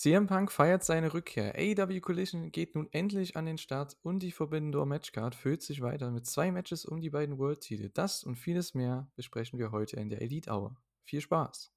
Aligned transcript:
CM 0.00 0.26
Punk 0.26 0.50
feiert 0.50 0.82
seine 0.82 1.12
Rückkehr. 1.12 1.54
AEW 1.56 2.00
Collision 2.00 2.52
geht 2.52 2.74
nun 2.74 2.88
endlich 2.90 3.36
an 3.36 3.44
den 3.44 3.58
Start 3.58 3.98
und 4.00 4.22
die 4.22 4.32
Forbidden 4.32 4.70
Matchcard 4.88 5.34
füllt 5.34 5.60
sich 5.60 5.82
weiter 5.82 6.10
mit 6.10 6.24
zwei 6.24 6.50
Matches 6.50 6.86
um 6.86 7.02
die 7.02 7.10
beiden 7.10 7.36
World-Titel. 7.36 7.90
Das 7.92 8.24
und 8.24 8.36
vieles 8.36 8.72
mehr 8.72 9.10
besprechen 9.14 9.58
wir 9.58 9.72
heute 9.72 9.96
in 9.96 10.08
der 10.08 10.22
Elite 10.22 10.50
Hour. 10.50 10.74
Viel 11.02 11.20
Spaß! 11.20 11.70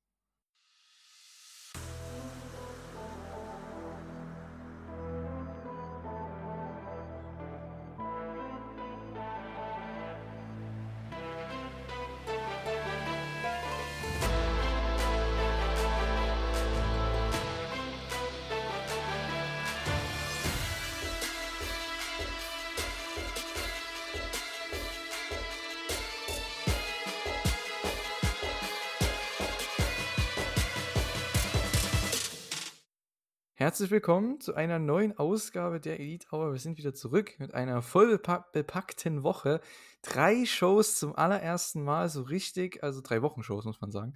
Herzlich 33.73 33.89
willkommen 33.89 34.39
zu 34.39 34.53
einer 34.53 34.77
neuen 34.77 35.17
Ausgabe 35.17 35.79
der 35.79 35.99
Elite 35.99 36.27
Hour. 36.31 36.51
Wir 36.51 36.59
sind 36.59 36.77
wieder 36.77 36.93
zurück 36.93 37.33
mit 37.39 37.55
einer 37.55 37.81
voll 37.81 38.19
bepackten 38.51 39.23
Woche. 39.23 39.61
Drei 40.03 40.45
Shows 40.45 40.99
zum 40.99 41.15
allerersten 41.15 41.83
Mal 41.83 42.07
so 42.07 42.21
richtig, 42.21 42.83
also 42.83 43.01
drei 43.01 43.23
Wochen-Shows, 43.23 43.65
muss 43.65 43.81
man 43.81 43.91
sagen. 43.91 44.13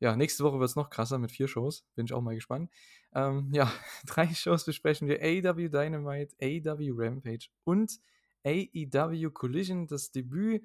Ja, 0.00 0.16
nächste 0.16 0.42
Woche 0.42 0.58
wird 0.58 0.68
es 0.68 0.74
noch 0.74 0.90
krasser 0.90 1.18
mit 1.18 1.30
vier 1.30 1.46
Shows. 1.46 1.86
Bin 1.94 2.06
ich 2.06 2.12
auch 2.12 2.20
mal 2.22 2.34
gespannt. 2.34 2.68
Ähm, 3.14 3.50
ja, 3.52 3.72
drei 4.04 4.26
Shows 4.34 4.64
besprechen 4.64 5.06
wir: 5.06 5.22
AEW 5.22 5.68
Dynamite, 5.68 6.34
AEW 6.42 6.92
Rampage 6.96 7.50
und 7.62 8.00
AEW 8.44 9.30
Collision, 9.30 9.86
das 9.86 10.10
Debüt 10.10 10.64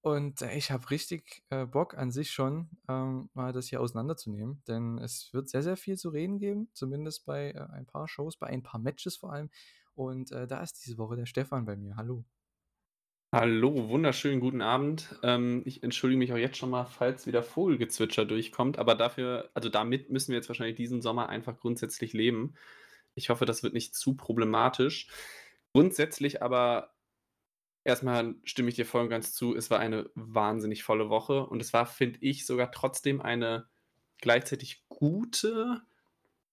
und 0.00 0.42
äh, 0.42 0.56
ich 0.56 0.70
habe 0.70 0.90
richtig 0.90 1.42
äh, 1.50 1.66
Bock 1.66 1.96
an 1.96 2.10
sich 2.10 2.30
schon, 2.30 2.68
ähm, 2.88 3.28
mal 3.34 3.52
das 3.52 3.68
hier 3.68 3.80
auseinanderzunehmen, 3.80 4.62
denn 4.68 4.98
es 4.98 5.32
wird 5.32 5.48
sehr, 5.48 5.62
sehr 5.62 5.76
viel 5.76 5.96
zu 5.96 6.10
reden 6.10 6.38
geben, 6.38 6.68
zumindest 6.72 7.26
bei 7.26 7.50
äh, 7.50 7.66
ein 7.72 7.86
paar 7.86 8.08
Shows, 8.08 8.36
bei 8.36 8.46
ein 8.46 8.62
paar 8.62 8.80
Matches 8.80 9.16
vor 9.16 9.32
allem. 9.32 9.50
Und 9.94 10.30
äh, 10.32 10.46
da 10.46 10.62
ist 10.62 10.84
diese 10.84 10.98
Woche 10.98 11.16
der 11.16 11.26
Stefan 11.26 11.64
bei 11.64 11.76
mir. 11.76 11.96
Hallo. 11.96 12.24
Hallo, 13.32 13.88
wunderschönen 13.88 14.40
guten 14.40 14.62
Abend. 14.62 15.18
Ähm, 15.22 15.62
ich 15.64 15.82
entschuldige 15.82 16.18
mich 16.18 16.32
auch 16.32 16.38
jetzt 16.38 16.56
schon 16.56 16.70
mal, 16.70 16.84
falls 16.84 17.26
wieder 17.26 17.42
Vogelgezwitscher 17.42 18.24
durchkommt, 18.24 18.78
aber 18.78 18.94
dafür, 18.94 19.50
also 19.52 19.68
damit 19.68 20.10
müssen 20.10 20.28
wir 20.28 20.36
jetzt 20.36 20.48
wahrscheinlich 20.48 20.76
diesen 20.76 21.02
Sommer 21.02 21.28
einfach 21.28 21.58
grundsätzlich 21.58 22.12
leben. 22.12 22.54
Ich 23.14 23.28
hoffe, 23.28 23.44
das 23.44 23.62
wird 23.62 23.74
nicht 23.74 23.94
zu 23.94 24.14
problematisch. 24.14 25.08
Grundsätzlich 25.72 26.42
aber 26.42 26.95
Erstmal 27.86 28.34
stimme 28.42 28.68
ich 28.68 28.74
dir 28.74 28.84
voll 28.84 29.02
und 29.02 29.10
ganz 29.10 29.32
zu. 29.32 29.54
Es 29.54 29.70
war 29.70 29.78
eine 29.78 30.10
wahnsinnig 30.16 30.82
volle 30.82 31.08
Woche 31.08 31.46
und 31.46 31.60
es 31.60 31.72
war, 31.72 31.86
finde 31.86 32.18
ich, 32.20 32.44
sogar 32.44 32.72
trotzdem 32.72 33.20
eine 33.20 33.68
gleichzeitig 34.18 34.82
gute 34.88 35.82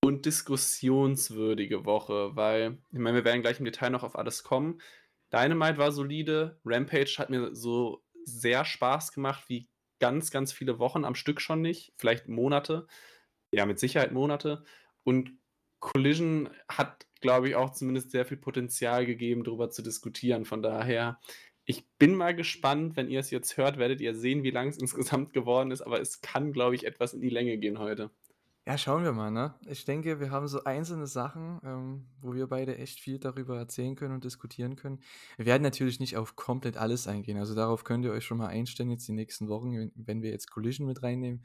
und 0.03 0.27
diskussionswürdige 0.27 1.85
Woche, 1.85 2.35
weil, 2.35 2.77
ich 2.91 2.99
meine, 2.99 3.17
wir 3.17 3.25
werden 3.25 3.41
gleich 3.41 3.57
im 3.57 3.65
Detail 3.65 3.89
noch 3.89 4.03
auf 4.03 4.15
alles 4.15 4.43
kommen. 4.43 4.79
Dynamite 5.31 5.79
war 5.79 5.91
solide, 5.91 6.59
Rampage 6.65 7.15
hat 7.17 7.31
mir 7.31 7.55
so 7.55 8.03
sehr 8.25 8.63
Spaß 8.63 9.11
gemacht, 9.11 9.45
wie 9.47 9.67
ganz, 9.97 10.29
ganz 10.29 10.53
viele 10.53 10.77
Wochen 10.77 11.03
am 11.03 11.15
Stück 11.15 11.41
schon 11.41 11.61
nicht, 11.61 11.93
vielleicht 11.97 12.27
Monate, 12.27 12.85
ja, 13.51 13.65
mit 13.65 13.79
Sicherheit 13.79 14.11
Monate. 14.11 14.63
Und 15.03 15.31
Collision 15.79 16.51
hat 16.69 17.07
glaube 17.23 17.49
ich, 17.49 17.55
auch 17.55 17.71
zumindest 17.71 18.11
sehr 18.11 18.25
viel 18.25 18.37
Potenzial 18.37 19.07
gegeben, 19.07 19.43
darüber 19.43 19.71
zu 19.71 19.81
diskutieren. 19.81 20.45
Von 20.45 20.61
daher, 20.61 21.19
ich 21.65 21.83
bin 21.97 22.13
mal 22.13 22.35
gespannt, 22.35 22.95
wenn 22.95 23.09
ihr 23.09 23.19
es 23.19 23.31
jetzt 23.31 23.57
hört, 23.57 23.77
werdet 23.77 24.01
ihr 24.01 24.13
sehen, 24.13 24.43
wie 24.43 24.51
lang 24.51 24.67
es 24.67 24.77
insgesamt 24.81 25.33
geworden 25.33 25.71
ist, 25.71 25.81
aber 25.81 25.99
es 25.99 26.21
kann, 26.21 26.53
glaube 26.53 26.75
ich, 26.75 26.85
etwas 26.85 27.13
in 27.13 27.21
die 27.21 27.29
Länge 27.29 27.57
gehen 27.57 27.79
heute. 27.79 28.11
Ja, 28.65 28.77
schauen 28.77 29.03
wir 29.03 29.11
mal, 29.11 29.29
ne? 29.29 29.55
Ich 29.65 29.83
denke, 29.83 30.21
wir 30.21 30.31
haben 30.31 30.47
so 30.47 30.63
einzelne 30.63 31.05
Sachen, 31.05 31.59
ähm, 31.65 32.05
wo 32.21 32.33
wir 32.33 32.47
beide 32.47 32.77
echt 32.77 33.01
viel 33.01 33.19
darüber 33.19 33.57
erzählen 33.57 33.95
können 33.95 34.13
und 34.13 34.23
diskutieren 34.23 34.77
können. 34.77 35.01
Wir 35.35 35.45
werden 35.45 35.63
natürlich 35.63 35.99
nicht 35.99 36.15
auf 36.15 36.37
komplett 36.37 36.77
alles 36.77 37.05
eingehen. 37.05 37.37
Also 37.37 37.55
darauf 37.55 37.83
könnt 37.83 38.05
ihr 38.05 38.11
euch 38.13 38.23
schon 38.23 38.37
mal 38.37 38.47
einstellen, 38.47 38.89
jetzt 38.89 39.07
die 39.07 39.13
nächsten 39.13 39.49
Wochen, 39.49 39.91
wenn 39.95 40.21
wir 40.21 40.29
jetzt 40.29 40.49
Collision 40.49 40.87
mit 40.87 41.03
reinnehmen. 41.03 41.43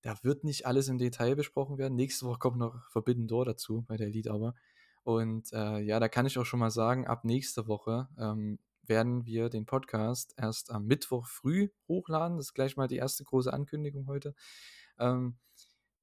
Da 0.00 0.16
wird 0.22 0.44
nicht 0.44 0.64
alles 0.64 0.88
im 0.88 0.96
Detail 0.96 1.36
besprochen 1.36 1.76
werden. 1.76 1.94
Nächste 1.94 2.24
Woche 2.24 2.38
kommt 2.38 2.56
noch 2.56 2.88
Forbidden 2.88 3.28
Door 3.28 3.44
dazu 3.44 3.84
bei 3.86 3.98
der 3.98 4.06
Elite 4.06 4.30
aber. 4.30 4.54
Und 5.02 5.52
äh, 5.52 5.78
ja, 5.80 5.98
da 6.00 6.08
kann 6.08 6.26
ich 6.26 6.38
auch 6.38 6.44
schon 6.44 6.60
mal 6.60 6.70
sagen, 6.70 7.06
ab 7.06 7.24
nächste 7.24 7.66
Woche 7.66 8.08
ähm, 8.18 8.58
werden 8.84 9.24
wir 9.24 9.48
den 9.48 9.66
Podcast 9.66 10.34
erst 10.36 10.70
am 10.70 10.86
Mittwoch 10.86 11.26
früh 11.26 11.68
hochladen. 11.88 12.36
Das 12.36 12.46
ist 12.46 12.54
gleich 12.54 12.76
mal 12.76 12.88
die 12.88 12.96
erste 12.96 13.24
große 13.24 13.52
Ankündigung 13.52 14.06
heute. 14.06 14.34
Ähm, 14.98 15.38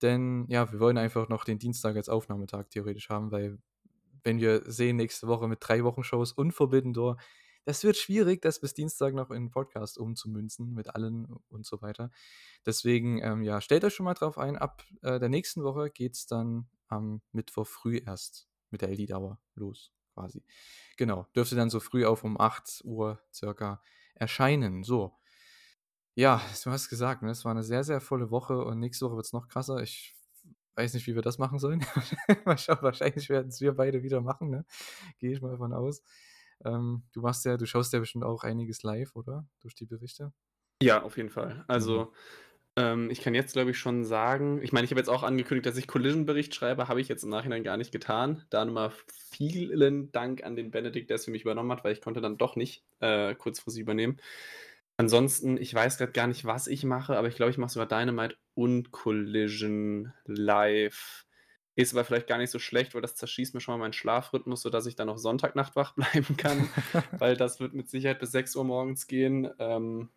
denn 0.02 0.46
ja, 0.50 0.72
wir 0.72 0.80
wollen 0.80 0.97
einfach 0.97 1.30
noch 1.30 1.44
den 1.44 1.59
Dienstag 1.59 1.96
als 1.96 2.09
Aufnahmetag 2.09 2.69
theoretisch 2.69 3.09
haben, 3.09 3.31
weil 3.31 3.59
wenn 4.24 4.40
wir 4.40 4.63
sehen, 4.69 4.97
nächste 4.97 5.28
Woche 5.28 5.47
mit 5.47 5.59
drei 5.62 5.84
Wochen-Shows 5.84 6.34
und 6.34 6.52
Forbidden 6.52 6.94
Door, 6.94 7.18
das 7.66 7.84
wird 7.84 7.97
schwierig, 7.97 8.41
das 8.41 8.62
bis 8.62 8.74
Dienstag 8.74 9.14
noch 9.14 9.29
in 9.29 9.46
den 9.46 9.52
Podcast 9.52 9.97
umzumünzen 9.97 10.74
mit 10.74 10.96
allen 10.96 11.28
und 11.50 11.66
so 11.66 11.81
weiter. 11.81 12.12
Deswegen, 12.66 13.22
ähm, 13.22 13.44
ja, 13.44 13.59
stellt 13.59 13.84
euch 13.84 13.94
schon 13.94 14.06
mal 14.06 14.14
drauf 14.14 14.38
ein, 14.38 14.58
ab 14.58 14.84
äh, 15.02 15.19
der 15.19 15.29
nächsten 15.29 15.64
Woche 15.64 15.90
geht 15.90 16.14
es 16.14 16.28
dann 16.28 16.68
am 16.88 17.22
Mittwoch 17.34 17.68
früh 17.68 17.97
erst 17.97 18.47
mit 18.69 18.81
der 18.81 18.89
LD-Dauer 18.89 19.39
los, 19.55 19.94
quasi. 20.13 20.44
Genau, 20.97 21.28
dürfte 21.35 21.55
dann 21.55 21.69
so 21.69 21.79
früh 21.79 22.05
auf 22.05 22.23
um 22.23 22.39
8 22.39 22.81
Uhr 22.83 23.22
circa 23.33 23.81
erscheinen. 24.16 24.83
So. 24.83 25.17
Ja, 26.16 26.41
du 26.63 26.72
hast 26.72 26.89
gesagt, 26.89 27.22
ne, 27.22 27.29
es 27.29 27.45
war 27.45 27.51
eine 27.51 27.63
sehr, 27.63 27.83
sehr 27.83 28.01
volle 28.01 28.31
Woche 28.31 28.57
und 28.63 28.79
nächste 28.79 29.05
Woche 29.05 29.17
wird 29.17 29.25
es 29.25 29.33
noch 29.33 29.47
krasser. 29.47 29.81
Ich 29.81 30.16
weiß 30.75 30.94
nicht, 30.94 31.07
wie 31.07 31.16
wir 31.16 31.22
das 31.22 31.38
machen 31.38 31.59
sollen. 31.59 31.81
Wahrscheinlich 32.45 33.29
werden 33.29 33.50
es 33.50 33.61
wir 33.61 33.73
beide 33.73 34.03
wieder 34.03 34.22
machen, 34.22 34.50
ne? 34.50 34.66
Gehe 35.19 35.31
ich 35.31 35.41
mal 35.41 35.51
davon 35.51 35.73
aus. 35.73 36.03
Ähm, 36.66 37.03
du 37.13 37.22
machst 37.22 37.45
ja, 37.45 37.57
du 37.57 37.66
schaust 37.66 37.94
ja 37.94 37.99
bestimmt 37.99 38.23
auch 38.23 38.44
einiges 38.44 38.84
live, 38.84 39.16
oder? 39.16 39.47
Durch 39.59 39.75
die 39.75 39.85
Berichte. 39.85 40.34
Ja, 40.81 41.01
auf 41.01 41.17
jeden 41.17 41.29
Fall. 41.29 41.66
Also, 41.67 42.05
mhm. 42.05 42.07
Ähm, 42.78 43.10
ich 43.10 43.22
kann 43.22 43.34
jetzt, 43.34 43.54
glaube 43.54 43.72
ich, 43.72 43.80
schon 43.80 44.06
sagen, 44.06 44.62
ich 44.62 44.72
meine, 44.72 44.86
ich 44.86 44.92
habe 44.92 45.00
jetzt 45.00 45.10
auch 45.10 45.24
angekündigt, 45.24 45.66
dass 45.66 45.78
ich 45.78 45.88
Collision-Bericht 45.88 46.54
schreibe, 46.54 46.88
habe 46.88 47.02
ich 47.02 47.08
jetzt 47.08 47.24
im 47.24 47.30
Nachhinein 47.30 47.64
gar 47.64 47.76
nicht 47.76 47.92
getan. 47.92 48.46
Da 48.52 48.64
nochmal 48.64 48.92
vielen 49.32 50.12
Dank 50.12 50.44
an 50.44 50.56
den 50.56 50.70
Benedikt, 50.70 51.10
der 51.10 51.16
es 51.16 51.26
für 51.26 51.32
mich 51.32 51.42
übernommen 51.42 51.72
hat, 51.72 51.84
weil 51.84 51.94
ich 51.94 52.02
konnte 52.02 52.22
dann 52.22 52.38
doch 52.38 52.56
nicht 52.56 52.86
äh, 53.00 53.34
kurzfristig 53.34 53.82
übernehmen. 53.82 54.18
Ansonsten, 54.96 55.58
ich 55.58 55.74
weiß 55.74 55.98
gerade 55.98 56.12
gar 56.12 56.28
nicht, 56.28 56.46
was 56.46 56.68
ich 56.68 56.84
mache, 56.84 57.18
aber 57.18 57.28
ich 57.28 57.36
glaube, 57.36 57.52
ich 57.52 57.58
mache 57.58 57.72
sogar 57.72 57.88
Dynamite 57.88 58.38
und 58.54 58.92
Collision 58.92 60.14
live. 60.26 61.26
Ist 61.76 61.94
aber 61.94 62.04
vielleicht 62.04 62.28
gar 62.28 62.38
nicht 62.38 62.52
so 62.52 62.59
schlecht, 62.59 62.94
weil 62.94 63.02
das 63.02 63.16
zerschießt 63.16 63.56
mir 63.56 63.62
schon 63.62 63.74
mal 63.74 63.86
meinen 63.86 63.94
Schlafrhythmus, 63.94 64.62
sodass 64.62 64.86
ich 64.86 64.96
dann 64.96 65.08
noch 65.08 65.18
Sonntagnacht 65.18 65.76
wach 65.76 65.96
bleiben 65.96 66.38
kann, 66.38 66.70
weil 67.12 67.38
das 67.38 67.59
wird 67.59 67.74
mit 67.74 67.90
Sicherheit 67.90 68.20
bis 68.20 68.32
6 68.32 68.56
Uhr 68.56 68.64
morgens 68.66 69.08
gehen. 69.08 69.50
Ähm, 69.59 70.09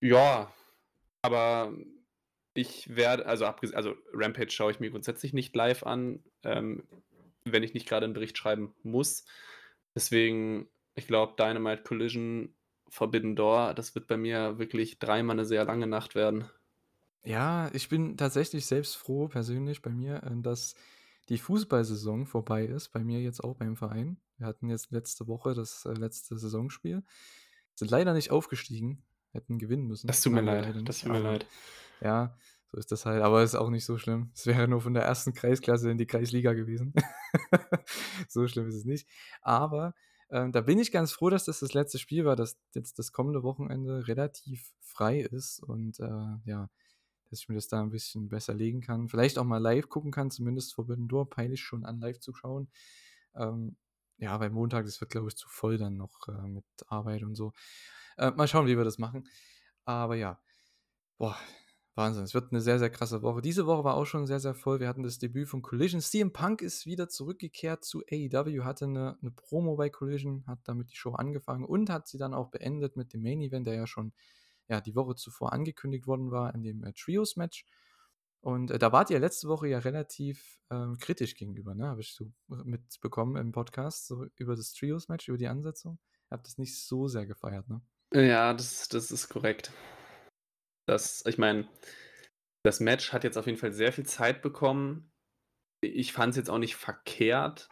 ja, 0.00 0.52
aber 1.22 1.72
ich 2.54 2.94
werde, 2.94 3.26
also, 3.26 3.44
also 3.46 3.94
Rampage 4.12 4.50
schaue 4.50 4.72
ich 4.72 4.80
mir 4.80 4.90
grundsätzlich 4.90 5.32
nicht 5.32 5.54
live 5.54 5.84
an, 5.84 6.22
ähm, 6.42 6.84
wenn 7.44 7.62
ich 7.62 7.74
nicht 7.74 7.88
gerade 7.88 8.04
einen 8.04 8.14
Bericht 8.14 8.36
schreiben 8.36 8.74
muss. 8.82 9.24
Deswegen, 9.94 10.68
ich 10.94 11.06
glaube, 11.06 11.34
Dynamite 11.38 11.82
Collision, 11.82 12.54
Forbidden 12.88 13.36
Door, 13.36 13.74
das 13.74 13.94
wird 13.94 14.06
bei 14.06 14.16
mir 14.16 14.58
wirklich 14.58 14.98
dreimal 14.98 15.36
eine 15.36 15.44
sehr 15.44 15.64
lange 15.64 15.86
Nacht 15.86 16.14
werden. 16.14 16.44
Ja, 17.24 17.70
ich 17.74 17.88
bin 17.88 18.16
tatsächlich 18.16 18.66
selbst 18.66 18.96
froh, 18.96 19.28
persönlich 19.28 19.82
bei 19.82 19.90
mir, 19.90 20.22
äh, 20.22 20.40
dass 20.40 20.74
die 21.28 21.38
Fußballsaison 21.38 22.26
vorbei 22.26 22.64
ist. 22.64 22.88
Bei 22.88 23.04
mir 23.04 23.20
jetzt 23.20 23.44
auch 23.44 23.54
beim 23.54 23.76
Verein. 23.76 24.18
Wir 24.38 24.46
hatten 24.46 24.70
jetzt 24.70 24.90
letzte 24.90 25.26
Woche 25.26 25.54
das 25.54 25.84
äh, 25.84 25.92
letzte 25.92 26.38
Saisonspiel. 26.38 27.04
Sind 27.74 27.90
leider 27.90 28.14
nicht 28.14 28.30
aufgestiegen 28.30 29.04
hätten 29.32 29.58
gewinnen 29.58 29.86
müssen. 29.86 30.06
Das 30.06 30.20
tut 30.20 30.32
mir 30.32 30.40
leid. 30.40 30.74
Das 30.84 31.00
tut 31.00 31.12
mir 31.12 31.20
leid. 31.20 31.46
Ja, 32.00 32.36
so 32.70 32.78
ist 32.78 32.92
das 32.92 33.06
halt. 33.06 33.22
Aber 33.22 33.42
es 33.42 33.54
ist 33.54 33.58
auch 33.58 33.70
nicht 33.70 33.84
so 33.84 33.98
schlimm. 33.98 34.30
Es 34.34 34.46
wäre 34.46 34.68
nur 34.68 34.80
von 34.80 34.94
der 34.94 35.04
ersten 35.04 35.34
Kreisklasse 35.34 35.90
in 35.90 35.98
die 35.98 36.06
Kreisliga 36.06 36.52
gewesen. 36.52 36.92
so 38.28 38.46
schlimm 38.46 38.68
ist 38.68 38.76
es 38.76 38.84
nicht. 38.84 39.08
Aber 39.40 39.94
ähm, 40.30 40.52
da 40.52 40.60
bin 40.60 40.78
ich 40.78 40.92
ganz 40.92 41.12
froh, 41.12 41.30
dass 41.30 41.44
das 41.44 41.60
das 41.60 41.72
letzte 41.72 41.98
Spiel 41.98 42.24
war, 42.24 42.36
dass 42.36 42.58
jetzt 42.74 42.98
das 42.98 43.12
kommende 43.12 43.42
Wochenende 43.42 44.06
relativ 44.08 44.72
frei 44.80 45.20
ist 45.20 45.62
und 45.62 45.98
äh, 46.00 46.36
ja, 46.44 46.68
dass 47.30 47.40
ich 47.40 47.48
mir 47.48 47.54
das 47.54 47.68
da 47.68 47.80
ein 47.80 47.90
bisschen 47.90 48.28
besser 48.28 48.54
legen 48.54 48.80
kann. 48.80 49.08
Vielleicht 49.08 49.38
auch 49.38 49.44
mal 49.44 49.58
live 49.58 49.88
gucken 49.88 50.10
kann, 50.10 50.30
zumindest 50.30 50.74
vor 50.74 50.86
Door 50.86 51.30
peile 51.30 51.54
ich 51.54 51.62
schon 51.62 51.84
an, 51.84 52.00
live 52.00 52.20
zu 52.20 52.34
schauen. 52.34 52.68
Ähm, 53.34 53.76
ja, 54.18 54.36
bei 54.36 54.50
Montag, 54.50 54.84
das 54.84 55.00
wird, 55.00 55.10
glaube 55.10 55.28
ich, 55.28 55.36
zu 55.36 55.48
voll 55.48 55.78
dann 55.78 55.96
noch 55.96 56.28
äh, 56.28 56.48
mit 56.48 56.64
Arbeit 56.88 57.22
und 57.22 57.34
so. 57.34 57.52
Äh, 58.18 58.32
mal 58.32 58.48
schauen, 58.48 58.66
wie 58.66 58.76
wir 58.76 58.84
das 58.84 58.98
machen. 58.98 59.28
Aber 59.84 60.16
ja, 60.16 60.40
boah, 61.18 61.36
Wahnsinn. 61.98 62.22
Es 62.22 62.32
wird 62.32 62.52
eine 62.52 62.60
sehr, 62.60 62.78
sehr 62.78 62.90
krasse 62.90 63.22
Woche. 63.22 63.42
Diese 63.42 63.66
Woche 63.66 63.84
war 63.84 63.96
auch 63.96 64.06
schon 64.06 64.26
sehr, 64.26 64.38
sehr 64.38 64.54
voll. 64.54 64.78
Wir 64.80 64.88
hatten 64.88 65.02
das 65.02 65.18
Debüt 65.18 65.48
von 65.48 65.62
Collision. 65.62 66.00
CM 66.00 66.32
Punk 66.32 66.62
ist 66.62 66.86
wieder 66.86 67.08
zurückgekehrt 67.08 67.84
zu 67.84 68.02
AEW, 68.10 68.62
hatte 68.62 68.84
eine, 68.84 69.18
eine 69.20 69.32
Promo 69.32 69.74
bei 69.76 69.90
Collision, 69.90 70.44
hat 70.46 70.60
damit 70.64 70.90
die 70.92 70.96
Show 70.96 71.14
angefangen 71.14 71.64
und 71.64 71.90
hat 71.90 72.06
sie 72.06 72.16
dann 72.16 72.34
auch 72.34 72.50
beendet 72.50 72.96
mit 72.96 73.12
dem 73.12 73.22
Main 73.22 73.40
Event, 73.40 73.66
der 73.66 73.74
ja 73.74 73.86
schon 73.86 74.12
ja, 74.68 74.80
die 74.80 74.94
Woche 74.94 75.16
zuvor 75.16 75.52
angekündigt 75.52 76.06
worden 76.06 76.30
war, 76.30 76.54
in 76.54 76.62
dem 76.62 76.84
äh, 76.84 76.92
Trios-Match. 76.92 77.66
Und 78.40 78.70
äh, 78.70 78.78
da 78.78 78.92
wart 78.92 79.10
ihr 79.10 79.18
letzte 79.18 79.48
Woche 79.48 79.66
ja 79.66 79.80
relativ 79.80 80.60
ähm, 80.70 80.98
kritisch 80.98 81.34
gegenüber, 81.34 81.74
ne? 81.74 81.88
Habe 81.88 82.00
ich 82.00 82.14
so 82.14 82.30
mitbekommen 82.46 83.36
im 83.36 83.50
Podcast, 83.50 84.06
so 84.06 84.26
über 84.36 84.54
das 84.54 84.72
Trios-Match, 84.72 85.28
über 85.28 85.38
die 85.38 85.48
Ansetzung. 85.48 85.98
Habt 86.30 86.46
das 86.46 86.58
nicht 86.58 86.78
so 86.80 87.08
sehr 87.08 87.26
gefeiert, 87.26 87.68
ne? 87.68 87.80
Ja, 88.12 88.54
das, 88.54 88.88
das 88.88 89.10
ist 89.10 89.28
korrekt. 89.28 89.72
Das, 90.86 91.24
ich 91.26 91.36
meine, 91.36 91.68
das 92.64 92.80
Match 92.80 93.12
hat 93.12 93.24
jetzt 93.24 93.36
auf 93.36 93.46
jeden 93.46 93.58
Fall 93.58 93.72
sehr 93.72 93.92
viel 93.92 94.06
Zeit 94.06 94.42
bekommen. 94.42 95.10
Ich 95.82 96.12
fand 96.12 96.30
es 96.30 96.36
jetzt 96.36 96.50
auch 96.50 96.58
nicht 96.58 96.76
verkehrt, 96.76 97.68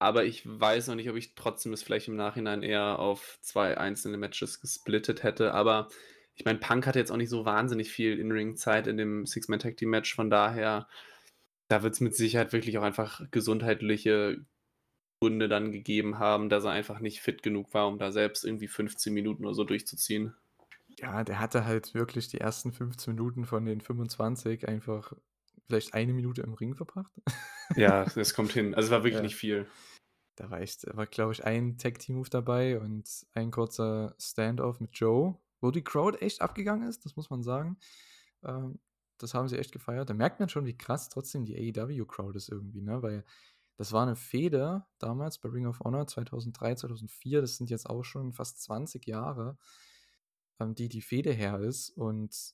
aber 0.00 0.24
ich 0.24 0.42
weiß 0.46 0.88
noch 0.88 0.96
nicht, 0.96 1.10
ob 1.10 1.16
ich 1.16 1.34
trotzdem 1.34 1.72
es 1.72 1.82
vielleicht 1.82 2.08
im 2.08 2.16
Nachhinein 2.16 2.62
eher 2.62 2.98
auf 2.98 3.38
zwei 3.42 3.78
einzelne 3.78 4.16
Matches 4.16 4.60
gesplittet 4.60 5.22
hätte. 5.22 5.54
Aber 5.54 5.88
ich 6.34 6.44
meine, 6.44 6.58
Punk 6.58 6.86
hatte 6.86 6.98
jetzt 6.98 7.12
auch 7.12 7.16
nicht 7.16 7.30
so 7.30 7.44
wahnsinnig 7.44 7.90
viel 7.92 8.18
In-Ring-Zeit 8.18 8.86
in 8.86 8.96
dem 8.96 9.26
Six-Man-Tag-Team-Match. 9.26 10.14
Von 10.14 10.30
daher, 10.30 10.88
da 11.68 11.82
wird 11.82 11.94
es 11.94 12.00
mit 12.00 12.16
Sicherheit 12.16 12.52
wirklich 12.52 12.78
auch 12.78 12.82
einfach 12.82 13.22
gesundheitliche 13.30 14.44
Gründe 15.20 15.48
dann 15.48 15.70
gegeben 15.70 16.18
haben, 16.18 16.48
dass 16.48 16.64
er 16.64 16.70
einfach 16.70 17.00
nicht 17.00 17.20
fit 17.20 17.42
genug 17.42 17.74
war, 17.74 17.86
um 17.86 17.98
da 17.98 18.10
selbst 18.10 18.44
irgendwie 18.44 18.68
15 18.68 19.12
Minuten 19.12 19.44
oder 19.44 19.54
so 19.54 19.64
durchzuziehen. 19.64 20.34
Ja, 20.98 21.24
der 21.24 21.38
hatte 21.38 21.66
halt 21.66 21.94
wirklich 21.94 22.28
die 22.28 22.38
ersten 22.38 22.72
15 22.72 23.14
Minuten 23.14 23.44
von 23.44 23.64
den 23.64 23.80
25 23.80 24.66
einfach 24.66 25.12
vielleicht 25.66 25.94
eine 25.94 26.12
Minute 26.12 26.42
im 26.42 26.54
Ring 26.54 26.74
verbracht. 26.74 27.12
Ja, 27.76 28.04
das 28.14 28.34
kommt 28.34 28.52
hin. 28.52 28.74
Also 28.74 28.86
es 28.86 28.90
war 28.92 29.04
wirklich 29.04 29.16
ja. 29.16 29.22
nicht 29.22 29.36
viel. 29.36 29.66
Da 30.36 30.50
war, 30.50 30.60
echt, 30.60 30.86
war 30.96 31.06
glaube 31.06 31.32
ich, 31.32 31.44
ein 31.44 31.76
Tag-Team-Move 31.76 32.30
dabei 32.30 32.80
und 32.80 33.06
ein 33.34 33.50
kurzer 33.50 34.14
Standoff 34.18 34.80
mit 34.80 34.92
Joe, 34.94 35.36
wo 35.60 35.70
die 35.70 35.84
Crowd 35.84 36.18
echt 36.18 36.40
abgegangen 36.40 36.88
ist, 36.88 37.04
das 37.04 37.14
muss 37.14 37.28
man 37.28 37.42
sagen. 37.42 37.78
Ähm, 38.42 38.78
das 39.18 39.34
haben 39.34 39.48
sie 39.48 39.58
echt 39.58 39.72
gefeiert. 39.72 40.08
Da 40.08 40.14
merkt 40.14 40.40
man 40.40 40.48
schon, 40.48 40.64
wie 40.64 40.76
krass 40.76 41.10
trotzdem 41.10 41.44
die 41.44 41.56
AEW-Crowd 41.56 42.36
ist 42.36 42.48
irgendwie, 42.48 42.80
ne? 42.80 43.02
Weil 43.02 43.24
das 43.80 43.92
war 43.92 44.02
eine 44.02 44.14
Fehde 44.14 44.84
damals 44.98 45.38
bei 45.38 45.48
Ring 45.48 45.64
of 45.64 45.80
Honor 45.80 46.06
2003, 46.06 46.74
2004. 46.74 47.40
Das 47.40 47.56
sind 47.56 47.70
jetzt 47.70 47.88
auch 47.88 48.02
schon 48.02 48.34
fast 48.34 48.60
20 48.60 49.06
Jahre, 49.06 49.56
ähm, 50.58 50.74
die 50.74 50.90
die 50.90 51.00
Fehde 51.00 51.32
her 51.32 51.60
ist. 51.60 51.88
Und 51.88 52.52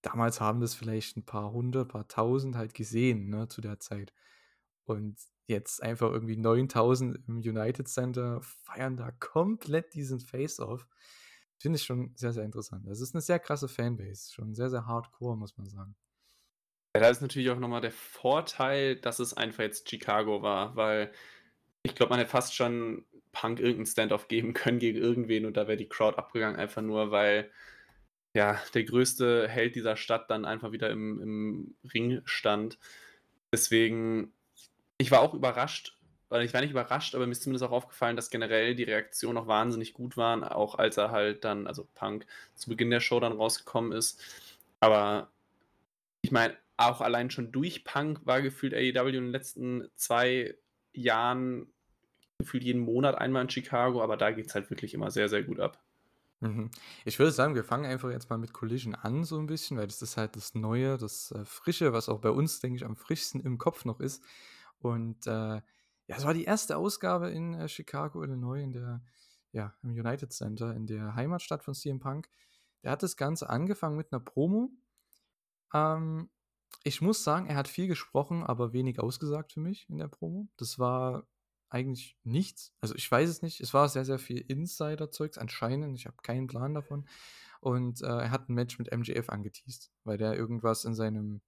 damals 0.00 0.40
haben 0.40 0.60
das 0.60 0.76
vielleicht 0.76 1.16
ein 1.16 1.24
paar 1.24 1.50
hundert, 1.50 1.88
paar 1.88 2.06
tausend 2.06 2.54
halt 2.54 2.72
gesehen 2.72 3.30
ne, 3.30 3.48
zu 3.48 3.60
der 3.60 3.80
Zeit. 3.80 4.12
Und 4.84 5.18
jetzt 5.48 5.82
einfach 5.82 6.12
irgendwie 6.12 6.36
9000 6.36 7.18
im 7.26 7.38
United 7.38 7.88
Center 7.88 8.40
feiern 8.40 8.96
da 8.96 9.10
komplett 9.10 9.92
diesen 9.94 10.20
Face-Off. 10.20 10.86
Finde 11.58 11.78
ich 11.78 11.82
schon 11.82 12.12
sehr, 12.14 12.32
sehr 12.32 12.44
interessant. 12.44 12.86
Das 12.86 13.00
ist 13.00 13.12
eine 13.12 13.22
sehr 13.22 13.40
krasse 13.40 13.66
Fanbase. 13.66 14.32
Schon 14.32 14.54
sehr, 14.54 14.70
sehr 14.70 14.86
hardcore, 14.86 15.36
muss 15.36 15.58
man 15.58 15.68
sagen. 15.68 15.96
Ja, 16.94 17.02
da 17.02 17.08
ist 17.08 17.22
natürlich 17.22 17.50
auch 17.50 17.58
nochmal 17.58 17.80
der 17.80 17.92
Vorteil, 17.92 18.96
dass 18.96 19.20
es 19.20 19.36
einfach 19.36 19.62
jetzt 19.62 19.88
Chicago 19.88 20.42
war, 20.42 20.74
weil 20.74 21.12
ich 21.82 21.94
glaube, 21.94 22.10
man 22.10 22.18
hätte 22.18 22.30
fast 22.30 22.54
schon 22.54 23.04
Punk 23.32 23.60
irgendeinen 23.60 23.86
Standoff 23.86 24.28
geben 24.28 24.54
können 24.54 24.78
gegen 24.80 24.98
irgendwen 24.98 25.46
und 25.46 25.56
da 25.56 25.68
wäre 25.68 25.76
die 25.76 25.88
Crowd 25.88 26.18
abgegangen, 26.18 26.58
einfach 26.58 26.82
nur, 26.82 27.10
weil 27.10 27.50
ja, 28.34 28.60
der 28.74 28.84
größte 28.84 29.48
Held 29.48 29.76
dieser 29.76 29.96
Stadt 29.96 30.30
dann 30.30 30.44
einfach 30.44 30.72
wieder 30.72 30.90
im, 30.90 31.20
im 31.20 31.76
Ring 31.92 32.22
stand. 32.24 32.78
Deswegen, 33.52 34.32
ich 34.98 35.10
war 35.10 35.20
auch 35.20 35.34
überrascht, 35.34 35.98
weil 36.28 36.44
ich 36.44 36.54
war 36.54 36.60
nicht 36.60 36.70
überrascht, 36.70 37.14
aber 37.14 37.26
mir 37.26 37.32
ist 37.32 37.42
zumindest 37.42 37.64
auch 37.64 37.72
aufgefallen, 37.72 38.16
dass 38.16 38.30
generell 38.30 38.74
die 38.76 38.84
Reaktionen 38.84 39.34
noch 39.34 39.48
wahnsinnig 39.48 39.94
gut 39.94 40.16
waren, 40.16 40.44
auch 40.44 40.76
als 40.76 40.96
er 40.96 41.10
halt 41.10 41.44
dann, 41.44 41.66
also 41.66 41.88
Punk, 41.94 42.26
zu 42.54 42.70
Beginn 42.70 42.90
der 42.90 43.00
Show 43.00 43.20
dann 43.20 43.32
rausgekommen 43.32 43.92
ist. 43.92 44.20
Aber 44.80 45.30
ich 46.22 46.30
meine, 46.30 46.56
auch 46.80 47.00
allein 47.00 47.30
schon 47.30 47.52
durch 47.52 47.84
Punk 47.84 48.24
war 48.24 48.42
gefühlt 48.42 48.74
AEW 48.74 49.08
in 49.08 49.14
den 49.14 49.30
letzten 49.30 49.88
zwei 49.96 50.54
Jahren 50.92 51.72
gefühlt 52.38 52.64
jeden 52.64 52.80
Monat 52.80 53.16
einmal 53.16 53.42
in 53.42 53.50
Chicago, 53.50 54.02
aber 54.02 54.16
da 54.16 54.30
geht 54.30 54.46
es 54.46 54.54
halt 54.54 54.70
wirklich 54.70 54.94
immer 54.94 55.10
sehr, 55.10 55.28
sehr 55.28 55.42
gut 55.42 55.60
ab. 55.60 55.82
Mhm. 56.40 56.70
Ich 57.04 57.18
würde 57.18 57.32
sagen, 57.32 57.54
wir 57.54 57.64
fangen 57.64 57.84
einfach 57.84 58.10
jetzt 58.10 58.30
mal 58.30 58.38
mit 58.38 58.54
Collision 58.54 58.94
an, 58.94 59.24
so 59.24 59.38
ein 59.38 59.46
bisschen, 59.46 59.76
weil 59.76 59.86
das 59.86 60.00
ist 60.00 60.16
halt 60.16 60.36
das 60.36 60.54
Neue, 60.54 60.96
das 60.96 61.32
äh, 61.32 61.44
Frische, 61.44 61.92
was 61.92 62.08
auch 62.08 62.20
bei 62.20 62.30
uns, 62.30 62.60
denke 62.60 62.76
ich, 62.76 62.84
am 62.84 62.96
frischsten 62.96 63.40
im 63.40 63.58
Kopf 63.58 63.84
noch 63.84 64.00
ist. 64.00 64.24
Und 64.78 65.26
äh, 65.26 65.30
ja, 65.30 66.16
es 66.16 66.24
war 66.24 66.32
die 66.32 66.44
erste 66.44 66.78
Ausgabe 66.78 67.30
in 67.30 67.52
äh, 67.54 67.68
Chicago, 67.68 68.22
Illinois, 68.24 68.62
in 68.62 68.72
der, 68.72 69.02
ja, 69.52 69.74
im 69.82 69.90
United 69.90 70.32
Center, 70.32 70.74
in 70.74 70.86
der 70.86 71.14
Heimatstadt 71.14 71.62
von 71.62 71.74
CM 71.74 72.00
Punk. 72.00 72.30
Der 72.82 72.90
hat 72.90 73.02
das 73.02 73.18
Ganze 73.18 73.50
angefangen 73.50 73.98
mit 73.98 74.10
einer 74.10 74.20
Promo. 74.20 74.70
Ähm, 75.74 76.30
ich 76.82 77.00
muss 77.00 77.24
sagen, 77.24 77.46
er 77.46 77.56
hat 77.56 77.68
viel 77.68 77.88
gesprochen, 77.88 78.42
aber 78.42 78.72
wenig 78.72 79.00
ausgesagt 79.00 79.52
für 79.52 79.60
mich 79.60 79.88
in 79.88 79.98
der 79.98 80.08
Promo. 80.08 80.48
Das 80.56 80.78
war 80.78 81.26
eigentlich 81.68 82.16
nichts. 82.24 82.72
Also 82.80 82.94
ich 82.94 83.10
weiß 83.10 83.28
es 83.28 83.42
nicht. 83.42 83.60
Es 83.60 83.72
war 83.74 83.88
sehr, 83.88 84.04
sehr 84.04 84.18
viel 84.18 84.38
Insider-Zeugs 84.38 85.38
anscheinend. 85.38 85.96
Ich 85.96 86.06
habe 86.06 86.16
keinen 86.22 86.46
Plan 86.46 86.74
davon. 86.74 87.06
Und 87.60 88.02
äh, 88.02 88.06
er 88.06 88.30
hat 88.30 88.48
ein 88.48 88.54
Match 88.54 88.78
mit 88.78 88.90
MJF 88.90 89.28
angeteased, 89.28 89.92
weil 90.04 90.18
der 90.18 90.34
irgendwas 90.34 90.84
in 90.84 90.94
seinem 90.94 91.42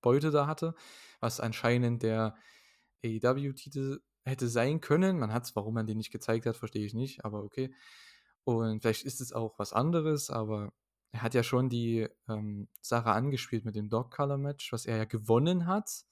Beute 0.00 0.30
da 0.30 0.46
hatte, 0.46 0.74
was 1.20 1.40
anscheinend 1.40 2.02
der 2.02 2.34
AEW-Titel 3.04 4.00
hätte 4.24 4.48
sein 4.48 4.80
können. 4.80 5.18
Man 5.18 5.32
hat 5.32 5.44
es, 5.44 5.56
warum 5.56 5.74
man 5.74 5.86
den 5.86 5.98
nicht 5.98 6.10
gezeigt 6.10 6.46
hat, 6.46 6.56
verstehe 6.56 6.84
ich 6.84 6.94
nicht, 6.94 7.24
aber 7.24 7.42
okay. 7.42 7.74
Und 8.44 8.80
vielleicht 8.80 9.04
ist 9.04 9.20
es 9.20 9.32
auch 9.32 9.58
was 9.58 9.72
anderes, 9.72 10.30
aber 10.30 10.72
er 11.12 11.22
hat 11.22 11.34
ja 11.34 11.42
schon 11.42 11.68
die 11.68 12.08
ähm, 12.28 12.68
Sache 12.80 13.10
angespielt 13.10 13.64
mit 13.64 13.74
dem 13.74 13.88
Dog 13.88 14.10
Color 14.12 14.38
Match, 14.38 14.72
was 14.72 14.86
er 14.86 14.96
ja 14.96 15.04
gewonnen 15.04 15.66
hat. 15.66 16.04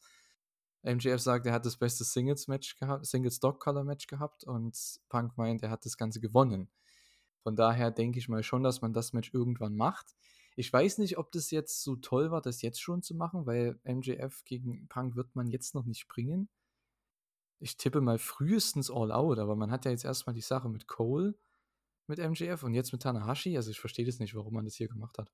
MJF 0.82 1.20
sagt, 1.20 1.46
er 1.46 1.52
hat 1.52 1.66
das 1.66 1.76
beste 1.76 2.04
Singles 2.04 2.48
Match 2.48 2.76
gehabt, 2.76 3.06
Singles 3.06 3.40
Dog 3.40 3.60
Color 3.60 3.84
Match 3.84 4.06
gehabt 4.06 4.44
und 4.44 4.76
Punk 5.08 5.36
meint, 5.36 5.62
er 5.62 5.70
hat 5.70 5.84
das 5.84 5.96
Ganze 5.96 6.20
gewonnen. 6.20 6.68
Von 7.42 7.56
daher 7.56 7.90
denke 7.90 8.18
ich 8.18 8.28
mal 8.28 8.42
schon, 8.42 8.62
dass 8.62 8.80
man 8.80 8.92
das 8.92 9.12
Match 9.12 9.32
irgendwann 9.32 9.76
macht. 9.76 10.16
Ich 10.56 10.72
weiß 10.72 10.98
nicht, 10.98 11.18
ob 11.18 11.30
das 11.30 11.50
jetzt 11.50 11.82
so 11.82 11.96
toll 11.96 12.30
war, 12.30 12.42
das 12.42 12.62
jetzt 12.62 12.80
schon 12.80 13.02
zu 13.02 13.14
machen, 13.14 13.46
weil 13.46 13.78
MJF 13.84 14.44
gegen 14.44 14.88
Punk 14.88 15.14
wird 15.14 15.36
man 15.36 15.46
jetzt 15.48 15.74
noch 15.74 15.84
nicht 15.84 16.08
bringen. 16.08 16.48
Ich 17.60 17.76
tippe 17.76 18.00
mal 18.00 18.18
frühestens 18.18 18.90
All 18.90 19.12
Out, 19.12 19.38
aber 19.38 19.56
man 19.56 19.70
hat 19.70 19.84
ja 19.84 19.92
jetzt 19.92 20.04
erstmal 20.04 20.34
die 20.34 20.40
Sache 20.40 20.68
mit 20.68 20.88
Cole 20.88 21.36
mit 22.08 22.18
MJF 22.18 22.62
und 22.62 22.74
jetzt 22.74 22.92
mit 22.92 23.02
Tanahashi. 23.02 23.56
Also 23.56 23.70
ich 23.70 23.80
verstehe 23.80 24.06
das 24.06 24.18
nicht, 24.18 24.34
warum 24.34 24.54
man 24.54 24.64
das 24.64 24.74
hier 24.74 24.88
gemacht 24.88 25.18
hat. 25.18 25.30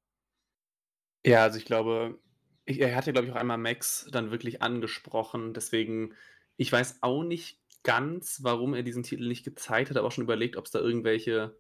Ja, 1.25 1.43
also 1.43 1.59
ich 1.59 1.65
glaube, 1.65 2.19
ich, 2.67 2.81
er 2.81 2.95
hatte, 2.97 3.13
glaube 3.13 3.27
ich, 3.27 3.33
auch 3.33 3.39
einmal 3.39 3.59
Max 3.59 4.07
dann 4.11 4.31
wirklich 4.31 4.63
angesprochen. 4.63 5.55
Deswegen, 5.55 6.15
ich 6.57 6.71
weiß 6.71 6.99
auch 7.03 7.23
nicht 7.23 7.61
ganz, 7.83 8.41
warum 8.43 8.75
er 8.75 8.83
diesen 8.83 9.03
Titel 9.03 9.29
nicht 9.29 9.45
gezeigt 9.45 9.91
hat, 9.91 9.97
aber 9.97 10.09
auch 10.09 10.13
schon 10.13 10.25
überlegt, 10.25 10.57
ob 10.57 10.67
es 10.67 10.71
da 10.71 10.81
irgendwelche, 10.81 11.57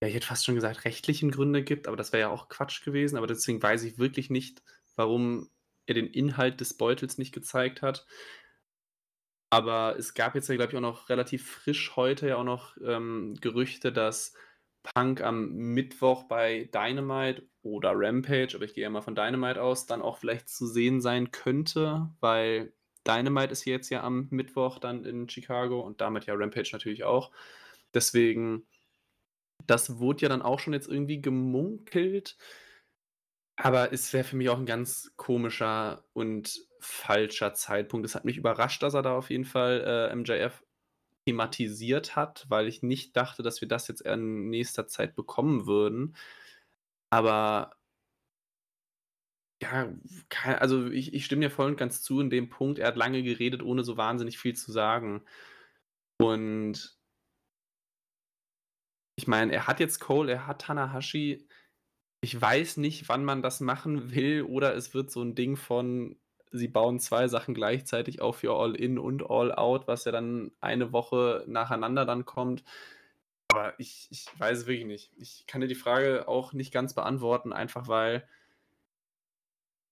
ja, 0.00 0.08
ich 0.08 0.14
hätte 0.14 0.26
fast 0.26 0.44
schon 0.44 0.54
gesagt, 0.54 0.84
rechtlichen 0.84 1.30
Gründe 1.30 1.62
gibt, 1.62 1.86
aber 1.86 1.96
das 1.96 2.12
wäre 2.12 2.22
ja 2.22 2.30
auch 2.30 2.48
Quatsch 2.48 2.84
gewesen. 2.84 3.16
Aber 3.16 3.26
deswegen 3.26 3.62
weiß 3.62 3.84
ich 3.84 3.98
wirklich 3.98 4.30
nicht, 4.30 4.62
warum 4.96 5.50
er 5.86 5.94
den 5.94 6.06
Inhalt 6.06 6.60
des 6.60 6.76
Beutels 6.76 7.18
nicht 7.18 7.32
gezeigt 7.32 7.82
hat. 7.82 8.06
Aber 9.50 9.96
es 9.98 10.14
gab 10.14 10.34
jetzt 10.36 10.48
ja, 10.48 10.54
glaube 10.56 10.70
ich, 10.72 10.76
auch 10.76 10.80
noch 10.82 11.08
relativ 11.08 11.48
frisch 11.50 11.96
heute 11.96 12.28
ja 12.28 12.36
auch 12.36 12.44
noch 12.44 12.76
ähm, 12.84 13.34
Gerüchte, 13.40 13.92
dass 13.92 14.34
Punk 14.82 15.22
am 15.22 15.52
Mittwoch 15.52 16.24
bei 16.24 16.70
Dynamite 16.72 17.42
oder 17.62 17.92
Rampage, 17.94 18.52
aber 18.54 18.64
ich 18.64 18.74
gehe 18.74 18.84
ja 18.84 18.90
mal 18.90 19.02
von 19.02 19.14
Dynamite 19.14 19.60
aus, 19.62 19.86
dann 19.86 20.02
auch 20.02 20.18
vielleicht 20.18 20.48
zu 20.48 20.66
sehen 20.66 21.00
sein 21.00 21.32
könnte, 21.32 22.08
weil 22.20 22.72
Dynamite 23.06 23.52
ist 23.52 23.64
jetzt 23.64 23.90
ja 23.90 24.02
am 24.02 24.28
Mittwoch 24.30 24.78
dann 24.78 25.04
in 25.04 25.28
Chicago 25.28 25.80
und 25.80 26.00
damit 26.00 26.26
ja 26.26 26.34
Rampage 26.34 26.70
natürlich 26.72 27.04
auch. 27.04 27.30
Deswegen, 27.92 28.66
das 29.66 29.98
wurde 29.98 30.22
ja 30.22 30.28
dann 30.28 30.42
auch 30.42 30.60
schon 30.60 30.72
jetzt 30.72 30.88
irgendwie 30.88 31.20
gemunkelt. 31.20 32.36
Aber 33.62 33.92
es 33.92 34.12
wäre 34.14 34.24
für 34.24 34.36
mich 34.36 34.48
auch 34.48 34.58
ein 34.58 34.66
ganz 34.66 35.12
komischer 35.16 36.04
und 36.14 36.60
falscher 36.80 37.52
Zeitpunkt. 37.52 38.06
Es 38.06 38.14
hat 38.14 38.24
mich 38.24 38.38
überrascht, 38.38 38.82
dass 38.82 38.94
er 38.94 39.02
da 39.02 39.14
auf 39.16 39.28
jeden 39.30 39.44
Fall 39.44 40.10
äh, 40.10 40.16
MJF 40.16 40.64
thematisiert 41.26 42.16
hat, 42.16 42.46
weil 42.48 42.66
ich 42.68 42.82
nicht 42.82 43.16
dachte, 43.16 43.42
dass 43.42 43.60
wir 43.60 43.68
das 43.68 43.86
jetzt 43.88 44.00
in 44.00 44.48
nächster 44.48 44.86
Zeit 44.86 45.14
bekommen 45.14 45.66
würden. 45.66 46.16
Aber 47.10 47.76
ja, 49.62 49.92
also 50.58 50.86
ich, 50.88 51.12
ich 51.12 51.26
stimme 51.26 51.42
dir 51.42 51.50
voll 51.50 51.66
und 51.70 51.76
ganz 51.76 52.02
zu 52.02 52.20
in 52.20 52.30
dem 52.30 52.48
Punkt. 52.48 52.78
Er 52.78 52.88
hat 52.88 52.96
lange 52.96 53.22
geredet, 53.22 53.62
ohne 53.62 53.84
so 53.84 53.96
wahnsinnig 53.98 54.38
viel 54.38 54.56
zu 54.56 54.72
sagen. 54.72 55.22
Und 56.18 56.98
ich 59.16 59.26
meine, 59.26 59.52
er 59.52 59.66
hat 59.66 59.80
jetzt 59.80 60.00
Cole, 60.00 60.32
er 60.32 60.46
hat 60.46 60.62
Tanahashi 60.62 61.46
Ich 62.22 62.38
weiß 62.40 62.76
nicht, 62.76 63.08
wann 63.08 63.24
man 63.24 63.42
das 63.42 63.60
machen 63.60 64.12
will 64.14 64.42
oder 64.42 64.74
es 64.74 64.92
wird 64.92 65.10
so 65.10 65.22
'n 65.22 65.34
Ding 65.34 65.56
von, 65.56 66.16
sie 66.52 66.68
bauen 66.68 67.00
2 67.00 67.28
Sachen 67.28 67.54
gleichzeitig 67.54 68.20
auf 68.20 68.38
für 68.38 68.52
All 68.54 68.74
In 68.76 68.98
und 68.98 69.22
All 69.30 69.52
Out, 69.54 69.88
was 69.88 70.04
ja 70.04 70.12
dann 70.12 70.52
eine 70.60 70.92
Woche 70.92 71.44
nacheinander 71.46 72.04
dann 72.04 72.26
kommt. 72.26 72.62
Aber 73.48 73.74
ich 73.80 74.08
ich 74.10 74.26
weiß 74.38 74.60
es 74.60 74.66
wirklich 74.66 74.86
nicht. 74.86 75.12
Ich 75.18 75.46
kann 75.46 75.60
dir 75.62 75.68
die 75.68 75.74
Frage 75.76 76.28
auch 76.28 76.52
nicht 76.52 76.72
ganz 76.72 76.94
beantworten, 76.94 77.52
einfach 77.54 77.88
weil 77.88 78.28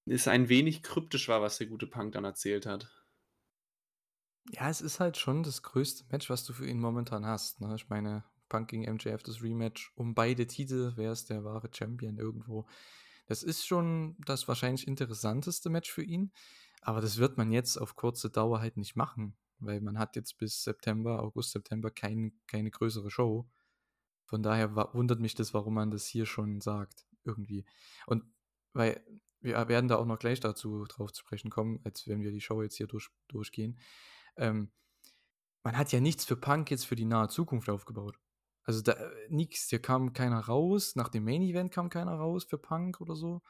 es 0.07 0.27
ein 0.27 0.49
wenig 0.49 0.83
kryptisch 0.83 1.29
war, 1.29 1.41
was 1.41 1.59
der 1.59 1.69
gute 1.69 1.87
Punk 1.87 2.11
dann 2.13 2.25
erzählt 2.25 2.67
hat. 2.67 2.91
Ja, 4.51 4.69
es 4.71 4.81
ist 4.83 5.01
halt 5.01 5.17
schon 5.17 5.43
das 5.43 5.63
größte 5.63 6.05
Match, 6.11 6.29
was 6.31 6.45
du 6.45 6.53
für 6.53 6.67
ihn 6.67 6.81
momentan 6.81 7.25
hast, 7.27 7.61
ne? 7.61 7.75
Ich 7.77 7.89
meine, 7.89 8.25
Punk 8.49 8.69
gegen 8.69 8.91
MJF, 8.91 9.23
das 9.23 9.43
Rematch 9.43 9.93
um 9.95 10.15
beide 10.15 10.47
Titel. 10.47 10.93
Wer 10.97 11.13
ist 11.13 11.31
der 11.31 11.45
wahre 11.45 11.71
Champion 11.73 12.19
irgendwo? 12.19 12.67
Das 13.27 13.43
ist 13.43 13.67
schon 13.67 14.17
das 14.25 14.49
wahrscheinlich 14.49 14.89
interessanteste 14.89 15.71
Match 15.71 15.91
für 15.91 16.03
ihn, 16.03 16.33
aber 16.81 17.01
das 17.01 17.19
wird 17.19 17.37
man 17.37 17.53
jetzt 17.53 17.77
auf 17.77 17.95
kurze 17.95 18.31
Dauer 18.31 18.61
halt 18.61 18.77
nicht 18.77 18.97
machen, 18.97 19.37
weil 19.59 19.81
man 19.81 19.99
hat 19.99 20.17
jetzt 20.17 20.39
bis 20.39 20.63
September 20.65 21.23
August, 21.23 21.53
September 21.53 21.91
kein 21.91 22.33
keine 22.47 22.71
größere 22.71 23.11
Show. 23.11 23.49
Von 24.25 24.43
daher 24.43 24.75
wundert 24.95 25.21
mich 25.21 25.35
das, 25.35 25.55
warum 25.55 25.75
man 25.75 25.91
das 25.91 26.07
hier 26.07 26.27
schon 26.27 26.61
sagt 26.61 27.07
irgendwie. 27.25 27.65
Und 28.07 28.25
weil 28.73 29.03
wir 29.41 29.69
werden 29.69 29.89
da 29.89 29.97
auch 29.97 30.07
noch 30.07 30.19
gleich 30.19 30.41
dazu 30.41 30.85
drauf 30.85 31.13
zu 31.13 31.21
sprechen 31.21 31.51
kommen, 31.51 31.81
als 31.85 32.07
wenn 32.09 32.23
wir 32.23 32.31
die 32.31 32.41
Show 32.41 32.63
jetzt 32.63 32.77
hier 32.77 32.87
durch 32.87 33.11
durchgehen. 33.29 33.79
Ähm, 34.37 34.71
man 35.63 35.77
hat 35.77 35.93
ja 35.93 36.01
nichts 36.01 36.25
für 36.25 36.37
Punk 36.37 36.71
jetzt 36.71 36.87
für 36.87 36.97
die 36.97 37.05
nahe 37.05 37.29
Zukunft 37.29 37.69
aufgebaut. 37.69 38.19
Also, 38.69 38.83
da 38.83 38.93
äh, 38.93 39.27
nix, 39.31 39.71
hier 39.71 39.81
kam 39.81 40.13
keiner 40.13 40.41
raus. 40.41 40.95
Nach 40.95 41.09
dem 41.09 41.25
Main 41.25 41.41
Event 41.41 41.73
kam 41.73 41.89
keiner 41.89 42.13
raus 42.13 42.45
für 42.45 42.59
Punk 42.59 43.01
oder 43.01 43.17
so. 43.17 43.41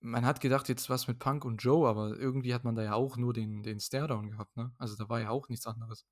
Man 0.00 0.24
hat 0.24 0.40
gedacht, 0.40 0.70
jetzt 0.70 0.88
was 0.88 1.06
mit 1.06 1.18
Punk 1.18 1.44
und 1.44 1.58
Joe, 1.58 1.86
aber 1.86 2.16
irgendwie 2.16 2.54
hat 2.54 2.64
man 2.64 2.74
da 2.74 2.82
ja 2.82 2.94
auch 2.94 3.18
nur 3.18 3.34
den 3.34 3.62
den 3.62 3.78
Staredown 3.78 4.30
gehabt, 4.30 4.56
ne? 4.56 4.72
Also, 4.78 4.96
da 4.96 5.10
war 5.10 5.20
ja 5.20 5.28
auch 5.28 5.50
nichts 5.50 5.66
anderes. 5.66 6.06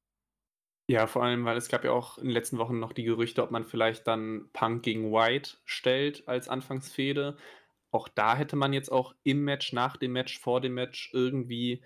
Ja, 0.90 1.06
vor 1.06 1.24
allem, 1.24 1.46
weil 1.46 1.56
es 1.56 1.70
gab 1.70 1.82
ja 1.82 1.92
auch 1.92 2.18
in 2.18 2.24
den 2.24 2.32
letzten 2.32 2.58
Wochen 2.58 2.78
noch 2.78 2.92
die 2.92 3.04
Gerüchte, 3.04 3.42
ob 3.42 3.50
man 3.50 3.64
vielleicht 3.64 4.06
dann 4.06 4.50
Punk 4.52 4.82
gegen 4.82 5.10
White 5.10 5.56
stellt 5.64 6.28
als 6.28 6.50
Anfangsfehde. 6.50 7.38
Auch 7.90 8.08
da 8.08 8.36
hätte 8.36 8.56
man 8.56 8.74
jetzt 8.74 8.92
auch 8.92 9.14
im 9.22 9.44
Match, 9.44 9.72
nach 9.72 9.96
dem 9.96 10.12
Match, 10.12 10.38
vor 10.38 10.60
dem 10.60 10.74
Match 10.74 11.10
irgendwie 11.14 11.82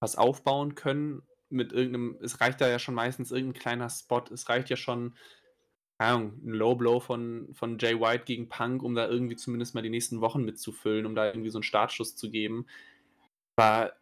was 0.00 0.16
aufbauen 0.16 0.74
können 0.74 1.27
mit 1.50 1.72
irgendeinem 1.72 2.18
es 2.22 2.40
reicht 2.40 2.60
da 2.60 2.68
ja 2.68 2.78
schon 2.78 2.94
meistens 2.94 3.30
irgendein 3.32 3.60
kleiner 3.60 3.90
Spot. 3.90 4.24
Es 4.32 4.48
reicht 4.48 4.70
ja 4.70 4.76
schon, 4.76 5.14
keine 5.98 6.12
Ahnung, 6.16 6.32
'n 6.44 6.52
Low 6.54 6.76
Blow 6.76 7.00
von 7.00 7.50
von 7.54 7.78
Jay 7.78 8.00
White 8.00 8.24
gegen 8.26 8.48
Punk, 8.48 8.82
um 8.82 8.94
da 8.94 9.08
irgendwie 9.08 9.36
zumindest 9.36 9.74
mal 9.74 9.82
die 9.82 9.90
nächsten 9.90 10.20
Wochen 10.22 10.44
mitzufüllen, 10.44 11.06
um 11.06 11.14
da 11.16 11.26
irgendwie 11.26 11.50
so 11.50 11.58
'n 11.60 11.64
Startschuss 11.64 12.16
zu 12.16 12.30
geben. 12.30 12.66
Aber 13.56 13.94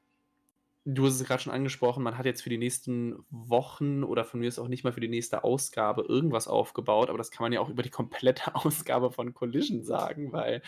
du 0.85 1.07
hast 1.07 1.21
es 1.21 1.27
grad 1.27 1.43
schon 1.43 1.53
angesprochen, 1.53 2.03
man 2.05 2.17
hat 2.19 2.27
jetzt 2.27 2.43
für 2.43 2.51
die 2.51 2.59
nächsten 2.59 3.25
Wochen 3.31 4.05
oder 4.05 4.25
von 4.25 4.41
mir 4.41 4.49
aus 4.49 4.59
auch 4.59 4.69
nicht 4.69 4.85
mal 4.85 4.93
für 4.93 5.01
die 5.01 5.09
nächste 5.09 5.43
Ausgabe 5.45 6.03
irgendwas 6.09 6.47
aufgebaut, 6.49 7.09
aber 7.09 7.19
das 7.19 7.31
kann 7.33 7.45
man 7.45 7.53
ja 7.53 7.61
auch 7.61 7.69
über 7.71 7.83
die 7.83 7.91
komplette 7.91 8.55
Ausgabe 8.55 9.11
von 9.13 9.35
Collision 9.35 9.83
sagen, 9.85 10.33
weil, 10.33 10.63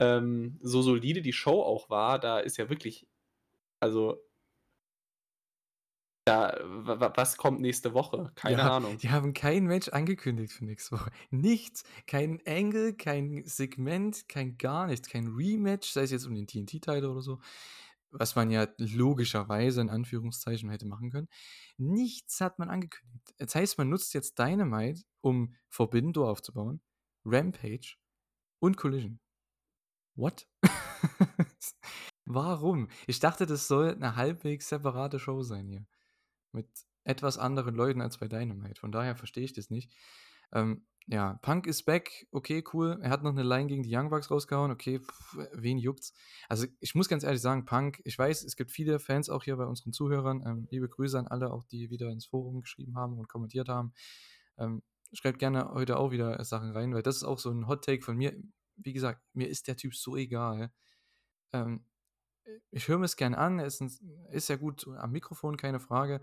ähm, 0.00 0.58
so 0.62 0.82
solide 0.82 1.22
die 1.22 1.32
Show 1.34 1.62
auch 1.62 1.90
war, 1.90 2.18
da 2.20 2.40
ist 2.40 2.58
ja 2.58 2.70
wirklich 2.70 3.06
also 3.80 4.22
da 6.24 6.58
wa 6.64 7.00
wa 7.00 7.12
was 7.16 7.36
kommt 7.36 7.60
nächste 7.60 7.94
Woche? 7.94 8.32
Keine 8.36 8.62
Ja, 8.62 8.70
Ahnung. 8.70 9.02
die 9.02 9.10
haben 9.10 9.32
kein 9.34 9.64
Match 9.66 9.88
angekündigt 9.88 10.52
für 10.52 10.64
nächste 10.64 10.92
Woche. 10.96 11.10
Nichts. 11.30 11.84
Kein 12.06 12.40
Angle, 12.46 12.94
kein 12.94 13.44
Segment, 13.46 14.28
kein 14.28 14.58
gar 14.58 14.86
nichts, 14.86 15.08
kein 15.08 15.28
Rematch, 15.28 15.90
sei 15.90 16.02
es 16.02 16.10
jetzt 16.10 16.26
um 16.26 16.34
den 16.34 16.46
TNT-Title 16.46 17.10
oder 17.10 17.22
so, 17.22 17.40
was 18.10 18.36
man 18.36 18.50
ja 18.50 18.68
logischerweise 18.78 19.80
in 19.80 19.90
Anführungszeichen 19.90 20.70
hätte 20.70 20.86
machen 20.86 21.10
können. 21.10 21.28
Nichts 21.78 22.40
hat 22.40 22.58
man 22.58 22.70
angekündigt. 22.70 23.34
Das 23.38 23.54
heißt, 23.54 23.78
man 23.78 23.88
nutzt 23.90 24.14
jetzt 24.14 24.38
Dynamite, 24.38 25.02
um 25.20 25.54
Forbidden 25.70 26.12
Door 26.12 26.30
aufzubauen, 26.30 26.80
Rampage 27.24 27.96
und 28.60 28.76
Collision. 28.76 29.20
What? 30.16 30.46
Warum? 32.26 32.88
Ich 33.06 33.20
dachte, 33.20 33.46
das 33.46 33.68
soll 33.68 33.96
'ne 33.96 34.16
halbwegs 34.16 34.68
separate 34.68 35.18
Show 35.18 35.42
sein 35.42 35.66
hier. 35.68 35.86
Mit 36.54 36.68
etwas 37.04 37.38
anderen 37.38 37.74
Leuten 37.76 38.02
als 38.02 38.18
bei 38.18 38.28
Dynamite. 38.28 38.80
Von 38.80 38.92
daher 38.92 39.16
verstehe 39.16 39.44
ich 39.44 39.54
das 39.54 39.70
nicht. 39.70 39.94
Ähm, 40.52 40.86
ja, 41.06 41.34
Punk 41.42 41.66
ist 41.66 41.84
back, 41.84 42.26
okay, 42.32 42.64
cool. 42.72 42.98
Er 43.02 43.10
hat 43.10 43.22
noch 43.24 43.34
'ne 43.34 43.42
Line 43.42 43.66
gegen 43.68 43.82
die 43.82 43.94
Young 43.94 44.10
Bucks 44.10 44.30
rausgehauen, 44.30 44.70
okay, 44.72 45.00
wen 45.52 45.78
juckt's? 45.78 46.14
Also, 46.48 46.66
ich 46.80 46.94
muss 46.94 47.08
ganz 47.08 47.24
ehrlich 47.24 47.42
sagen, 47.42 47.66
Punk 47.66 48.00
ich 48.04 48.18
weiß, 48.18 48.42
es 48.44 48.56
gibt 48.56 48.70
viele 48.72 48.98
Fans 49.00 49.28
auch 49.30 49.44
hier 49.44 49.56
bei 49.56 49.66
unseren 49.66 49.92
Zuhörern. 49.92 50.42
Ähm, 50.46 50.66
liebe 50.70 50.88
Grüße 50.88 51.18
an 51.18 51.26
alle 51.28 51.52
auch, 51.52 51.64
die 51.64 51.90
wieder 51.90 52.08
ins 52.10 52.26
Forum 52.26 52.62
geschrieben 52.62 52.96
haben 52.96 53.18
und 53.18 53.28
kommentiert 53.28 53.68
haben. 53.68 53.92
Ähm, 54.58 54.82
schreibt 55.12 55.38
gerne 55.40 55.70
heute 55.74 55.98
auch 55.98 56.10
wieder 56.12 56.42
Sachen 56.44 56.70
rein, 56.72 56.94
weil 56.94 57.02
das 57.02 57.16
ist 57.16 57.24
auch 57.24 57.38
so 57.38 57.50
'n 57.50 57.68
Hot 57.68 57.84
Take 57.84 58.02
von 58.02 58.16
mir. 58.16 58.34
Wie 58.76 58.92
gesagt, 58.94 59.22
mir 59.34 59.48
ist 59.48 59.68
der 59.68 59.76
Typ 59.76 59.94
so 59.94 60.16
egal. 60.16 60.72
Ähm, 61.52 61.84
äh, 61.86 61.93
ich 62.70 62.88
höre 62.88 62.98
mir's 62.98 63.16
gern 63.16 63.34
an, 63.34 63.58
er 63.58 63.66
ist 63.66 63.82
sehr 64.32 64.58
gut 64.58 64.86
am 64.86 65.12
Mikrofon, 65.12 65.56
keine 65.56 65.80
Frage. 65.80 66.20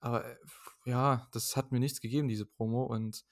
Aber, 0.00 0.24
äh, 0.24 0.36
ja, 0.84 1.28
das 1.32 1.56
hat 1.56 1.70
mir 1.72 1.78
nichts 1.80 2.00
gegeben, 2.00 2.28
diese 2.28 2.46
Promo 2.46 2.84
und 2.84 3.24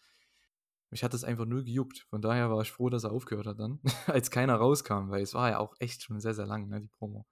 mich 0.91 1.05
hat 1.05 1.15
das 1.15 1.25
einfach 1.25 1.47
null 1.47 1.65
gejuckt. 1.65 2.07
Von 2.11 2.23
daher 2.23 2.51
war 2.51 2.63
ich 2.63 2.73
froh, 2.73 2.91
dass 2.91 3.05
er 3.05 3.13
aufgehört 3.13 3.47
hat 3.47 3.61
dann, 3.61 3.81
als 4.07 4.31
keiner 4.31 4.57
rauskam, 4.57 5.11
weil 5.11 5.23
es 5.23 5.35
war 5.35 5.51
ja 5.51 5.59
auch 5.59 5.75
echt 5.79 6.03
schon 6.03 6.21
sehr, 6.21 6.35
sehr 6.35 6.47
lang, 6.47 6.69
ne, 6.69 6.81
die 6.81 6.89
Promo. 6.89 7.27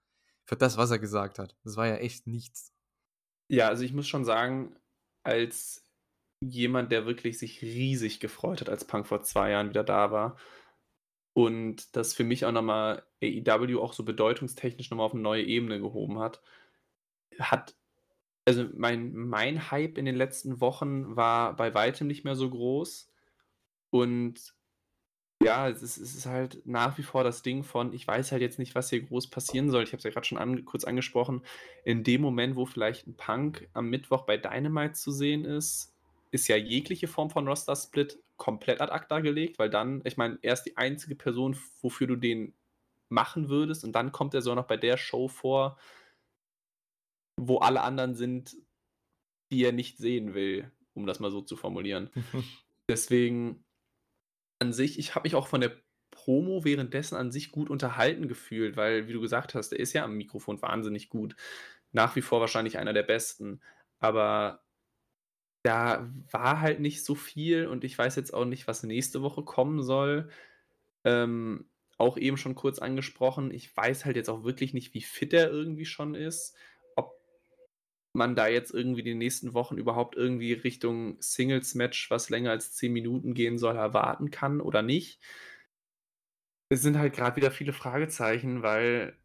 Für 0.44 0.56
das, 0.56 0.76
was 0.76 0.90
er 0.90 0.98
gesagt 0.98 1.38
hat. 1.38 1.56
Das 1.62 1.76
war 1.76 1.86
ja 1.86 1.96
echt 1.96 2.26
nichts. 2.26 2.72
Ja, 3.48 3.68
also, 3.68 3.84
ich 3.84 3.92
muss 3.92 4.08
schon 4.08 4.24
sagen, 4.24 4.76
als 5.22 5.84
jemand, 6.40 6.92
der 6.92 7.06
wirklich 7.06 7.38
sich 7.38 7.62
riesig 7.62 8.20
gefreut 8.20 8.60
hat, 8.60 8.68
als 8.68 8.84
Punk 8.84 9.06
vor 9.06 9.22
2 9.22 9.50
Jahren 9.50 9.70
wieder 9.70 9.84
da 9.84 10.10
war 10.10 10.36
und 11.38 11.95
das 11.97 12.14
für 12.14 12.25
mich 12.25 12.45
auch 12.47 12.52
noch 12.52 12.62
mal 12.62 13.04
AEW 13.23 13.80
auch 13.80 13.92
so 13.92 14.04
bedeutungstechnisch 14.04 14.90
noch 14.90 14.99
mal 14.99 15.04
auf 15.04 15.14
'ne 15.14 15.21
neue 15.23 15.45
Ebene 15.45 15.80
gehoben 15.80 16.18
hat, 16.18 16.42
hat 17.40 17.76
also, 18.47 18.66
mein 18.75 19.14
mein 19.14 19.71
Hype 19.73 19.99
in 19.99 20.07
den 20.07 20.16
letzten 20.16 20.61
Wochen 20.61 21.16
war 21.16 21.57
bei 21.57 21.75
Weitem 21.75 22.07
nicht 22.09 22.25
mehr 22.25 22.37
so 22.37 22.50
groß. 22.50 23.12
Und 23.90 24.54
ja, 25.45 25.68
es 25.71 25.83
ist 25.83 25.99
es 25.99 26.14
ist 26.16 26.26
halt 26.26 26.62
nach 26.66 26.99
wie 26.99 27.02
vor 27.04 27.25
das 27.25 27.42
Ding 27.42 27.64
von, 27.64 27.92
ich 27.95 28.07
weiß 28.09 28.33
halt 28.33 28.42
jetzt 28.42 28.59
nicht, 28.61 28.75
was 28.76 28.90
hier 28.90 29.02
groß 29.02 29.30
passieren 29.30 29.71
soll. 29.71 29.85
Ich 29.85 29.90
habe 29.92 29.99
es 29.99 30.04
ja 30.04 30.11
grad 30.12 30.26
schon 30.26 30.38
an 30.38 30.64
kurz 30.66 30.85
angesprochen. 30.85 31.42
In 31.85 32.04
dem 32.04 32.23
Moment, 32.23 32.57
wo 32.57 32.66
vielleicht 32.66 33.07
'n 33.09 33.16
Punk 33.16 33.68
am 33.75 33.90
Mittwoch 33.90 34.23
bei 34.26 34.37
Dynamite 34.38 34.95
zu 34.95 35.12
sehen 35.12 35.45
ist, 35.47 35.95
ist 36.33 36.49
ja 36.49 36.57
jegliche 36.57 37.09
Form 37.09 37.30
von 37.30 37.49
Roster-Split 37.49 38.21
komplett 38.38 38.80
ad 38.80 38.90
acta 38.92 39.21
gelegt, 39.21 39.59
weil 39.59 39.68
dann 39.68 40.00
ich 40.04 40.16
meine, 40.16 40.38
er 40.40 40.54
ist 40.54 40.62
die 40.62 40.78
einzige 40.78 41.14
Person, 41.14 41.57
wofür 41.83 42.07
du 42.07 42.16
den 42.16 42.54
machen 43.11 43.49
würdest 43.49 43.85
und 43.85 43.92
dann 43.92 44.12
kommt 44.12 44.35
er 44.35 44.42
sogar 44.42 44.57
noch 44.57 44.66
bei 44.66 44.76
der 44.78 44.97
Show 44.97 45.28
vor 45.28 45.78
wo 47.38 47.59
alle 47.59 47.83
anderen 47.83 48.14
sind, 48.14 48.57
die 49.50 49.64
er 49.64 49.73
nicht 49.73 49.99
sehen 49.99 50.35
will, 50.35 50.71
um 50.95 51.07
das 51.07 51.21
mal 51.21 51.30
so 51.30 51.40
zu 51.40 51.57
formulieren. 51.57 52.11
Deswegen 52.88 53.64
an 54.59 54.73
sich 54.73 54.99
ich 54.99 55.14
habe 55.14 55.26
mich 55.26 55.35
auch 55.35 55.47
von 55.47 55.61
der 55.61 55.73
Promo 56.11 56.64
währenddessen 56.64 57.16
an 57.16 57.30
sich 57.30 57.52
gut 57.52 57.71
unterhalten 57.71 58.28
gefühlt, 58.28 58.76
weil, 58.76 59.09
wie 59.09 59.12
du 59.12 59.21
gesagt 59.21 59.54
hast, 59.54 59.73
er 59.73 59.78
ist 59.78 59.92
ja 59.92 60.04
am 60.04 60.16
Mikrofon 60.16 60.61
wahnsinnig 60.61 61.11
gut. 61.11 61.37
Nach 61.92 62.16
wie 62.16 62.23
vor 62.23 62.40
wahrscheinlich 62.40 62.78
einer 62.78 62.92
der 62.92 63.02
Besten. 63.02 63.61
Aber 64.00 64.62
da 65.62 66.08
war 66.30 66.60
halt 66.60 66.80
nicht 66.80 67.04
so 67.04 67.14
viel 67.14 67.66
und 67.66 67.84
ich 67.84 67.96
weiß 67.98 68.16
jetzt 68.16 68.32
auch 68.32 68.44
nicht, 68.44 68.66
was 68.66 68.82
nächste 68.82 69.22
Woche 69.22 69.42
kommen 69.42 69.82
soll. 69.82 70.30
Ähm, 71.04 71.66
auch 71.96 72.16
eben 72.16 72.36
schon 72.36 72.54
kurz 72.54 72.78
angesprochen, 72.78 73.52
ich 73.52 73.76
weiß 73.76 74.04
halt 74.04 74.16
jetzt 74.16 74.30
auch 74.30 74.44
wirklich 74.44 74.72
nicht, 74.74 74.94
wie 74.94 75.02
fit 75.02 75.32
er 75.32 75.50
irgendwie 75.50 75.84
schon 75.84 76.14
ist. 76.14 76.56
Ob 76.96 77.12
man 78.12 78.36
da 78.36 78.48
jetzt 78.48 78.72
irgendwie 78.72 79.02
die 79.02 79.14
nächsten 79.14 79.54
Wochen 79.54 79.78
überhaupt 79.78 80.16
irgendwie 80.16 80.52
Richtung 80.52 81.16
Singles-Match, 81.20 82.10
was 82.10 82.30
länger 82.30 82.52
als 82.52 82.72
10 82.74 82.92
Minuten 82.92 83.34
gehen 83.34 83.58
soll, 83.58 83.76
erwarten 83.76 84.30
kann 84.30 84.60
oder 84.60 84.82
nicht. 84.82 85.20
Es 86.70 86.82
sind 86.82 86.98
halt 86.98 87.14
grad 87.14 87.36
wieder 87.36 87.50
viele 87.50 87.72
Fragezeichen, 87.72 88.62
weil 88.62 89.16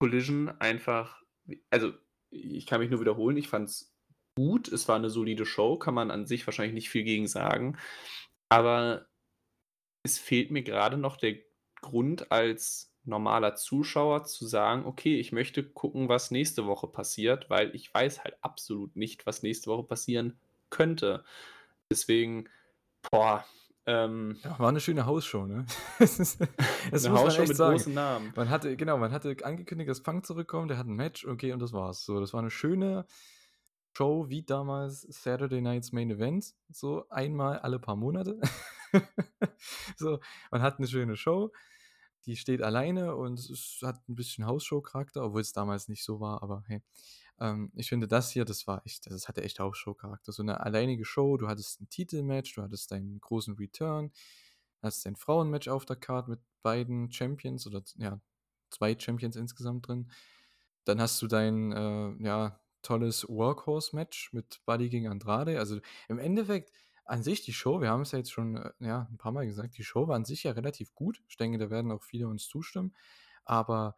Collision 0.00 0.48
einfach 0.60 1.18
also, 1.70 1.92
ich 2.30 2.66
kann 2.66 2.80
mich 2.80 2.90
nur 2.90 3.00
wiederholen, 3.00 3.36
ich 3.36 3.48
fand's 3.48 3.94
gut. 4.38 4.68
Es 4.68 4.88
war 4.88 4.98
'ne 4.98 5.10
solide 5.10 5.46
Show, 5.46 5.78
kann 5.78 5.94
man 5.94 6.10
an 6.10 6.26
sich 6.26 6.46
wahrscheinlich 6.46 6.74
nicht 6.74 6.90
viel 6.90 7.04
gegen 7.04 7.26
sagen. 7.26 7.78
Aber 8.50 9.06
es 10.02 10.18
fehlt 10.18 10.50
mir 10.50 10.62
grade 10.62 10.96
noch 10.96 11.16
der 11.16 11.36
Grund 11.80 12.32
als 12.32 12.94
normaler 13.04 13.54
Zuschauer 13.56 14.24
zu 14.24 14.46
sagen: 14.46 14.84
„Okay, 14.86 15.18
ich 15.20 15.32
möchte 15.32 15.64
gucken, 15.64 16.08
was 16.08 16.30
nächste 16.30 16.66
Woche 16.66 16.88
passiert“, 16.88 17.50
weil 17.50 17.74
ich 17.74 17.92
weiß 17.92 18.24
halt 18.24 18.36
absolut 18.42 18.96
nicht, 18.96 19.26
was 19.26 19.42
nächste 19.42 19.70
Woche 19.70 19.84
passieren 19.84 20.40
könnte. 20.70 21.24
Deswegen, 21.92 22.48
boah, 23.10 23.44
Ähm, 23.86 24.40
ja, 24.44 24.58
war 24.58 24.68
eine 24.68 24.80
schöne 24.80 25.06
Hausshow, 25.06 25.46
ne? 25.46 25.66
das, 25.98 26.18
ist, 26.20 26.40
das 26.90 27.04
eine 27.04 27.12
Hausshow 27.12 27.44
mit 27.44 27.56
sagen. 27.56 27.60
großen 27.60 27.92
Namen. 27.94 28.34
Man 28.34 28.50
hatte, 28.50 28.76
genau, 28.76 28.98
man 28.98 29.12
hatte 29.12 29.36
angekündigt, 29.42 29.90
dass 29.90 30.02
Punk 30.02 30.26
zurückkommt, 30.26 30.70
der 30.70 30.78
hat 30.78 30.86
ein 30.86 30.94
Match, 30.94 31.26
okay, 31.26 31.52
und 31.52 31.60
das 31.60 31.72
war's. 31.72 32.04
So, 32.04 32.20
das 32.20 32.32
war 32.32 32.40
eine 32.40 32.50
schöne 32.50 33.06
Show 33.98 34.28
wie 34.28 34.44
damals 34.44 35.00
Saturday 35.02 35.60
Night's 35.60 35.90
Main 35.90 36.08
Event, 36.08 36.54
so 36.70 37.08
einmal 37.08 37.58
alle 37.58 37.80
paar 37.80 37.96
Monate. 37.96 38.40
so, 39.96 40.20
man 40.52 40.62
hat 40.62 40.78
eine 40.78 40.86
schöne 40.86 41.16
Show, 41.16 41.50
die 42.24 42.36
steht 42.36 42.62
alleine 42.62 43.16
und 43.16 43.40
es 43.40 43.80
hat 43.82 44.08
ein 44.08 44.14
bisschen 44.14 44.46
Hausshow-Charakter, 44.46 45.24
obwohl 45.24 45.40
es 45.40 45.52
damals 45.52 45.88
nicht 45.88 46.04
so 46.04 46.20
war, 46.20 46.44
aber 46.44 46.62
hey. 46.68 46.80
Ähm, 47.40 47.72
ich 47.74 47.88
finde, 47.88 48.06
das 48.06 48.30
hier, 48.30 48.44
das 48.44 48.68
war 48.68 48.86
echt, 48.86 49.10
das 49.10 49.26
hatte 49.26 49.42
echt 49.42 49.58
Hausshow-Charakter. 49.58 50.30
So 50.30 50.44
eine 50.44 50.60
alleinige 50.60 51.04
Show, 51.04 51.36
du 51.36 51.48
hattest 51.48 51.80
ein 51.80 51.88
Titelmatch, 51.88 52.54
du 52.54 52.62
hattest 52.62 52.92
deinen 52.92 53.20
großen 53.20 53.56
Return, 53.56 54.12
hattest 54.80 55.06
dein 55.06 55.16
Frauenmatch 55.16 55.66
auf 55.66 55.86
der 55.86 55.96
Card 55.96 56.28
mit 56.28 56.38
beiden 56.62 57.10
Champions 57.10 57.66
oder 57.66 57.82
ja, 57.96 58.20
zwei 58.70 58.96
Champions 58.96 59.34
insgesamt 59.34 59.88
drin. 59.88 60.08
Dann 60.84 61.00
hast 61.00 61.20
du 61.20 61.26
dein, 61.26 61.72
äh, 61.72 62.24
ja, 62.24 62.60
tolles 62.88 63.28
Workhorse-Match 63.28 64.32
mit 64.32 64.62
Buddy 64.64 64.88
gegen 64.88 65.08
Andrade. 65.08 65.58
Also 65.58 65.78
im 66.08 66.18
Endeffekt 66.18 66.72
an 67.04 67.22
sich 67.22 67.42
die 67.42 67.52
Show, 67.52 67.82
wir 67.82 67.90
haben 67.90 68.00
es 68.00 68.12
ja 68.12 68.18
jetzt 68.18 68.32
schon 68.32 68.56
äh, 68.56 68.70
ja, 68.80 69.06
ein 69.10 69.18
paar 69.18 69.32
Mal 69.32 69.46
gesagt, 69.46 69.76
die 69.76 69.84
Show 69.84 70.08
war 70.08 70.16
an 70.16 70.24
sich 70.24 70.44
ja 70.44 70.52
relativ 70.52 70.94
gut. 70.94 71.22
Ich 71.28 71.36
denke, 71.36 71.58
da 71.58 71.68
werden 71.68 71.92
auch 71.92 72.02
viele 72.02 72.28
uns 72.28 72.48
zustimmen. 72.48 72.94
Aber 73.44 73.94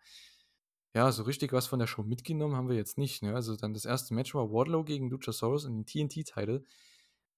ja, 0.93 1.13
so 1.13 1.23
richtig 1.23 1.53
was 1.53 1.69
von 1.69 1.79
der 1.79 1.87
Show 1.87 2.03
mitgenommen 2.03 2.57
haben 2.57 2.69
wir 2.69 2.77
jetzt 2.77 2.99
nicht. 2.99 3.23
Ne? 3.23 3.33
Also 3.33 3.55
dann 3.55 3.75
das 3.75 3.85
erste 3.85 4.13
Match 4.13 4.35
war 4.35 4.51
Wardlow 4.51 4.83
gegen 4.83 5.09
Luchasaurus 5.09 5.65
in 5.67 5.85
den 5.85 5.87
TNT-Title. 5.87 6.65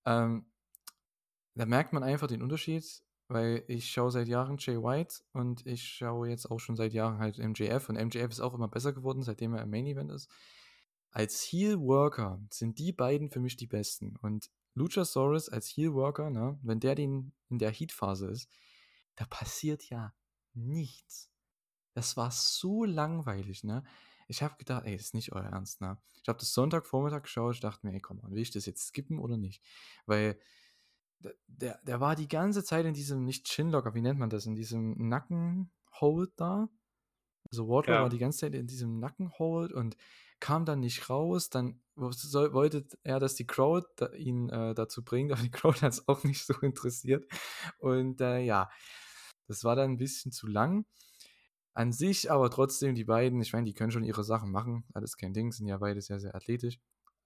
Ähm, 0.06 0.46
da 1.54 1.66
merkt 1.66 1.92
man 1.92 2.02
einfach 2.02 2.28
den 2.28 2.40
Unterschied, 2.40 3.02
weil 3.28 3.62
ich 3.66 3.90
schaue 3.90 4.10
seit 4.10 4.28
Jahren 4.28 4.56
Jay 4.58 4.82
White 4.82 5.16
und 5.34 5.66
ich 5.66 5.86
schaue 5.86 6.30
jetzt 6.30 6.50
auch 6.50 6.60
schon 6.60 6.76
seit 6.76 6.94
Jahren 6.94 7.18
halt 7.18 7.38
MJF 7.38 7.90
und 7.90 7.96
MJF 7.96 8.30
ist 8.30 8.40
auch 8.40 8.54
immer 8.54 8.68
besser 8.68 8.94
geworden, 8.94 9.22
seitdem 9.22 9.52
er 9.54 9.62
im 9.62 9.70
Main 9.70 9.86
Event 9.86 10.10
ist. 10.12 10.30
Als 11.12 11.42
Heel 11.42 11.78
Worker 11.80 12.40
sind 12.50 12.78
die 12.78 12.92
beiden 12.92 13.30
für 13.30 13.40
mich 13.40 13.56
die 13.56 13.66
besten 13.66 14.16
und 14.16 14.50
Luchasaurus 14.74 15.48
als 15.48 15.68
Heel 15.68 15.92
Worker, 15.92 16.30
ne, 16.30 16.58
wenn 16.62 16.80
der 16.80 16.94
den 16.94 17.32
in 17.50 17.58
der 17.58 17.70
Heat 17.70 17.92
Phase 17.92 18.28
ist, 18.28 18.48
da 19.16 19.26
passiert 19.26 19.88
ja 19.90 20.14
nichts. 20.54 21.30
Das 21.92 22.16
war 22.16 22.30
so 22.30 22.84
langweilig, 22.84 23.64
ne? 23.64 23.84
Ich 24.28 24.42
habe 24.42 24.56
gedacht, 24.56 24.86
ey, 24.86 24.96
das 24.96 25.06
ist 25.06 25.14
nicht 25.14 25.32
euer 25.32 25.44
Ernst, 25.44 25.82
ne? 25.82 25.98
Ich 26.22 26.28
habe 26.28 26.38
das 26.38 26.54
Sonntagvormittag 26.54 27.24
geschaut, 27.24 27.54
ich 27.54 27.60
dachte 27.60 27.86
mir, 27.86 27.92
ey, 27.92 28.00
komm 28.00 28.18
mal, 28.18 28.30
will 28.30 28.40
ich 28.40 28.50
das 28.50 28.64
jetzt 28.64 28.86
skippen 28.86 29.18
oder 29.18 29.36
nicht? 29.36 29.62
Weil 30.06 30.38
der, 31.46 31.78
der 31.82 32.00
war 32.00 32.16
die 32.16 32.28
ganze 32.28 32.64
Zeit 32.64 32.86
in 32.86 32.94
diesem, 32.94 33.24
nicht 33.24 33.48
Chinlocker, 33.48 33.94
wie 33.94 34.00
nennt 34.00 34.18
man 34.18 34.30
das, 34.30 34.46
in 34.46 34.54
diesem 34.54 35.08
Nackenhold 35.08 36.32
da. 36.36 36.68
Also 37.50 37.68
Wardlow 37.68 37.94
ja. 37.94 38.02
war 38.02 38.08
die 38.08 38.18
ganze 38.18 38.38
Zeit 38.38 38.54
in 38.54 38.66
diesem 38.66 38.98
Nackenhold 38.98 39.72
und 39.72 39.96
kam 40.42 40.64
dann 40.64 40.80
nicht 40.80 41.08
raus. 41.08 41.50
Dann 41.50 41.80
wollte 41.94 42.84
er, 43.04 43.20
dass 43.20 43.36
die 43.36 43.46
Crowd 43.46 43.86
ihn 44.16 44.50
äh, 44.50 44.74
dazu 44.74 45.04
bringt, 45.04 45.32
aber 45.32 45.40
die 45.40 45.52
Crowd 45.52 45.80
hat 45.80 45.92
es 45.92 46.08
auch 46.08 46.24
nicht 46.24 46.44
so 46.44 46.54
interessiert. 46.60 47.24
Und 47.78 48.20
äh, 48.20 48.40
ja, 48.40 48.68
das 49.46 49.62
war 49.62 49.76
dann 49.76 49.92
ein 49.92 49.98
bisschen 49.98 50.32
zu 50.32 50.48
lang. 50.48 50.84
An 51.74 51.92
sich 51.92 52.30
aber 52.30 52.50
trotzdem 52.50 52.94
die 52.94 53.04
beiden, 53.04 53.40
ich 53.40 53.52
meine, 53.52 53.66
die 53.66 53.72
können 53.72 53.92
schon 53.92 54.04
ihre 54.04 54.24
Sachen 54.24 54.50
machen, 54.50 54.84
alles 54.92 55.16
kein 55.16 55.32
Ding, 55.32 55.52
sind 55.52 55.68
ja 55.68 55.78
beide 55.78 56.02
sehr, 56.02 56.18
sehr 56.18 56.34
athletisch. 56.34 56.80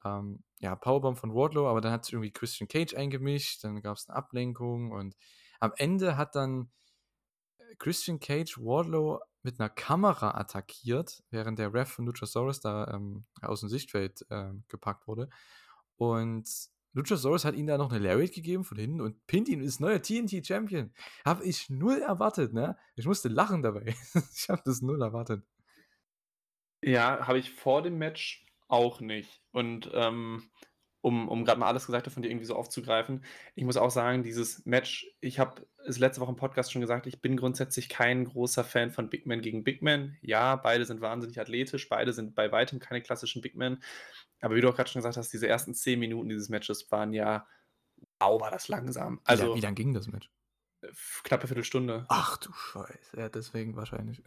Ähm, 0.04 0.44
ja, 0.60 0.76
Powerbomb 0.76 1.18
von 1.18 1.34
Wardlow, 1.34 1.66
aber 1.66 1.80
dann 1.80 1.92
hat 1.92 2.04
sich 2.04 2.12
irgendwie 2.12 2.32
Christian 2.32 2.68
Cage 2.68 2.94
eingemischt, 2.94 3.64
dann 3.64 3.80
gab 3.80 3.96
es 3.96 4.08
eine 4.08 4.16
Ablenkung 4.16 4.92
und 4.92 5.16
am 5.58 5.72
Ende 5.78 6.16
hat 6.16 6.36
dann 6.36 6.70
äh, 7.58 7.74
Christian 7.78 8.20
Cage 8.20 8.58
Wardlow 8.58 9.20
mit 9.46 9.60
einer 9.60 9.70
Kamera 9.70 10.36
attackiert, 10.36 11.22
während 11.30 11.58
der 11.58 11.72
Ref 11.72 11.88
von 11.88 12.04
Luchasaurus 12.04 12.60
da 12.60 12.92
ähm, 12.92 13.24
aus 13.40 13.60
dem 13.60 13.68
Sichtfeld 13.68 14.26
äh, 14.28 14.50
gepackt 14.68 15.06
wurde. 15.06 15.30
Und 15.96 16.48
Luchasaurus 16.92 17.44
hat 17.44 17.54
ihm 17.54 17.66
da 17.66 17.78
noch 17.78 17.92
eine 17.92 18.04
Lariat 18.04 18.32
gegeben 18.32 18.64
von 18.64 18.76
hinten 18.76 19.00
und 19.00 19.24
pinnt 19.28 19.48
ihn 19.48 19.60
ist 19.60 19.80
neuer 19.80 20.02
TNT-Champion. 20.02 20.92
Habe 21.24 21.44
ich 21.44 21.70
null 21.70 22.00
erwartet, 22.00 22.52
ne? 22.52 22.76
Ich 22.96 23.06
musste 23.06 23.28
lachen 23.28 23.62
dabei. 23.62 23.94
ich 24.34 24.48
habe 24.48 24.62
das 24.64 24.82
null 24.82 25.00
erwartet. 25.00 25.44
Ja, 26.82 27.26
habe 27.26 27.38
ich 27.38 27.52
vor 27.52 27.82
dem 27.82 27.98
Match 27.98 28.44
auch 28.66 29.00
nicht. 29.00 29.40
Und 29.52 29.88
ähm, 29.94 30.50
um, 31.06 31.28
um 31.28 31.44
gerade 31.44 31.60
mal 31.60 31.68
alles 31.68 31.86
Gesagte 31.86 32.10
von 32.10 32.24
dir 32.24 32.30
irgendwie 32.30 32.46
so 32.46 32.56
aufzugreifen, 32.56 33.24
ich 33.54 33.62
muss 33.62 33.76
auch 33.76 33.92
sagen, 33.92 34.24
dieses 34.24 34.66
Match, 34.66 35.06
ich 35.20 35.38
habe 35.38 35.64
es 35.86 36.00
letzte 36.00 36.20
Woche 36.20 36.30
im 36.30 36.36
Podcast 36.36 36.72
schon 36.72 36.80
gesagt, 36.80 37.06
ich 37.06 37.22
bin 37.22 37.36
grundsätzlich 37.36 37.88
kein 37.88 38.24
großer 38.24 38.64
Fan 38.64 38.90
von 38.90 39.08
Big 39.08 39.24
Man 39.24 39.40
gegen 39.40 39.62
Big 39.62 39.82
Man. 39.82 40.16
Ja, 40.20 40.56
beide 40.56 40.84
sind 40.84 41.00
wahnsinnig 41.00 41.40
athletisch, 41.40 41.88
beide 41.88 42.12
sind 42.12 42.34
bei 42.34 42.50
weitem 42.50 42.80
keine 42.80 43.02
klassischen 43.02 43.40
Big 43.40 43.54
Men. 43.54 43.80
Aber 44.40 44.56
wie 44.56 44.60
du 44.60 44.68
auch 44.68 44.74
gerade 44.74 44.90
schon 44.90 44.98
gesagt 44.98 45.16
hast, 45.16 45.32
diese 45.32 45.46
ersten 45.46 45.74
zehn 45.74 46.00
Minuten 46.00 46.28
dieses 46.28 46.48
Matches 46.48 46.90
waren 46.90 47.12
ja, 47.12 47.46
wow, 48.18 48.40
war 48.40 48.50
das 48.50 48.66
langsam. 48.66 49.20
Also, 49.22 49.52
wie, 49.52 49.58
wie 49.58 49.64
lang 49.64 49.76
ging 49.76 49.94
das 49.94 50.08
Match? 50.08 50.28
Knappe 51.22 51.46
Viertelstunde. 51.46 52.04
Ach 52.08 52.36
du 52.38 52.52
Scheiße, 52.52 53.16
ja, 53.16 53.28
deswegen 53.28 53.76
wahrscheinlich. 53.76 54.24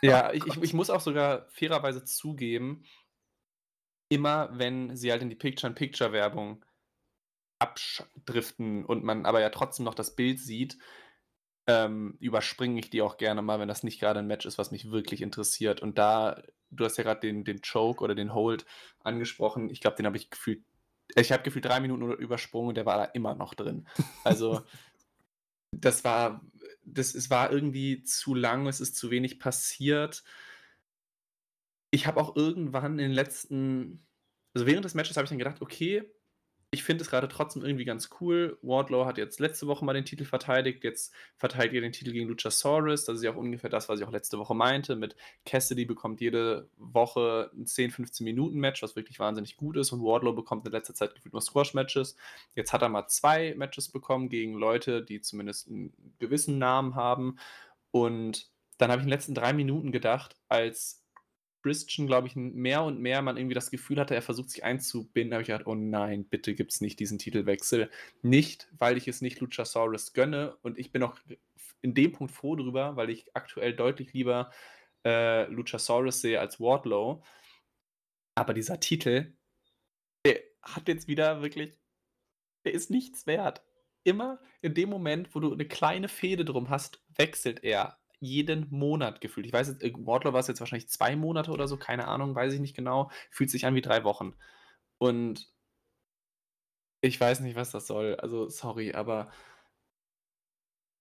Ja, 0.00 0.30
ich, 0.32 0.46
ich, 0.46 0.62
ich 0.62 0.74
muss 0.74 0.90
auch 0.90 1.00
sogar 1.00 1.48
fairerweise 1.48 2.04
zugeben, 2.04 2.84
immer 4.10 4.50
wenn 4.52 4.96
sie 4.96 5.10
halt 5.10 5.22
in 5.22 5.30
die 5.30 5.36
Picture-in-Picture-Werbung 5.36 6.62
abdriften 7.58 8.84
und 8.84 9.04
man 9.04 9.24
aber 9.24 9.40
ja 9.40 9.50
trotzdem 9.50 9.84
noch 9.84 9.94
das 9.94 10.16
Bild 10.16 10.40
sieht, 10.40 10.76
ähm, 11.66 12.16
überspringe 12.18 12.80
ich 12.80 12.90
die 12.90 13.02
auch 13.02 13.16
gerne 13.16 13.42
mal, 13.42 13.60
wenn 13.60 13.68
das 13.68 13.84
nicht 13.84 14.00
gerade 14.00 14.18
ein 14.18 14.26
Match 14.26 14.46
ist, 14.46 14.58
was 14.58 14.72
mich 14.72 14.90
wirklich 14.90 15.22
interessiert. 15.22 15.80
Und 15.80 15.98
da, 15.98 16.42
du 16.70 16.84
hast 16.84 16.96
ja 16.96 17.04
gerade 17.04 17.20
den, 17.20 17.44
den 17.44 17.60
Choke 17.62 18.02
oder 18.02 18.14
den 18.14 18.34
Hold 18.34 18.66
angesprochen. 19.04 19.70
Ich 19.70 19.80
glaube, 19.80 19.96
den 19.96 20.06
habe 20.06 20.16
ich 20.16 20.30
gefühlt, 20.30 20.64
ich 21.14 21.30
habe 21.30 21.42
gefühlt 21.42 21.64
drei 21.64 21.80
Minuten 21.80 22.10
übersprungen 22.12 22.70
und 22.70 22.76
der 22.76 22.86
war 22.86 22.98
da 22.98 23.04
immer 23.04 23.34
noch 23.34 23.54
drin. 23.54 23.86
Also, 24.24 24.62
das 25.72 26.02
war, 26.02 26.40
das, 26.84 27.14
es 27.14 27.30
war 27.30 27.52
irgendwie 27.52 28.02
zu 28.02 28.34
lang, 28.34 28.66
es 28.66 28.80
ist 28.80 28.96
zu 28.96 29.10
wenig 29.10 29.38
passiert. 29.38 30.24
Ich 31.90 32.06
habe 32.06 32.20
auch 32.20 32.36
irgendwann 32.36 32.92
in 32.92 32.98
den 32.98 33.12
letzten, 33.12 34.06
also 34.54 34.66
während 34.66 34.84
des 34.84 34.94
Matches 34.94 35.16
habe 35.16 35.24
ich 35.24 35.30
dann 35.30 35.38
gedacht, 35.38 35.60
okay, 35.60 36.10
ich 36.72 36.84
finde 36.84 37.02
es 37.02 37.10
gerade 37.10 37.26
trotzdem 37.26 37.64
irgendwie 37.64 37.84
ganz 37.84 38.10
cool. 38.20 38.56
Wardlow 38.62 39.04
hat 39.04 39.18
jetzt 39.18 39.40
letzte 39.40 39.66
Woche 39.66 39.84
mal 39.84 39.92
den 39.92 40.04
Titel 40.04 40.24
verteidigt. 40.24 40.84
Jetzt 40.84 41.12
verteidigt 41.36 41.74
er 41.74 41.80
den 41.80 41.90
Titel 41.90 42.12
gegen 42.12 42.28
Luchasaurus. 42.28 43.04
Das 43.04 43.16
ist 43.16 43.24
ja 43.24 43.32
auch 43.32 43.36
ungefähr 43.36 43.70
das, 43.70 43.88
was 43.88 43.98
ich 43.98 44.06
auch 44.06 44.12
letzte 44.12 44.38
Woche 44.38 44.54
meinte. 44.54 44.94
Mit 44.94 45.16
Cassidy 45.44 45.84
bekommt 45.84 46.20
jede 46.20 46.70
Woche 46.76 47.50
ein 47.54 47.66
10, 47.66 47.90
15 47.90 48.22
Minuten 48.24 48.60
Match, 48.60 48.84
was 48.84 48.94
wirklich 48.94 49.18
wahnsinnig 49.18 49.56
gut 49.56 49.76
ist. 49.76 49.90
Und 49.90 50.04
Wardlow 50.04 50.32
bekommt 50.32 50.64
in 50.64 50.70
letzter 50.70 50.94
Zeit 50.94 51.12
gefühlt 51.16 51.32
nur 51.32 51.42
Squash-Matches. 51.42 52.14
Jetzt 52.54 52.72
hat 52.72 52.82
er 52.82 52.88
mal 52.88 53.08
zwei 53.08 53.52
Matches 53.56 53.88
bekommen 53.88 54.28
gegen 54.28 54.54
Leute, 54.54 55.02
die 55.02 55.20
zumindest 55.20 55.68
einen 55.68 55.92
gewissen 56.20 56.58
Namen 56.58 56.94
haben. 56.94 57.36
Und 57.90 58.48
dann 58.78 58.92
habe 58.92 59.00
ich 59.00 59.06
in 59.06 59.08
den 59.08 59.16
letzten 59.16 59.34
drei 59.34 59.52
Minuten 59.52 59.90
gedacht, 59.90 60.36
als 60.48 60.99
Christian, 61.62 62.06
glaube 62.06 62.26
ich, 62.26 62.36
mehr 62.36 62.82
und 62.82 63.00
mehr 63.00 63.22
man 63.22 63.36
irgendwie 63.36 63.54
das 63.54 63.70
Gefühl 63.70 64.00
hatte, 64.00 64.14
er 64.14 64.22
versucht 64.22 64.50
sich 64.50 64.64
einzubinden, 64.64 65.34
habe 65.34 65.42
ich 65.42 65.48
gedacht, 65.48 65.66
oh 65.66 65.74
nein, 65.74 66.24
bitte 66.24 66.54
gibt 66.54 66.72
es 66.72 66.80
nicht 66.80 66.98
diesen 67.00 67.18
Titelwechsel. 67.18 67.90
Nicht, 68.22 68.68
weil 68.78 68.96
ich 68.96 69.08
es 69.08 69.20
nicht 69.20 69.40
Luchasaurus 69.40 70.12
gönne 70.12 70.56
und 70.62 70.78
ich 70.78 70.92
bin 70.92 71.02
auch 71.02 71.16
in 71.82 71.94
dem 71.94 72.12
Punkt 72.12 72.32
froh 72.32 72.56
drüber, 72.56 72.96
weil 72.96 73.10
ich 73.10 73.34
aktuell 73.34 73.74
deutlich 73.74 74.12
lieber 74.12 74.50
äh, 75.04 75.46
Luchasaurus 75.46 76.20
sehe 76.20 76.40
als 76.40 76.60
Wardlow. 76.60 77.22
Aber 78.34 78.54
dieser 78.54 78.80
Titel, 78.80 79.32
der 80.24 80.40
hat 80.62 80.88
jetzt 80.88 81.08
wieder 81.08 81.42
wirklich, 81.42 81.74
der 82.64 82.72
ist 82.72 82.90
nichts 82.90 83.26
wert. 83.26 83.62
Immer 84.02 84.40
in 84.62 84.74
dem 84.74 84.88
Moment, 84.88 85.34
wo 85.34 85.40
du 85.40 85.52
eine 85.52 85.66
kleine 85.66 86.08
Fehde 86.08 86.44
drum 86.44 86.70
hast, 86.70 87.02
wechselt 87.16 87.64
er 87.64 87.99
jeden 88.20 88.66
Monat 88.70 89.20
gefühlt. 89.20 89.46
Ich 89.46 89.52
weiß 89.52 89.68
jetzt, 89.68 89.82
Wardlow 89.82 90.32
war 90.32 90.40
es 90.40 90.46
jetzt 90.46 90.60
wahrscheinlich 90.60 90.88
zwei 90.88 91.16
Monate 91.16 91.50
oder 91.50 91.66
so, 91.66 91.76
keine 91.76 92.06
Ahnung, 92.06 92.34
weiß 92.34 92.52
ich 92.52 92.60
nicht 92.60 92.76
genau. 92.76 93.10
Fühlt 93.30 93.50
sich 93.50 93.66
an 93.66 93.74
wie 93.74 93.80
drei 93.80 94.04
Wochen. 94.04 94.34
Und 94.98 95.50
ich 97.00 97.18
weiß 97.18 97.40
nicht, 97.40 97.56
was 97.56 97.70
das 97.70 97.86
soll. 97.86 98.16
Also, 98.16 98.48
sorry, 98.48 98.92
aber. 98.92 99.32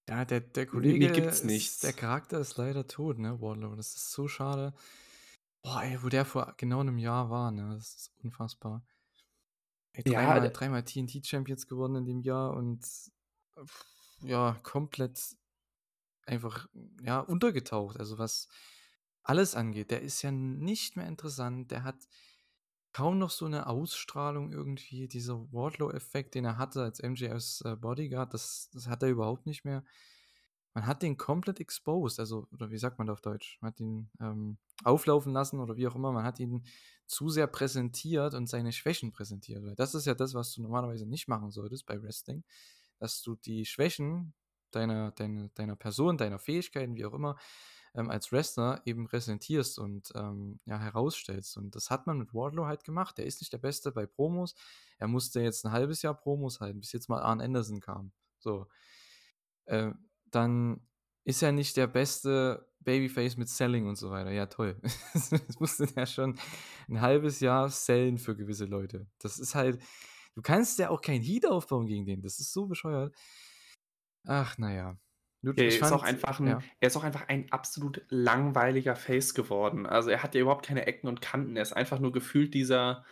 Ja, 0.07 0.25
der, 0.25 0.39
der 0.39 0.65
Kollege, 0.65 1.11
gibt's 1.11 1.43
nichts. 1.43 1.79
der 1.79 1.93
Charakter 1.93 2.39
ist 2.39 2.57
leider 2.57 2.87
tot, 2.87 3.19
ne, 3.19 3.41
Wardlow. 3.41 3.75
Das 3.75 3.95
ist 3.95 4.11
so 4.11 4.27
schade. 4.27 4.73
Boah, 5.61 5.83
ey, 5.83 6.01
wo 6.01 6.07
der 6.07 6.25
vor 6.25 6.53
genau 6.57 6.79
einem 6.79 6.97
Jahr 6.97 7.29
war, 7.29 7.51
ne, 7.51 7.75
das 7.75 7.95
ist 7.95 8.13
unfassbar. 8.23 8.83
Ey, 9.91 10.03
dreimal, 10.03 10.43
ja, 10.43 10.49
dreimal 10.49 10.83
TNT-Champions 10.83 11.67
gewonnen 11.67 11.97
in 11.97 12.05
dem 12.05 12.21
Jahr 12.21 12.53
und 12.53 12.87
ja, 14.21 14.57
komplett 14.63 15.35
einfach, 16.29 16.67
ja, 17.01 17.19
untergetaucht. 17.19 17.99
Also 17.99 18.17
was 18.17 18.47
alles 19.23 19.55
angeht. 19.55 19.91
Der 19.91 20.01
ist 20.01 20.21
ja 20.21 20.31
nicht 20.31 20.95
mehr 20.95 21.07
interessant. 21.07 21.71
Der 21.71 21.83
hat 21.83 22.07
kaum 22.93 23.19
noch 23.19 23.29
so 23.29 23.45
eine 23.45 23.67
Ausstrahlung 23.67 24.51
irgendwie. 24.51 25.07
Dieser 25.07 25.51
Wardlow-Effekt, 25.51 26.35
den 26.35 26.45
er 26.45 26.57
hatte 26.57 26.81
als 26.83 27.01
MJFs 27.01 27.61
äh, 27.61 27.75
Bodyguard, 27.75 28.33
das, 28.33 28.69
das 28.73 28.87
hat 28.87 29.03
er 29.03 29.09
überhaupt 29.09 29.45
nicht 29.45 29.65
mehr. 29.65 29.83
Man 30.73 30.85
hat 30.85 31.01
den 31.01 31.17
komplett 31.17 31.59
exposed, 31.59 32.19
also, 32.19 32.47
oder 32.51 32.69
wie 32.69 32.77
sagt 32.77 32.99
man 32.99 33.07
da 33.07 33.13
auf 33.13 33.21
Deutsch? 33.21 33.57
Man 33.61 33.71
hat 33.71 33.79
ihn 33.79 34.09
ähm, 34.21 34.57
auflaufen 34.83 35.33
lassen 35.33 35.59
oder 35.59 35.77
wie 35.77 35.87
auch 35.87 35.95
immer. 35.95 36.11
Man 36.11 36.23
hat 36.23 36.39
ihn 36.39 36.65
zu 37.05 37.29
sehr 37.29 37.47
präsentiert 37.47 38.35
und 38.35 38.47
seine 38.47 38.71
Schwächen 38.71 39.11
präsentiert. 39.11 39.63
Das 39.77 39.95
ist 39.95 40.05
ja 40.05 40.13
das, 40.13 40.35
was 40.35 40.53
du 40.53 40.61
normalerweise 40.61 41.07
nicht 41.07 41.27
machen 41.27 41.51
solltest 41.51 41.85
bei 41.85 42.01
Wrestling, 42.01 42.43
dass 42.99 43.21
du 43.23 43.35
die 43.35 43.65
Schwächen 43.65 44.33
deiner, 44.71 45.11
deiner, 45.11 45.49
deiner 45.49 45.75
Person, 45.75 46.17
deiner 46.17 46.39
Fähigkeiten, 46.39 46.95
wie 46.95 47.05
auch 47.05 47.13
immer, 47.13 47.35
ähm, 47.95 48.09
als 48.09 48.31
Wrestler 48.31 48.81
eben 48.85 49.05
präsentierst 49.07 49.79
und 49.79 50.11
ähm, 50.15 50.59
ja, 50.65 50.79
herausstellst. 50.79 51.57
Und 51.57 51.75
das 51.75 51.89
hat 51.89 52.07
man 52.07 52.17
mit 52.17 52.33
Wardlow 52.33 52.65
halt 52.65 52.83
gemacht. 52.83 53.19
Er 53.19 53.25
ist 53.25 53.41
nicht 53.41 53.53
der 53.53 53.57
Beste 53.57 53.91
bei 53.91 54.05
Promos. 54.05 54.55
Er 54.97 55.07
musste 55.07 55.41
jetzt 55.41 55.65
ein 55.65 55.71
halbes 55.71 56.01
Jahr 56.01 56.13
Promos 56.13 56.59
halten, 56.59 56.79
bis 56.79 56.91
jetzt 56.91 57.09
mal 57.09 57.21
Arn 57.21 57.41
Anderson 57.41 57.79
kam. 57.79 58.11
So. 58.39 58.67
Äh, 59.65 59.91
dann 60.31 60.81
ist 61.23 61.41
er 61.41 61.51
nicht 61.51 61.77
der 61.77 61.87
beste 61.87 62.67
Babyface 62.81 63.37
mit 63.37 63.49
Selling 63.49 63.87
und 63.87 63.97
so 63.97 64.09
weiter. 64.09 64.31
Ja, 64.31 64.45
toll. 64.45 64.79
das 65.13 65.59
musste 65.59 65.87
er 65.95 66.05
schon 66.05 66.39
ein 66.87 67.01
halbes 67.01 67.39
Jahr 67.39 67.69
sellen 67.69 68.17
für 68.17 68.35
gewisse 68.35 68.65
Leute. 68.65 69.07
Das 69.19 69.39
ist 69.39 69.55
halt, 69.55 69.81
du 70.35 70.41
kannst 70.41 70.79
ja 70.79 70.89
auch 70.89 71.01
kein 71.01 71.21
Heat 71.21 71.45
aufbauen 71.45 71.87
gegen 71.87 72.05
den. 72.05 72.21
Das 72.21 72.39
ist 72.39 72.53
so 72.53 72.67
bescheuert. 72.67 73.13
Ach, 74.27 74.57
naja. 74.57 74.97
Er 75.55 75.81
ist 75.81 75.91
auch 75.91 76.03
einfach 76.03 76.39
'n 76.39 76.57
ja. 76.57 76.63
er 76.79 76.87
ist 76.87 76.95
auch 76.97 77.03
einfach 77.03 77.27
ein 77.27 77.51
absolut 77.51 78.03
langweiliger 78.09 78.95
Face 78.95 79.33
geworden. 79.35 79.85
Also, 79.85 80.09
er 80.09 80.23
hat 80.23 80.33
ja 80.35 80.41
überhaupt 80.41 80.65
keine 80.65 80.87
Ecken 80.87 81.07
und 81.07 81.21
Kanten. 81.21 81.55
Er 81.57 81.61
ist 81.63 81.73
einfach 81.73 81.99
nur 81.99 82.11
gefühlt 82.13 82.53
dieser 82.53 83.05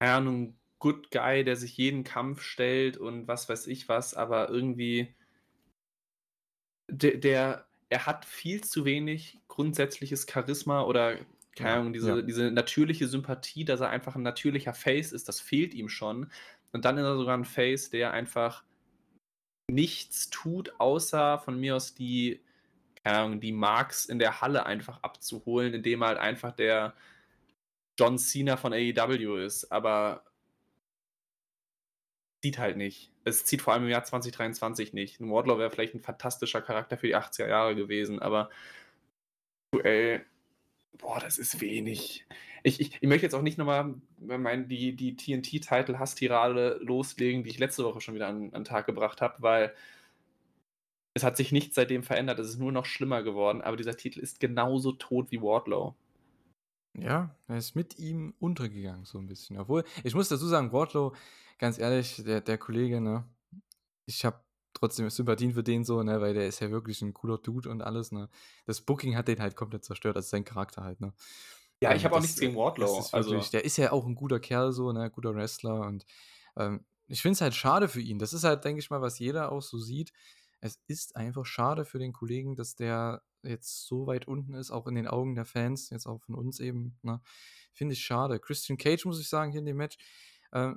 keine 0.00 0.12
Ahnung, 0.16 0.58
Good 0.80 1.10
Guy, 1.10 1.44
der 1.44 1.56
sich 1.56 1.76
jeden 1.78 2.04
Kampf 2.04 2.42
stellt 2.42 2.96
und 2.98 3.26
was 3.28 3.48
weiß 3.48 3.66
ich 3.68 3.88
was, 3.88 4.14
aber 4.14 4.48
irgendwie 4.50 5.14
de 6.88 7.18
der 7.18 7.66
er 7.88 8.06
hat 8.06 8.24
viel 8.24 8.62
zu 8.64 8.84
wenig 8.86 9.38
grundsätzliches 9.48 10.26
Charisma 10.30 10.82
oder 10.82 11.18
keine 11.56 11.72
Ja, 11.72 11.80
Ahnung, 11.80 11.92
diese 11.92 12.24
ja. 12.24 12.24
diese 12.24 12.50
natürliche 12.50 13.06
Sympathie, 13.08 13.64
dass 13.64 13.80
er 13.80 13.90
einfach 13.90 14.16
ein 14.16 14.22
natürlicher 14.22 14.72
Face 14.74 15.12
ist, 15.12 15.28
das 15.28 15.40
fehlt 15.40 15.74
ihm 15.74 15.88
schon. 15.90 16.30
Und 16.72 16.84
dann 16.86 16.96
ist 16.98 17.04
er 17.04 17.16
sogar 17.18 17.36
ein 17.36 17.44
Face, 17.44 17.90
der 17.90 18.12
einfach 18.12 18.64
nichts 19.72 20.30
tut, 20.30 20.78
außer 20.78 21.38
von 21.38 21.58
mir 21.58 21.76
aus 21.76 21.94
die, 21.94 22.40
keine 23.02 23.18
Ahnung, 23.18 23.40
die 23.40 23.52
Marks 23.52 24.06
in 24.06 24.18
der 24.18 24.40
Halle 24.40 24.66
einfach 24.66 25.02
abzuholen, 25.02 25.74
indem 25.74 26.02
er 26.02 26.08
halt 26.08 26.18
einfach 26.18 26.52
der 26.52 26.94
John 27.98 28.18
Cena 28.18 28.56
von 28.56 28.72
AEW 28.72 29.44
ist. 29.44 29.70
Aber 29.72 30.24
zieht 32.42 32.58
halt 32.58 32.76
nicht. 32.76 33.12
Es 33.24 33.44
zieht 33.44 33.62
vor 33.62 33.72
allem 33.72 33.84
im 33.84 33.90
Jahr 33.90 34.04
2023 34.04 34.92
nicht. 34.92 35.20
Ein 35.20 35.30
Wardlow 35.30 35.58
wäre 35.58 35.70
vielleicht 35.70 35.94
ein 35.94 36.00
fantastischer 36.00 36.60
Charakter 36.60 36.96
für 36.96 37.06
die 37.06 37.16
80er 37.16 37.48
Jahre 37.48 37.76
gewesen, 37.76 38.18
aber 38.18 38.50
aktuell, 39.72 40.26
boah, 40.98 41.20
das 41.20 41.38
ist 41.38 41.60
wenig. 41.60 42.26
Ich, 42.62 42.80
ich, 42.80 42.98
ich 43.00 43.08
möchte 43.08 43.26
jetzt 43.26 43.34
auch 43.34 43.42
nicht 43.42 43.58
nochmal 43.58 43.94
mein, 44.18 44.68
die, 44.68 44.94
die 44.94 45.16
TNT-Title-Hasstirade 45.16 46.78
loslegen, 46.82 47.42
die 47.42 47.50
ich 47.50 47.58
letzte 47.58 47.84
Woche 47.84 48.00
schon 48.00 48.14
wieder 48.14 48.28
an, 48.28 48.44
an 48.46 48.62
den 48.62 48.64
Tag 48.64 48.86
gebracht 48.86 49.20
habe, 49.20 49.34
weil 49.38 49.74
es 51.14 51.24
hat 51.24 51.36
sich 51.36 51.52
nichts 51.52 51.74
seitdem 51.74 52.02
verändert. 52.02 52.38
Es 52.38 52.48
ist 52.48 52.58
nur 52.58 52.72
noch 52.72 52.86
schlimmer 52.86 53.22
geworden, 53.22 53.60
aber 53.62 53.76
dieser 53.76 53.96
Titel 53.96 54.20
ist 54.20 54.40
genauso 54.40 54.92
tot 54.92 55.30
wie 55.30 55.42
Wardlow. 55.42 55.94
Ja, 56.94 57.34
er 57.48 57.56
ist 57.56 57.74
mit 57.74 57.98
ihm 57.98 58.34
untergegangen, 58.38 59.04
so 59.04 59.18
ein 59.18 59.26
bisschen. 59.26 59.58
Obwohl, 59.58 59.84
ich 60.04 60.14
muss 60.14 60.28
dazu 60.28 60.46
sagen, 60.46 60.72
Wardlow, 60.72 61.14
ganz 61.58 61.78
ehrlich, 61.78 62.22
der, 62.24 62.40
der 62.40 62.58
Kollege, 62.58 63.00
ne, 63.00 63.24
ich 64.06 64.24
habe 64.24 64.40
trotzdem 64.74 65.08
Sympathien 65.10 65.54
für 65.54 65.62
den 65.62 65.84
so, 65.84 66.02
ne, 66.02 66.20
weil 66.20 66.34
der 66.34 66.46
ist 66.46 66.60
ja 66.60 66.70
wirklich 66.70 67.00
ein 67.02 67.14
cooler 67.14 67.38
Dude 67.38 67.70
und 67.70 67.82
alles, 67.82 68.12
ne. 68.12 68.28
Das 68.66 68.82
Booking 68.82 69.16
hat 69.16 69.28
den 69.28 69.40
halt 69.40 69.56
komplett 69.56 69.84
zerstört, 69.84 70.16
also 70.16 70.28
sein 70.28 70.44
Charakter 70.44 70.82
halt, 70.84 71.00
ne. 71.00 71.14
Ja, 71.82 71.94
ich 71.94 72.02
ähm, 72.02 72.04
habe 72.04 72.16
auch 72.16 72.20
nichts 72.20 72.38
gegen 72.38 72.54
Wardlow. 72.54 73.00
Ist 73.00 73.12
also 73.12 73.38
der 73.52 73.64
ist 73.64 73.76
ja 73.76 73.92
auch 73.92 74.06
ein 74.06 74.14
guter 74.14 74.38
Kerl 74.38 74.72
so, 74.72 74.92
ne, 74.92 75.10
guter 75.10 75.34
Wrestler 75.34 75.80
und 75.80 76.06
ähm, 76.56 76.84
ich 77.08 77.20
finde 77.20 77.34
es 77.34 77.40
halt 77.40 77.54
schade 77.54 77.88
für 77.88 78.00
ihn. 78.00 78.18
Das 78.18 78.32
ist 78.32 78.44
halt, 78.44 78.64
denke 78.64 78.80
ich 78.80 78.88
mal, 78.88 79.02
was 79.02 79.18
jeder 79.18 79.52
auch 79.52 79.62
so 79.62 79.78
sieht. 79.78 80.12
Es 80.60 80.80
ist 80.86 81.16
einfach 81.16 81.44
schade 81.44 81.84
für 81.84 81.98
den 81.98 82.12
Kollegen, 82.12 82.54
dass 82.54 82.76
der 82.76 83.22
jetzt 83.42 83.86
so 83.86 84.06
weit 84.06 84.28
unten 84.28 84.54
ist, 84.54 84.70
auch 84.70 84.86
in 84.86 84.94
den 84.94 85.08
Augen 85.08 85.34
der 85.34 85.44
Fans, 85.44 85.90
jetzt 85.90 86.06
auch 86.06 86.22
von 86.22 86.36
uns 86.36 86.60
eben. 86.60 86.96
Ne? 87.02 87.20
Finde 87.72 87.94
ich 87.94 88.04
schade. 88.04 88.38
Christian 88.38 88.78
Cage, 88.78 89.04
muss 89.04 89.20
ich 89.20 89.28
sagen, 89.28 89.50
hier 89.50 89.58
in 89.58 89.66
dem 89.66 89.76
Match, 89.76 89.98
äh, 90.52 90.72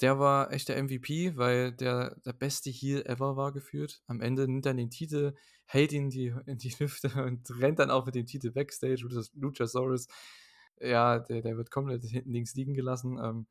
der 0.00 0.18
war 0.18 0.52
echt 0.52 0.68
der 0.68 0.82
MVP, 0.82 1.36
weil 1.36 1.72
der 1.72 2.16
der 2.24 2.32
beste 2.32 2.70
Heal 2.70 3.06
ever 3.06 3.36
war 3.36 3.52
geführt. 3.52 4.02
Am 4.06 4.20
Ende 4.20 4.46
nimmt 4.48 4.66
er 4.66 4.74
den 4.74 4.90
Titel, 4.90 5.34
hält 5.66 5.92
ihn 5.92 6.10
die, 6.10 6.34
in 6.46 6.58
die 6.58 6.70
Hüfte 6.70 7.08
und 7.24 7.48
rennt 7.60 7.78
dann 7.78 7.90
auch 7.90 8.06
mit 8.06 8.14
dem 8.14 8.26
Titel 8.26 8.50
Backstage. 8.50 9.06
Luchasaurus, 9.34 10.08
ja, 10.80 11.18
der, 11.20 11.42
der 11.42 11.56
wird 11.56 11.70
komplett 11.70 12.04
hinten 12.04 12.32
links 12.32 12.54
liegen 12.54 12.74
gelassen. 12.74 13.18
Ähm, 13.22 13.46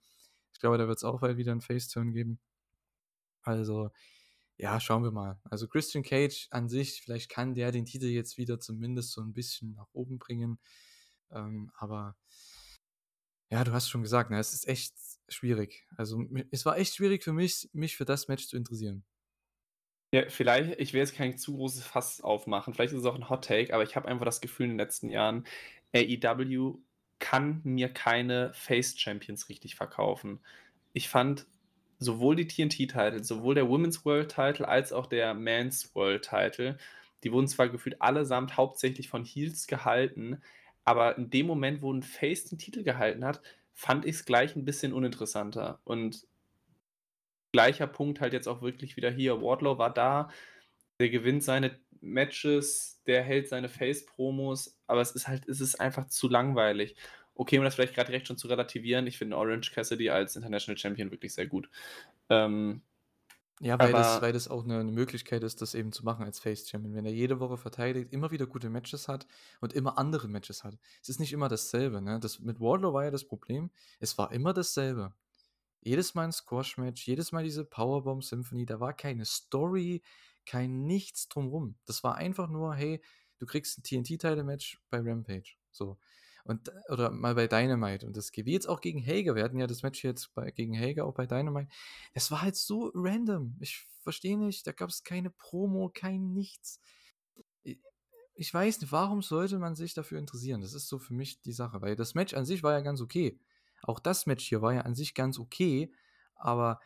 ich 0.53 0.59
glaube, 0.59 0.77
da 0.77 0.87
wird 0.87 0.97
es 0.97 1.03
auch 1.03 1.21
bald 1.21 1.37
wieder 1.37 1.51
einen 1.51 1.61
Face-Turn 1.61 2.11
geben. 2.11 2.39
Also, 3.41 3.91
ja, 4.57 4.79
schauen 4.79 5.03
wir 5.03 5.11
mal. 5.11 5.39
Also 5.45 5.67
Christian 5.67 6.03
Cage 6.03 6.47
an 6.51 6.69
sich, 6.69 7.01
vielleicht 7.01 7.29
kann 7.29 7.55
der 7.55 7.71
den 7.71 7.85
Titel 7.85 8.05
jetzt 8.05 8.37
wieder 8.37 8.59
zumindest 8.59 9.11
so 9.13 9.21
ein 9.21 9.33
bisschen 9.33 9.73
nach 9.73 9.87
oben 9.93 10.19
bringen. 10.19 10.59
Ähm, 11.31 11.71
aber 11.75 12.15
ja, 13.49 13.63
du 13.63 13.73
hast 13.73 13.89
schon 13.89 14.03
gesagt, 14.03 14.29
ne, 14.29 14.39
es 14.39 14.53
ist 14.53 14.67
echt 14.67 14.93
schwierig. 15.27 15.85
Also 15.97 16.23
es 16.51 16.65
war 16.65 16.77
echt 16.77 16.95
schwierig 16.95 17.23
für 17.23 17.33
mich, 17.33 17.69
mich 17.73 17.95
für 17.95 18.05
das 18.05 18.27
Match 18.27 18.47
zu 18.47 18.57
interessieren. 18.57 19.03
Ja, 20.13 20.29
vielleicht, 20.29 20.79
ich 20.79 20.93
will 20.93 20.99
jetzt 20.99 21.15
kein 21.15 21.37
zu 21.37 21.55
großes 21.55 21.83
Fass 21.83 22.21
aufmachen, 22.21 22.73
vielleicht 22.73 22.93
ist 22.93 22.99
es 22.99 23.05
auch 23.05 23.15
ein 23.15 23.29
Hot 23.29 23.45
Take, 23.45 23.73
aber 23.73 23.83
ich 23.83 23.95
habe 23.95 24.07
einfach 24.07 24.25
das 24.25 24.41
Gefühl 24.41 24.65
in 24.65 24.73
den 24.73 24.77
letzten 24.77 25.09
Jahren, 25.09 25.43
AEW 25.95 26.75
kann 27.17 27.61
mir 27.63 27.89
keine 27.89 28.53
Face 28.53 28.99
Champions 28.99 29.49
richtig 29.49 29.75
verkaufen. 29.75 30.39
Ich 30.91 31.09
fand 31.09 31.47
sowohl 31.97 32.35
die 32.35 32.47
TNT-Titel, 32.47 33.23
sowohl 33.23 33.55
der 33.55 33.69
Women's 33.69 34.05
World 34.05 34.29
Title 34.29 34.67
als 34.67 34.93
auch 34.93 35.07
der 35.07 35.33
Men's 35.33 35.95
World 35.95 36.29
Title, 36.29 36.77
die 37.23 37.31
wurden 37.31 37.47
zwar 37.47 37.69
gefühlt 37.69 38.01
allesamt 38.01 38.57
hauptsächlich 38.57 39.09
von 39.09 39.23
Heels 39.23 39.67
gehalten, 39.67 40.41
aber 40.83 41.17
in 41.17 41.29
dem 41.29 41.47
Moment, 41.47 41.81
wo 41.81 41.91
ein 41.91 42.03
Face 42.03 42.45
den 42.45 42.59
Titel 42.59 42.83
gehalten 42.83 43.25
hat, 43.25 43.41
fand 43.73 44.05
ich 44.05 44.15
es 44.15 44.25
gleich 44.25 44.55
ein 44.55 44.65
bisschen 44.65 44.93
uninteressanter. 44.93 45.79
Und 45.83 46.27
gleicher 47.51 47.87
Punkt 47.87 48.21
halt 48.21 48.33
jetzt 48.33 48.47
auch 48.47 48.61
wirklich 48.61 48.97
wieder 48.97 49.11
hier. 49.11 49.41
Wardlow 49.41 49.77
war 49.77 49.93
da, 49.93 50.29
der 50.99 51.09
gewinnt 51.09 51.43
seine 51.43 51.79
Matches, 52.01 53.01
der 53.07 53.23
hält 53.23 53.47
seine 53.49 53.69
Face-Promos, 53.69 54.77
aber 54.87 55.01
es 55.01 55.11
ist 55.11 55.27
halt, 55.27 55.47
es 55.47 55.61
ist 55.61 55.79
einfach 55.79 56.07
zu 56.07 56.27
langweilig 56.29 56.95
okay, 57.35 57.57
um 57.57 57.63
das 57.63 57.75
vielleicht 57.75 57.95
gerade 57.95 58.07
direkt 58.07 58.27
schon 58.27 58.37
zu 58.37 58.47
relativieren, 58.47 59.07
ich 59.07 59.17
finde 59.17 59.37
Orange 59.37 59.71
Cassidy 59.71 60.09
als 60.09 60.35
International 60.35 60.77
Champion 60.77 61.11
wirklich 61.11 61.33
sehr 61.33 61.47
gut. 61.47 61.69
Ähm, 62.29 62.81
ja, 63.59 63.79
weil, 63.79 63.91
das, 63.91 64.21
weil 64.21 64.33
das 64.33 64.47
auch 64.47 64.63
eine, 64.63 64.79
eine, 64.79 64.91
Möglichkeit 64.91 65.43
ist, 65.43 65.61
das 65.61 65.73
eben 65.75 65.91
zu 65.91 66.03
machen 66.03 66.25
als 66.25 66.39
Face 66.39 66.67
Champion. 66.67 66.95
Wenn 66.95 67.05
er 67.05 67.13
jede 67.13 67.39
Woche 67.39 67.57
verteidigt, 67.57 68.11
immer 68.11 68.31
wieder 68.31 68.47
gute 68.47 68.69
Matches 68.69 69.07
hat 69.07 69.27
und 69.61 69.73
immer 69.73 69.97
andere 69.97 70.27
Matches 70.27 70.63
hat. 70.63 70.77
Es 71.01 71.09
ist 71.09 71.19
nicht 71.19 71.33
immer 71.33 71.49
dasselbe. 71.49 72.01
Ne? 72.01 72.19
Das, 72.19 72.39
mit 72.39 72.59
Wardlow 72.59 72.93
war 72.93 73.05
ja 73.05 73.11
das 73.11 73.25
Problem, 73.25 73.69
es 73.99 74.17
war 74.17 74.31
immer 74.31 74.53
dasselbe. 74.53 75.13
Jedes 75.81 76.15
Mal 76.15 76.25
ein 76.25 76.31
Squash-Match, 76.31 77.07
jedes 77.07 77.31
Mal 77.31 77.43
diese 77.43 77.65
Powerbomb 77.65 78.23
Symphony, 78.23 78.65
da 78.65 78.79
war 78.79 78.93
keine 78.93 79.25
Story, 79.25 80.01
kein 80.45 80.85
nichts 80.85 81.27
drumrum. 81.27 81.75
Das 81.85 82.03
war 82.03 82.15
einfach 82.15 82.49
nur, 82.49 82.73
hey, 82.73 83.01
du 83.37 83.45
kriegst 83.45 83.77
ein 83.77 83.83
TNT-Title-Match 83.83 84.81
bei 84.89 84.99
Rampage. 84.99 85.55
So. 85.71 85.97
Und, 86.45 86.71
oder 86.89 87.09
mal 87.09 87.35
bei 87.35 87.47
Dynamite. 87.47 88.05
Und 88.05 88.17
das 88.17 88.31
geht 88.31 88.47
jetzt 88.47 88.67
auch 88.67 88.81
gegen 88.81 89.01
Hager. 89.05 89.35
Wir 89.35 89.43
hatten 89.43 89.59
ja 89.59 89.67
das 89.67 89.81
Match 89.81 90.03
jetzt 90.03 90.33
bei, 90.33 90.51
gegen 90.51 90.77
Hager 90.77 91.05
auch 91.05 91.13
bei 91.13 91.25
Dynamite. 91.25 91.69
Das 92.13 92.31
war 92.31 92.41
halt 92.41 92.57
so 92.57 92.91
random. 92.93 93.55
Ich 93.61 93.87
verstehe 94.01 94.37
nicht. 94.37 94.67
Da 94.67 94.73
gab 94.73 94.89
es 94.89 95.03
keine 95.03 95.29
Promo, 95.29 95.89
kein 95.93 96.33
nichts. 96.33 96.81
Ich 98.35 98.53
weiß 98.53 98.81
nicht, 98.81 98.91
warum 98.91 99.21
sollte 99.21 99.57
man 99.57 99.75
sich 99.75 99.93
dafür 99.93 100.19
interessieren? 100.19 100.59
Das 100.59 100.73
ist 100.73 100.89
so 100.89 100.99
für 100.99 101.13
mich 101.13 101.39
die 101.41 101.53
Sache. 101.53 101.81
Weil 101.81 101.95
das 101.95 102.13
Match 102.13 102.33
an 102.33 102.45
sich 102.45 102.61
war 102.61 102.73
ja 102.73 102.81
ganz 102.81 102.99
okay. 102.99 103.39
Auch 103.81 103.99
das 103.99 104.25
Match 104.25 104.45
hier 104.45 104.61
war 104.61 104.73
ja 104.73 104.81
an 104.81 104.95
sich 104.95 105.13
ganz 105.13 105.39
okay. 105.39 105.93
Aber 106.35 106.79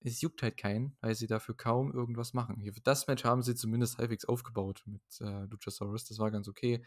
es 0.00 0.20
juckt 0.20 0.42
halt 0.42 0.56
keinen, 0.56 0.96
weil 1.00 1.14
sie 1.14 1.26
dafür 1.26 1.56
kaum 1.56 1.92
irgendwas 1.92 2.32
machen. 2.32 2.56
Hier, 2.60 2.72
das 2.84 3.06
Match 3.06 3.24
haben 3.24 3.42
sie 3.42 3.54
zumindest 3.54 3.98
halbwegs 3.98 4.24
aufgebaut 4.24 4.82
mit 4.86 5.02
äh, 5.20 5.44
Luchasaurus. 5.46 6.04
Das 6.04 6.18
war 6.18 6.30
ganz 6.30 6.48
okay 6.48 6.82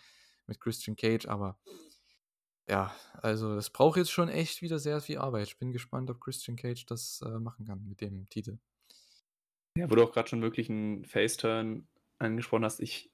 mit 0.47 0.59
Christian 0.59 0.95
Cage, 0.95 1.27
aber 1.27 1.57
ja, 2.69 2.95
also 3.13 3.55
es 3.55 3.69
braucht 3.69 3.97
jetzt 3.97 4.11
schon 4.11 4.29
echt 4.29 4.61
wieder 4.61 4.79
sehr 4.79 5.01
viel 5.01 5.17
Arbeit. 5.17 5.47
Ich 5.47 5.57
bin 5.57 5.71
gespannt, 5.71 6.09
ob 6.09 6.21
Christian 6.21 6.55
Cage 6.57 6.85
das 6.85 7.21
äh, 7.25 7.39
machen 7.39 7.65
kann 7.65 7.87
mit 7.87 8.01
dem 8.01 8.29
Titel. 8.29 8.59
Ja, 9.77 9.89
wo 9.89 9.95
du 9.95 10.03
auch 10.03 10.11
gerade 10.11 10.29
schon 10.29 10.41
wirklich 10.41 10.69
einen 10.69 11.05
Face-Turn 11.05 11.87
angesprochen 12.19 12.65
hast. 12.65 12.79
Ich 12.81 13.11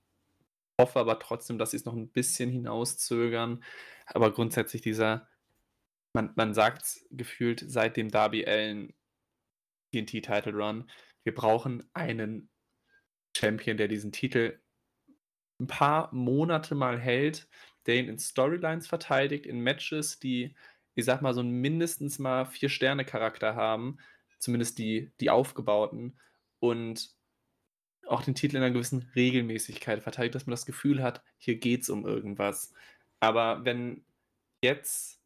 hoffe 0.79 0.99
aber 0.99 1.19
trotzdem, 1.19 1.57
dass 1.57 1.71
sie 1.71 1.77
es 1.77 1.85
noch 1.85 1.93
ein 1.95 2.09
bisschen 2.09 2.49
hinauszögern. 2.49 3.63
Aber 4.07 4.31
grundsätzlich 4.31 4.81
dieser 4.81 5.27
man 6.13 6.33
man 6.35 6.53
sagt's 6.53 7.05
gefühlt 7.11 7.63
seit 7.67 7.97
dem 7.97 8.09
Darby 8.09 8.45
Allin 8.45 8.93
TNT 9.93 10.21
Title 10.21 10.53
Run: 10.53 10.89
„Wir 11.23 11.33
brauchen 11.35 11.89
einen 11.93 12.49
Champion, 13.35 13.77
der 13.77 13.87
diesen 13.87 14.11
Titel 14.11 14.59
'n 15.59 15.67
paar 15.67 16.13
Monate 16.13 16.75
mal 16.75 16.99
hält, 16.99 17.47
der 17.87 17.95
ihn 17.97 18.09
in 18.09 18.19
Storylines 18.19 18.87
verteidigt, 18.87 19.45
in 19.45 19.61
Matches, 19.61 20.19
die, 20.19 20.55
ich 20.95 21.05
sage 21.05 21.23
mal, 21.23 21.33
so 21.33 21.43
mindestens 21.43 22.19
mal 22.19 22.45
Vier-Sterne-Charakter 22.45 23.55
haben, 23.55 23.97
zumindest 24.39 24.77
die 24.79 25.11
die 25.19 25.29
aufgebauten 25.31 26.17
und 26.59 27.11
auch 28.07 28.23
den 28.23 28.35
Titel 28.35 28.55
in 28.57 28.61
'ner 28.63 28.71
gewissen 28.71 29.09
Regelmäßigkeit 29.15 30.01
verteidigt, 30.03 30.35
dass 30.35 30.45
man 30.47 30.51
das 30.51 30.65
Gefühl 30.65 31.03
hat, 31.03 31.23
hier 31.37 31.57
geht's 31.57 31.89
um 31.89 32.05
irgendwas.“ 32.05 32.73
Aber 33.19 33.65
wenn 33.65 34.05
jetzt 34.63 35.19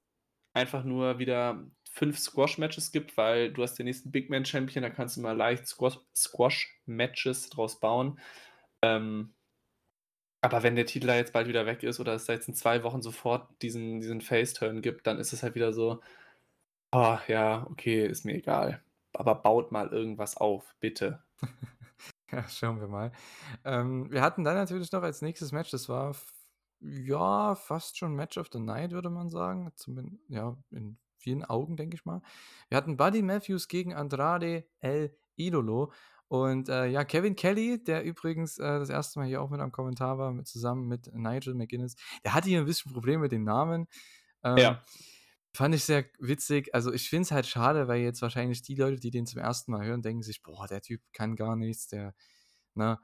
einfach 0.53 0.83
nur 0.83 1.19
wieder 1.19 1.65
5 1.91 2.17
Squash-Matches 2.19 2.91
gibt, 2.91 3.17
weil 3.17 3.51
du 3.53 3.63
hast 3.63 3.75
den 3.75 3.85
nächsten 3.85 4.11
Big-Man-Champion, 4.11 4.83
da 4.83 4.89
kannst 4.89 5.17
du 5.17 5.21
mal 5.21 5.35
leicht 5.37 5.67
Squash 5.67 5.99
Squash-Matches 6.15 7.49
draus 7.49 7.79
bauen. 7.79 8.19
Ähm 8.81 9.33
aber 10.41 10.63
wenn 10.63 10.75
der 10.75 10.85
Titel 10.87 11.07
da 11.07 11.15
jetzt 11.15 11.33
bald 11.33 11.47
wieder 11.47 11.65
weg 11.65 11.83
ist 11.83 11.99
oder 11.99 12.13
es 12.15 12.25
da 12.25 12.33
jetzt 12.33 12.47
in 12.47 12.55
2 12.55 12.83
Wochen 12.83 13.01
sofort 13.01 13.49
diesen 13.61 14.01
diesen 14.01 14.21
Face-Turn 14.21 14.81
gibt, 14.81 15.07
dann 15.07 15.19
ist 15.19 15.33
es 15.33 15.43
halt 15.43 15.55
wieder 15.55 15.73
so: 15.73 16.01
„Oh 16.93 17.17
ja, 17.27 17.67
okay, 17.69 18.05
ist 18.07 18.25
mir 18.25 18.35
egal. 18.35 18.83
Aber 19.13 19.35
baut 19.35 19.71
mal 19.71 19.89
irgendwas 19.89 20.37
auf, 20.37 20.75
bitte.“ 20.81 21.23
Ja, 22.31 22.47
schauen 22.47 22.79
wir 22.79 22.87
mal. 22.87 23.11
Ähm, 23.65 24.09
wir 24.11 24.21
hatten 24.21 24.43
dann 24.43 24.55
natürlich 24.55 24.91
noch 24.91 25.03
als 25.03 25.21
nächstes 25.21 25.51
Match, 25.51 25.71
das 25.71 25.89
war 25.89 26.15
ja, 26.79 27.55
fast 27.55 27.97
schon 27.97 28.15
Match 28.15 28.37
of 28.37 28.47
the 28.51 28.59
Night, 28.59 28.91
würde 28.91 29.09
man 29.09 29.29
sagen, 29.29 29.71
zumin 29.75 30.19
ja, 30.29 30.57
in 30.71 30.97
vielen 31.17 31.43
Augen, 31.43 31.77
denke 31.77 31.95
ich 31.95 32.05
mal. 32.05 32.21
Wir 32.69 32.77
hatten 32.77 32.97
Buddy 32.97 33.21
Matthews 33.21 33.67
gegen 33.67 33.93
Andrade 33.93 34.65
El 34.79 35.15
Idolo 35.35 35.91
und, 36.31 36.69
äh, 36.69 36.87
ja, 36.87 37.03
Kevin 37.03 37.35
Kelly, 37.35 37.83
der 37.83 38.03
übrigens, 38.05 38.57
äh, 38.57 38.79
das 38.79 38.89
1. 38.89 39.19
Mal 39.19 39.27
hier 39.27 39.41
auch 39.41 39.49
mit 39.49 39.59
am 39.61 39.73
Kommentar 39.73 40.17
war, 40.17 40.31
mit 40.31 40.47
zusammen 40.47 40.87
mit 40.87 41.13
Nigel 41.13 41.55
McGuinness. 41.55 41.95
Der 42.23 42.33
hatte 42.33 42.47
hier 42.49 42.61
'n 42.61 42.65
bisschen 42.65 42.93
Probleme 42.93 43.23
mit 43.23 43.33
den 43.33 43.43
Namen. 43.43 43.87
Ähm, 44.43 44.79
Ja. 44.79 44.81
fand 45.55 45.75
ich 45.75 45.85
sehr 45.85 46.05
witzig. 46.19 46.73
Also, 46.75 46.93
ich 46.93 47.09
finde 47.09 47.23
es 47.23 47.31
halt 47.31 47.47
schade, 47.47 47.87
weil 47.89 48.01
jetzt 48.01 48.21
wahrscheinlich 48.23 48.61
die 48.63 48.75
Leute, 48.75 48.99
die 49.01 49.11
den 49.11 49.25
zum 49.27 49.39
1. 49.41 49.71
Mal 49.71 49.85
hören, 49.85 50.01
denken 50.03 50.23
sich: 50.23 50.43
„Boah, 50.43 50.67
der 50.67 50.81
Typ 50.81 51.01
kann 51.13 51.35
gar 51.37 51.55
nichts, 51.57 51.87
der“ 51.89 52.15
ne, 52.75 52.99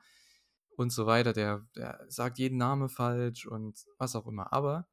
und 0.77 0.91
so 0.93 1.05
weiter. 1.07 1.33
Der 1.33 1.67
der 1.77 2.05
sagt 2.09 2.39
jeden 2.39 2.57
Namen 2.59 2.89
falsch 2.89 3.47
und 3.47 3.85
was 3.99 4.15
auch 4.17 4.27
immer. 4.27 4.53
Aber, 4.53 4.87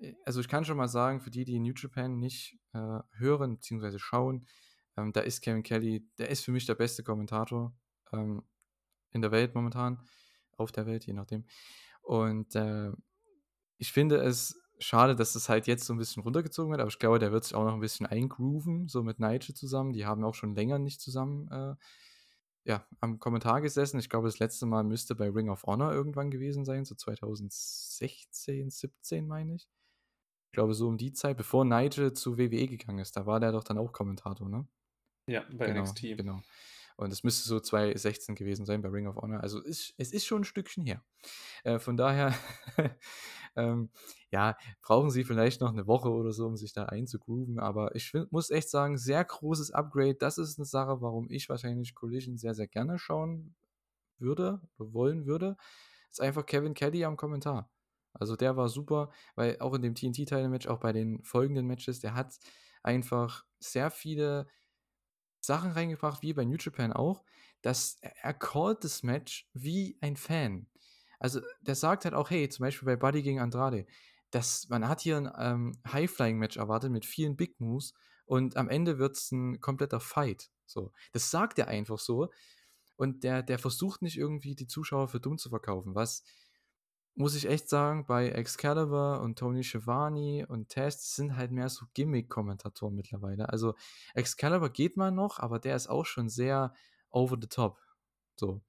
äh 0.00 0.14
also, 0.26 0.40
ich 0.42 0.48
kann 0.48 0.64
schon 0.66 0.76
mal 0.78 0.88
sagen, 0.88 1.20
für 1.22 1.30
die, 1.32 1.44
die 1.46 1.60
New 1.60 1.74
Japan 1.76 2.18
nicht, 2.20 2.58
äh, 2.74 3.00
hören 3.18 3.56
beziehungsweise 3.56 3.98
schauen, 4.00 4.46
ähm, 4.96 5.12
da 5.12 5.20
ist 5.20 5.42
Kevin 5.42 5.62
Kelly 5.64 6.06
der 6.18 6.30
ist 6.30 6.44
für 6.44 6.52
mich 6.52 6.66
der 6.66 6.74
beste 6.76 7.02
Kommentator, 7.04 7.74
ähm, 8.12 8.42
in 9.12 9.22
der 9.22 9.32
Welt 9.32 9.54
momentan 9.56 10.00
auf 10.58 10.72
der 10.72 10.86
Welt, 10.86 11.06
je 11.06 11.14
nachdem. 11.14 11.44
Und, 12.02 12.54
äh, 12.56 12.92
ich 13.78 13.92
finde 13.92 14.18
es 14.18 14.60
schade, 14.80 15.16
dass 15.16 15.34
das 15.34 15.48
halt 15.50 15.66
jetzt 15.68 15.86
so 15.86 15.94
'n 15.94 15.98
bisschen 15.98 16.22
runtergezogen 16.24 16.70
wird, 16.72 16.80
aber 16.82 16.90
ich 16.90 16.98
glaube, 17.00 17.18
der 17.20 17.32
wird 17.32 17.44
sich 17.44 17.54
auch 17.56 17.64
noch 17.64 17.74
'n 17.74 17.80
bisschen 17.80 18.06
eingrooven, 18.06 18.88
so 18.88 19.02
mit 19.04 19.20
Nigel 19.20 19.54
zusammen. 19.56 19.92
Die 19.94 20.06
haben 20.06 20.24
auch 20.24 20.34
schon 20.36 20.54
länger 20.56 20.78
nicht 20.80 21.00
zusammen, 21.02 21.48
äh, 21.50 21.76
ja, 22.66 22.86
am 23.00 23.18
Kommentar 23.20 23.60
gesessen. 23.62 24.00
Ich 24.00 24.10
glaube, 24.10 24.28
das 24.28 24.38
letzte 24.40 24.66
Mal 24.66 24.84
müsste 24.84 25.14
bei 25.16 25.30
Ring 25.30 25.50
of 25.50 25.64
Honor 25.64 25.92
irgendwann 25.94 26.30
gewesen 26.32 26.64
sein, 26.66 26.84
so 26.86 26.94
2016, 26.96 28.70
17, 28.70 29.28
meine 29.28 29.56
ich. 29.56 29.68
Ich 30.48 30.52
glaube, 30.54 30.74
so 30.74 30.88
um 30.88 30.98
die 30.98 31.12
Zeit, 31.14 31.36
bevor 31.38 31.64
Nigel 31.66 32.12
zu 32.14 32.38
WWE 32.38 32.68
gegangen 32.68 33.00
ist, 33.00 33.16
da 33.16 33.26
war 33.26 33.40
der 33.40 33.52
doch 33.52 33.64
dann 33.64 33.78
auch 33.78 33.92
Kommentator, 33.92 34.48
ne? 34.50 34.66
Ja, 35.28 35.44
bei 35.56 35.66
Genau, 35.66 35.96
NXT. 35.96 36.16
genau. 36.16 36.42
Und 36.96 37.10
das 37.12 37.24
müsste 37.24 37.48
so 37.48 37.60
2016 37.60 38.34
gewesen 38.34 38.66
sein 38.66 38.82
bei 38.82 38.88
Ring 38.88 39.06
of 39.06 39.16
Honor. 39.16 39.42
Also, 39.42 39.60
ist 39.62 39.94
es 39.98 40.12
ist 40.12 40.26
schon 40.26 40.42
'n 40.42 40.44
Stückchen 40.44 40.84
her. 40.84 41.04
Äh, 41.64 41.78
von 41.80 41.96
daher, 41.96 42.34
ähm, 43.56 43.90
ja, 44.30 44.56
brauchen 44.82 45.10
sie 45.10 45.24
vielleicht 45.24 45.60
noch 45.62 45.72
'ne 45.72 45.86
Woche 45.86 46.10
oder 46.10 46.32
so, 46.32 46.46
um 46.46 46.56
sich 46.56 46.72
da 46.74 46.86
einzugrooven, 46.86 47.58
aber 47.60 47.94
ich 47.96 48.10
fin 48.10 48.26
muss 48.30 48.50
echt 48.50 48.70
sagen, 48.70 48.98
sehr 48.98 49.24
großes 49.24 49.72
Upgrade. 49.72 50.14
Das 50.16 50.38
ist 50.38 50.58
'ne 50.58 50.64
Sache, 50.66 51.00
warum 51.02 51.30
ich 51.30 51.48
wahrscheinlich 51.48 51.94
Collision 51.94 52.38
sehr, 52.38 52.54
sehr 52.54 52.68
gerne 52.68 52.98
schauen 52.98 53.56
würde 54.18 54.62
wollen 54.78 55.26
würde, 55.26 55.56
ist 56.10 56.20
einfach 56.20 56.46
Kevin 56.46 56.74
Kelly 56.74 57.04
am 57.04 57.16
Kommentar. 57.16 57.70
Also, 58.14 58.36
der 58.36 58.56
war 58.56 58.68
super, 58.68 59.10
weil 59.36 59.58
auch 59.60 59.74
in 59.74 59.82
dem 59.82 59.94
TNT-Title-Match, 59.94 60.66
auch 60.68 60.80
bei 60.80 60.92
den 60.92 61.22
folgenden 61.24 61.66
Matches, 61.66 62.00
der 62.00 62.14
hat 62.14 62.38
einfach 62.82 63.44
sehr 63.60 63.90
viele 63.90 64.48
Sachen 65.50 65.72
reingebracht, 65.72 66.22
wie 66.22 66.32
bei 66.34 66.44
New 66.44 66.56
Japan 66.58 66.92
auch, 66.92 67.24
dass 67.62 67.98
er 68.22 68.34
callt 68.34 68.84
das 68.84 69.02
Match 69.02 69.48
wie 69.54 69.98
ein 70.00 70.16
Fan. 70.16 70.68
Also, 71.20 71.40
der 71.62 71.74
sagt 71.76 72.04
halt 72.04 72.14
auch: 72.14 72.30
„Hey“, 72.30 72.48
zum 72.48 72.64
Beispiel 72.64 72.86
bei 72.86 72.96
Buddy 72.96 73.22
gegen 73.22 73.40
Andrade, 73.40 73.86
dass 74.30 74.68
man 74.70 74.88
hat 74.88 75.00
hier 75.02 75.16
'n, 75.18 75.30
ähm, 75.38 75.72
High-Flying-Match 75.92 76.56
erwartet 76.58 76.92
mit 76.92 77.04
vielen 77.06 77.36
Big 77.36 77.60
Moves 77.60 77.94
und 78.26 78.56
am 78.56 78.68
Ende 78.68 78.98
wird's 78.98 79.32
'n 79.32 79.60
kompletter 79.60 80.00
Fight, 80.00 80.50
so. 80.66 80.92
Das 81.12 81.30
sagt 81.30 81.58
er 81.58 81.68
einfach 81.68 81.98
so 81.98 82.30
und 82.96 83.24
der 83.24 83.42
der 83.42 83.58
versucht 83.58 84.02
nicht 84.02 84.18
irgendwie 84.18 84.54
die 84.56 84.66
Zuschauer 84.68 85.08
für 85.08 85.20
dumm 85.20 85.38
zu 85.38 85.50
verkaufen, 85.50 85.94
was, 85.96 86.22
muss 87.20 87.36
ich 87.36 87.46
echt 87.48 87.68
sagen, 87.70 88.06
bei 88.06 88.30
Excalibur 88.30 89.20
und 89.22 89.38
Tony 89.38 89.64
Schiavone 89.64 90.46
und 90.48 90.76
das 90.76 91.14
sind 91.16 91.36
halt 91.36 91.52
mehr 91.52 91.68
so 91.70 91.86
Gimmick-Kommentatoren 91.94 92.94
mittlerweile. 92.96 93.48
Also, 93.50 93.74
Excalibur 94.14 94.70
geht 94.70 94.96
mal 94.96 95.12
noch, 95.12 95.38
aber 95.40 95.58
der 95.60 95.76
ist 95.76 95.88
auch 95.88 96.06
schon 96.06 96.28
sehr 96.30 96.74
over 97.10 97.36
the 97.40 97.48
top, 97.48 97.78
so. 98.36 98.62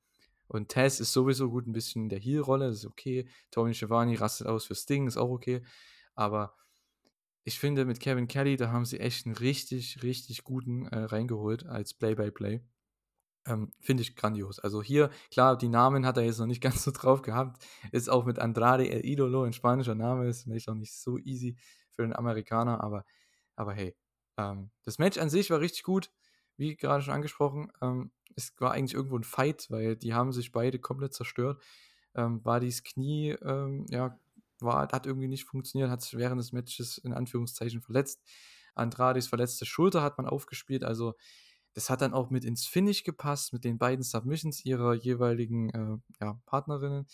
Und 0.47 0.71
Taz 0.71 0.99
ist 1.01 1.13
sowieso 1.13 1.49
gut 1.51 1.67
'n 1.67 1.73
bisschen 1.73 2.03
in 2.03 2.09
der 2.09 2.19
Heel-Rolle, 2.19 2.69
ist 2.69 2.85
okay. 2.85 3.27
Tony 3.51 3.73
Schiavone 3.75 4.19
rastet 4.21 4.47
aus 4.47 4.65
für 4.65 4.75
Sting, 4.75 5.07
ist 5.07 5.17
auch 5.17 5.31
okay. 5.31 5.63
Aber 6.15 6.55
ich 7.45 7.59
finde, 7.59 7.85
mit 7.85 7.99
Kevin 8.01 8.27
Kelly, 8.29 8.57
da 8.57 8.71
haben 8.71 8.85
sie 8.85 8.99
echt 9.01 9.25
'n 9.27 9.33
richtig, 9.33 10.03
richtig 10.03 10.43
guten, 10.45 10.87
äh, 10.87 10.99
reingeholt 11.05 11.65
als 11.67 11.93
Play-by-Play. 11.95 12.61
Ähm, 13.47 13.71
finde 13.79 14.03
ich 14.03 14.15
grandios. 14.15 14.59
Also, 14.59 14.83
hier 14.83 15.09
klar, 15.31 15.57
die 15.57 15.67
Namen 15.67 16.05
hat 16.05 16.17
er 16.17 16.23
jetzt 16.23 16.39
noch 16.39 16.45
nicht 16.45 16.61
ganz 16.61 16.83
so 16.83 16.91
drauf 16.91 17.21
gehabt. 17.23 17.65
Ist 17.91 18.09
auch 18.09 18.25
mit 18.25 18.37
Andrade 18.39 18.89
El 18.89 19.05
Idolo 19.05 19.43
'n 19.45 19.53
spanischer 19.53 19.95
Name, 19.95 20.27
ist 20.27 20.43
vielleicht 20.43 20.69
auch 20.69 20.75
nicht 20.75 20.93
so 20.93 21.17
easy 21.17 21.57
für 21.91 22.03
'n 22.03 22.13
Amerikaner, 22.15 22.83
aber 22.83 23.03
aber 23.55 23.73
hey, 23.73 23.95
ähm, 24.37 24.71
das 24.83 24.99
Match 24.99 25.17
an 25.17 25.29
sich 25.29 25.49
war 25.49 25.59
richtig 25.59 25.83
gut, 25.83 26.11
wie 26.57 26.75
grade 26.75 27.01
schon 27.03 27.13
angesprochen. 27.15 27.71
Ähm, 27.81 28.11
es 28.35 28.53
war 28.59 28.71
eigentlich 28.73 28.93
irgendwo 28.93 29.17
'n 29.17 29.23
Fight, 29.23 29.67
weil 29.69 29.95
die 29.97 30.13
haben 30.13 30.31
sich 30.33 30.51
beide 30.51 30.79
komplett 30.79 31.13
zerstört. 31.13 31.61
Ähm, 32.15 32.41
Buddys 32.43 32.83
Knie, 32.83 33.31
ähm, 33.41 33.85
ja, 33.89 34.19
war 34.59 34.87
hat 34.91 35.05
irgendwie 35.07 35.27
nicht 35.27 35.45
funktioniert, 35.45 35.89
hat 35.89 36.01
sich 36.03 36.17
während 36.17 36.39
des 36.39 36.51
Matches 36.51 36.97
in 36.99 37.13
Anführungszeichen 37.13 37.81
verletzt. 37.81 38.21
Andrades 38.75 39.27
verletzte 39.27 39.65
Schulter 39.65 40.01
hat 40.03 40.17
man 40.17 40.27
aufgespielt, 40.27 40.83
also, 40.83 41.15
das 41.73 41.89
hat 41.89 42.01
dann 42.01 42.13
auch 42.13 42.29
mit 42.29 42.45
ins 42.45 42.65
Finish 42.65 43.03
gepasst 43.03 43.53
mit 43.53 43.63
den 43.63 43.77
beiden 43.77 44.03
Submissions 44.03 44.65
ihrer 44.65 44.93
jeweiligen, 44.93 45.69
äh, 45.69 45.97
ja, 46.23 46.39
Partnerinnen. 46.45 47.07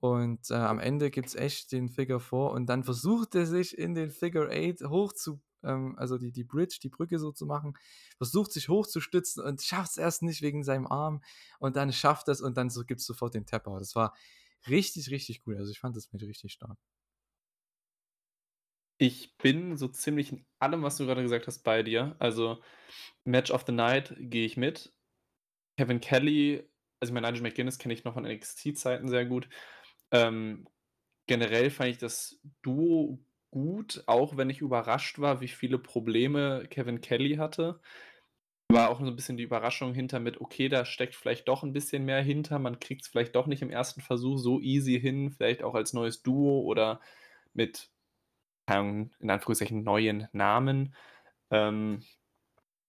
Und, 0.00 0.50
äh, 0.50 0.54
am 0.54 0.78
Ende 0.78 1.10
gibt's 1.10 1.34
echt 1.34 1.72
den 1.72 1.88
Figure 1.88 2.20
4 2.20 2.50
und 2.52 2.66
dann 2.66 2.84
versucht 2.84 3.34
er 3.34 3.46
sich 3.46 3.76
in 3.76 3.94
den 3.94 4.10
Figure 4.10 4.48
8 4.50 4.88
hoch 4.88 5.12
zu 5.12 5.40
ähm, 5.64 5.94
also, 5.98 6.18
die 6.18 6.32
die 6.32 6.44
Bridge, 6.44 6.78
die 6.82 6.88
Brücke 6.88 7.18
so 7.18 7.32
zu 7.32 7.46
machen, 7.46 7.74
versucht 8.16 8.52
sich 8.52 8.68
hochzustützen 8.68 9.42
und 9.44 9.62
schafft's 9.62 9.96
erst 9.96 10.22
nicht 10.22 10.42
wegen 10.42 10.62
seinem 10.64 10.86
Arm 10.86 11.22
und 11.58 11.76
dann 11.76 11.92
schafft 11.92 12.28
er's 12.28 12.40
und 12.40 12.56
dann 12.56 12.70
so 12.70 12.84
gibt's 12.84 13.06
sofort 13.06 13.34
den 13.34 13.46
Tap-Out. 13.46 13.80
Das 13.80 13.94
war 13.96 14.14
richtig, 14.68 15.10
richtig 15.10 15.42
cool. 15.46 15.56
Also, 15.56 15.72
ich 15.72 15.80
fand 15.80 15.96
das 15.96 16.12
Match 16.12 16.24
richtig 16.24 16.52
stark. 16.52 16.78
Ich 19.00 19.36
bin 19.38 19.76
so 19.76 19.86
ziemlich 19.86 20.32
in 20.32 20.44
allem, 20.58 20.82
was 20.82 20.96
du 20.96 21.06
grade 21.06 21.22
gesagt 21.22 21.46
hast, 21.46 21.60
bei 21.62 21.84
dir. 21.84 22.16
Also, 22.18 22.60
Match 23.24 23.50
of 23.52 23.64
the 23.66 23.72
Night 23.72 24.14
gehe 24.18 24.46
ich 24.46 24.56
mit. 24.56 24.92
Kevin 25.78 26.00
Kelly 26.00 26.64
also, 27.00 27.12
ich 27.12 27.14
meine, 27.14 27.28
Nigel 27.30 27.42
McGuinness 27.44 27.78
kenne 27.78 27.94
ich 27.94 28.04
noch 28.04 28.14
von 28.14 28.24
NXT-Zeiten 28.26 29.08
sehr 29.08 29.26
gut. 29.26 29.48
Ähm, 30.12 30.68
generell 31.28 31.70
fand 31.70 31.90
ich 31.90 31.98
das 31.98 32.40
Duo 32.62 33.20
gut, 33.52 34.04
auch 34.06 34.36
wenn 34.38 34.50
ich 34.50 34.60
überrascht 34.62 35.18
war, 35.20 35.40
wie 35.42 35.48
viele 35.48 35.78
Probleme 35.78 36.66
Kevin 36.70 37.00
Kelly 37.02 37.36
hatte. 37.36 37.80
War 38.70 38.90
auch 38.90 39.00
so 39.00 39.06
'n 39.06 39.16
bisschen 39.16 39.36
die 39.38 39.44
Überraschung 39.44 39.94
hinter 39.94 40.20
mit: 40.20 40.40
„Okay, 40.42 40.68
da 40.70 40.84
steckt 40.86 41.16
vielleicht 41.16 41.48
doch 41.48 41.64
'n 41.64 41.72
bisschen 41.74 42.04
mehr 42.06 42.22
hinter. 42.22 42.58
Man 42.60 42.80
kriegt's 42.80 43.08
vielleicht 43.08 43.36
doch 43.36 43.46
nicht 43.48 43.62
im 43.62 43.70
1. 43.70 44.02
Versuch 44.02 44.38
so 44.38 44.60
easy 44.60 45.00
hin, 45.00 45.30
vielleicht 45.32 45.62
auch 45.64 45.74
als 45.76 45.92
neues 45.94 46.22
Duo 46.22 46.62
oder 46.62 47.00
mit, 47.54 47.90
in 49.20 49.30
Anführungszeichen 49.30 49.82
neuen 49.84 50.28
Namen.“ 50.32 50.94
Ähm, 51.50 52.02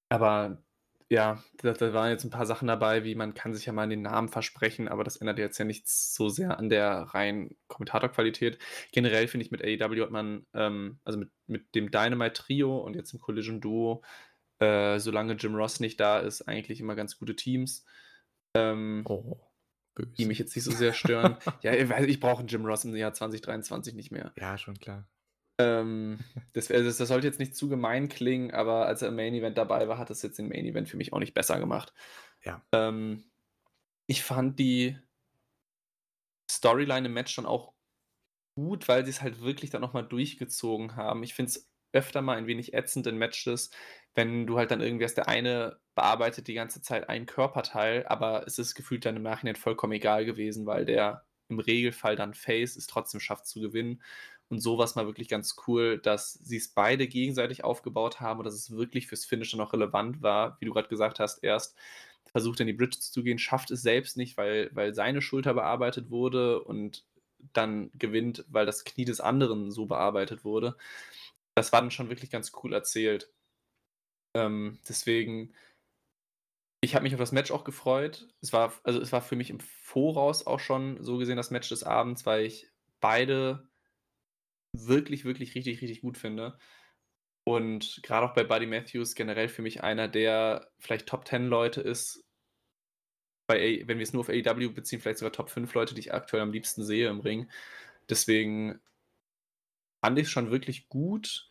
aber 0.10 0.64
ja, 1.10 1.44
da 1.58 1.74
da 1.74 1.94
waren 1.94 2.12
jetzt 2.12 2.24
'n 2.26 2.30
paar 2.32 2.46
Sachen 2.46 2.68
dabei, 2.68 3.04
wie 3.04 3.16
man 3.16 3.34
kann 3.34 3.54
sich 3.56 3.66
ja 3.66 3.74
mal 3.74 3.90
den 3.90 4.04
Namen 4.04 4.30
versprechen, 4.30 4.88
aber 4.88 5.04
das 5.04 5.18
ändert 5.18 5.40
jetzt 5.40 5.58
ja 5.58 5.66
nichts 5.66 6.14
so 6.16 6.30
sehr 6.30 6.60
an 6.60 6.70
der 6.70 6.92
reinen 7.14 7.58
Kommentatorqualität. 7.68 8.60
Generell 8.92 9.28
finde 9.28 9.46
ich, 9.46 9.52
mit 9.52 9.64
AEW 9.64 10.04
hat 10.04 10.12
man, 10.12 10.46
ähm 10.54 11.00
also 11.06 11.20
mit 11.20 11.32
mit 11.48 11.76
dem 11.76 11.92
Dynamite-Trio 11.92 12.78
und 12.80 12.96
jetzt 12.96 13.14
im 13.14 13.20
Collision-Duo, 13.22 14.04
äh, 14.60 15.00
solange 15.00 15.34
Jim 15.36 15.56
Ross 15.56 15.80
nicht 15.80 16.00
da 16.00 16.20
ist, 16.20 16.44
eigentlich 16.44 16.80
immer 16.82 16.96
ganz 16.96 17.18
gute 17.20 17.36
Teams. 17.36 17.86
Ähm 18.56 19.10
Oh, 19.10 19.52
die 20.18 20.26
mich 20.26 20.38
jetzt 20.40 20.56
nicht 20.56 20.66
so 20.66 20.72
sehr 20.72 20.94
stören. 20.94 21.38
Ja, 21.64 21.74
ich 21.74 21.90
ich 21.90 22.20
brauche 22.20 22.44
'n 22.44 22.48
Jim 22.48 22.66
Ross 22.66 22.86
im 22.86 22.96
Jahr 22.96 23.14
2023 23.14 23.96
nicht 23.96 24.12
mehr. 24.12 24.36
Ja, 24.36 24.58
schon 24.58 24.80
klar. 24.80 25.08
Ähm, 25.60 26.20
das 26.54 26.70
das 26.70 26.98
das 26.98 27.08
sollte 27.10 27.28
jetzt 27.28 27.40
nicht 27.40 27.56
zu 27.56 27.68
gemein 27.68 28.08
klingen, 28.08 28.52
aber 28.52 28.86
als 28.86 29.02
er 29.02 29.10
im 29.10 29.16
Main 29.18 29.34
Event 29.34 29.58
dabei 29.58 29.88
war, 29.88 29.98
hat 29.98 30.10
das 30.10 30.22
jetzt 30.22 30.40
den 30.40 30.48
Main 30.48 30.66
Event 30.66 30.88
für 30.88 30.98
mich 30.98 31.12
auch 31.14 31.20
nicht 31.20 31.34
besser 31.34 31.60
gemacht. 31.60 31.94
Ja. 32.44 32.64
Ähm, 32.72 33.26
ich 34.08 34.24
fand 34.24 34.58
die 34.58 34.98
Storyline 36.50 37.08
im 37.08 37.14
Match 37.14 37.34
schon 37.34 37.46
auch 37.46 37.74
gut, 38.56 38.88
weil 38.88 39.06
sie's 39.06 39.22
halt 39.22 39.42
wirklich 39.42 39.70
dann 39.70 39.82
noch 39.82 39.94
mal 39.94 40.02
durchgezogen 40.02 40.96
haben. 40.96 41.24
Ich 41.24 41.34
finde 41.34 41.50
es 41.52 41.70
öfter 41.92 42.22
mal 42.22 42.38
ein 42.38 42.48
wenig 42.48 42.74
ätzend 42.74 43.08
in 43.08 43.18
Matches, 43.18 43.70
wenn 44.16 44.48
du 44.48 44.58
halt 44.58 44.72
dann 44.72 44.82
irgendwie 44.82 45.06
hast 45.06 45.16
der 45.16 45.28
eine 45.28 45.80
bearbeitet 45.96 46.48
die 46.48 46.54
ganze 46.54 46.82
Zeit 46.82 47.10
ein 47.10 47.26
Körperteil, 47.26 48.06
aber 48.08 48.46
es 48.48 48.60
ist 48.60 48.76
gefühlt 48.76 49.06
dann 49.06 49.18
im 49.18 49.24
Nachhinein 49.24 49.56
vollkommen 49.56 49.94
egal 49.94 50.26
gewesen, 50.26 50.66
weil 50.66 50.86
der 50.86 51.26
im 51.50 51.60
Regelfall 51.60 52.16
dann 52.16 52.34
Face 52.34 52.76
es 52.76 52.88
trotzdem 52.88 53.20
schafft 53.20 53.48
zu 53.48 53.60
gewinnen. 53.60 54.02
Und 54.50 54.60
so 54.60 54.78
war's 54.78 54.96
mal 54.96 55.06
wirklich 55.06 55.28
ganz 55.30 55.56
cool, 55.68 56.00
dass 56.00 56.34
sie's 56.34 56.70
beide 56.70 57.08
gegenseitig 57.08 57.64
aufgebaut 57.64 58.20
haben 58.20 58.40
und 58.40 58.46
dass 58.46 58.56
es 58.56 58.72
wirklich 58.72 59.08
fürs 59.08 59.26
Finish 59.26 59.58
auch 59.60 59.74
relevant 59.74 60.22
war. 60.24 60.58
Wie 60.60 60.66
du 60.66 60.74
grad 60.74 60.90
gesagt 60.90 61.20
hast, 61.20 61.44
erst 61.44 61.76
versucht 62.32 62.60
er 62.60 62.62
in 62.62 62.68
die 62.68 62.74
Bridges 62.74 63.12
zu 63.12 63.24
gehen, 63.24 63.40
schafft 63.40 63.72
es 63.72 63.82
selbst 63.82 64.18
nicht, 64.18 64.38
weil 64.38 64.70
weil 64.74 64.94
seine 64.94 65.22
Schulter 65.22 65.54
bearbeitet 65.54 66.10
wurde 66.12 66.64
und 66.64 67.06
dann 67.54 67.92
gewinnt, 67.96 68.46
weil 68.50 68.66
das 68.66 68.86
Knie 68.86 69.06
des 69.06 69.22
anderen 69.22 69.72
so 69.72 69.86
bearbeitet 69.86 70.44
wurde. 70.44 70.76
Das 71.56 71.72
war 71.74 71.82
dann 71.82 71.92
schon 71.92 72.10
wirklich 72.10 72.32
ganz 72.32 72.52
cool 72.64 72.74
erzählt. 72.74 73.32
Ähm, 74.36 74.80
deswegen 74.88 75.54
ich 76.82 76.96
habe 76.96 77.04
mich 77.04 77.14
auf 77.14 77.20
das 77.20 77.32
Match 77.32 77.52
auch 77.52 77.64
gefreut. 77.64 78.28
Es 78.42 78.54
war 78.54 78.74
also, 78.84 79.02
es 79.02 79.12
war 79.12 79.22
für 79.22 79.36
mich 79.36 79.50
im 79.50 79.60
Voraus 79.60 80.48
auch 80.48 80.60
schon 80.60 81.04
so 81.04 81.18
gesehen 81.18 81.38
das 81.38 81.52
Match 81.52 81.70
des 81.70 81.84
Abends, 81.84 82.26
weil 82.26 82.46
ich 82.46 82.68
beide 83.02 83.68
wirklich, 84.74 85.26
wirklich 85.26 85.56
richtig, 85.56 85.82
richtig 85.82 86.02
gut 86.02 86.18
finde. 86.18 86.58
Und 87.46 88.02
grade 88.04 88.28
auch 88.28 88.34
bei 88.34 88.44
Buddy 88.44 88.68
Matthews 88.68 89.16
generell 89.16 89.50
für 89.50 89.62
mich 89.62 89.84
einer, 89.84 90.08
der 90.08 90.72
vielleicht 90.80 91.08
Top-Ten-Leute 91.08 91.82
ist 91.82 92.24
bei 93.50 93.84
wenn 93.88 93.98
wir's 93.98 94.14
nur 94.14 94.22
auf 94.22 94.30
AEW 94.30 94.70
beziehen, 94.70 95.02
vielleicht 95.02 95.18
sogar 95.18 95.34
Top 95.34 95.50
5 95.50 95.74
Leute, 95.74 95.96
die 95.96 96.02
ich 96.02 96.14
aktuell 96.14 96.44
am 96.44 96.54
liebsten 96.54 96.86
sehe 96.86 97.10
im 97.10 97.20
Ring. 97.20 97.50
Deswegen 98.08 98.80
fand 100.06 100.20
ich's 100.20 100.30
schon 100.30 100.52
wirklich 100.52 100.88
gut. 100.88 101.50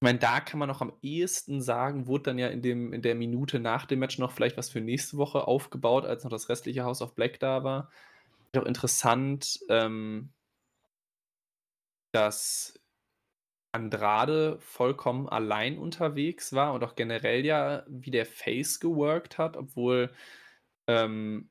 Ich 0.00 0.04
meine, 0.04 0.20
da 0.20 0.40
kann 0.40 0.60
man 0.60 0.68
noch 0.68 0.80
am 0.80 0.92
ehesten 1.02 1.60
sagen, 1.60 2.06
wurde 2.06 2.24
dann 2.24 2.38
ja 2.38 2.48
in 2.48 2.62
dem 2.62 2.92
in 2.92 3.02
der 3.02 3.16
Minute 3.16 3.58
nach 3.58 3.84
dem 3.84 3.98
Match 3.98 4.18
noch 4.18 4.32
vielleicht 4.32 4.56
was 4.56 4.70
für 4.70 4.80
nächste 4.80 5.16
Woche 5.16 5.46
aufgebaut, 5.46 6.04
als 6.04 6.22
noch 6.22 6.30
das 6.30 6.48
restliche 6.48 6.84
House 6.84 7.02
of 7.02 7.14
Black 7.16 7.40
da 7.40 7.64
war. 7.64 7.90
Auch 8.56 8.64
interessant, 8.64 9.58
ähm 9.68 10.32
dass 12.12 12.80
Andrade 13.72 14.58
vollkommen 14.60 15.28
allein 15.28 15.78
unterwegs 15.78 16.52
war 16.54 16.74
und 16.74 16.84
auch 16.84 16.96
generell 16.96 17.44
ja 17.46 17.84
wie 17.88 18.10
der 18.12 18.26
Face 18.26 18.80
geworkt 18.80 19.38
hat, 19.38 19.56
obwohl, 19.58 20.12
ähm 20.88 21.48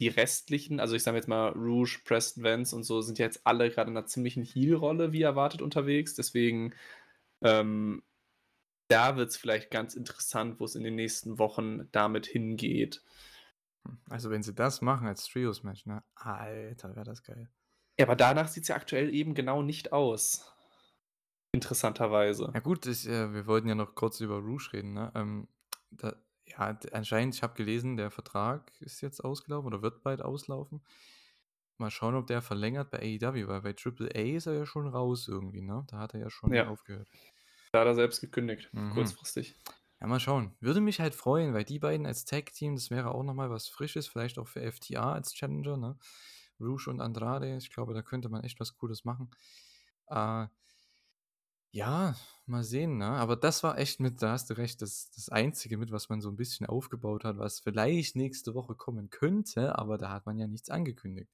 die 0.00 0.08
restlichen 0.08 0.78
also, 0.78 0.94
ich 0.94 1.02
sage 1.02 1.16
jetzt 1.16 1.28
mal, 1.28 1.50
Rouge, 1.52 2.00
Preston 2.04 2.42
Vance 2.44 2.76
und 2.76 2.84
so 2.84 3.00
sind 3.00 3.18
ja 3.18 3.24
jetzt 3.24 3.46
alle 3.46 3.70
grade 3.70 3.88
in 3.88 3.94
'ner 3.94 4.04
ziemlichen 4.06 4.42
Heel-Rolle 4.42 5.12
wie 5.12 5.22
erwartet 5.22 5.62
unterwegs. 5.62 6.14
Deswegen, 6.14 6.74
ähm, 7.42 8.02
da 8.88 9.16
wird's 9.16 9.36
vielleicht 9.38 9.70
ganz 9.70 9.94
interessant, 9.96 10.60
wo's 10.60 10.76
in 10.76 10.84
den 10.84 10.96
nächsten 10.96 11.38
Wochen 11.38 11.88
damit 11.92 12.26
hingeht. 12.26 13.02
Also, 14.08 14.30
wenn 14.30 14.42
sie 14.42 14.54
das 14.54 14.80
machen 14.82 15.06
als 15.08 15.26
Trios-Match, 15.26 15.86
ne? 15.86 16.02
Alter, 16.16 16.94
wäre 16.96 17.04
das 17.04 17.22
geil. 17.22 17.48
Ja, 17.98 18.06
aber 18.06 18.16
danach 18.16 18.48
sieht's 18.48 18.68
ja 18.68 18.76
aktuell 18.76 19.12
eben 19.14 19.34
genau 19.34 19.60
nicht 19.62 19.92
aus. 19.92 20.50
Interessanterweise. 21.52 22.54
Ja 22.54 22.60
gut, 22.60 22.86
ich 22.86 23.06
äh, 23.06 23.32
wir 23.32 23.46
wollten 23.46 23.68
ja 23.68 23.74
noch 23.74 23.94
kurz 23.94 24.20
über 24.20 24.38
Rouge 24.38 24.72
reden, 24.72 24.94
ne? 24.94 25.12
Ähm, 25.14 25.48
da 25.90 26.16
ja, 26.48 26.78
anscheinend 26.92 27.34
ich 27.34 27.42
habe 27.42 27.54
gelesen, 27.54 27.96
der 27.96 28.10
Vertrag 28.10 28.72
ist 28.80 29.00
jetzt 29.00 29.22
ausgelaufen 29.24 29.66
oder 29.66 29.82
wird 29.82 30.02
bald 30.02 30.22
auslaufen. 30.22 30.84
Mal 31.78 31.90
schauen, 31.90 32.14
ob 32.16 32.26
der 32.28 32.42
verlängert 32.42 32.90
bei 32.90 33.00
AEW, 33.00 33.48
weil 33.48 33.62
bei 33.62 33.72
Triple 33.74 34.10
A 34.14 34.36
ist 34.36 34.46
er 34.46 34.54
ja 34.54 34.66
schon 34.66 34.88
raus 34.88 35.28
irgendwie, 35.28 35.62
ne? 35.62 35.84
Da 35.88 35.98
hat 35.98 36.14
er 36.14 36.20
ja 36.20 36.30
schon 36.30 36.54
Ja. 36.54 36.66
aufgehört. 36.66 37.10
Da 37.72 37.80
hat 37.80 37.86
er 37.86 37.94
selbst 37.94 38.20
gekündigt, 38.20 38.72
Mhm. 38.72 38.88
kurzfristig. 38.88 39.56
Ja, 40.00 40.06
mal 40.08 40.20
schauen. 40.20 40.56
Würde 40.60 40.80
mich 40.80 41.00
halt 41.00 41.14
freuen, 41.14 41.54
weil 41.54 41.64
die 41.64 41.78
beiden 41.78 42.06
als 42.06 42.24
Tag-Team, 42.26 42.74
das 42.76 42.90
wäre 42.90 43.12
auch 43.14 43.22
noch 43.24 43.34
mal 43.34 43.50
was 43.50 43.68
Frisches, 43.68 44.08
vielleicht 44.08 44.38
auch 44.38 44.48
für 44.48 44.62
FTA 44.62 45.12
als 45.14 45.32
Challenger, 45.34 45.76
ne? 45.78 45.98
Rouge 46.60 46.88
und 46.90 47.00
Andrade, 47.00 47.56
ich 47.56 47.70
glaube, 47.70 47.94
da 47.94 48.02
könnte 48.02 48.28
man 48.28 48.44
echt 48.44 48.60
was 48.60 48.74
Cooles 48.76 49.04
machen. 49.04 49.30
Äh 50.08 50.46
ja, 51.74 52.14
mal 52.46 52.64
sehen, 52.64 52.96
ne? 52.98 53.06
Aber 53.06 53.36
das 53.36 53.62
war 53.62 53.78
echt 53.78 54.00
mit 54.00 54.22
da 54.22 54.32
hast 54.32 54.48
du 54.50 54.54
recht, 54.56 54.80
das 54.82 55.10
das 55.10 55.28
Einzige 55.28 55.76
mit, 55.76 55.90
was 55.92 56.08
man 56.08 56.20
so 56.20 56.28
'n 56.30 56.36
bisschen 56.36 56.66
aufgebaut 56.66 57.24
hat, 57.24 57.38
was 57.38 57.60
vielleicht 57.60 58.16
nächste 58.16 58.54
Woche 58.54 58.74
kommen 58.74 59.10
könnte, 59.10 59.76
aber 59.78 59.98
da 59.98 60.10
hat 60.10 60.26
man 60.26 60.38
ja 60.38 60.46
nichts 60.46 60.70
angekündigt. 60.70 61.30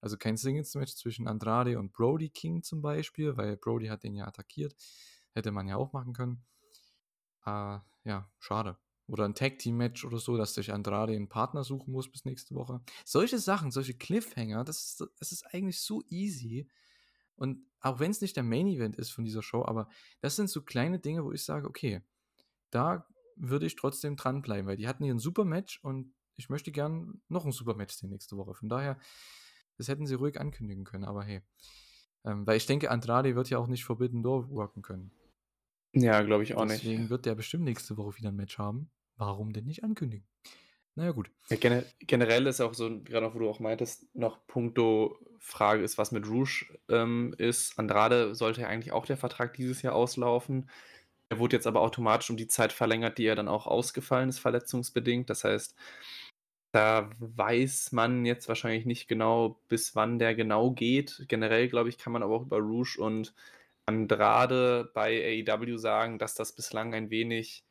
Also, 0.00 0.16
kein 0.18 0.36
Singles-Match 0.36 0.94
zwischen 0.96 1.28
Andrade 1.28 1.78
und 1.78 1.92
Brody 1.92 2.28
King 2.30 2.62
zum 2.62 2.82
Beispiel, 2.82 3.36
weil 3.36 3.56
Brody 3.56 3.86
hat 3.88 4.04
den 4.04 4.14
ja 4.14 4.26
attackiert. 4.26 4.74
Hätte 5.32 5.50
man 5.52 5.66
ja 5.68 5.76
auch 5.76 5.92
machen 5.92 6.12
können. 6.14 6.44
Äh, 7.46 7.78
ja, 8.04 8.30
schade. 8.38 8.76
Oder 9.08 9.26
'n 9.26 9.34
Tag-Team-Match 9.34 10.04
oder 10.04 10.18
so, 10.18 10.36
dass 10.36 10.54
sich 10.54 10.72
Andrade 10.72 11.14
'n 11.14 11.28
Partner 11.28 11.62
suchen 11.64 11.92
muss 11.92 12.10
bis 12.10 12.24
nächste 12.24 12.54
Woche. 12.54 12.80
Solche 13.04 13.38
Sachen, 13.38 13.70
solche 13.70 13.94
Cliffhanger, 13.94 14.64
das 14.64 14.84
ist 14.84 15.04
das 15.18 15.32
ist 15.32 15.44
eigentlich 15.54 15.80
so 15.80 16.02
easy. 16.10 16.68
Und 17.36 17.66
auch 17.80 18.00
wenn's 18.00 18.20
nicht 18.22 18.36
der 18.36 18.44
Main 18.44 18.68
Event 18.68 18.96
ist 18.96 19.10
von 19.12 19.24
dieser 19.24 19.42
Show, 19.42 19.64
aber 19.64 19.88
das 20.20 20.36
sind 20.36 20.50
so 20.50 20.62
kleine 20.62 21.00
Dinge, 21.00 21.24
wo 21.24 21.32
ich 21.32 21.44
sage: 21.44 21.68
„Okay, 21.68 22.02
da 22.70 23.08
würde 23.36 23.66
ich 23.66 23.76
trotzdem 23.76 24.16
dranbleiben“, 24.16 24.66
weil 24.68 24.76
die 24.78 24.88
hatten 24.88 25.04
hier 25.04 25.14
'n 25.14 25.18
super 25.20 25.44
Match 25.46 25.80
und 25.84 26.14
ich 26.36 26.50
möchte 26.50 26.72
gern 26.72 27.22
noch 27.28 27.46
'n 27.46 27.52
super 27.52 27.74
Match 27.76 27.94
sehen 27.96 28.10
nächste 28.10 28.36
Woche. 28.38 28.54
Von 28.54 28.68
daher, 28.70 28.98
das 29.78 29.88
hätten 29.88 30.06
sie 30.06 30.14
ruhig 30.16 30.40
ankündigen 30.40 30.84
können, 30.84 31.04
aber 31.04 31.24
hey. 31.24 31.42
Ähm, 32.26 32.46
weil 32.46 32.56
ich 32.58 32.66
denke, 32.66 32.90
Andrade 32.90 33.36
wird 33.36 33.50
ja 33.50 33.58
auch 33.58 33.68
nicht 33.68 33.84
Forbidden 33.84 34.22
Door 34.24 34.50
worken 34.50 34.82
können. 34.82 35.12
Ja, 35.96 36.22
glaube 36.22 36.42
ich 36.42 36.54
auch 36.56 36.64
nicht. 36.64 36.90
Deswegen 36.90 37.10
wird 37.10 37.26
der 37.26 37.34
bestimmt 37.34 37.64
nächste 37.64 37.96
Woche 37.96 38.16
wieder 38.18 38.28
'n 38.30 38.36
Match 38.36 38.58
haben. 38.58 38.90
Warum 39.16 39.52
denn 39.52 39.64
nicht 39.64 39.84
ankündigen? 39.84 40.26
Na 40.96 41.06
ja, 41.06 41.10
gut. 41.10 41.30
Ja, 41.48 41.56
gene 41.56 41.84
generell 42.00 42.46
ist 42.46 42.60
auch 42.60 42.74
so 42.74 43.00
grade 43.02 43.26
auch, 43.26 43.34
wo 43.34 43.40
du 43.40 43.48
auch 43.48 43.58
meintest, 43.58 44.14
noch 44.14 44.46
punkto 44.46 45.18
Frage 45.38 45.82
ist, 45.82 45.98
was 45.98 46.12
mit 46.12 46.26
Rouge, 46.26 46.66
ähm, 46.88 47.34
ist. 47.36 47.78
Andrade 47.78 48.34
sollte 48.34 48.62
ja 48.62 48.68
eigentlich 48.68 48.92
auch 48.92 49.04
der 49.04 49.16
Vertrag 49.16 49.54
dieses 49.54 49.82
Jahr 49.82 49.94
auslaufen. 49.94 50.70
Er 51.28 51.38
wurde 51.38 51.56
jetzt 51.56 51.66
aber 51.66 51.80
automatisch 51.80 52.30
um 52.30 52.36
die 52.36 52.46
Zeit 52.46 52.72
verlängert, 52.72 53.18
die 53.18 53.26
er 53.26 53.34
dann 53.34 53.48
auch 53.48 53.66
ausgefallen 53.66 54.28
ist, 54.28 54.38
verletzungsbedingt. 54.38 55.28
Das 55.30 55.44
heißt, 55.44 55.74
da 56.72 57.10
weiß 57.18 57.92
man 57.92 58.24
jetzt 58.24 58.48
wahrscheinlich 58.48 58.86
nicht 58.86 59.08
genau, 59.08 59.60
bis 59.68 59.94
wann 59.96 60.18
der 60.18 60.34
genau 60.34 60.70
geht. 60.70 61.24
Generell, 61.28 61.68
glaube 61.68 61.88
ich, 61.88 61.98
kann 61.98 62.12
man 62.12 62.22
aber 62.22 62.34
auch 62.36 62.42
über 62.42 62.58
Rouge 62.58 62.98
und 62.98 63.34
Andrade 63.86 64.90
bei 64.94 65.44
AEW 65.46 65.76
sagen, 65.76 66.18
dass 66.18 66.34
das 66.34 66.52
bislang 66.54 66.94
ein 66.94 67.10
wenig 67.10 67.63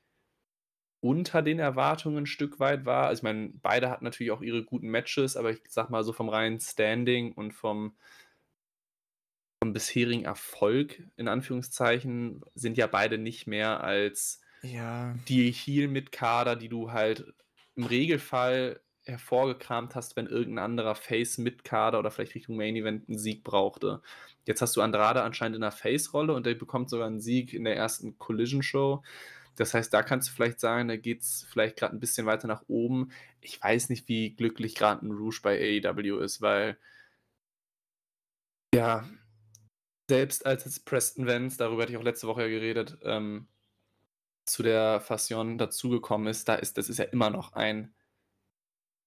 unter 1.03 1.41
den 1.41 1.59
Erwartungen 1.59 2.19
'n 2.19 2.25
Stück 2.27 2.59
weit 2.59 2.85
war. 2.85 3.07
Also, 3.07 3.19
ich 3.19 3.23
meine, 3.23 3.51
beide 3.61 3.89
hatten 3.89 4.05
natürlich 4.05 4.31
auch 4.31 4.41
ihre 4.41 4.63
guten 4.63 4.87
Matches, 4.89 5.35
aber 5.37 5.51
ich 5.51 5.61
sage 5.69 5.91
mal 5.91 6.03
so 6.03 6.13
vom 6.13 6.29
reinen 6.29 6.59
Standing 6.61 7.33
und 7.33 7.53
vom 7.53 7.95
vom 9.61 9.73
bisherigen 9.73 10.25
Erfolg 10.25 11.03
in 11.15 11.27
Anführungszeichen 11.27 12.41
sind 12.53 12.77
ja 12.77 12.87
beide 12.87 13.17
nicht 13.17 13.47
mehr 13.47 13.81
als 13.83 14.41
Ja. 14.63 15.17
die 15.27 15.51
Heel-Mitkader, 15.51 16.55
die 16.57 16.69
du 16.69 16.91
halt 16.91 17.33
im 17.75 17.85
Regelfall 17.85 18.81
hervorgekramt 19.06 19.95
hast, 19.95 20.15
wenn 20.17 20.27
irgend 20.27 20.56
'n 20.56 20.60
anderer 20.60 20.95
Face-Mitkader 20.95 21.99
oder 21.99 22.12
vielleicht 22.12 22.35
Richtung 22.35 22.58
Main 22.58 22.75
Event 22.75 23.10
'n 23.10 23.17
Sieg 23.17 23.43
brauchte. 23.43 24.01
Jetzt 24.45 24.62
hast 24.62 24.75
du 24.77 24.81
Andrade 24.81 25.23
anscheinend 25.23 25.56
in 25.58 25.62
'ner 25.62 25.71
Face-Rolle 25.71 26.33
und 26.33 26.45
der 26.45 26.56
bekommt 26.56 26.89
sogar 26.89 27.08
'n 27.10 27.19
Sieg 27.21 27.54
in 27.54 27.65
der 27.65 27.75
ersten 27.77 28.17
Collision-Show. 28.19 29.04
Das 29.56 29.73
heißt, 29.73 29.93
da 29.93 30.04
kannst 30.04 30.29
du 30.29 30.33
vielleicht 30.33 30.60
sagen, 30.60 30.87
da 30.87 30.97
geht's 30.97 31.45
vielleicht 31.49 31.77
grad 31.77 31.93
'n 31.93 31.99
bisschen 31.99 32.25
weiter 32.25 32.47
nach 32.47 32.63
oben. 32.67 33.10
Ich 33.41 33.62
weiß 33.62 33.89
nicht, 33.89 34.08
wie 34.08 34.35
glücklich 34.35 34.75
grad 34.75 35.04
'n 35.04 35.12
Rouge 35.12 35.39
bei 35.43 35.60
AEW 35.60 36.19
ist, 36.19 36.41
weil 36.41 36.77
ja, 38.73 39.08
selbst 40.10 40.45
als 40.45 40.65
jetzt 40.65 40.85
Preston 40.85 41.27
Vance, 41.27 41.58
darüber 41.58 41.83
hatte 41.83 41.93
ich 41.93 41.97
auch 41.99 42.04
letzte 42.04 42.27
Woche 42.27 42.43
ja 42.43 42.49
geredet, 42.49 42.97
ähm 43.04 43.47
zu 44.47 44.62
der 44.62 44.99
Fassion 44.99 45.58
dazugekommen 45.58 46.27
ist, 46.27 46.49
da 46.49 46.56
ist 46.56 46.77
das 46.77 46.89
ist 46.89 46.97
ja 46.99 47.06
immer 47.06 47.29
noch 47.29 47.54
ein 47.54 47.93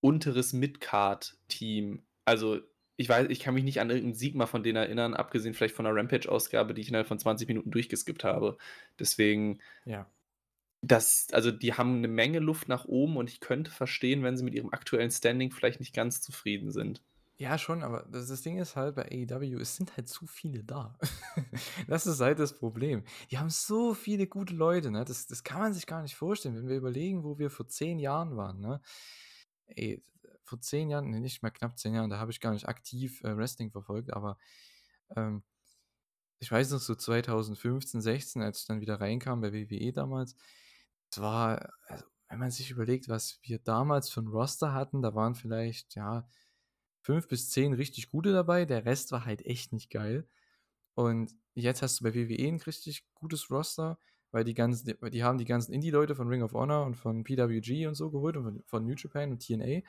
unteres 0.04 0.52
Mid-Card-Team. 0.52 2.04
Also, 2.24 2.60
ich 2.96 3.08
weiß 3.08 3.26
ich 3.30 3.40
kann 3.40 3.54
mich 3.54 3.64
nicht 3.64 3.80
an 3.80 3.90
irgend 3.90 4.14
'n 4.14 4.14
Sieg 4.14 4.34
mal 4.34 4.46
von 4.46 4.62
denen 4.62 4.76
erinnern, 4.76 5.14
abgesehen 5.14 5.54
vielleicht 5.54 5.74
von 5.74 5.84
der 5.84 5.94
Rampage-Ausgabe, 5.94 6.74
die 6.74 6.80
ich 6.82 6.88
innerhalb 6.88 7.08
von 7.08 7.18
20 7.18 7.48
Minuten 7.48 7.70
durchgeskippt 7.70 8.24
habe. 8.24 8.56
Deswegen 8.98 9.60
Ja. 9.86 10.06
Das 10.86 11.28
also, 11.32 11.50
die 11.52 11.74
haben 11.74 12.00
'ne 12.00 12.08
Menge 12.08 12.38
Luft 12.40 12.68
nach 12.68 12.84
oben 12.86 13.16
und 13.16 13.30
ich 13.30 13.40
könnte 13.40 13.70
verstehen, 13.70 14.22
wenn 14.22 14.36
sie 14.36 14.44
mit 14.44 14.54
ihrem 14.54 14.70
aktuellen 14.72 15.10
Standing 15.10 15.52
vielleicht 15.52 15.80
nicht 15.80 15.94
ganz 15.94 16.20
zufrieden 16.22 16.70
sind. 16.72 17.02
Ja, 17.38 17.58
schon, 17.58 17.82
aber 17.82 18.06
das 18.10 18.28
das 18.28 18.40
Ding 18.40 18.56
ist 18.58 18.76
halt 18.76 18.94
bei 18.94 19.02
AEW, 19.10 19.58
es 19.60 19.76
sind 19.76 19.94
halt 19.96 20.08
zu 20.08 20.26
viele 20.26 20.64
da. 20.64 20.98
Das 21.86 22.06
ist 22.06 22.20
halt 22.20 22.38
das 22.38 22.54
Problem. 22.58 23.04
Die 23.30 23.36
haben 23.38 23.50
so 23.50 23.92
viele 23.94 24.26
gute 24.26 24.54
Leute, 24.54 24.90
ne? 24.90 25.04
Das 25.04 25.26
das 25.26 25.44
kann 25.44 25.60
man 25.60 25.74
sich 25.74 25.86
gar 25.86 26.00
nicht 26.02 26.16
vorstellen, 26.16 26.56
wenn 26.56 26.68
wir 26.68 26.76
überlegen, 26.76 27.24
wo 27.24 27.38
wir 27.38 27.50
vor 27.50 27.68
10 27.68 27.98
Jahren 27.98 28.36
waren, 28.38 28.60
ne? 28.60 28.80
Ey, 29.66 30.02
vor 30.44 30.60
10 30.60 30.88
Jahren 30.90 31.10
ne, 31.10 31.20
nicht 31.20 31.42
mal 31.42 31.50
knapp 31.50 31.78
10 31.78 31.94
Jahren, 31.94 32.08
da 32.10 32.18
habe 32.18 32.30
ich 32.32 32.40
gar 32.40 32.52
nicht 32.52 32.68
aktiv, 32.68 33.22
äh, 33.24 33.36
Wrestling 33.36 33.70
verfolgt, 33.70 34.12
aber, 34.14 34.38
ähm 35.16 35.42
ich 36.38 36.50
weiß 36.50 36.70
noch 36.72 36.80
so 36.80 36.94
2015, 36.94 38.00
16, 38.00 38.42
als 38.42 38.60
ich 38.60 38.66
dann 38.66 38.80
wieder 38.80 39.00
reinkam 39.00 39.40
bei 39.40 39.52
WWE 39.52 39.92
damals, 39.92 40.36
war 41.20 41.72
also, 41.88 42.04
wenn 42.28 42.38
man 42.40 42.50
sich 42.50 42.70
überlegt, 42.70 43.08
was 43.08 43.38
wir 43.42 43.58
damals 43.60 44.10
für 44.10 44.20
'n 44.20 44.28
Roster 44.28 44.72
hatten, 44.74 45.02
da 45.02 45.14
waren 45.14 45.34
vielleicht, 45.34 45.94
ja, 45.96 46.28
5 47.02 47.28
bis 47.28 47.50
10 47.50 47.74
richtig 47.74 48.10
gute 48.10 48.32
dabei, 48.32 48.64
der 48.66 48.84
Rest 48.86 49.12
war 49.12 49.24
halt 49.26 49.44
echt 49.46 49.72
nicht 49.72 49.90
geil. 49.90 50.28
Und 50.96 51.32
jetzt 51.54 51.82
hast 51.82 52.00
du 52.00 52.04
bei 52.04 52.14
WWE 52.14 52.48
'n 52.48 52.60
richtig 52.62 53.06
gutes 53.14 53.50
Roster, 53.50 53.98
weil 54.32 54.44
die 54.44 54.54
ganzen 54.54 54.94
weil 55.00 55.10
die 55.10 55.22
haben 55.24 55.38
die 55.38 55.44
ganzen 55.44 55.72
Indie-Leute 55.72 56.14
von 56.14 56.28
Ring 56.28 56.42
of 56.42 56.52
Honor 56.52 56.84
und 56.86 56.96
von 56.96 57.24
PWG 57.24 57.86
und 57.86 57.94
so 57.94 58.10
geholt 58.10 58.36
und 58.36 58.44
von 58.44 58.62
von 58.66 58.84
New 58.86 58.94
Japan 58.96 59.32
und 59.32 59.40
TNA. 59.40 59.82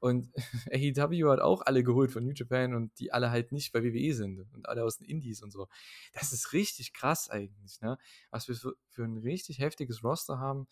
Und 0.00 0.30
AEW 0.72 1.30
hat 1.30 1.40
auch 1.40 1.62
alle 1.62 1.82
geholt 1.84 2.10
von 2.12 2.24
New 2.24 2.32
Japan 2.34 2.74
und 2.74 2.98
die 3.00 3.12
alle 3.12 3.30
halt 3.30 3.52
nicht 3.52 3.72
bei 3.72 3.82
WWE 3.82 4.14
sind 4.14 4.40
und 4.54 4.68
alle 4.68 4.84
aus 4.84 4.98
den 4.98 5.06
Indies 5.06 5.42
und 5.42 5.50
so. 5.52 5.68
Das 6.12 6.32
ist 6.32 6.52
richtig 6.52 6.92
krass 6.92 7.28
eigentlich, 7.30 7.80
ne? 7.80 7.98
Was 8.30 8.48
wir 8.48 8.54
für 8.56 8.74
für 8.88 9.04
'n 9.04 9.18
richtig 9.18 9.58
heftiges 9.60 10.02
Roster 10.04 10.38
haben. 10.38 10.66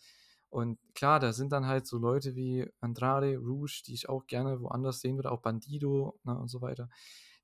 Und 0.51 0.79
klar, 0.95 1.21
da 1.21 1.33
sind 1.35 1.53
dann 1.53 1.67
halt 1.67 1.87
so 1.87 1.99
Leute 1.99 2.35
wie 2.35 2.67
Andrade, 2.81 3.37
Rush, 3.39 3.83
die 3.83 3.93
ich 3.95 4.09
auch 4.09 4.27
gerne 4.27 4.61
woanders 4.63 5.01
sehen 5.01 5.17
würde, 5.17 5.31
auch 5.31 5.43
Bandido, 5.43 6.19
ne, 6.25 6.39
und 6.39 6.49
so 6.49 6.63
weiter. 6.63 6.89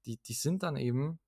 Die 0.07 0.19
die 0.19 0.33
sind 0.35 0.63
dann 0.63 0.77
eben 0.77 1.19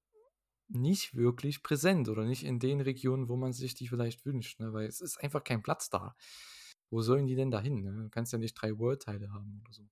nicht 0.69 1.15
wirklich 1.17 1.63
präsent 1.63 2.09
oder 2.09 2.25
nicht 2.25 2.45
in 2.45 2.59
den 2.61 2.81
Regionen, 2.81 3.29
wo 3.29 3.37
man 3.37 3.53
sich 3.53 3.75
die 3.75 3.89
vielleicht 3.89 4.25
wünscht, 4.27 4.61
ne, 4.61 4.73
weil 4.73 4.87
es 4.89 5.01
ist 5.01 5.19
einfach 5.23 5.45
kein 5.45 5.63
Platz 5.63 5.91
da. 5.91 6.17
Wo 6.91 7.03
sollen 7.03 7.27
die 7.27 7.35
denn 7.37 7.51
da 7.51 7.61
hin, 7.61 7.83
ne? 7.83 8.05
Du 8.05 8.11
kannst 8.11 8.33
ja 8.33 8.39
nicht 8.39 8.55
3 8.55 8.79
World-Title 8.79 9.33
haben 9.33 9.61
oder 9.65 9.73
so. 9.73 9.89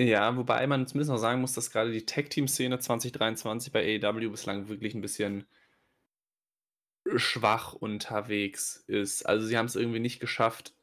Ja, 0.00 0.36
wobei 0.36 0.64
man 0.68 0.86
zumindest 0.86 1.10
noch 1.10 1.18
sagen 1.18 1.40
muss, 1.40 1.54
dass 1.54 1.70
grade 1.72 1.90
die 1.92 2.04
Tag-Team-Szene 2.06 2.78
2023 2.78 3.72
bei 3.72 3.80
AEW 4.00 4.30
bislang 4.30 4.68
wirklich 4.68 4.94
'n 4.94 5.00
bisschen 5.00 5.44
schwach 7.16 7.72
unterwegs 7.74 8.76
ist. 8.86 9.22
Also, 9.26 9.46
sie 9.46 9.56
haben's 9.56 9.76
irgendwie 9.76 10.00
nicht 10.00 10.20
geschafft, 10.20 10.74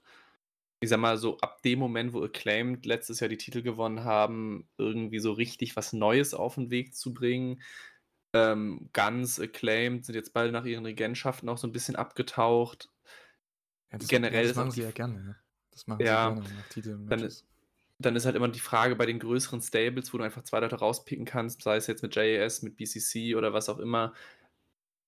ich 0.82 0.90
sage 0.90 1.02
mal 1.02 1.18
so, 1.18 1.40
ab 1.40 1.62
dem 1.64 1.80
Moment, 1.80 2.14
wo 2.14 2.24
Acclaimed 2.24 2.86
letztes 2.86 3.20
Jahr 3.22 3.30
die 3.30 3.38
Titel 3.38 3.64
gewonnen 3.64 4.04
haben, 4.06 4.70
irgendwie 4.78 5.20
so 5.20 5.34
richtig 5.34 5.76
was 5.78 5.94
Neues 5.94 6.34
auf 6.36 6.58
'n 6.58 6.72
Weg 6.72 6.96
zu 6.96 7.14
bringen. 7.14 7.62
Ähm, 8.36 8.90
Guns, 8.94 9.40
Acclaimed 9.40 10.06
sind 10.06 10.16
jetzt 10.16 10.34
beide 10.34 10.52
nach 10.52 10.66
ihren 10.66 10.86
Regentschaften 10.86 11.48
auch 11.48 11.58
so 11.58 11.68
'n 11.68 11.72
bisschen 11.72 11.96
abgetaucht. 11.96 12.90
Ja, 13.92 13.98
das 13.98 14.10
Generell 14.10 14.48
das 14.48 14.56
machen 14.56 14.72
sie 14.72 14.82
ja 14.82 14.92
gerne, 14.92 15.24
ne? 15.24 15.36
Das 15.72 15.88
machen 15.88 16.06
sie 16.06 16.06
ja, 16.06 16.30
gerne 16.36 16.42
nach 16.42 16.70
dann 17.10 17.34
dann 17.98 18.16
ist 18.18 18.26
halt 18.26 18.36
immer 18.36 18.50
die 18.50 18.60
Frage 18.60 18.96
bei 18.98 19.06
den 19.06 19.20
größeren 19.20 19.62
Stables, 19.62 20.14
wo 20.14 20.18
du 20.18 20.26
einfach 20.26 20.44
2 20.44 20.60
Leute 20.60 20.76
rauspicken 20.76 21.24
kannst, 21.26 21.62
sei 21.64 21.78
es 21.78 21.88
jetzt 21.88 22.04
mit 22.04 22.14
JAS, 22.16 22.62
mit 22.62 22.76
BCC 22.76 23.36
oder 23.36 23.54
was 23.54 23.70
auch 23.70 23.80
immer, 23.80 24.14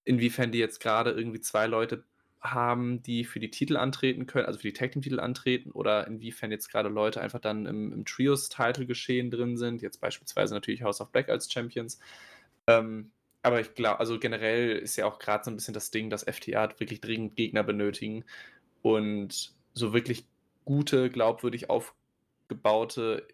inwiefern 0.06 0.52
die 0.52 0.60
jetzt 0.60 0.80
grade 0.80 1.12
irgendwie 1.12 1.42
2 1.42 1.68
Leute 1.68 2.06
haben, 2.42 3.04
die 3.04 3.26
für 3.26 3.40
die 3.40 3.52
Titel 3.52 3.78
antreten 3.78 4.28
können 4.28 4.46
also, 4.46 4.60
für 4.60 4.68
die 4.68 4.74
Tag-Team-Titel 4.74 5.20
antreten 5.20 5.72
oder 5.72 6.08
inwiefern 6.08 6.52
jetzt 6.52 6.70
grade 6.72 6.90
Leute 6.90 7.22
einfach 7.22 7.40
dann 7.42 7.66
im 7.66 7.94
im 7.94 8.06
Trios-Title-Geschehen 8.06 9.32
drin 9.32 9.58
sind, 9.58 9.82
jetzt 9.82 10.00
beispielsweise 10.02 10.54
natürlich 10.54 10.84
House 10.84 11.02
of 11.02 11.12
Black 11.12 11.30
als 11.30 11.52
Champions. 11.52 12.00
Ähm, 12.68 13.12
aber 13.48 13.60
ich 13.62 13.74
glau 13.74 13.94
also, 13.94 14.20
generell 14.20 14.78
ist 14.78 14.96
ja 14.98 15.06
auch 15.06 15.20
grad 15.20 15.46
so 15.46 15.52
'n 15.52 15.56
bisschen 15.56 15.74
das 15.74 15.92
Ding, 15.92 16.10
dass 16.10 16.24
FTR 16.24 16.60
halt 16.62 16.80
wirklich 16.80 17.02
dringend 17.02 17.36
Gegner 17.36 17.64
benötigen 17.64 18.24
und 18.82 19.56
so 19.74 19.94
wirklich 19.94 20.26
gute, 20.66 21.10
glaubwürdig 21.10 21.70
aufgebaute 21.70 23.28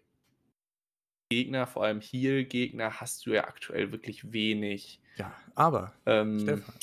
Gegner, 1.30 1.66
vor 1.66 1.84
allem 1.84 2.00
Heel-Gegner, 2.00 3.00
hast 3.00 3.26
du 3.26 3.32
ja 3.32 3.44
aktuell 3.44 3.92
wirklich 3.92 4.32
wenig. 4.32 5.00
Ja, 5.16 5.34
aber 5.54 5.92
Ähm, 6.06 6.40
Stefan, 6.40 6.74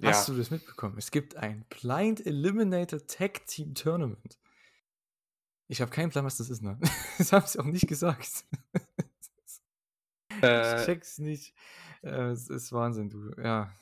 ja. 0.00 0.08
hast 0.10 0.28
du 0.28 0.34
das 0.34 0.50
mitbekommen? 0.50 0.96
Es 0.98 1.10
gibt 1.10 1.36
ein 1.36 1.64
Blind 1.68 2.24
Eliminator 2.24 3.04
Tag 3.06 3.46
Team 3.46 3.74
Tournament. 3.74 4.38
Ich 5.68 5.80
habe 5.80 5.90
keinen 5.90 6.10
Plan, 6.10 6.24
was 6.24 6.36
das 6.36 6.50
ist, 6.50 6.62
ne? 6.62 6.78
Das 7.18 7.32
haben 7.32 7.46
sie 7.46 7.58
auch 7.58 7.64
nicht 7.64 7.88
gesagt. 7.88 8.44
Ich 10.28 10.42
Äh 10.42 10.84
checke 10.84 11.02
es 11.02 11.18
nicht. 11.18 11.54
Äh, 12.06 12.30
es 12.30 12.48
ist 12.48 12.72
Wahnsinn, 12.72 13.10
du. 13.10 13.30
Ja, 13.42 13.72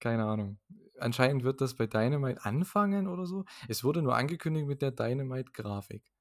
keine 0.00 0.24
Ahnung. 0.26 0.58
Anscheinend 0.98 1.44
wird 1.44 1.60
das 1.60 1.74
bei 1.74 1.86
Dynamite 1.86 2.44
anfangen 2.44 3.08
oder 3.08 3.26
so. 3.26 3.44
Es 3.68 3.84
wurde 3.84 4.02
nur 4.02 4.16
angekündigt 4.16 4.66
mit 4.66 4.82
der 4.82 4.92
Dynamite-Grafik. 4.92 6.12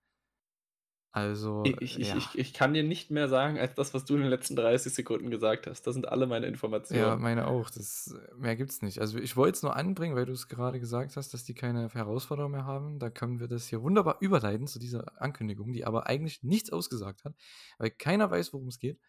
Also, 1.12 1.80
ich 1.82 2.00
ich 2.00 2.00
ja. 2.08 2.16
ich 2.16 2.38
ich 2.38 2.54
kann 2.54 2.74
dir 2.74 2.84
nicht 2.84 3.12
mehr 3.12 3.28
sagen 3.30 3.58
als 3.60 3.76
das, 3.76 3.93
was 3.93 4.06
du 4.06 4.16
in 4.16 4.22
den 4.22 4.30
letzten 4.30 4.56
30 4.56 4.93
Sekunden 4.93 5.30
gesagt 5.32 5.68
hast. 5.68 5.84
Das 5.88 5.93
sind 5.93 6.08
alle 6.08 6.28
meine 6.28 6.48
Ja, 6.89 7.16
Informationen. 7.16 7.18
meine 7.18 7.48
auch. 7.48 7.70
Das 7.70 8.16
mehr 8.38 8.56
gibt's 8.56 8.82
nicht. 8.82 9.00
Also, 9.02 9.18
ich 9.20 9.36
wollte 9.36 9.58
es 9.58 9.64
nur 9.64 9.76
anbringen, 9.76 10.16
weil 10.16 10.26
du's 10.26 10.48
gerade 10.48 10.80
gesagt 10.80 11.18
hast, 11.18 11.34
dass 11.34 11.43
die 11.43 11.54
keine 11.54 11.89
Herausforderer 11.89 12.48
mehr 12.48 12.64
haben. 12.66 12.98
Da 13.00 13.10
können 13.10 13.39
wir 13.41 13.48
das 13.50 13.68
hier 13.68 13.82
wunderbar 13.82 14.18
überleiten 14.22 14.68
zu 14.68 14.80
dieser 14.80 15.22
Ankündigung, 15.22 15.74
die 15.74 15.86
aber 15.86 16.08
eigentlich 16.08 16.43
nichts 16.43 16.72
ausgesagt 16.72 17.26
hat, 17.26 17.36
weil 17.78 17.91
keiner 17.91 18.32
weiß, 18.32 18.54
worum 18.54 18.70
es 18.70 18.80
geht. 18.80 19.02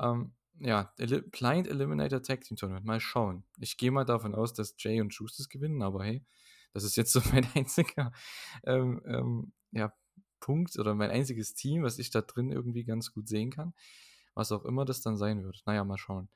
Ähm, 0.00 0.34
ja, 0.60 0.92
Blind 0.96 1.68
Eliminator 1.68 2.22
Tag 2.22 2.42
Team 2.42 2.56
Tournament. 2.56 2.86
Mal 2.86 3.00
schauen. 3.00 3.44
Ich 3.58 3.76
gehe 3.76 3.90
mal 3.90 4.04
davon 4.04 4.34
aus, 4.34 4.52
dass 4.52 4.74
Jay 4.78 5.00
und 5.00 5.16
das 5.18 5.48
gewinnen, 5.48 5.82
aber 5.82 6.04
hey, 6.04 6.24
das 6.72 6.84
ist 6.84 6.96
jetzt 6.96 7.12
so 7.12 7.20
mein 7.32 7.46
einziger, 7.54 8.12
ähm, 8.64 9.02
ähm, 9.06 9.52
ja, 9.72 9.92
Punkt 10.40 10.78
oder 10.78 10.94
mein 10.94 11.10
einziges 11.10 11.54
Team, 11.54 11.82
was 11.84 11.98
ich 11.98 12.10
da 12.10 12.20
drin 12.20 12.50
irgendwie 12.50 12.84
ganz 12.84 13.12
gut 13.12 13.28
sehen 13.28 13.50
kann. 13.50 13.72
Was 14.34 14.52
auch 14.52 14.64
immer 14.64 14.84
das 14.84 15.00
dann 15.00 15.16
sein 15.16 15.42
wird. 15.44 15.62
Na 15.64 15.74
ja, 15.74 15.84
mal 15.84 15.96
schauen. 15.96 16.28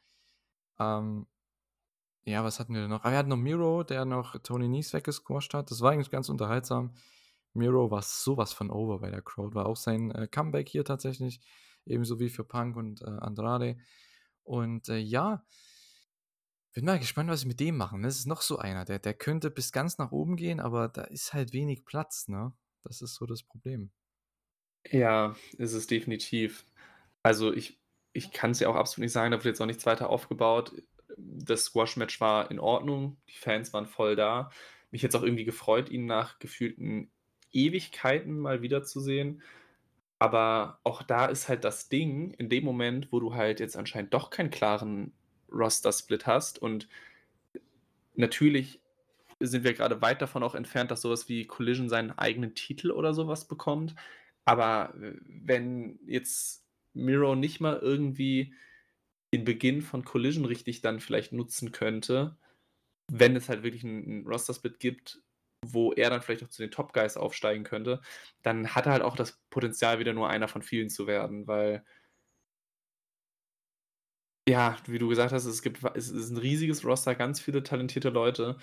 Ähm, 0.79 1.27
ja, 2.25 2.45
was 2.45 2.61
hatten 2.61 2.75
wir 2.75 2.83
denn 2.83 2.91
noch? 2.91 3.05
Ah, 3.05 3.11
wir 3.11 3.19
hatten 3.19 3.29
noch 3.29 3.37
Miro, 3.37 3.83
der 3.83 4.05
noch 4.05 4.39
Tony 4.43 4.69
Nese 4.69 4.95
weggesquasht 4.95 5.55
hat. 5.55 5.71
Das 5.71 5.81
war 5.81 5.93
eigentlich 5.93 6.11
ganz 6.11 6.29
unterhaltsam. 6.29 6.95
Miro 7.55 7.91
war 7.91 8.03
so 8.03 8.37
was 8.37 8.53
von 8.53 8.71
over 8.71 9.01
bei 9.01 9.11
der 9.11 9.23
Crowd. 9.23 9.55
War 9.55 9.67
auch 9.67 9.77
sein, 9.77 10.11
äh, 10.13 10.29
Comeback 10.29 10.69
hier 10.69 10.85
tatsächlich, 10.85 11.41
ebenso 11.87 12.21
wie 12.21 12.29
für 12.29 12.45
Punk 12.45 12.77
und, 12.77 13.03
äh, 13.03 13.07
Andrade. 13.07 13.79
Und, 14.49 14.89
äh, 14.89 14.97
ja 14.99 15.45
bin 16.73 16.85
mal 16.85 16.99
gespannt, 16.99 17.29
was 17.29 17.41
sie 17.41 17.47
mit 17.49 17.61
dem 17.61 17.77
machen. 17.77 18.03
Das 18.03 18.19
ist 18.19 18.27
noch 18.27 18.41
so 18.41 18.59
einer, 18.59 18.85
der 18.85 18.99
der 19.01 19.13
könnte 19.13 19.51
bis 19.51 19.73
ganz 19.73 19.99
nach 19.99 20.13
oben 20.13 20.37
gehen, 20.37 20.61
aber 20.61 20.89
da 20.89 21.03
ist 21.03 21.33
halt 21.35 21.53
wenig 21.53 21.85
Platz, 21.85 22.29
ne? 22.29 22.53
Das 22.85 23.03
ist 23.03 23.15
so 23.17 23.27
das 23.27 23.43
Problem. 23.43 23.91
Ja, 24.91 25.37
ist 25.59 25.73
es 25.75 25.87
definitiv. 25.87 26.65
Also, 27.23 27.53
ich 27.53 27.81
ich 28.13 28.33
kann's 28.33 28.59
dir 28.59 28.71
auch 28.71 28.75
absolut 28.77 29.05
nicht 29.05 29.13
sagen, 29.13 29.31
da 29.33 29.39
wurde 29.39 29.51
jetzt 29.51 29.61
auch 29.61 29.67
nichts 29.67 29.87
weiter 29.87 30.09
aufgebaut. 30.11 30.73
Das 31.17 31.65
Squash-Match 31.67 32.21
war 32.21 32.51
in 32.51 32.59
Ordnung, 32.59 33.21
die 33.29 33.37
Fans 33.37 33.73
waren 33.73 33.87
voll 33.87 34.17
da. 34.17 34.51
Mich 34.91 35.05
es 35.05 35.15
auch 35.15 35.23
irgendwie 35.23 35.45
gefreut, 35.45 35.91
ihn 35.91 36.07
nach 36.07 36.39
gefühlten 36.39 37.13
Ewigkeiten 37.53 38.39
mal 38.39 38.63
wiederzusehen. 38.63 39.43
Aber 40.21 40.81
auch 40.85 41.03
da 41.03 41.27
ist 41.27 41.49
halt 41.49 41.65
das 41.65 41.89
Ding, 41.89 42.33
in 42.33 42.49
dem 42.49 42.65
Moment, 42.65 43.13
wo 43.13 43.21
du 43.21 43.35
halt 43.35 43.61
jetzt 43.61 43.77
anscheinend 43.77 44.15
doch 44.15 44.31
keinen 44.31 44.51
klaren 44.51 45.13
Roster-Split 45.53 46.27
hast 46.27 46.59
und 46.61 46.89
natürlich 48.17 48.81
sind 49.41 49.65
wir 49.65 49.75
grade 49.75 50.03
weit 50.03 50.23
davon 50.23 50.43
auch 50.43 50.55
entfernt, 50.55 50.91
dass 50.91 51.03
so 51.03 51.11
was 51.11 51.29
wie 51.29 51.47
Collision 51.47 51.89
seinen 51.89 52.13
eigenen 52.13 52.55
Titel 52.55 52.91
oder 52.93 53.15
so 53.15 53.29
was 53.29 53.49
bekommt. 53.49 53.95
Aber 54.47 54.95
wenn 54.97 55.99
jetzt 56.07 56.65
Miro 56.95 57.37
nicht 57.37 57.61
mal 57.61 57.79
irgendwie 57.79 58.55
den 59.35 59.45
Beginn 59.45 59.83
von 59.83 60.05
Collision 60.05 60.45
richtig 60.47 60.83
dann 60.83 61.01
vielleicht 61.01 61.33
nutzen 61.33 61.73
könnte, 61.73 62.37
wenn 63.11 63.37
es 63.37 63.49
halt 63.51 63.63
wirklich 63.65 63.85
'n 63.85 64.25
'n 64.25 64.27
Roster-Split 64.29 64.81
gibt, 64.81 65.23
wo 65.67 65.93
er 65.93 66.11
dann 66.11 66.23
vielleicht 66.23 66.45
auch 66.45 66.49
zu 66.49 66.63
den 66.63 66.71
Top 66.71 66.93
Guys 66.93 67.17
aufsteigen 67.17 67.65
könnte, 67.65 68.01
dann 68.43 68.75
hat 68.75 68.87
er 68.87 68.93
halt 68.93 69.03
auch 69.03 69.17
das 69.17 69.41
Potenzial, 69.51 69.99
wieder 69.99 70.13
nur 70.15 70.29
einer 70.31 70.49
von 70.49 70.63
vielen 70.63 70.91
zu 70.91 71.07
werden, 71.07 71.47
weil 71.47 71.85
ja, 74.49 74.77
wie 74.87 74.99
du 74.99 75.09
gesagt 75.09 75.33
hast, 75.33 75.45
es 75.45 75.63
gibt 75.63 75.81
es 75.95 76.09
ist 76.11 76.31
'n 76.31 76.39
riesiges 76.39 76.85
Roster, 76.85 77.15
ganz 77.15 77.41
viele 77.41 77.63
talentierte 77.63 78.09
Leute. 78.11 78.57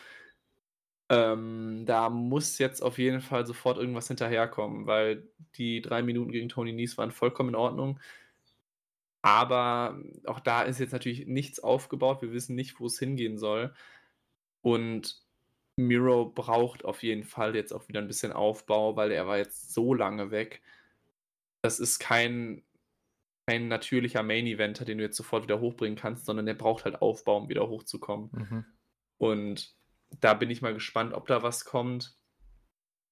Ähm, 1.10 1.84
da 1.86 2.10
muss 2.10 2.58
jetzt 2.58 2.82
auf 2.82 2.98
jeden 2.98 3.22
Fall 3.22 3.46
sofort 3.46 3.78
irgendwas 3.78 4.08
hinterherkommen, 4.08 4.88
weil 4.88 5.30
die 5.56 5.82
3 5.82 6.02
Minuten 6.02 6.32
gegen 6.32 6.50
Tony 6.50 6.74
Nese 6.74 6.98
waren 6.98 7.12
vollkommen 7.12 7.50
in 7.50 7.56
Ordnung. 7.56 8.00
Aber 9.22 10.00
auch 10.26 10.40
da 10.40 10.62
ist 10.62 10.80
jetzt 10.80 10.92
natürlich 10.94 11.26
nichts 11.26 11.60
aufgebaut. 11.60 12.22
Wir 12.22 12.32
wissen 12.32 12.56
nicht, 12.56 12.80
wo 12.80 12.86
es 12.86 13.00
hingehen 13.00 13.38
soll. 13.38 13.74
Und 14.62 15.25
Miro 15.78 16.26
braucht 16.26 16.86
auf 16.86 17.04
jeden 17.04 17.24
Fall 17.24 17.56
jetzt 17.56 17.74
auch 17.74 17.88
wieder 17.88 18.00
ein 18.02 18.08
bisschen 18.08 18.32
Aufbau, 18.32 18.96
weil 18.96 19.12
er 19.12 19.28
war 19.28 19.38
jetzt 19.38 19.74
so 19.74 19.94
lange 19.94 20.32
weg. 20.32 20.62
Das 21.62 21.80
ist 21.80 22.00
kein 22.00 22.64
kein 23.48 23.68
natürlicher 23.68 24.24
Main-Eventer, 24.24 24.86
den 24.86 24.98
du 24.98 25.04
jetzt 25.04 25.18
sofort 25.18 25.44
wieder 25.44 25.60
hochbringen 25.60 25.98
kannst, 25.98 26.26
sondern 26.26 26.46
der 26.46 26.56
braucht 26.56 26.86
halt 26.86 27.02
Aufbau, 27.02 27.38
um 27.38 27.50
wieder 27.50 27.68
hochzukommen. 27.68 28.30
Mhm. 28.32 28.66
Und 29.18 29.76
da 30.20 30.34
bin 30.34 30.50
ich 30.50 30.62
mal 30.62 30.74
gespannt, 30.74 31.14
ob 31.14 31.28
da 31.28 31.44
was 31.44 31.66
kommt. 31.66 32.18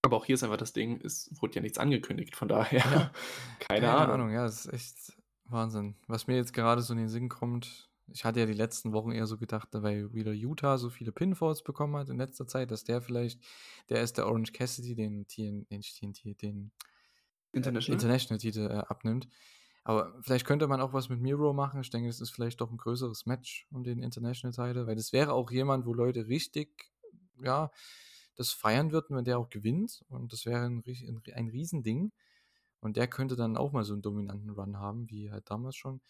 Aber 0.02 0.18
auch 0.18 0.26
hier 0.26 0.36
ist 0.36 0.44
einfach 0.44 0.58
das 0.58 0.74
Ding, 0.74 1.00
es 1.04 1.30
wurde 1.40 1.56
ja 1.56 1.62
nichts 1.62 1.78
angekündigt, 1.78 2.36
von 2.36 2.48
daher 2.48 2.80
Ja. 2.80 3.12
keine, 3.60 3.82
Keine 3.82 3.92
Ahnung. 3.92 4.14
Ahnung, 4.14 4.32
ja, 4.32 4.44
das 4.44 4.66
ist 4.66 4.74
echt 4.74 5.14
Wahnsinn. 5.46 5.96
Was 6.08 6.28
mir 6.28 6.36
jetzt 6.36 6.54
gerade 6.54 6.82
so 6.82 6.94
in 6.94 7.00
den 7.00 7.10
Sinn 7.10 7.30
kommt, 7.30 7.90
ich 8.08 8.26
hatte 8.26 8.42
ja 8.42 8.46
die 8.46 8.54
letzten 8.54 8.92
Wochen 8.94 9.12
eher 9.12 9.28
so 9.28 9.38
gedacht, 9.38 9.70
weil 9.72 10.14
wieder 10.14 10.34
Utah 10.34 10.78
so 10.78 10.90
viele 10.90 11.12
Pinfalls 11.12 11.64
bekommen 11.64 11.96
hat 11.96 12.10
in 12.10 12.18
letzter 12.18 12.48
Zeit, 12.48 12.72
dass 12.72 12.84
der 12.84 13.02
vielleicht, 13.02 13.42
der 13.90 14.02
ist 14.02 14.18
der 14.18 14.28
Orange 14.28 14.52
Cassidy, 14.52 14.96
den 14.96 15.28
TN, 15.28 15.66
den, 15.70 15.82
TNT, 15.82 16.42
den 16.42 16.72
äh, 17.54 17.58
International? 17.58 17.96
International-Titel 17.96 18.70
äh, 18.70 18.84
abnimmt. 18.88 19.28
Aber 19.86 20.14
vielleicht 20.22 20.46
könnte 20.46 20.68
man 20.68 20.80
auch 20.80 20.94
was 20.94 21.10
mit 21.10 21.20
Miro 21.20 21.54
machen. 21.54 21.82
Ich 21.82 21.90
denke, 21.90 22.08
das 22.08 22.22
ist 22.22 22.30
vielleicht 22.30 22.62
doch 22.62 22.72
ein 22.72 22.78
größeres 22.78 23.26
Match 23.26 23.68
um 23.72 23.84
den 23.84 24.02
International-Titel, 24.02 24.88
weil 24.88 24.96
das 24.96 25.12
wäre 25.12 25.34
auch 25.34 25.52
jemand, 25.52 25.86
wo 25.86 25.94
Leute 25.94 26.28
richtig, 26.28 26.92
ja, 27.42 27.70
das 28.36 28.52
feiern 28.52 28.92
würden, 28.92 29.16
wenn 29.16 29.26
der 29.26 29.40
auch 29.40 29.50
gewinnt. 29.50 30.04
Und 30.08 30.32
das 30.34 30.46
wäre 30.46 30.66
ein, 30.66 30.84
ein, 30.86 31.22
ein 31.34 31.50
Riesending. 31.50 32.12
Und 32.80 32.98
der 32.98 33.08
könnte 33.08 33.36
dann 33.36 33.58
auch 33.58 33.72
mal 33.72 33.84
so 33.84 33.94
einen 33.94 34.02
dominanten 34.02 34.50
Run 34.50 34.78
haben, 34.78 35.10
wie 35.10 35.32
halt 35.32 35.50
damals 35.50 35.76
schon 35.76 36.02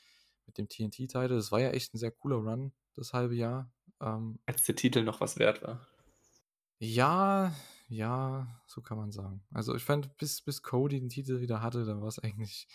mit 0.45 0.57
dem 0.57 0.69
TNT-Titel. 0.69 1.27
Das 1.27 1.51
war 1.51 1.59
ja 1.59 1.69
echt 1.69 1.93
ein 1.93 1.97
sehr 1.97 2.11
cooler 2.11 2.37
Run, 2.37 2.71
das 2.95 3.13
halbe 3.13 3.35
Jahr. 3.35 3.71
Ähm, 4.01 4.39
Als 4.45 4.63
der 4.63 4.75
Titel 4.75 5.03
noch 5.03 5.21
was 5.21 5.39
wert 5.39 5.61
war. 5.63 5.87
ja, 6.79 7.53
ja, 7.87 8.47
so 8.65 8.81
kann 8.81 8.97
man 8.97 9.11
sagen. 9.11 9.43
Also 9.51 9.75
ich 9.75 9.83
fand, 9.83 10.17
bis, 10.17 10.41
bis 10.41 10.63
Cody 10.63 10.99
den 10.99 11.09
Titel 11.09 11.41
wieder 11.41 11.61
hatte, 11.61 11.85
dann 11.85 12.01
war 12.01 12.07
es 12.07 12.19
eigentlich 12.19 12.67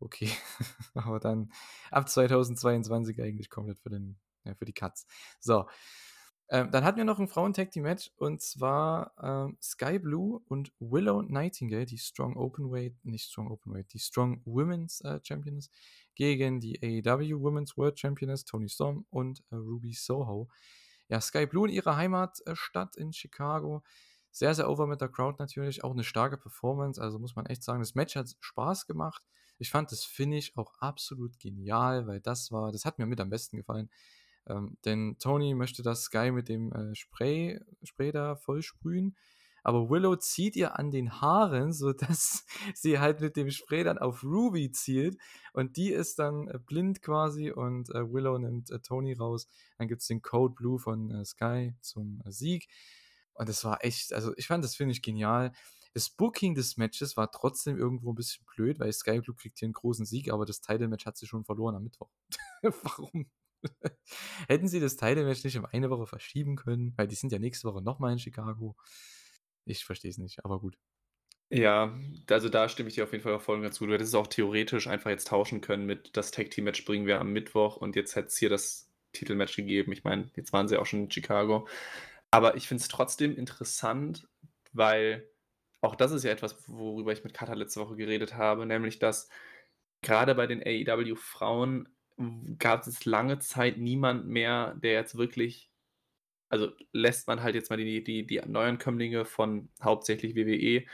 okay. 0.00 0.30
Aber 0.94 1.20
dann 1.20 1.52
ab 1.90 2.08
2022 2.08 3.20
eigentlich 3.22 3.50
komplett 3.50 3.78
für, 3.78 3.90
den, 3.90 4.18
ja, 4.44 4.54
für 4.54 4.64
die 4.64 4.72
Cuts. 4.72 5.06
So. 5.40 5.66
Ähm, 6.50 6.70
dann 6.70 6.82
hatten 6.82 6.96
wir 6.96 7.04
noch 7.04 7.18
ein 7.18 7.28
Frauen-Tag-Team-Match 7.28 8.12
und 8.16 8.40
zwar 8.40 9.12
ähm, 9.22 9.58
Sky 9.62 9.98
Blue 9.98 10.40
und 10.48 10.72
Willow 10.80 11.20
Nightingale, 11.20 11.84
die 11.84 11.98
Strong 11.98 12.36
Openweight, 12.36 12.94
nicht 13.04 13.30
Strong 13.30 13.50
Openweight, 13.50 13.92
die 13.92 13.98
Strong 13.98 14.40
Women's 14.46 15.02
äh, 15.02 15.20
Championess, 15.22 15.68
gegen 16.18 16.58
die 16.58 16.82
AEW 16.82 17.40
Women's 17.40 17.76
World 17.76 17.98
Championess 17.98 18.44
Tony 18.44 18.68
Storm 18.68 19.06
und 19.08 19.44
äh, 19.52 19.54
Ruby 19.54 19.92
Soho. 19.94 20.50
Ja, 21.08 21.20
Sky 21.20 21.46
Blue 21.46 21.68
in 21.68 21.72
ihrer 21.72 21.96
Heimatstadt 21.96 22.96
in 22.96 23.12
Chicago. 23.12 23.84
Sehr, 24.32 24.52
sehr 24.54 24.68
over 24.68 24.88
mit 24.88 25.00
der 25.00 25.08
Crowd 25.08 25.36
natürlich. 25.38 25.84
Auch 25.84 25.92
eine 25.92 26.02
starke 26.02 26.36
Performance. 26.36 27.00
Also 27.00 27.20
muss 27.20 27.36
man 27.36 27.46
echt 27.46 27.62
sagen, 27.62 27.78
das 27.78 27.94
Match 27.94 28.16
hat 28.16 28.36
Spaß 28.40 28.88
gemacht. 28.88 29.22
Ich 29.58 29.70
fand 29.70 29.92
das 29.92 30.04
Finish 30.04 30.56
auch 30.56 30.74
absolut 30.80 31.38
genial, 31.38 32.08
weil 32.08 32.20
das 32.20 32.50
war, 32.50 32.72
das 32.72 32.84
hat 32.84 32.98
mir 32.98 33.06
mit 33.06 33.20
am 33.20 33.30
besten 33.30 33.56
gefallen. 33.56 33.88
Ähm, 34.48 34.76
denn 34.84 35.16
Tony 35.20 35.54
möchte 35.54 35.84
das 35.84 36.02
Sky 36.02 36.32
mit 36.32 36.48
dem 36.48 36.72
äh, 36.72 36.96
Spray, 36.96 37.60
Spray 37.84 38.10
da 38.10 38.34
vollsprühen. 38.34 39.16
Aber 39.62 39.90
Willow 39.90 40.16
zieht 40.16 40.56
ihr 40.56 40.78
an 40.78 40.90
den 40.90 41.20
Haaren, 41.20 41.72
sodass 41.72 42.44
sie 42.74 42.98
halt 42.98 43.20
mit 43.20 43.36
dem 43.36 43.50
Spray 43.50 43.84
dann 43.84 43.98
auf 43.98 44.22
Ruby 44.22 44.70
zielt. 44.70 45.16
Und 45.52 45.76
die 45.76 45.90
ist 45.90 46.18
dann 46.18 46.48
äh, 46.48 46.58
blind 46.58 47.02
quasi 47.02 47.50
und 47.50 47.90
äh, 47.90 48.12
Willow 48.12 48.38
nimmt 48.38 48.70
äh, 48.70 48.80
Tony 48.80 49.14
raus. 49.14 49.48
Dann 49.78 49.88
gibt 49.88 50.02
es 50.02 50.08
den 50.08 50.22
Code 50.22 50.54
Blue 50.54 50.78
von 50.78 51.10
äh, 51.10 51.24
Sky 51.24 51.74
zum 51.80 52.22
äh, 52.24 52.32
Sieg. 52.32 52.68
Und 53.34 53.48
das 53.48 53.64
war 53.64 53.84
echt, 53.84 54.12
also 54.12 54.32
ich 54.36 54.46
fand 54.46 54.64
das 54.64 54.74
finde 54.74 54.92
ich 54.92 55.02
genial. 55.02 55.52
Das 55.94 56.10
Booking 56.10 56.54
des 56.54 56.76
Matches 56.76 57.16
war 57.16 57.30
trotzdem 57.30 57.78
irgendwo 57.78 58.12
ein 58.12 58.14
bisschen 58.14 58.44
blöd, 58.54 58.78
weil 58.78 58.92
Sky 58.92 59.20
Blue 59.20 59.34
kriegt 59.34 59.58
hier 59.58 59.66
einen 59.66 59.72
großen 59.72 60.04
Sieg, 60.04 60.30
aber 60.30 60.44
das 60.44 60.60
Title-Match 60.60 61.06
hat 61.06 61.16
sie 61.16 61.26
schon 61.26 61.44
verloren 61.44 61.74
am 61.74 61.82
Mittwoch. 61.82 62.10
Warum? 62.62 63.30
Hätten 64.48 64.68
sie 64.68 64.80
das 64.80 64.96
Title-Match 64.96 65.44
nicht 65.44 65.56
um 65.56 65.64
eine 65.64 65.90
Woche 65.90 66.06
verschieben 66.06 66.56
können, 66.56 66.92
weil 66.96 67.08
die 67.08 67.14
sind 67.14 67.32
ja 67.32 67.38
nächste 67.38 67.68
Woche 67.68 67.82
nochmal 67.82 68.12
in 68.12 68.18
Chicago. 68.18 68.76
Ich 69.68 69.84
verstehe 69.84 70.10
es 70.10 70.18
nicht, 70.18 70.44
aber 70.44 70.60
gut. 70.60 70.78
Ja, 71.50 71.96
also 72.28 72.48
da 72.48 72.68
stimme 72.68 72.88
ich 72.88 72.94
dir 72.94 73.04
auf 73.04 73.12
jeden 73.12 73.24
Fall 73.24 73.34
auch 73.34 73.42
voll 73.42 73.56
und 73.56 73.62
ganz 73.62 73.78
gut. 73.78 73.88
Du 73.88 73.94
hättest 73.94 74.10
es 74.10 74.14
auch 74.14 74.26
theoretisch 74.26 74.86
einfach 74.86 75.10
jetzt 75.10 75.28
tauschen 75.28 75.60
können 75.60 75.86
mit 75.86 76.16
das 76.16 76.30
Tag 76.30 76.50
Team 76.50 76.64
Match 76.64 76.84
bringen 76.84 77.06
wir 77.06 77.20
am 77.20 77.32
Mittwoch 77.32 77.76
und 77.76 77.96
jetzt 77.96 78.16
hätte 78.16 78.28
es 78.28 78.36
hier 78.36 78.50
das 78.50 78.90
Titelmatch 79.12 79.56
gegeben. 79.56 79.92
Ich 79.92 80.04
meine, 80.04 80.30
jetzt 80.36 80.52
waren 80.52 80.68
sie 80.68 80.76
auch 80.76 80.86
schon 80.86 81.04
in 81.04 81.10
Chicago. 81.10 81.66
Aber 82.30 82.56
ich 82.56 82.68
finde 82.68 82.82
es 82.82 82.88
trotzdem 82.88 83.34
interessant, 83.34 84.28
weil 84.72 85.28
auch 85.80 85.94
das 85.94 86.12
ist 86.12 86.24
ja 86.24 86.30
etwas, 86.30 86.56
worüber 86.68 87.12
ich 87.12 87.24
mit 87.24 87.34
Kata 87.34 87.54
letzte 87.54 87.80
Woche 87.80 87.96
geredet 87.96 88.34
habe, 88.34 88.66
nämlich 88.66 88.98
dass 88.98 89.28
gerade 90.02 90.34
bei 90.34 90.46
den 90.46 90.62
AEW 90.62 91.14
Frauen 91.16 91.88
gab 92.58 92.86
es 92.86 93.04
lange 93.04 93.38
Zeit 93.38 93.78
niemand 93.78 94.26
mehr, 94.26 94.74
der 94.74 94.92
jetzt 94.92 95.16
wirklich, 95.16 95.67
also 96.48 96.72
lässt 96.92 97.26
man 97.26 97.42
halt 97.42 97.54
jetzt 97.54 97.70
mal 97.70 97.76
die, 97.76 98.02
die, 98.02 98.26
die 98.26 98.40
Neuankömmlinge 98.46 99.24
von 99.24 99.68
hauptsächlich 99.82 100.34
WWE 100.34 100.84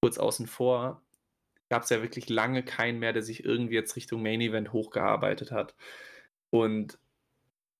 kurz 0.00 0.18
außen 0.18 0.46
vor, 0.46 1.02
gab 1.68 1.82
es 1.82 1.90
ja 1.90 2.02
wirklich 2.02 2.28
lange 2.28 2.62
keinen 2.62 2.98
mehr, 2.98 3.12
der 3.12 3.22
sich 3.22 3.44
irgendwie 3.44 3.74
jetzt 3.74 3.96
Richtung 3.96 4.22
Main 4.22 4.40
Event 4.40 4.72
hochgearbeitet 4.72 5.52
hat. 5.52 5.74
Und 6.50 6.98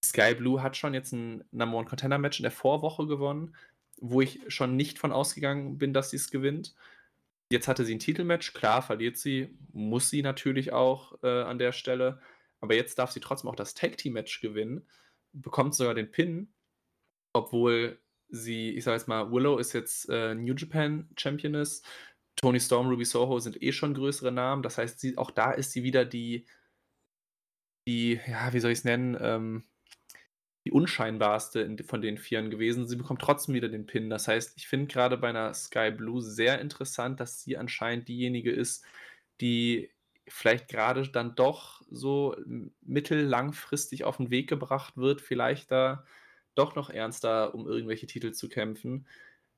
Sky 0.05 0.35
Blue 0.35 0.63
hat 0.63 0.77
schon 0.77 0.95
jetzt 0.95 1.13
ein 1.13 1.45
Number 1.51 1.79
One 1.79 1.89
Contender 1.89 2.19
Match 2.19 2.39
in 2.39 2.45
der 2.45 2.53
Vorwoche 2.53 3.07
gewonnen, 3.07 3.57
wo 4.01 4.21
ich 4.21 4.41
schon 4.49 4.77
nicht 4.77 4.99
von 4.99 5.13
ausgegangen 5.13 5.79
bin, 5.79 5.93
dass 5.93 6.11
sie 6.11 6.17
es 6.17 6.31
gewinnt. 6.31 6.75
Jetzt 7.51 7.67
hatte 7.67 7.85
sie 7.85 7.95
ein 7.95 7.99
Titelmatch, 7.99 8.53
klar, 8.53 8.83
verliert 8.83 9.17
sie, 9.17 9.57
muss 9.73 10.11
sie 10.11 10.23
natürlich 10.23 10.73
auch 10.73 11.15
äh, 11.23 11.43
an 11.43 11.59
der 11.59 11.73
Stelle. 11.73 12.21
Aber 12.61 12.75
jetzt 12.75 12.99
darf 12.99 13.11
sie 13.11 13.21
trotzdem 13.21 13.49
auch 13.49 13.57
das 13.57 13.75
Tag 13.75 13.97
Team 13.97 14.13
Match 14.13 14.41
gewinnen, 14.41 14.87
bekommt 15.33 15.75
sogar 15.75 15.95
den 15.95 16.11
Pin, 16.11 16.53
obwohl 17.33 17.99
sie, 18.29 18.71
ich 18.71 18.85
sage 18.85 18.97
jetzt 18.99 19.09
mal, 19.09 19.31
Willow 19.33 19.59
ist 19.59 19.73
jetzt 19.73 20.09
äh, 20.09 20.35
New 20.35 20.55
Japan 20.55 21.09
Championess, 21.17 21.83
Tony 22.37 22.61
Storm, 22.61 22.89
Ruby 22.89 23.05
Soho 23.05 23.41
sind 23.41 23.61
eh 23.63 23.73
schon 23.73 23.95
größere 23.95 24.31
Namen. 24.31 24.63
Das 24.63 24.79
heißt, 24.79 25.01
sie, 25.01 25.19
auch 25.19 25.31
da 25.31 25.53
ist 25.53 25.73
sie 25.73 25.83
wieder 25.83 26.05
die, 26.05 26.47
die, 27.87 28.21
ja, 28.27 28.53
wie 28.53 28.61
soll 28.61 28.71
ich 28.71 28.79
es 28.79 28.85
nennen, 28.85 29.17
ähm, 29.21 29.65
die 30.65 30.73
unscheinbarste 30.73 31.61
in, 31.61 31.79
von 31.79 32.01
den 32.01 32.19
Vieren 32.19 32.51
gewesen. 32.51 32.87
Sie 32.87 32.97
bekommt 32.97 33.23
trotzdem 33.23 33.55
wieder 33.55 33.69
den 33.69 33.87
Pin. 33.87 34.11
Das 34.11 34.29
heißt, 34.29 34.53
ich 34.57 34.69
finde 34.69 34.87
gerade 34.87 35.17
bei 35.17 35.31
einer 35.31 35.53
Sky 35.55 35.91
Blue 35.91 36.23
sehr 36.23 36.61
interessant, 36.61 37.21
dass 37.21 37.43
sie 37.43 37.57
anscheinend 37.57 38.09
diejenige 38.09 38.53
ist, 38.53 38.85
die 39.41 39.91
vielleicht 40.29 40.69
gerade 40.69 41.09
dann 41.09 41.35
doch 41.35 41.83
so 41.91 42.37
mittellangfristig 42.83 44.05
auf 44.05 44.19
den 44.19 44.31
Weg 44.31 44.49
gebracht 44.49 44.97
wird, 44.97 45.21
vielleicht 45.21 45.73
da 45.73 46.05
doch 46.59 46.75
noch 46.75 46.91
ernster 46.91 47.55
um 47.55 47.67
irgendwelche 47.67 48.07
Titel 48.07 48.33
zu 48.33 48.49
kämpfen, 48.49 49.07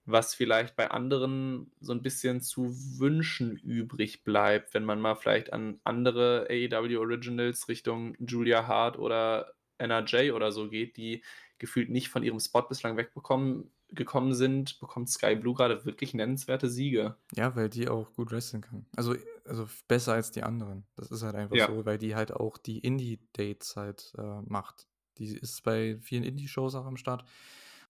was 0.05 0.34
vielleicht 0.34 0.76
bei 0.76 0.90
anderen 0.90 1.70
so 1.80 1.92
ein 1.92 2.03
bisschen 2.03 2.40
zu 2.40 2.74
wünschen 2.98 3.57
übrig 3.57 4.24
bleibt, 4.24 4.74
wenn 4.74 4.84
man 4.84 5.01
mal 5.01 5.14
vielleicht 5.14 5.53
an 5.53 5.80
andere 5.84 6.46
AEW 6.51 6.98
Originals 6.98 7.68
Richtung 7.68 8.14
Julia 8.18 8.66
Hart 8.66 8.98
oder 8.98 9.53
NRJ 9.78 10.32
oder 10.32 10.53
so 10.53 10.68
geht, 10.68 10.96
die 10.96 11.22
gefühlt 11.59 11.90
nicht 11.90 12.09
von 12.09 12.22
ihrem 12.22 12.40
Spot 12.40 12.62
bislang 12.62 12.96
wegbekommen 12.96 13.70
gekommen 13.92 14.34
sind, 14.34 14.78
bekommt 14.78 15.11
Sky 15.11 15.34
Blue 15.34 15.55
gerade 15.55 15.84
wirklich 15.84 16.14
nennenswerte 16.14 16.68
Siege. 16.68 17.16
Ja, 17.34 17.57
weil 17.57 17.68
die 17.68 17.88
auch 17.88 18.12
gut 18.12 18.30
wresteln 18.30 18.62
kann. 18.62 18.86
Also, 18.96 19.16
also 19.44 19.66
besser 19.88 20.12
als 20.12 20.30
die 20.30 20.42
anderen. 20.42 20.84
Das 20.96 21.11
ist 21.11 21.22
halt 21.22 21.34
einfach 21.34 21.57
Ja. 21.57 21.66
so, 21.66 21.84
weil 21.84 21.98
die 21.98 22.14
halt 22.14 22.32
auch 22.32 22.57
die 22.57 22.78
Indie-Dates 22.78 23.76
halt 23.76 24.12
äh, 24.16 24.42
macht. 24.46 24.86
Die 25.21 25.37
ist 25.37 25.62
bei 25.62 25.99
vielen 26.01 26.25
Indie-Shows 26.25 26.75
auch 26.75 26.87
am 26.87 26.97
Start. 26.97 27.25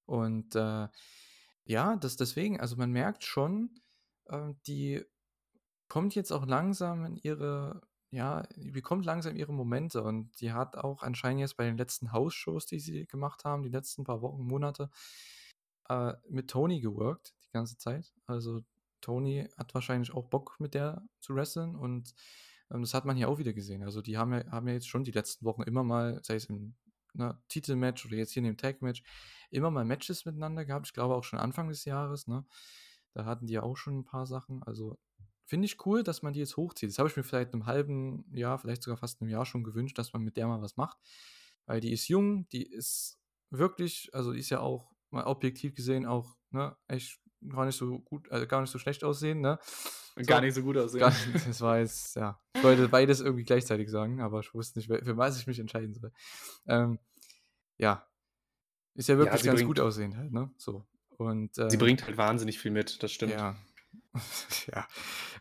Und 0.05 0.57
äh, 0.57 0.89
ja, 1.64 1.97
das 1.97 2.16
deswegen, 2.16 2.61
also 2.61 2.76
man 2.76 2.91
merkt 2.91 3.24
schon, 3.24 3.70
äh, 4.26 4.55
die 4.66 5.05
kommt 5.89 6.14
jetzt 6.16 6.33
auch 6.33 6.47
langsam 6.47 7.05
in 7.05 7.16
ihre, 7.16 7.83
ja, 8.11 8.43
die 8.57 8.72
bekommt 8.72 9.05
langsam 9.05 9.37
ihre 9.37 9.53
Momente 9.53 10.03
und 10.03 10.41
die 10.41 10.53
hat 10.53 10.76
auch 10.76 11.03
anscheinend 11.03 11.41
jetzt 11.41 11.57
bei 11.57 11.64
den 11.64 11.78
letzten 11.78 12.12
House-Shows, 12.12 12.66
die 12.66 12.81
sie 12.81 13.07
gemacht 13.07 13.45
haben, 13.45 13.62
die 13.62 13.68
letzten 13.68 14.05
paar 14.05 14.20
Wochen, 14.20 14.43
Monate, 14.43 14.91
äh, 15.89 16.14
mit 16.28 16.51
Tony 16.51 16.81
geworkt, 16.81 17.35
die 17.45 17.53
ganze 17.53 17.76
Zeit. 17.78 18.12
Also 18.26 18.62
Tony 19.01 19.49
hat 19.57 19.74
wahrscheinlich 19.74 20.12
auch 20.12 20.26
Bock 20.26 20.57
mit 20.59 20.74
der 20.74 21.03
zu 21.20 21.35
wresteln 21.35 21.76
und 21.76 22.14
ähm, 22.70 22.81
das 22.83 22.95
hat 22.95 23.05
man 23.05 23.16
hier 23.16 23.28
auch 23.28 23.39
wieder 23.39 23.53
gesehen. 23.53 23.83
Also 23.85 24.03
die 24.03 24.18
haben 24.18 24.33
ja, 24.33 24.45
haben 24.51 24.68
ja 24.68 24.74
jetzt 24.74 24.89
schon 24.89 25.05
die 25.05 25.12
letzten 25.12 25.45
Wochen 25.45 25.62
immer 25.62 25.85
mal, 25.85 26.20
sei 26.24 26.35
es 26.35 26.47
im 26.47 26.74
ne, 27.14 27.40
Titelmatch 27.48 28.06
oder 28.06 28.16
jetzt 28.16 28.32
hier 28.32 28.40
in 28.40 28.46
dem 28.46 28.56
Tag-Match 28.56 29.02
immer 29.50 29.70
mal 29.70 29.84
Matches 29.84 30.24
miteinander 30.24 30.64
gehabt. 30.64 30.86
Ich 30.86 30.92
glaube 30.92 31.14
auch 31.14 31.24
schon 31.24 31.38
Anfang 31.38 31.68
des 31.68 31.84
Jahres, 31.84 32.26
ne? 32.26 32.44
Da 33.14 33.24
hatten 33.24 33.46
die 33.46 33.54
ja 33.54 33.62
auch 33.62 33.76
schon 33.76 33.98
ein 33.98 34.04
paar 34.04 34.26
Sachen. 34.26 34.62
Also 34.62 34.98
finde 35.46 35.66
ich 35.66 35.84
cool, 35.84 36.04
dass 36.04 36.22
man 36.22 36.32
die 36.32 36.40
jetzt 36.40 36.56
hochzieht. 36.56 36.90
Das 36.90 36.98
habe 36.98 37.08
ich 37.08 37.16
mir 37.16 37.24
vielleicht 37.24 37.48
in 37.48 37.54
einem 37.54 37.66
halben 37.66 38.24
Jahr, 38.32 38.58
vielleicht 38.58 38.82
sogar 38.82 38.96
fast 38.96 39.20
einem 39.20 39.30
Jahr 39.30 39.44
schon 39.46 39.64
gewünscht, 39.64 39.98
dass 39.98 40.12
man 40.12 40.22
mit 40.22 40.36
der 40.36 40.46
mal 40.46 40.62
was 40.62 40.76
macht. 40.76 40.98
Weil 41.66 41.80
die 41.80 41.92
ist 41.92 42.08
jung, 42.08 42.48
die 42.50 42.62
ist 42.62 43.18
wirklich, 43.50 44.11
also 44.12 44.32
ist 44.32 44.50
ja 44.50 44.61
auch 44.61 44.92
mal 45.11 45.24
objektiv 45.24 45.74
gesehen 45.74 46.06
auch, 46.06 46.36
ne, 46.50 46.76
echt 46.86 47.20
gar 47.49 47.64
nicht 47.66 47.76
so 47.76 47.99
gut, 48.01 48.30
also 48.30 48.47
gar 48.47 48.61
nicht 48.61 48.70
so 48.70 48.78
schlecht 48.78 49.03
aussehen, 49.05 49.41
ne? 49.41 49.59
So, 50.16 50.24
Gar 50.26 50.41
nicht 50.43 50.55
so 50.55 50.62
gut 50.62 50.76
aussehen. 50.76 51.01
gar, 51.01 51.12
das 51.47 51.61
war 51.61 51.78
jetzt, 51.78 52.16
ja. 52.16 52.38
Ich 52.57 52.62
wollte 52.62 52.88
beides 52.88 53.20
irgendwie 53.20 53.45
gleichzeitig 53.45 53.88
sagen, 53.91 54.20
aber 54.20 54.41
ich 54.41 54.53
wusste 54.55 54.78
nicht, 54.78 54.88
für 54.88 55.16
was 55.16 55.38
ich 55.41 55.47
mich 55.47 55.59
entscheiden 55.59 55.95
soll. 55.95 56.12
Ähm, 56.66 56.99
ja. 57.78 58.07
Ist 58.95 59.09
ja 59.09 59.16
wirklich 59.16 59.41
sie 59.41 59.47
ganz 59.47 59.61
bringt- 59.61 59.68
gut 59.68 59.80
aussehend 59.80 60.16
halt, 60.16 60.32
ne? 60.32 60.51
So. 60.59 60.84
Und, 61.16 61.55
Sie 61.55 61.62
äh, 61.62 61.76
bringt 61.76 62.05
halt 62.07 62.16
wahnsinnig 62.16 62.59
viel 62.59 62.70
mit, 62.70 63.03
das 63.03 63.12
stimmt. 63.12 63.32
Ja. 63.32 63.57
ja. 64.72 64.86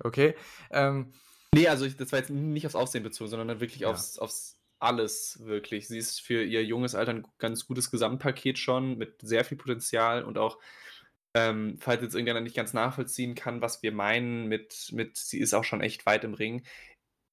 Okay. 0.04 0.36
Ähm, 0.72 1.14
Nee, 1.52 1.68
also 1.68 1.84
ich, 1.86 1.98
das 1.98 2.12
war 2.12 2.20
jetzt 2.20 2.30
nicht 2.30 2.68
aufs 2.68 2.76
Aussehen 2.76 3.02
bezogen, 3.02 3.28
sondern 3.32 3.48
dann 3.48 3.60
wirklich 3.60 3.82
Ja. 3.82 3.90
aufs, 3.90 4.20
aufs 4.20 4.60
alles 4.78 5.40
wirklich. 5.44 5.88
Sie 5.88 5.98
ist 5.98 6.22
für 6.22 6.44
ihr 6.44 6.64
junges 6.64 6.94
Alter 6.94 7.12
ein 7.12 7.28
ganz 7.40 7.66
gutes 7.66 7.90
Gesamtpaket 7.90 8.60
schon 8.60 9.00
mit 9.00 9.20
sehr 9.24 9.44
viel 9.44 9.58
Potenzial 9.58 10.24
und 10.24 10.38
auch, 10.38 10.60
ähm, 11.34 11.78
falls 11.80 12.02
jetzt 12.02 12.16
irgendjemand 12.16 12.44
nicht 12.44 12.56
ganz 12.56 12.74
nachvollziehen 12.74 13.36
kann, 13.36 13.62
was 13.62 13.84
wir 13.84 13.92
meinen 13.92 14.48
mit, 14.48 14.90
mit, 14.92 15.18
sie 15.18 15.40
ist 15.40 15.54
auch 15.54 15.64
schon 15.64 15.82
echt 15.82 16.06
weit 16.06 16.24
im 16.24 16.34
Ring. 16.34 16.64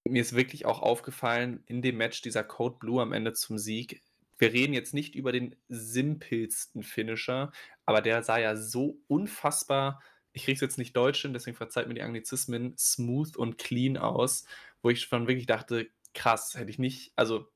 Mir 0.05 0.23
ist 0.23 0.37
wirklich 0.37 0.67
auch 0.67 0.83
aufgefallen, 0.83 1.63
in 1.67 1.83
dem 1.83 1.97
Match 1.97 2.23
dieser 2.23 2.45
Code 2.45 2.77
Blue 2.79 3.03
am 3.03 3.13
Ende 3.13 3.33
zum 3.33 3.59
Sieg. 3.59 4.03
Wir 4.39 4.53
reden 4.53 4.75
jetzt 4.75 4.95
nicht 4.95 5.15
über 5.15 5.33
den 5.33 5.57
simpelsten 5.69 6.83
Finisher, 6.83 7.53
aber 7.87 8.03
der 8.03 8.23
sah 8.23 8.39
ja 8.39 8.55
so 8.55 9.01
unfassbar, 9.09 10.03
ich 10.33 10.45
kriege 10.45 10.57
es 10.57 10.61
jetzt 10.61 10.77
nicht 10.77 10.95
deutsch 10.95 11.23
hin, 11.23 11.33
deswegen 11.33 11.57
verzeiht 11.57 11.89
mir 11.89 11.95
die 11.95 12.03
Anglizismen, 12.03 12.77
smooth 12.77 13.37
und 13.37 13.57
clean 13.57 13.97
aus, 13.97 14.45
wo 14.83 14.91
ich 14.91 15.01
schon 15.01 15.27
wirklich 15.27 15.47
dachte, 15.47 15.89
krass, 16.13 16.55
hätte 16.55 16.71
ich 16.71 16.79
nicht, 16.79 17.13
also 17.17 17.49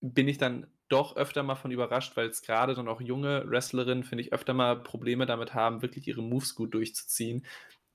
bin 0.00 0.26
ich 0.26 0.38
dann 0.38 0.66
doch 0.88 1.16
öfter 1.16 1.42
mal 1.42 1.56
von 1.56 1.70
überrascht, 1.70 2.16
weil 2.16 2.28
es 2.28 2.42
gerade 2.42 2.74
dann 2.74 2.88
auch 2.88 3.00
junge 3.00 3.44
Wrestlerinnen, 3.48 4.04
finde 4.04 4.22
ich, 4.22 4.32
öfter 4.32 4.54
mal 4.54 4.82
Probleme 4.82 5.26
damit 5.26 5.54
haben, 5.54 5.82
wirklich 5.82 6.06
ihre 6.06 6.22
Moves 6.22 6.54
gut 6.54 6.74
durchzuziehen. 6.74 7.44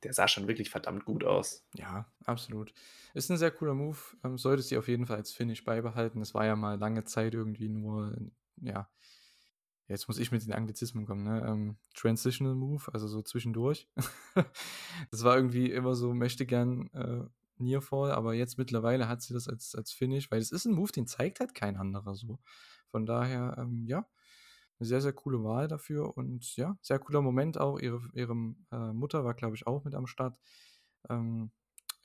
Der 0.03 0.13
sah 0.13 0.27
schon 0.27 0.47
wirklich 0.47 0.69
verdammt 0.69 1.05
gut 1.05 1.23
aus. 1.23 1.63
ja, 1.75 2.11
absolut. 2.25 2.73
Ist 3.13 3.29
ein 3.29 3.37
sehr 3.37 3.51
cooler 3.51 3.73
Move. 3.75 3.97
Ähm, 4.23 4.37
sollte 4.37 4.63
sie 4.63 4.77
auf 4.77 4.87
jeden 4.87 5.05
Fall 5.05 5.17
als 5.17 5.31
Finish 5.31 5.63
beibehalten. 5.63 6.21
Es 6.21 6.33
war 6.33 6.45
ja 6.45 6.55
mal 6.55 6.79
lange 6.79 7.03
Zeit 7.03 7.33
irgendwie 7.33 7.69
nur, 7.69 8.15
ja, 8.61 8.89
jetzt 9.87 10.07
muss 10.07 10.17
ich 10.17 10.31
mit 10.31 10.43
den 10.43 10.53
Anglizismen 10.53 11.05
kommen, 11.05 11.23
ne? 11.23 11.45
Ähm, 11.45 11.77
Transitional 11.93 12.55
Move, 12.55 12.83
also 12.93 13.07
so 13.07 13.21
zwischendurch. 13.21 13.87
das 15.11 15.23
war 15.23 15.35
irgendwie 15.35 15.69
immer 15.69 15.95
so, 15.95 16.13
möchte 16.13 16.45
gern 16.45 16.87
äh, 16.93 17.25
Nearfall, 17.57 18.11
aber 18.11 18.33
jetzt 18.33 18.57
mittlerweile 18.57 19.07
hat 19.07 19.21
sie 19.21 19.33
das 19.33 19.47
als, 19.47 19.75
als 19.75 19.91
Finish, 19.91 20.31
weil 20.31 20.39
es 20.39 20.51
ist 20.51 20.65
ein 20.65 20.73
Move, 20.73 20.91
den 20.91 21.07
zeigt 21.07 21.39
halt 21.39 21.53
kein 21.53 21.77
anderer 21.77 22.15
so. 22.15 22.39
Von 22.91 23.05
daher, 23.05 23.55
ähm, 23.59 23.85
ja, 23.87 24.05
eine 24.79 24.87
sehr, 24.87 25.01
sehr 25.01 25.13
coole 25.13 25.43
Wahl 25.43 25.67
dafür 25.67 26.17
und 26.17 26.55
ja, 26.57 26.77
sehr 26.81 26.99
cooler 26.99 27.21
Moment 27.21 27.59
auch. 27.59 27.79
Ihre, 27.79 28.01
ihre 28.13 28.33
äh, 28.71 28.93
Mutter 28.93 29.23
war, 29.23 29.33
glaube 29.35 29.55
ich, 29.55 29.67
auch 29.67 29.83
mit 29.83 29.95
am 29.95 30.07
Start. 30.07 30.39
Ähm, 31.09 31.51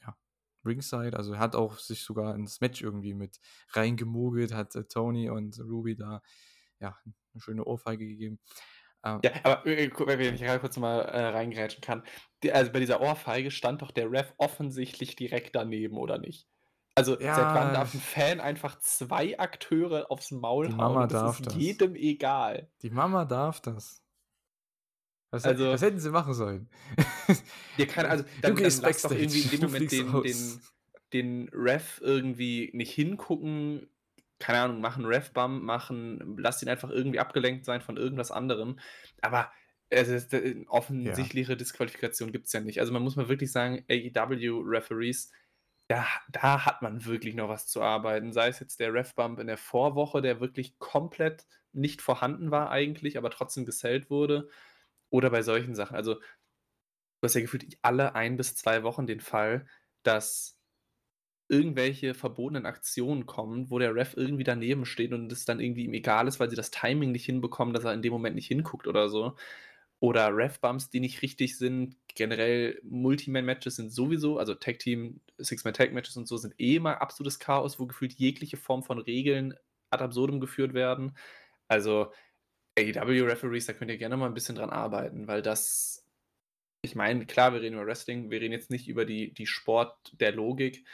ja, 0.02 0.16
Ringside, 0.64 1.16
also 1.16 1.38
hat 1.38 1.56
auch 1.56 1.78
sich 1.78 2.02
sogar 2.04 2.34
ins 2.34 2.60
Match 2.60 2.82
irgendwie 2.82 3.14
mit 3.14 3.40
reingemogelt, 3.72 4.52
hat 4.54 4.74
äh, 4.76 4.84
Tony 4.84 5.30
und 5.30 5.58
Ruby 5.60 5.96
da 5.96 6.22
ja 6.80 6.98
eine 7.04 7.14
schöne 7.42 7.64
Ohrfeige 7.64 8.06
gegeben. 8.06 8.40
Ähm, 9.04 9.22
Ja, 9.24 9.32
aber 9.44 9.66
äh, 9.66 9.88
gu- 9.88 10.06
wenn 10.06 10.34
ich 10.34 10.40
gerade 10.40 10.60
kurz 10.60 10.76
mal 10.78 11.00
äh, 11.02 11.26
reingrätschen 11.28 11.80
kann. 11.82 12.02
Also 12.52 12.72
bei 12.72 12.80
dieser 12.80 13.00
Ohrfeige 13.00 13.50
stand 13.50 13.82
doch 13.82 13.90
der 13.90 14.10
Ref 14.10 14.32
offensichtlich 14.38 15.16
direkt 15.16 15.54
daneben, 15.56 15.96
oder 15.98 16.18
nicht? 16.18 16.48
Also 16.98 17.12
seit 17.12 17.20
Ja. 17.22 17.54
wann 17.54 17.74
darf 17.74 17.92
ein 17.94 18.00
Fan 18.00 18.40
einfach 18.40 18.78
zwei 18.80 19.38
Akteure 19.38 20.10
aufs 20.10 20.30
Maul 20.30 20.66
Die 20.66 20.72
hauen? 20.72 20.78
Mama 20.78 21.06
das 21.06 21.20
darf 21.22 21.40
ist 21.40 21.46
das. 21.46 21.54
jedem 21.54 21.94
egal. 21.94 22.68
Die 22.82 22.90
Mama 22.90 23.24
darf 23.26 23.60
das. 23.60 24.02
Was, 25.30 25.44
Also- 25.44 25.68
was 25.70 25.82
hätten 25.82 26.00
sie 26.00 26.10
machen 26.10 26.32
sollen? 26.34 26.70
Dir 27.76 27.86
kann, 27.86 28.06
also, 28.06 28.24
Du 28.24 28.28
dann, 28.42 28.54
dann 28.54 28.56
gehst 28.56 28.82
lass 28.82 29.02
doch 29.02 29.10
irgendwie 29.10 29.40
in 29.42 29.50
dem 29.50 29.60
du 29.60 29.66
Moment 29.66 29.92
den, 29.92 30.22
den, 30.22 30.60
den 31.12 31.48
Ref 31.52 32.00
irgendwie 32.02 32.70
nicht 32.72 32.92
hingucken. 32.92 33.88
Keine 34.38 34.60
Ahnung, 34.60 34.80
machen 34.80 35.04
Ref-Bump, 35.04 35.62
machen, 35.62 36.36
lass 36.38 36.62
ihn 36.62 36.68
einfach 36.68 36.90
irgendwie 36.90 37.20
abgelenkt 37.20 37.64
sein 37.64 37.80
von 37.82 37.96
irgendwas 37.96 38.30
anderem. 38.30 38.78
Aber 39.20 39.50
es 39.90 40.08
ist, 40.08 40.32
äh, 40.34 40.64
offensichtliche 40.68 41.56
Disqualifikation 41.56 42.32
gibt 42.32 42.46
es 42.46 42.52
ja 42.52 42.60
nicht. 42.60 42.80
Also 42.80 42.92
man 42.92 43.02
muss 43.02 43.16
mal 43.16 43.28
wirklich 43.28 43.50
sagen, 43.52 43.84
AEW-Referees, 43.90 45.30
da, 45.88 46.06
da 46.30 46.66
hat 46.66 46.82
man 46.82 47.04
wirklich 47.04 47.34
noch 47.34 47.48
was 47.48 47.66
zu 47.68 47.82
arbeiten. 47.82 48.32
Sei 48.32 48.48
es 48.48 48.60
jetzt 48.60 48.80
der 48.80 48.92
Ref-Bump 48.92 49.38
in 49.38 49.46
der 49.46 49.56
Vorwoche, 49.58 50.22
der 50.22 50.40
wirklich 50.40 50.78
komplett 50.78 51.46
nicht 51.72 52.02
vorhanden 52.02 52.50
war 52.50 52.70
eigentlich, 52.70 53.18
aber 53.18 53.30
trotzdem 53.30 53.64
gesellt 53.66 54.10
wurde. 54.10 54.48
Oder 55.10 55.30
bei 55.30 55.42
solchen 55.42 55.74
Sachen. 55.74 55.96
Also 55.96 56.14
du 56.16 56.20
hast 57.22 57.34
ja 57.34 57.40
gefühlt 57.40 57.78
alle 57.82 58.14
ein 58.14 58.36
bis 58.36 58.56
zwei 58.56 58.82
Wochen 58.82 59.06
den 59.06 59.20
Fall, 59.20 59.66
dass 60.02 60.58
irgendwelche 61.48 62.14
verbotenen 62.14 62.66
Aktionen 62.66 63.26
kommen, 63.26 63.70
wo 63.70 63.78
der 63.78 63.94
Ref 63.94 64.14
irgendwie 64.16 64.44
daneben 64.44 64.84
steht 64.84 65.12
und 65.12 65.30
es 65.30 65.44
dann 65.44 65.60
irgendwie 65.60 65.84
ihm 65.84 65.94
egal 65.94 66.26
ist, 66.28 66.40
weil 66.40 66.50
sie 66.50 66.56
das 66.56 66.70
Timing 66.72 67.12
nicht 67.12 67.24
hinbekommen, 67.24 67.72
dass 67.74 67.84
er 67.84 67.94
in 67.94 68.02
dem 68.02 68.12
Moment 68.12 68.34
nicht 68.36 68.48
hinguckt 68.48 68.88
oder 68.88 69.08
so. 69.08 69.36
Oder 69.98 70.36
Ref-Bumps, 70.36 70.90
die 70.90 71.00
nicht 71.00 71.22
richtig 71.22 71.56
sind. 71.56 71.96
Generell 72.14 72.80
Multiman-Matches 72.84 73.76
sind 73.76 73.90
sowieso, 73.90 74.38
also 74.38 74.54
Tag-Team, 74.54 75.20
Six-Man-Tag-Matches 75.38 76.16
und 76.16 76.28
so 76.28 76.36
sind 76.36 76.54
eh 76.58 76.76
immer 76.76 77.00
absolutes 77.00 77.38
Chaos, 77.38 77.78
wo 77.78 77.86
gefühlt 77.86 78.12
jegliche 78.14 78.56
Form 78.56 78.82
von 78.82 78.98
Regeln 78.98 79.54
ad 79.90 80.04
absurdum 80.04 80.40
geführt 80.40 80.74
werden. 80.74 81.16
Also 81.68 82.12
AEW-Referees, 82.78 83.66
da 83.66 83.72
könnt 83.72 83.90
ihr 83.90 83.96
gerne 83.96 84.16
mal 84.16 84.26
ein 84.26 84.34
bisschen 84.34 84.56
dran 84.56 84.70
arbeiten, 84.70 85.26
weil 85.28 85.40
das 85.40 86.06
ich 86.86 86.94
meine, 86.94 87.26
klar, 87.26 87.52
wir 87.52 87.60
reden 87.60 87.74
über 87.74 87.86
Wrestling, 87.86 88.30
wir 88.30 88.40
reden 88.40 88.52
jetzt 88.52 88.70
nicht 88.70 88.88
über 88.88 89.04
die, 89.04 89.32
die 89.34 89.46
Sport 89.46 90.12
der 90.20 90.32
Logik, 90.32 90.86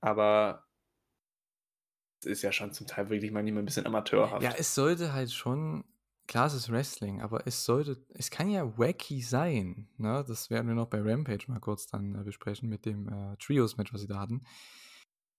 aber 0.00 0.64
es 2.20 2.26
ist 2.26 2.42
ja 2.42 2.52
schon 2.52 2.72
zum 2.72 2.86
Teil 2.86 3.10
wirklich 3.10 3.32
manchmal 3.32 3.62
ein 3.62 3.66
bisschen 3.66 3.86
amateurhaft. 3.86 4.42
Ja, 4.42 4.54
es 4.56 4.74
sollte 4.74 5.12
halt 5.12 5.32
schon, 5.32 5.84
klar, 6.30 6.46
es 6.46 6.54
ist 6.54 6.70
Wrestling, 6.70 7.20
aber 7.20 7.44
es 7.48 7.64
sollte, 7.64 8.06
es 8.10 8.30
kann 8.30 8.48
ja 8.48 8.78
wacky 8.78 9.20
sein. 9.20 9.88
Ne? 9.96 10.24
Das 10.28 10.48
werden 10.48 10.68
wir 10.68 10.76
noch 10.76 10.86
bei 10.86 11.02
Rampage 11.02 11.46
mal 11.48 11.58
kurz 11.58 11.88
dann 11.88 12.14
äh, 12.14 12.22
besprechen 12.22 12.68
mit 12.68 12.86
dem 12.86 13.08
äh, 13.08 13.36
Trios-Match, 13.38 13.92
was 13.92 14.02
sie 14.02 14.06
da 14.06 14.20
hatten. 14.20 14.44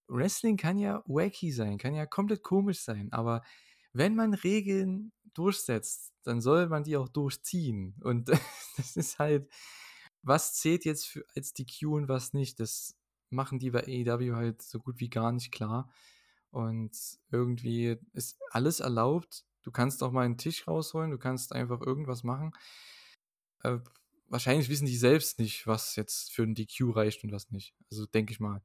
Wrestling 0.10 0.58
kann 0.58 0.78
ja 0.78 1.02
wacky 1.06 1.54
sein, 1.54 1.78
kann 1.78 1.96
ja 1.96 2.06
komplett 2.06 2.44
komisch 2.44 2.82
sein, 2.82 3.10
aber 3.14 3.42
wenn 3.94 4.16
man 4.16 4.34
Regeln 4.34 5.14
durchsetzt, 5.34 6.12
dann 6.24 6.42
soll 6.42 6.68
man 6.68 6.84
die 6.84 6.98
auch 6.98 7.08
durchziehen. 7.08 7.96
Und 8.04 8.28
das 8.76 8.98
ist 8.98 9.18
halt, 9.18 9.50
was 10.24 10.56
zählt 10.56 10.84
jetzt 10.84 11.08
für, 11.08 11.24
als 11.38 11.54
DQ 11.54 11.84
und 11.84 12.10
was 12.10 12.34
nicht, 12.34 12.60
das 12.60 12.98
machen 13.30 13.60
die 13.60 13.72
bei 13.72 13.86
AEW 13.86 14.36
halt 14.36 14.62
so 14.62 14.80
gut 14.80 15.00
wie 15.00 15.10
gar 15.10 15.32
nicht 15.32 15.54
klar. 15.54 15.90
Und 16.50 16.92
irgendwie 17.32 17.98
ist 18.12 18.38
alles 18.50 18.82
erlaubt. 18.82 19.46
Du 19.64 19.72
kannst 19.72 20.04
auch 20.04 20.12
mal 20.12 20.26
einen 20.26 20.38
Tisch 20.38 20.68
rausholen, 20.68 21.12
du 21.12 21.18
kannst 21.18 21.54
einfach 21.54 21.82
irgendwas 21.82 22.24
machen. 22.24 22.52
Äh, 23.64 23.80
wahrscheinlich 24.28 24.70
wissen 24.70 24.86
die 24.86 24.98
selbst 24.98 25.40
nicht, 25.40 25.68
was 25.68 25.96
jetzt 25.96 26.32
für 26.34 26.44
ein 26.44 26.56
DQ 26.56 26.92
reicht 26.96 27.24
und 27.24 27.32
was 27.32 27.52
nicht. 27.52 27.76
Also 27.92 28.06
denke 28.06 28.32
ich 28.34 28.40
mal. 28.40 28.62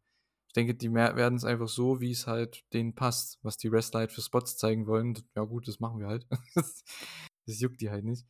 Ich 0.49 0.55
denke, 0.55 0.75
die 0.75 0.93
werden 0.93 1.37
es 1.37 1.45
einfach 1.45 1.69
so, 1.69 2.01
wie 2.01 2.13
es 2.13 2.27
halt 2.27 2.65
denen 2.73 2.95
passt, 2.95 3.39
was 3.43 3.59
die 3.59 3.71
Wrestler 3.71 4.01
halt 4.01 4.13
für 4.13 4.23
Spots 4.23 4.57
zeigen 4.57 4.87
wollen. 4.87 5.19
Ja 5.35 5.43
gut, 5.45 5.69
das 5.69 5.81
machen 5.81 6.01
wir 6.01 6.07
halt. 6.07 6.27
das 6.55 7.61
juckt 7.61 7.81
die 7.81 7.91
halt 7.91 8.05
nicht. 8.05 8.27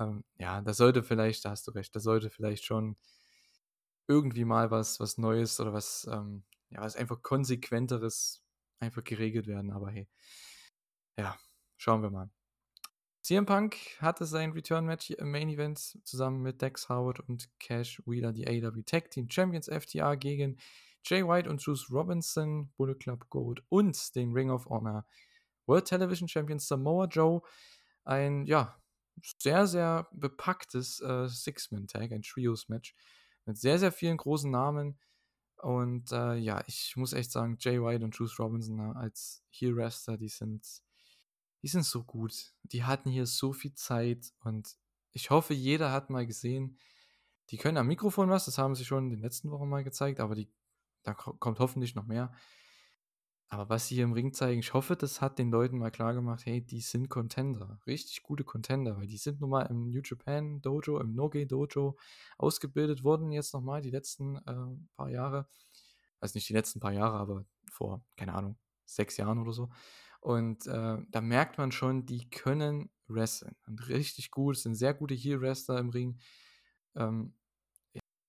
Ähm, 0.00 0.24
ja, 0.38 0.60
da 0.62 0.72
sollte 0.74 1.02
vielleicht, 1.02 1.44
da 1.44 1.50
hast 1.50 1.66
du 1.66 1.72
recht, 1.72 1.94
da 1.94 2.00
sollte 2.00 2.30
vielleicht 2.30 2.64
schon 2.64 2.96
irgendwie 4.08 4.44
mal 4.44 4.70
was, 4.70 5.00
was 5.00 5.18
Neues 5.18 5.60
oder 5.60 5.72
was, 5.72 6.08
ähm, 6.10 6.44
ja, 6.70 6.80
was 6.80 6.96
einfach 6.96 7.22
konsequenteres 7.22 8.42
einfach 8.80 9.04
geregelt 9.04 9.46
werden. 9.46 9.70
Aber 9.70 9.90
hey, 9.90 10.08
ja, 11.18 11.36
schauen 11.78 12.02
wir 12.02 12.10
mal. 12.10 12.30
CM 13.22 13.46
Punk 13.46 13.76
hatte 14.00 14.26
sein 14.26 14.52
Return-Match 14.52 15.10
im 15.10 15.30
Main 15.30 15.48
Event 15.48 15.98
zusammen 16.04 16.42
mit 16.42 16.60
Dex 16.62 16.88
Howard 16.88 17.20
und 17.20 17.48
Cash 17.58 18.02
Wheeler, 18.06 18.32
die 18.32 18.46
AW 18.46 18.82
Tag 18.82 19.10
Team 19.10 19.28
Champions 19.30 19.68
FTA 19.68 20.14
gegen 20.14 20.58
Jay 21.04 21.26
White 21.26 21.48
und 21.48 21.62
Juice 21.62 21.90
Robinson, 21.90 22.70
Bullet 22.76 22.94
Club 22.94 23.28
Gold 23.30 23.62
und 23.68 24.14
den 24.14 24.32
Ring 24.32 24.50
of 24.50 24.66
Honor 24.66 25.06
World 25.66 25.86
Television 25.86 26.28
Champion 26.28 26.58
Samoa 26.58 27.06
Joe. 27.06 27.42
Ein, 28.04 28.46
ja, 28.46 28.80
sehr, 29.38 29.66
sehr 29.66 30.08
bepacktes 30.12 31.00
äh, 31.00 31.28
Six-Man-Tag, 31.28 32.12
ein 32.12 32.22
Trios-Match 32.22 32.94
mit 33.44 33.58
sehr, 33.58 33.78
sehr 33.78 33.92
vielen 33.92 34.16
großen 34.16 34.50
Namen. 34.50 34.98
Und 35.60 36.12
äh, 36.12 36.36
ja, 36.36 36.62
ich 36.66 36.96
muss 36.96 37.12
echt 37.12 37.32
sagen, 37.32 37.56
Jay 37.60 37.82
White 37.82 38.04
und 38.04 38.16
Juice 38.16 38.38
Robinson 38.38 38.78
äh, 38.78 38.98
als 38.98 39.42
Heel-Wrestler, 39.50 40.16
die 40.16 40.28
sind 40.28 40.82
die 41.62 41.68
sind 41.68 41.84
so 41.84 42.04
gut. 42.04 42.52
Die 42.62 42.84
hatten 42.84 43.10
hier 43.10 43.26
so 43.26 43.52
viel 43.52 43.74
Zeit 43.74 44.32
und 44.40 44.76
ich 45.12 45.30
hoffe, 45.30 45.54
jeder 45.54 45.92
hat 45.92 46.10
mal 46.10 46.26
gesehen, 46.26 46.78
die 47.50 47.56
können 47.56 47.78
am 47.78 47.86
Mikrofon 47.86 48.28
was, 48.28 48.44
das 48.44 48.58
haben 48.58 48.74
sie 48.74 48.84
schon 48.84 49.04
in 49.04 49.10
den 49.10 49.20
letzten 49.20 49.50
Wochen 49.50 49.68
mal 49.68 49.84
gezeigt, 49.84 50.20
aber 50.20 50.34
die, 50.34 50.52
da 51.02 51.14
kommt 51.14 51.58
hoffentlich 51.58 51.94
noch 51.94 52.06
mehr. 52.06 52.32
Aber 53.50 53.70
was 53.70 53.88
sie 53.88 53.94
hier 53.94 54.04
im 54.04 54.12
Ring 54.12 54.34
zeigen, 54.34 54.60
ich 54.60 54.74
hoffe, 54.74 54.94
das 54.94 55.22
hat 55.22 55.38
den 55.38 55.50
Leuten 55.50 55.78
mal 55.78 55.90
klar 55.90 56.12
gemacht, 56.12 56.44
hey, 56.44 56.60
die 56.60 56.82
sind 56.82 57.08
Contender, 57.08 57.80
richtig 57.86 58.22
gute 58.22 58.44
Contender, 58.44 58.98
weil 58.98 59.06
die 59.06 59.16
sind 59.16 59.40
nun 59.40 59.48
mal 59.48 59.62
im 59.62 59.88
New 59.88 60.02
Japan 60.04 60.60
Dojo, 60.60 61.00
im 61.00 61.14
Noge 61.14 61.46
Dojo 61.46 61.96
ausgebildet 62.36 63.04
worden, 63.04 63.32
jetzt 63.32 63.54
nochmal 63.54 63.80
die 63.80 63.90
letzten 63.90 64.36
äh, 64.36 64.76
paar 64.96 65.08
Jahre. 65.08 65.48
Also 66.20 66.36
nicht 66.36 66.48
die 66.50 66.52
letzten 66.52 66.80
paar 66.80 66.92
Jahre, 66.92 67.16
aber 67.16 67.46
vor, 67.70 68.04
keine 68.16 68.34
Ahnung, 68.34 68.58
sechs 68.84 69.16
Jahren 69.16 69.38
oder 69.38 69.52
so. 69.52 69.70
Und 70.28 70.66
äh, 70.66 70.98
da 71.08 71.20
merkt 71.22 71.56
man 71.56 71.72
schon, 71.72 72.04
die 72.04 72.28
können 72.28 72.90
wrestlen. 73.06 73.56
Und 73.66 73.88
richtig 73.88 74.30
gut, 74.30 74.58
sind 74.58 74.74
sehr 74.74 74.92
gute 74.92 75.14
Heel-Wrestler 75.14 75.78
im 75.78 75.88
Ring. 75.88 76.18
Ähm, 76.94 77.32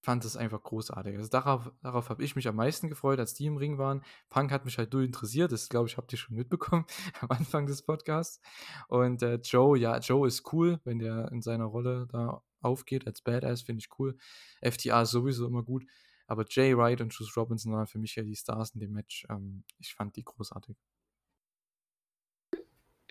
fand 0.02 0.24
es 0.24 0.38
einfach 0.38 0.64
großartig. 0.64 1.18
Also 1.18 1.28
darauf, 1.28 1.74
darauf 1.82 2.10
habe 2.10 2.24
ich 2.24 2.38
mich 2.38 2.48
am 2.48 2.56
meisten 2.56 2.88
gefreut, 2.88 3.20
als 3.20 3.34
die 3.34 3.48
im 3.48 3.58
Ring 3.58 3.78
waren. 3.78 4.02
Punk 4.30 4.50
hat 4.50 4.64
mich 4.64 4.78
halt 4.78 4.94
null 4.94 5.04
interessiert, 5.04 5.52
das 5.52 5.68
glaube 5.68 5.90
ich, 5.90 5.98
habt 5.98 6.14
ihr 6.14 6.18
schon 6.18 6.38
mitbekommen 6.38 6.86
am 7.20 7.32
Anfang 7.32 7.66
des 7.66 7.82
Podcasts. 7.82 8.40
Und 8.88 9.22
äh, 9.22 9.36
Joe, 9.44 9.78
ja, 9.78 9.98
Joe 9.98 10.26
ist 10.26 10.54
cool, 10.54 10.80
wenn 10.86 11.00
der 11.00 11.30
in 11.34 11.42
seiner 11.42 11.66
Rolle 11.66 12.08
da 12.10 12.42
aufgeht 12.62 13.08
als 13.08 13.22
Badass, 13.22 13.64
finde 13.64 13.82
ich 13.82 14.00
cool. 14.00 14.16
FTA 14.62 15.02
ist 15.02 15.12
sowieso 15.12 15.46
immer 15.46 15.64
gut. 15.64 15.86
Aber 16.28 16.46
Jay 16.48 16.78
Wright 16.78 17.02
und 17.02 17.14
Juice 17.14 17.36
Robinson 17.36 17.74
waren 17.74 17.88
für 17.88 18.00
mich 18.00 18.16
ja 18.16 18.24
die 18.24 18.38
Stars 18.38 18.70
in 18.70 18.80
dem 18.80 18.94
Match. 18.94 19.26
Ähm, 19.30 19.66
ich 19.80 19.94
fand 19.94 20.16
die 20.16 20.24
großartig. 20.24 20.78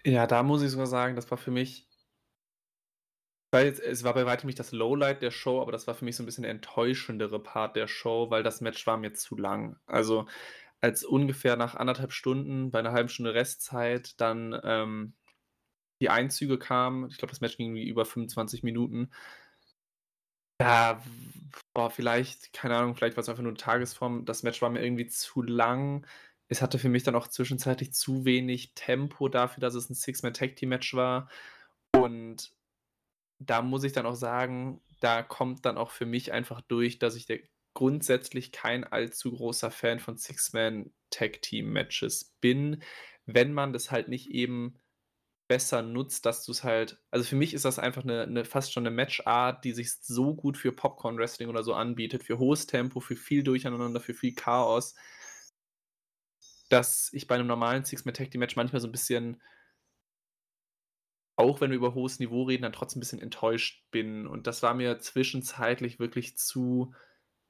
Ja, 0.09 0.27
da 0.27 0.43
muss 0.43 0.63
ich 0.63 0.71
sogar 0.71 0.87
sagen, 0.87 1.15
das 1.17 1.31
war 1.31 1.37
für 1.39 1.51
mich 1.51 1.87
es 3.53 4.05
war 4.05 4.13
bei 4.15 4.27
weitem 4.27 4.47
nicht 4.47 4.59
das 4.59 4.73
Lowlight 4.73 5.23
der 5.23 5.31
Show, 5.31 5.61
aber 5.63 5.73
das 5.73 5.87
war 5.87 5.95
für 5.95 6.05
mich 6.05 6.17
so 6.17 6.23
ein 6.23 6.27
bisschen 6.27 6.43
der 6.43 6.51
enttäuschendere 6.51 7.43
Part 7.43 7.77
der 7.77 7.89
Show, 7.89 8.31
weil 8.31 8.43
das 8.43 8.61
Match 8.61 8.87
war 8.87 8.99
mir 8.99 9.15
zu 9.15 9.37
lang. 9.37 9.77
Also, 9.87 10.27
als 10.81 11.05
ungefähr 11.05 11.57
nach 11.57 11.75
anderthalb 11.75 12.13
Stunden, 12.13 12.71
bei 12.71 12.79
einer 12.81 12.93
halben 12.93 13.09
Stunde 13.09 13.35
Restzeit 13.35 14.21
dann, 14.21 14.59
ähm, 14.65 15.15
die 16.03 16.11
Einzüge 16.11 16.59
kamen, 16.59 17.09
ich 17.11 17.19
glaube, 17.19 17.33
das 17.33 17.41
Match 17.43 17.57
ging 17.59 17.69
irgendwie 17.77 17.89
über 17.89 18.05
25 18.07 18.63
Minuten. 18.65 19.11
Ja, 20.61 21.01
boah, 21.73 21.91
vielleicht, 21.91 22.53
keine 22.53 22.77
Ahnung, 22.77 22.97
vielleicht 22.97 23.17
war 23.17 23.23
es 23.23 23.29
einfach 23.29 23.43
nur 23.43 23.53
'ne 23.53 23.59
Tagesform. 23.59 24.25
Das 24.25 24.43
Match 24.43 24.61
war 24.61 24.71
mir 24.71 24.83
irgendwie 24.85 25.07
zu 25.07 25.43
lang. 25.43 26.05
Es 26.51 26.63
hatte 26.63 26.79
für 26.79 26.89
mich 26.89 27.03
dann 27.03 27.15
auch 27.15 27.29
zwischenzeitlich 27.29 27.93
zu 27.93 28.25
wenig 28.25 28.73
Tempo 28.75 29.29
dafür, 29.29 29.61
dass 29.61 29.75
es 29.75 29.91
ein 29.91 29.95
Six-Man-Tag-Team-Match 29.95 30.95
war. 30.95 31.29
Und 31.93 32.53
da 33.41 33.63
muss 33.63 33.85
ich 33.85 33.93
dann 33.93 34.07
auch 34.07 34.17
sagen, 34.17 34.83
da 35.01 35.23
kommt 35.23 35.65
dann 35.67 35.79
auch 35.79 35.91
für 35.93 36.07
mich 36.07 36.33
einfach 36.33 36.61
durch, 36.63 36.99
dass 36.99 37.15
ich 37.17 37.27
der 37.27 37.39
grundsätzlich 37.75 38.51
kein 38.53 38.83
allzu 38.85 39.31
großer 39.33 39.71
Fan 39.71 40.01
von 40.01 40.17
Six-Man-Tag-Team-Matches 40.19 42.37
bin, 42.41 42.83
wenn 43.27 43.53
man 43.55 43.73
das 43.73 43.91
halt 43.93 44.09
nicht 44.09 44.31
eben 44.31 44.75
besser 45.49 45.83
nutzt, 45.83 46.27
dass 46.27 46.45
du 46.45 46.53
es 46.53 46.63
halt 46.65 47.03
also 47.11 47.25
für 47.27 47.37
mich 47.37 47.55
ist 47.55 47.65
das 47.65 47.79
einfach 47.79 48.03
eine 48.05 48.27
'ne 48.27 48.45
fast 48.45 48.73
schon 48.73 48.87
eine 48.87 48.95
Matchart, 48.95 49.65
die 49.65 49.73
sich 49.73 49.93
so 49.95 50.35
gut 50.37 50.57
für 50.59 50.73
Popcorn-Wrestling 50.73 51.49
oder 51.51 51.63
so 51.65 51.73
anbietet, 51.75 52.25
für 52.25 52.39
hohes 52.39 52.67
Tempo, 52.67 53.01
für 53.01 53.17
viel 53.17 53.43
Durcheinander, 53.45 54.01
für 54.01 54.15
viel 54.15 54.35
Chaos 54.35 54.95
dass 56.69 57.11
ich 57.13 57.27
bei 57.27 57.35
einem 57.35 57.47
normalen 57.47 57.85
Six-Man-Tag-Team-Match 57.85 58.57
manchmal 58.57 58.81
so 58.81 58.89
ein 58.89 58.93
bisschen 58.93 59.41
auch 61.39 61.61
wenn 61.61 61.71
wir 61.71 61.77
über 61.77 61.95
hohes 61.95 62.19
Niveau 62.19 62.43
reden, 62.43 62.65
dann 62.65 62.73
trotzdem 62.73 62.99
ein 62.99 63.01
bisschen 63.01 63.21
enttäuscht 63.21 63.89
bin. 63.93 64.27
Und 64.27 64.49
das 64.49 64.65
war 64.65 64.75
mir 64.75 64.99
zwischenzeitlich 64.99 66.01
wirklich 66.01 66.37
zu 66.37 66.93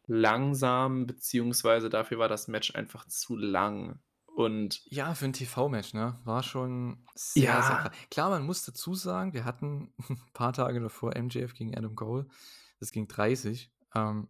langsam, 0.07 1.07
beziehungsweise 1.07 1.89
dafür 1.89 2.19
war 2.19 2.29
das 2.29 2.49
Match 2.49 2.75
einfach 2.75 3.09
zu 3.09 3.35
lang. 3.35 3.99
Und 4.27 4.83
ja, 4.91 5.15
für 5.15 5.25
ein 5.25 5.33
TV-Match, 5.33 5.95
ne? 5.95 6.21
War 6.25 6.43
schon 6.43 7.07
sehr, 7.15 7.45
ja. 7.45 7.63
sehr. 7.63 7.93
Klar, 8.11 8.29
man 8.29 8.45
muss 8.45 8.63
dazu 8.67 8.95
sagen, 8.95 9.33
wir 9.33 9.47
hatten 9.47 9.95
ein 10.11 10.21
paar 10.35 10.53
Tage 10.53 10.81
davor 10.81 11.19
MJF 11.19 11.55
gegen 11.55 11.75
Adam 11.75 11.97
Cole. 11.97 12.27
Das 12.81 12.93
ging 12.93 13.09
30. 13.09 13.73
Ähm, 13.95 14.29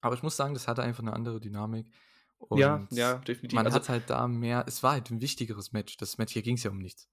aber 0.00 0.16
ich 0.16 0.24
muss 0.24 0.36
sagen, 0.36 0.54
das 0.54 0.66
hatte 0.66 0.82
einfach 0.82 1.02
eine 1.02 1.12
andere 1.12 1.40
Dynamik. 1.40 1.92
Und 2.38 2.58
ja, 2.58 2.86
ja, 2.90 3.14
definitiv. 3.14 3.56
Man 3.56 3.66
also, 3.66 3.76
hat 3.76 3.88
halt 3.88 4.08
da 4.08 4.28
mehr, 4.28 4.64
es 4.66 4.82
war 4.82 4.92
halt 4.92 5.10
ein 5.10 5.20
wichtigeres 5.20 5.72
Match. 5.72 5.96
Das 5.96 6.18
Match 6.18 6.32
hier 6.32 6.42
ging 6.42 6.54
es 6.54 6.62
ja 6.62 6.70
um 6.70 6.78
nichts. 6.78 7.08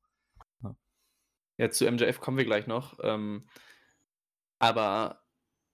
Ja, 1.58 1.70
zu 1.70 1.90
MJF 1.90 2.20
kommen 2.20 2.38
wir 2.38 2.46
gleich 2.46 2.68
noch. 2.68 3.00
Ähm, 3.02 3.48
aber, 4.60 5.24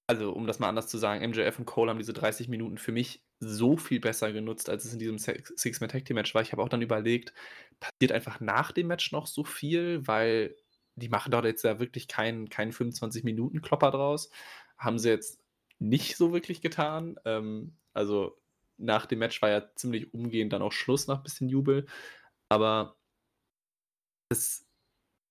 also 0.07 0.31
um 0.31 0.47
das 0.47 0.59
mal 0.59 0.69
anders 0.69 0.87
zu 0.87 0.97
sagen, 0.97 1.27
MJF 1.27 1.59
und 1.59 1.65
Cole 1.65 1.89
haben 1.89 1.97
diese 1.97 2.13
30 2.13 2.47
Minuten 2.49 2.77
für 2.77 2.91
mich 2.91 3.25
so 3.39 3.77
viel 3.77 3.99
besser 3.99 4.31
genutzt, 4.31 4.69
als 4.69 4.85
es 4.85 4.93
in 4.93 4.99
diesem 4.99 5.17
Six-Man 5.17 5.89
Tag 5.89 6.05
Team 6.05 6.15
Match 6.15 6.35
war. 6.35 6.43
Ich 6.43 6.51
habe 6.51 6.61
auch 6.61 6.69
dann 6.69 6.83
überlegt, 6.83 7.33
passiert 7.79 8.11
einfach 8.11 8.39
nach 8.39 8.71
dem 8.71 8.87
Match 8.87 9.11
noch 9.11 9.25
so 9.25 9.43
viel, 9.43 10.05
weil 10.07 10.55
die 10.95 11.09
machen 11.09 11.31
dort 11.31 11.45
jetzt 11.45 11.63
ja 11.63 11.79
wirklich 11.79 12.07
keinen 12.07 12.49
kein 12.49 12.71
25-Minuten-Klopper 12.71 13.89
draus. 13.91 14.29
Haben 14.77 14.99
sie 14.99 15.09
jetzt 15.09 15.41
nicht 15.79 16.17
so 16.17 16.33
wirklich 16.33 16.61
getan. 16.61 17.19
Ähm, 17.25 17.75
also 17.93 18.37
nach 18.81 19.05
dem 19.05 19.19
Match 19.19 19.41
war 19.41 19.49
ja 19.49 19.73
ziemlich 19.75 20.13
umgehend 20.13 20.53
dann 20.53 20.61
auch 20.61 20.71
Schluss 20.71 21.07
nach 21.07 21.17
ein 21.17 21.23
bisschen 21.23 21.49
Jubel. 21.49 21.85
Aber 22.49 22.97
es 24.29 24.67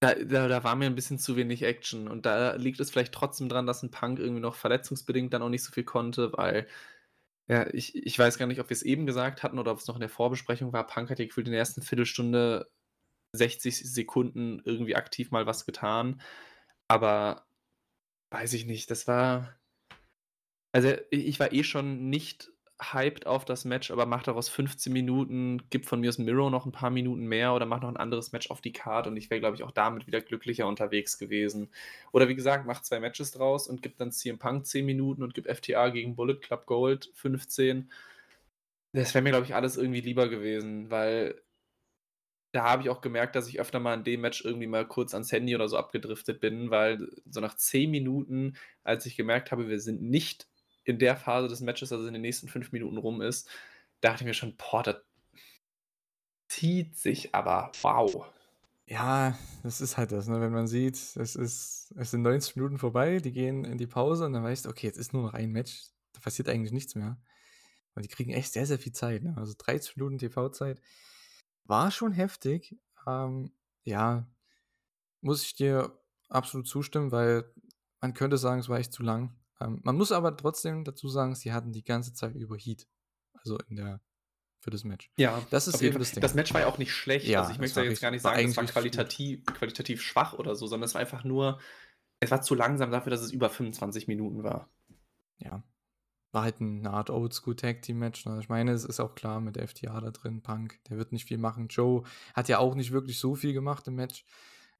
da 0.01 0.14
da 0.14 0.48
da 0.48 0.64
war 0.64 0.76
mir 0.76 0.86
ein 0.86 0.94
bisschen 0.94 1.18
zu 1.18 1.36
wenig 1.36 1.62
Action 1.62 2.09
und 2.09 2.26
da 2.26 2.55
liegt 2.57 2.80
es 2.80 2.90
vielleicht 2.90 3.12
trotzdem 3.14 3.48
dran, 3.48 3.66
dass 3.66 3.82
ein 3.82 3.90
Punk 3.90 4.18
irgendwie 4.18 4.40
noch 4.40 4.55
verletzungsbedingt 4.55 5.32
dann 5.34 5.42
auch 5.42 5.48
nicht 5.51 5.64
so 5.64 5.72
viel 5.72 5.84
konnte, 5.84 6.32
weil 6.34 6.68
ja, 7.48 7.66
ich 7.74 7.94
ich 7.96 8.18
weiß 8.18 8.38
gar 8.38 8.46
nicht, 8.46 8.61
ob 8.61 8.70
wir 8.70 8.74
es 8.74 8.82
eben 8.82 9.07
gesagt 9.07 9.42
hatten 9.42 9.59
oder 9.59 9.72
ob 9.72 9.78
es 9.78 9.88
noch 9.88 9.96
in 9.96 10.01
der 10.01 10.09
Vorbesprechung 10.09 10.72
war. 10.72 10.86
Punk 10.86 11.11
hat 11.11 11.18
ja 11.18 11.26
gefühlt 11.26 11.48
in 11.48 11.53
der 11.53 11.61
ersten 11.61 11.82
Viertelstunde 11.82 12.70
60 13.34 13.92
Sekunden 13.92 14.62
irgendwie 14.64 14.96
aktiv 14.96 15.30
mal 15.32 15.46
was 15.46 15.66
getan, 15.66 16.20
aber 16.88 17.46
weiß 18.32 18.55
ich 18.55 18.66
nicht, 18.66 18.90
das 18.90 19.09
war 19.09 19.61
also, 20.72 20.92
ich 21.11 21.40
war 21.40 21.53
eh 21.53 21.64
schon 21.64 22.11
nicht 22.11 22.53
hyped 22.81 23.26
auf 23.26 23.45
das 23.45 23.64
Match, 23.64 23.91
aber 23.91 24.07
macht 24.07 24.26
daraus 24.28 24.49
15 24.49 24.93
Minuten, 24.93 25.62
gibt 25.70 25.87
von 25.87 26.01
mir 26.01 26.09
aus 26.09 26.18
Miro 26.18 26.51
noch 26.51 26.66
ein 26.66 26.72
paar 26.72 26.91
Minuten 26.91 27.26
mehr 27.26 27.55
oder 27.55 27.66
macht 27.66 27.83
noch 27.83 27.89
ein 27.91 27.97
anderes 27.97 28.33
Match 28.33 28.51
auf 28.51 28.61
die 28.61 28.72
Karte 28.72 29.11
und 29.11 29.16
ich 29.16 29.31
wäre, 29.31 29.41
glaube 29.41 29.57
ich, 29.57 29.62
auch 29.62 29.70
damit 29.70 30.07
wieder 30.07 30.20
glücklicher 30.20 30.66
unterwegs 30.66 31.18
gewesen. 31.18 31.68
Oder 32.12 32.28
wie 32.28 32.35
gesagt, 32.35 32.66
macht 32.66 32.85
zwei 32.87 33.01
Matches 33.01 33.33
draus 33.33 33.68
und 33.68 33.83
gibt 33.83 34.01
dann 34.01 34.12
CM 34.12 34.39
Punk 34.39 34.66
10 34.66 34.87
Minuten 34.87 35.22
und 35.22 35.35
gibt 35.35 35.49
FTA 35.49 35.91
gegen 35.91 36.16
Bullet 36.16 36.37
Club 36.37 36.66
Gold 36.66 37.11
15. 37.14 37.91
Das 38.93 39.14
wäre 39.14 39.22
mir, 39.22 39.31
glaube 39.31 39.47
ich, 39.47 39.55
alles 39.55 39.76
irgendwie 39.76 40.01
lieber 40.01 40.28
gewesen, 40.28 40.91
weil 40.91 41.41
da 42.53 42.64
habe 42.64 42.83
ich 42.83 42.91
auch 42.91 43.01
gemerkt, 43.01 43.37
dass 43.37 43.49
ich 43.49 43.61
öfter 43.61 43.78
mal 43.78 43.95
in 43.95 44.05
dem 44.05 44.22
Match 44.22 44.45
irgendwie 44.45 44.66
mal 44.66 44.87
kurz 44.87 45.14
ans 45.14 45.31
Handy 45.31 45.55
oder 45.55 45.68
so 45.68 45.76
abgedriftet 45.76 46.41
bin, 46.41 46.70
weil 46.70 47.09
so 47.26 47.41
nach 47.41 47.55
10 47.55 47.91
Minuten, 47.91 48.57
als 48.83 49.07
ich 49.07 49.16
gemerkt 49.16 49.53
habe, 49.53 49.68
wir 49.68 49.81
sind 49.81 50.03
nicht 50.03 50.49
in 50.91 50.99
der 50.99 51.16
Phase 51.16 51.49
des 51.49 51.61
Matches, 51.61 51.93
also 51.93 52.07
in 52.07 52.12
den 52.12 52.22
nächsten 52.22 52.49
fünf 52.49 52.72
Minuten 52.72 52.99
rum 52.99 53.22
ist, 53.22 53.49
dachte 54.01 54.22
ich 54.22 54.26
mir 54.26 54.34
schon, 54.34 54.57
boah, 54.57 54.82
das 54.82 54.97
zieht 56.49 56.97
sich 56.97 57.34
aber, 57.34 57.72
wow. 57.82 58.26
Ja, 58.86 59.38
das 59.62 59.80
ist 59.80 59.97
halt 59.97 60.11
das, 60.11 60.26
ne? 60.26 60.41
wenn 60.41 60.53
man 60.53 60.66
sieht, 60.66 60.97
es, 60.97 61.16
ist, 61.36 61.95
es 61.97 62.11
sind 62.11 62.22
90 62.22 62.57
Minuten 62.57 62.78
vorbei, 62.78 63.18
die 63.18 63.32
gehen 63.32 63.64
in 63.64 63.78
die 63.78 63.86
Pause 63.86 64.26
und 64.26 64.32
dann 64.32 64.43
weißt 64.43 64.66
du, 64.66 64.70
okay, 64.70 64.86
jetzt 64.86 64.99
ist 64.99 65.12
nur 65.12 65.22
noch 65.22 65.34
ein 65.34 65.53
Match, 65.53 65.91
da 66.12 66.20
passiert 66.20 66.49
eigentlich 66.49 66.72
nichts 66.72 66.97
mehr. 66.97 67.16
Und 67.95 68.05
die 68.05 68.09
kriegen 68.09 68.32
echt 68.32 68.53
sehr, 68.53 68.66
sehr 68.66 68.78
viel 68.78 68.93
Zeit. 68.93 69.22
Ne? 69.22 69.36
Also 69.36 69.55
30 69.57 69.97
Minuten 69.97 70.18
TV-Zeit 70.18 70.80
war 71.64 71.91
schon 71.91 72.12
heftig. 72.12 72.76
Ähm, 73.07 73.53
ja, 73.84 74.28
muss 75.20 75.45
ich 75.45 75.55
dir 75.55 75.97
absolut 76.28 76.66
zustimmen, 76.66 77.12
weil 77.12 77.45
man 78.01 78.14
könnte 78.14 78.38
sagen, 78.38 78.61
es 78.61 78.68
war 78.68 78.78
echt 78.78 78.93
zu 78.93 79.03
lang. 79.03 79.36
Ähm, 79.61 79.80
man 79.82 79.96
muss 79.96 80.12
aber 80.12 80.36
trotzdem 80.36 80.84
dazu 80.84 81.08
sagen, 81.08 81.34
sie 81.34 81.52
hatten 81.52 81.72
die 81.72 81.84
ganze 81.84 82.12
Zeit 82.14 82.34
über 82.34 82.56
Heat. 82.56 82.86
Also 83.34 83.58
in 83.68 83.76
der 83.76 84.00
für 84.61 84.70
das 84.70 84.84
Match. 84.84 85.11
Ja, 85.16 85.42
das 85.50 85.68
ist 85.68 85.80
eben 85.80 85.98
das 85.98 86.12
Ding. 86.12 86.20
Das 86.20 86.34
Match 86.34 86.52
war 86.52 86.61
ja 86.61 86.66
auch 86.66 86.78
nicht 86.78 86.92
schlecht. 86.92 87.26
Ja, 87.26 87.40
also 87.40 87.52
ich 87.52 87.58
möchte 87.58 87.82
jetzt 87.82 88.02
gar 88.02 88.11
nicht 88.11 88.22
sagen, 88.22 88.46
es 88.46 88.56
war 88.56 88.64
qualitativ, 88.64 89.44
qualitativ 89.46 90.02
schwach 90.02 90.34
oder 90.34 90.54
so, 90.54 90.66
sondern 90.66 90.86
es 90.86 90.94
war 90.94 91.00
einfach 91.00 91.24
nur, 91.24 91.58
es 92.20 92.30
war 92.30 92.42
zu 92.42 92.54
langsam 92.54 92.90
dafür, 92.90 93.11
dass 93.11 93.22
es 93.22 93.32
über 93.32 93.48
25 93.48 94.06
Minuten 94.06 94.42
war. 94.42 94.68
Ja. 95.38 95.62
War 96.32 96.42
halt 96.42 96.61
eine 96.61 96.90
Art 96.90 97.11
Oldschool-Tag-Team-Match. 97.11 98.26
Ne? 98.26 98.38
Ich 98.40 98.48
meine, 98.48 98.72
es 98.72 98.84
ist 98.84 99.00
auch 99.00 99.14
klar 99.14 99.40
mit 99.40 99.56
FTA 99.56 100.00
da 100.00 100.11
drin, 100.11 100.42
Punk, 100.42 100.78
der 100.88 100.98
wird 100.98 101.12
nicht 101.12 101.24
viel 101.24 101.38
machen. 101.38 101.68
Joe 101.68 102.04
hat 102.34 102.48
ja 102.48 102.58
auch 102.58 102.74
nicht 102.74 102.92
wirklich 102.92 103.18
so 103.18 103.34
viel 103.34 103.54
gemacht 103.54 103.88
im 103.88 103.94
Match. 103.94 104.24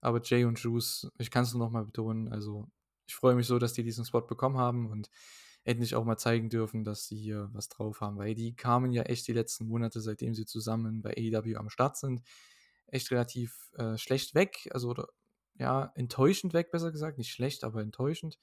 Aber 0.03 0.20
Jay 0.22 0.45
und 0.45 0.59
Juice, 0.59 1.11
ich 1.18 1.31
kann 1.31 1.45
es 1.45 1.53
nur 1.53 1.64
noch 1.64 1.72
mal 1.72 1.85
betonen, 1.85 2.28
also 2.33 2.68
ich 3.11 3.17
freue 3.17 3.35
mich 3.35 3.49
so, 3.49 3.59
dass 3.59 3.73
die 3.73 3.83
diesen 3.83 4.05
Spot 4.05 4.21
bekommen 4.21 4.57
haben 4.57 4.89
und 4.89 5.11
endlich 5.65 5.97
auch 5.97 6.05
mal 6.05 6.17
zeigen 6.17 6.49
dürfen, 6.49 6.85
dass 6.85 7.09
sie 7.09 7.17
hier 7.17 7.51
was 7.53 7.69
drauf 7.69 8.01
haben, 8.01 8.17
weil 8.19 8.37
die 8.37 8.55
kamen 8.55 8.93
ja 8.93 9.03
echt 9.03 9.27
die 9.27 9.33
letzten 9.33 9.67
Monate, 9.67 10.01
seitdem 10.01 10.33
sie 10.33 10.47
zusammen 10.47 11.03
bei 11.03 11.11
AEW 11.17 11.57
am 11.57 11.71
Start 11.71 11.97
sind, 11.97 12.23
echt 12.87 13.11
relativ 13.11 13.73
äh, 13.77 13.99
schlecht 13.99 14.37
weg. 14.37 14.69
Also, 14.71 14.91
oder, 14.91 15.09
ja, 15.59 15.91
enttäuschend 15.97 16.55
weg, 16.55 16.71
besser 16.71 16.93
gesagt. 16.93 17.19
Nicht 17.19 17.33
schlecht, 17.33 17.65
aber 17.65 17.83
enttäuschend 17.83 18.39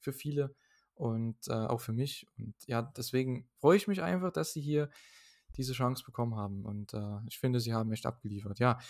für 0.00 0.12
viele 0.12 0.52
und 0.94 1.38
äh, 1.46 1.52
auch 1.52 1.80
für 1.80 1.92
mich. 1.92 2.26
Und 2.36 2.56
ja, 2.66 2.82
deswegen 2.82 3.48
freue 3.60 3.76
ich 3.76 3.86
mich 3.86 4.02
einfach, 4.02 4.32
dass 4.32 4.52
sie 4.52 4.60
hier 4.60 4.90
diese 5.56 5.74
Chance 5.74 6.02
bekommen 6.04 6.34
haben. 6.34 6.64
Und 6.64 6.92
äh, 6.92 7.18
ich 7.28 7.38
finde, 7.38 7.60
sie 7.60 7.72
haben 7.72 7.92
echt 7.92 8.04
abgeliefert. 8.04 8.58
Ja, 8.58 8.80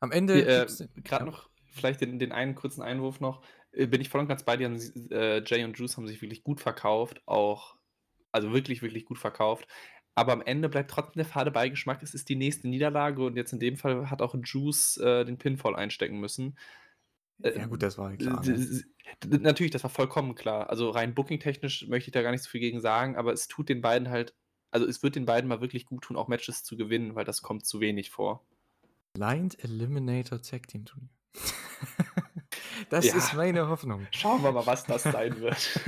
am 0.00 0.12
Ende. 0.12 0.42
Äh, 0.42 0.66
Gerade 1.02 1.24
ja. 1.24 1.30
noch 1.30 1.48
vielleicht 1.76 2.00
den, 2.00 2.18
den, 2.18 2.32
einen 2.32 2.54
kurzen 2.54 2.82
Einwurf 2.82 3.20
noch. 3.20 3.42
Äh, 3.76 3.86
bin 3.86 4.00
ich 4.00 4.08
voll 4.08 4.20
und 4.20 4.28
ganz 4.28 4.44
bei 4.44 4.56
dir. 4.56 4.68
Äh, 5.10 5.42
Jay 5.44 5.64
und 5.64 5.78
Juice 5.78 5.96
haben 5.96 6.08
sich 6.08 6.20
wirklich 6.22 6.42
gut 6.42 6.60
verkauft. 6.60 7.22
Auch, 7.26 7.76
also 8.32 8.52
wirklich, 8.52 8.82
wirklich 8.82 9.04
gut 9.04 9.18
verkauft. 9.18 9.68
Aber 10.14 10.32
am 10.32 10.42
Ende 10.42 10.68
bleibt 10.68 10.90
trotzdem 10.90 11.16
der 11.16 11.26
fade 11.26 11.50
Beigeschmack. 11.50 12.02
Es 12.02 12.14
ist 12.14 12.28
die 12.28 12.36
nächste 12.36 12.68
Niederlage 12.68 13.24
und 13.24 13.36
jetzt 13.36 13.52
in 13.52 13.60
dem 13.60 13.76
Fall 13.76 14.10
hat 14.10 14.22
auch 14.22 14.34
Juice 14.42 14.96
äh, 14.96 15.24
den 15.24 15.36
Pinfall 15.36 15.76
einstecken 15.76 16.18
müssen. 16.18 16.56
Äh, 17.42 17.58
ja, 17.58 17.66
gut, 17.66 17.82
das 17.82 17.98
war 17.98 18.16
klar. 18.16 18.42
Ne? 18.44 18.84
Natürlich, 19.40 19.72
das 19.72 19.82
war 19.82 19.90
vollkommen 19.90 20.34
klar. 20.34 20.70
Also 20.70 20.88
rein 20.88 21.14
booking-technisch 21.14 21.86
möchte 21.88 22.08
ich 22.08 22.12
da 22.12 22.22
gar 22.22 22.30
nicht 22.30 22.42
so 22.42 22.48
viel 22.48 22.60
gegen 22.60 22.80
sagen, 22.80 23.16
aber 23.16 23.34
es 23.34 23.46
tut 23.46 23.68
den 23.68 23.82
beiden 23.82 24.08
halt, 24.08 24.34
also 24.70 24.86
es 24.86 25.02
wird 25.02 25.16
den 25.16 25.26
beiden 25.26 25.48
mal 25.48 25.60
wirklich 25.60 25.84
gut 25.84 26.04
tun, 26.04 26.16
auch 26.16 26.28
Matches 26.28 26.64
zu 26.64 26.78
gewinnen, 26.78 27.14
weil 27.14 27.26
das 27.26 27.42
kommt 27.42 27.66
zu 27.66 27.80
wenig 27.80 28.10
vor. 28.10 28.46
Blind 29.12 29.62
Eliminator 29.62 30.40
Tag 30.40 30.66
Team 30.68 30.86
Turnier. 30.86 31.10
das 32.90 33.06
ja. 33.06 33.16
ist 33.16 33.34
meine 33.34 33.68
Hoffnung. 33.68 34.06
Schauen 34.12 34.42
wir 34.42 34.52
mal, 34.52 34.66
was 34.66 34.84
das 34.84 35.02
sein 35.02 35.40
wird. 35.40 35.80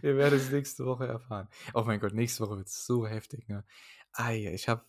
wir 0.00 0.16
werden 0.16 0.38
es 0.38 0.50
nächste 0.50 0.84
Woche 0.86 1.06
erfahren. 1.06 1.48
Oh 1.74 1.84
mein 1.84 2.00
Gott, 2.00 2.14
nächste 2.14 2.44
Woche 2.44 2.58
wird 2.58 2.68
es 2.68 2.86
so 2.86 3.06
heftig, 3.06 3.48
ne? 3.48 3.64
Ei, 4.12 4.52
ich 4.52 4.68
habe, 4.68 4.84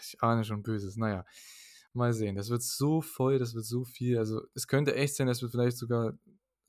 ich 0.00 0.22
ahne 0.22 0.44
schon 0.44 0.62
Böses. 0.62 0.96
Naja, 0.96 1.24
mal 1.92 2.12
sehen. 2.12 2.36
Das 2.36 2.48
wird 2.50 2.62
so 2.62 3.02
voll, 3.02 3.38
das 3.38 3.54
wird 3.54 3.64
so 3.64 3.84
viel. 3.84 4.18
Also 4.18 4.42
es 4.54 4.66
könnte 4.66 4.94
echt 4.94 5.16
sein, 5.16 5.26
dass 5.26 5.42
wir 5.42 5.50
vielleicht 5.50 5.76
sogar 5.76 6.14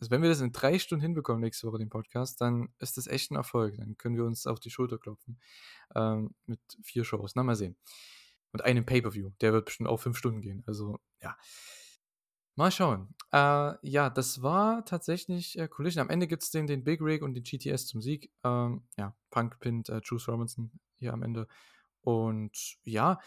also 0.03 0.11
wenn 0.11 0.21
wir 0.21 0.27
das 0.27 0.41
in 0.41 0.51
drei 0.51 0.79
Stunden 0.79 1.01
hinbekommen 1.01 1.39
nächste 1.39 1.65
Woche, 1.65 1.77
den 1.77 1.87
Podcast, 1.87 2.41
dann 2.41 2.67
ist 2.79 2.97
das 2.97 3.07
echt 3.07 3.31
ein 3.31 3.37
Erfolg. 3.37 3.77
Dann 3.77 3.95
können 3.95 4.17
wir 4.17 4.25
uns 4.25 4.45
auf 4.47 4.59
die 4.59 4.69
Schulter 4.69 4.97
klopfen. 4.97 5.39
Ähm, 5.95 6.35
mit 6.45 6.59
vier 6.81 7.05
Shows. 7.05 7.35
Na, 7.35 7.43
mal 7.43 7.55
sehen. 7.55 7.77
Und 8.51 8.65
einem 8.65 8.85
Pay-Per-View. 8.85 9.31
Der 9.39 9.53
wird 9.53 9.63
bestimmt 9.63 9.87
auch 9.87 10.01
fünf 10.01 10.17
Stunden 10.17 10.41
gehen. 10.41 10.61
Also, 10.67 10.99
ja. 11.21 11.37
Mal 12.55 12.71
schauen. 12.71 13.15
Äh, 13.31 13.73
ja, 13.81 14.09
das 14.11 14.43
war 14.43 14.85
tatsächlich 14.85 15.57
äh, 15.57 15.67
Collision. 15.67 16.01
Am 16.01 16.09
Ende 16.09 16.27
gibt 16.27 16.43
es 16.43 16.51
den, 16.51 16.67
den 16.67 16.83
Big 16.83 17.01
Rig 17.01 17.23
und 17.23 17.33
den 17.33 17.43
GTS 17.43 17.87
zum 17.87 18.01
Sieg. 18.01 18.31
Ähm, 18.43 18.83
ja, 18.97 19.15
Punk 19.31 19.59
pinnt 19.59 19.89
äh, 19.89 20.01
Juice 20.03 20.27
Robinson 20.27 20.71
hier 20.99 21.13
am 21.13 21.23
Ende. 21.23 21.47
Und 22.01 22.77
ja, 22.83 23.19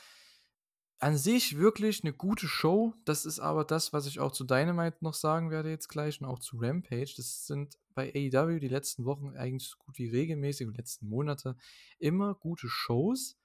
an 0.98 1.16
sich 1.16 1.58
wirklich 1.58 2.04
eine 2.04 2.12
gute 2.12 2.46
Show. 2.46 2.94
Das 3.04 3.26
ist 3.26 3.40
aber 3.40 3.64
das, 3.64 3.92
was 3.92 4.06
ich 4.06 4.20
auch 4.20 4.32
zu 4.32 4.44
Dynamite 4.44 4.98
noch 5.00 5.14
sagen 5.14 5.50
werde 5.50 5.70
jetzt 5.70 5.88
gleich 5.88 6.20
und 6.20 6.26
auch 6.26 6.38
zu 6.38 6.58
Rampage. 6.58 7.14
Das 7.16 7.46
sind 7.46 7.76
bei 7.94 8.12
AEW 8.14 8.60
die 8.60 8.68
letzten 8.68 9.04
Wochen 9.04 9.36
eigentlich 9.36 9.68
so 9.68 9.76
gut 9.78 9.98
wie 9.98 10.08
regelmäßig 10.08 10.66
und 10.66 10.76
letzten 10.76 11.08
Monate 11.08 11.56
immer 11.98 12.34
gute 12.34 12.68
Shows. 12.68 13.36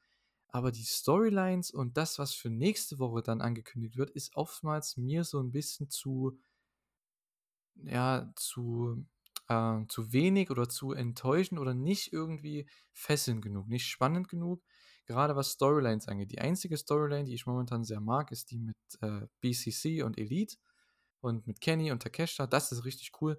Aber 0.52 0.72
die 0.72 0.84
Storylines 0.84 1.72
und 1.72 1.98
das, 1.98 2.20
was 2.20 2.34
für 2.34 2.50
nächste 2.50 3.00
Woche 3.00 3.22
dann 3.22 3.42
angekündigt 3.42 3.98
wird, 3.98 4.12
ist 4.12 4.36
oftmals 4.36 4.98
mir 4.98 5.24
so 5.24 5.40
ein 5.40 5.52
bisschen 5.52 5.90
zu, 5.90 6.40
ja, 7.84 8.32
zu, 8.36 9.06
äh, 9.48 9.86
zu 9.88 10.12
wenig 10.14 10.52
oder 10.52 10.68
zu 10.70 10.92
enttäuschend 10.94 11.60
oder 11.60 11.74
nicht 11.74 12.14
irgendwie 12.14 12.68
fesselnd 12.94 13.42
genug, 13.42 13.68
nicht 13.68 13.88
spannend 13.88 14.28
genug 14.28 14.62
gerade 15.12 15.36
was 15.36 15.52
Storylines 15.52 16.08
angeht. 16.08 16.32
Die 16.32 16.40
einzige 16.40 16.78
Storyline, 16.78 17.26
die 17.26 17.34
ich 17.34 17.46
momentan 17.46 17.84
sehr 17.84 18.00
mag, 18.00 18.32
ist 18.32 18.52
die 18.52 18.60
mit 18.60 18.76
äh, 19.02 19.28
BCC 19.42 20.04
und 20.04 20.18
Elite 20.18 20.58
und 21.22 21.48
mit 21.48 21.62
Kenny 21.62 21.92
und 21.92 22.02
Takeshita. 22.02 22.48
Das 22.48 22.72
ist 22.72 22.86
richtig 22.86 23.12
cool. 23.22 23.38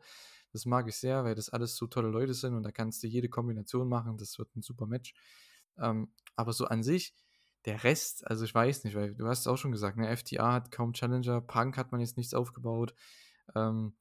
Das 0.53 0.67
mag 0.67 0.87
ich 0.89 0.97
sehr, 0.97 1.25
weil 1.25 1.35
das 1.35 1.49
alles 1.49 1.77
so 1.77 1.87
tolle 1.87 2.09
Leute 2.09 2.35
sind 2.35 2.55
und 2.55 2.63
da 2.63 2.71
kannst 2.71 3.03
du 3.03 3.07
jede 3.07 3.29
Kombination 3.29 3.89
machen. 3.89 4.19
Das 4.19 4.39
wird 4.39 4.55
ein 4.55 4.63
super 4.63 4.87
Match. 4.87 5.15
Ähm, 5.79 6.13
aber 6.37 6.53
so 6.53 6.67
an 6.67 6.83
sich, 6.83 7.15
der 7.65 7.85
Rest, 7.85 8.27
also 8.27 8.45
ich 8.45 8.55
weiß 8.55 8.85
nicht, 8.85 8.97
weil 8.97 9.15
du 9.15 9.27
hast 9.27 9.41
es 9.41 9.47
auch 9.47 9.57
schon 9.57 9.73
gesagt, 9.73 9.97
ne, 9.97 10.17
FTA 10.17 10.53
hat 10.53 10.71
kaum 10.71 10.93
Challenger, 10.93 11.41
Punk 11.41 11.77
hat 11.77 11.93
man 11.93 12.01
jetzt 12.01 12.17
nichts 12.17 12.35
aufgebaut. 12.35 12.95
Ähm, 13.55 13.95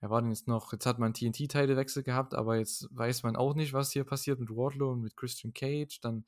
er 0.00 0.10
war 0.10 0.20
denn 0.20 0.30
jetzt 0.30 0.48
noch, 0.48 0.72
jetzt 0.72 0.86
hat 0.86 0.98
man 0.98 1.14
TNT-Teilewechsel 1.14 2.02
gehabt, 2.02 2.34
aber 2.34 2.56
jetzt 2.56 2.88
weiß 2.90 3.24
man 3.24 3.36
auch 3.36 3.54
nicht, 3.54 3.72
was 3.72 3.92
hier 3.92 4.04
passiert 4.04 4.38
mit 4.40 4.50
Wardlow 4.50 4.92
und 4.92 5.00
mit 5.02 5.16
Christian 5.16 5.52
Cage. 5.52 6.00
Dann 6.00 6.24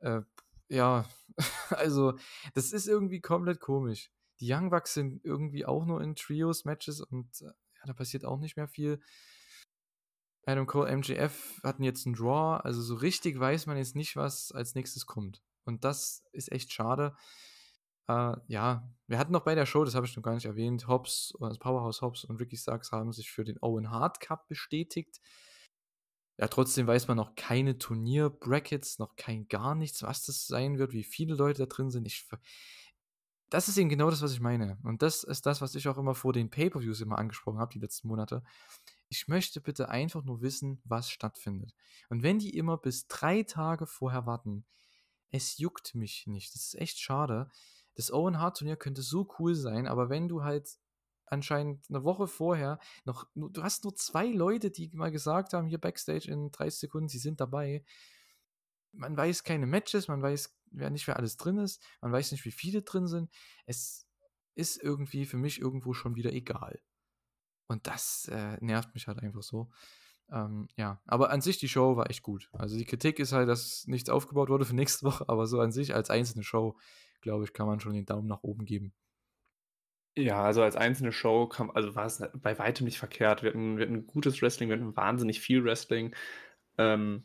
äh, 0.00 0.22
ja, 0.68 1.06
also 1.70 2.14
das 2.54 2.72
ist 2.72 2.86
irgendwie 2.86 3.20
komplett 3.20 3.60
komisch. 3.60 4.10
Die 4.40 4.52
Young 4.52 4.70
Bucks 4.70 4.94
sind 4.94 5.24
irgendwie 5.24 5.66
auch 5.66 5.84
nur 5.84 6.00
in 6.02 6.14
Trios-Matches 6.14 7.00
und 7.00 7.28
äh, 7.42 7.46
ja, 7.46 7.86
da 7.86 7.92
passiert 7.92 8.24
auch 8.24 8.38
nicht 8.38 8.56
mehr 8.56 8.68
viel. 8.68 9.00
Adam 10.48 10.66
Cole, 10.66 10.96
MJF 10.96 11.60
hatten 11.62 11.82
jetzt 11.82 12.06
einen 12.06 12.14
Draw, 12.14 12.62
also 12.64 12.80
so 12.80 12.94
richtig 12.94 13.38
weiß 13.38 13.66
man 13.66 13.76
jetzt 13.76 13.94
nicht, 13.94 14.16
was 14.16 14.50
als 14.50 14.74
nächstes 14.74 15.04
kommt. 15.04 15.42
Und 15.64 15.84
das 15.84 16.24
ist 16.32 16.50
echt 16.50 16.72
schade. 16.72 17.14
Äh, 18.08 18.34
ja, 18.46 18.90
wir 19.06 19.18
hatten 19.18 19.32
noch 19.32 19.44
bei 19.44 19.54
der 19.54 19.66
Show, 19.66 19.84
das 19.84 19.94
habe 19.94 20.06
ich 20.06 20.16
noch 20.16 20.22
gar 20.22 20.32
nicht 20.32 20.46
erwähnt, 20.46 20.88
Hobbs, 20.88 21.34
das 21.38 21.58
Powerhouse 21.58 22.00
Hobbs 22.00 22.24
und 22.24 22.40
Ricky 22.40 22.56
Starks 22.56 22.92
haben 22.92 23.12
sich 23.12 23.30
für 23.30 23.44
den 23.44 23.58
Owen 23.60 23.90
Hart 23.90 24.20
Cup 24.20 24.48
bestätigt. 24.48 25.20
Ja, 26.38 26.48
trotzdem 26.48 26.86
weiß 26.86 27.08
man 27.08 27.18
noch 27.18 27.34
keine 27.34 27.76
Turnier-Brackets, 27.76 28.98
noch 28.98 29.16
kein 29.16 29.48
gar 29.48 29.74
nichts, 29.74 30.02
was 30.02 30.24
das 30.24 30.46
sein 30.46 30.78
wird, 30.78 30.94
wie 30.94 31.04
viele 31.04 31.34
Leute 31.34 31.64
da 31.64 31.66
drin 31.66 31.90
sind. 31.90 32.06
Ich, 32.06 32.26
das 33.50 33.68
ist 33.68 33.76
eben 33.76 33.90
genau 33.90 34.08
das, 34.08 34.22
was 34.22 34.32
ich 34.32 34.40
meine. 34.40 34.78
Und 34.82 35.02
das 35.02 35.24
ist 35.24 35.44
das, 35.44 35.60
was 35.60 35.74
ich 35.74 35.88
auch 35.88 35.98
immer 35.98 36.14
vor 36.14 36.32
den 36.32 36.48
Pay-Per-Views 36.48 37.02
immer 37.02 37.18
angesprochen 37.18 37.58
habe, 37.58 37.74
die 37.74 37.80
letzten 37.80 38.08
Monate. 38.08 38.42
Ich 39.08 39.28
möchte 39.28 39.60
bitte 39.60 39.88
einfach 39.88 40.22
nur 40.24 40.42
wissen, 40.42 40.80
was 40.84 41.10
stattfindet. 41.10 41.74
Und 42.08 42.22
wenn 42.22 42.38
die 42.38 42.56
immer 42.56 42.76
bis 42.76 43.06
drei 43.08 43.42
Tage 43.42 43.86
vorher 43.86 44.26
warten, 44.26 44.66
es 45.30 45.58
juckt 45.58 45.94
mich 45.94 46.26
nicht. 46.26 46.54
Das 46.54 46.62
ist 46.62 46.74
echt 46.74 46.98
schade. 46.98 47.50
Das 47.94 48.12
Owen 48.12 48.38
Hart 48.38 48.58
Turnier 48.58 48.76
könnte 48.76 49.02
so 49.02 49.28
cool 49.38 49.54
sein, 49.54 49.86
aber 49.86 50.08
wenn 50.08 50.28
du 50.28 50.44
halt 50.44 50.78
anscheinend 51.26 51.84
eine 51.88 52.04
Woche 52.04 52.26
vorher 52.26 52.78
noch, 53.04 53.26
du 53.34 53.62
hast 53.62 53.84
nur 53.84 53.94
zwei 53.94 54.26
Leute, 54.26 54.70
die 54.70 54.88
mal 54.94 55.10
gesagt 55.10 55.52
haben, 55.52 55.66
hier 55.66 55.78
Backstage 55.78 56.30
in 56.30 56.50
30 56.50 56.80
Sekunden, 56.80 57.08
sie 57.08 57.18
sind 57.18 57.40
dabei. 57.40 57.84
Man 58.92 59.16
weiß 59.16 59.44
keine 59.44 59.66
Matches, 59.66 60.08
man 60.08 60.22
weiß 60.22 60.56
nicht, 60.70 61.06
wer 61.06 61.16
alles 61.16 61.36
drin 61.36 61.58
ist, 61.58 61.82
man 62.00 62.12
weiß 62.12 62.32
nicht, 62.32 62.44
wie 62.44 62.52
viele 62.52 62.82
drin 62.82 63.06
sind. 63.06 63.30
Es 63.66 64.06
ist 64.54 64.82
irgendwie 64.82 65.26
für 65.26 65.36
mich 65.36 65.60
irgendwo 65.60 65.92
schon 65.92 66.14
wieder 66.16 66.32
egal. 66.32 66.80
Und 67.68 67.86
das 67.86 68.28
äh, 68.32 68.56
nervt 68.60 68.94
mich 68.94 69.06
halt 69.06 69.22
einfach 69.22 69.42
so. 69.42 69.70
Ähm, 70.30 70.68
ja, 70.76 71.00
aber 71.06 71.30
an 71.30 71.40
sich 71.40 71.58
die 71.58 71.68
Show 71.68 71.96
war 71.96 72.10
echt 72.10 72.22
gut. 72.22 72.48
Also 72.52 72.76
die 72.76 72.84
Kritik 72.84 73.18
ist 73.18 73.32
halt, 73.32 73.48
dass 73.48 73.86
nichts 73.86 74.10
aufgebaut 74.10 74.48
wurde 74.48 74.64
für 74.64 74.74
nächste 74.74 75.06
Woche, 75.06 75.28
aber 75.28 75.46
so 75.46 75.60
an 75.60 75.72
sich 75.72 75.94
als 75.94 76.10
einzelne 76.10 76.44
Show, 76.44 76.76
glaube 77.20 77.44
ich, 77.44 77.52
kann 77.52 77.66
man 77.66 77.80
schon 77.80 77.94
den 77.94 78.06
Daumen 78.06 78.28
nach 78.28 78.42
oben 78.42 78.64
geben. 78.64 78.92
Ja, 80.16 80.42
also 80.42 80.62
als 80.62 80.74
einzelne 80.74 81.12
Show 81.12 81.46
kam 81.46 81.70
also 81.70 81.94
war 81.94 82.06
es 82.06 82.20
bei 82.34 82.58
weitem 82.58 82.86
nicht 82.86 82.98
verkehrt. 82.98 83.42
Wir 83.42 83.50
hatten 83.50 83.78
wir 83.78 83.86
hatten 83.86 84.06
gutes 84.06 84.42
Wrestling, 84.42 84.68
wir 84.68 84.76
hatten 84.76 84.96
wahnsinnig 84.96 85.40
viel 85.40 85.62
Wrestling. 85.64 86.14
Ähm, 86.76 87.22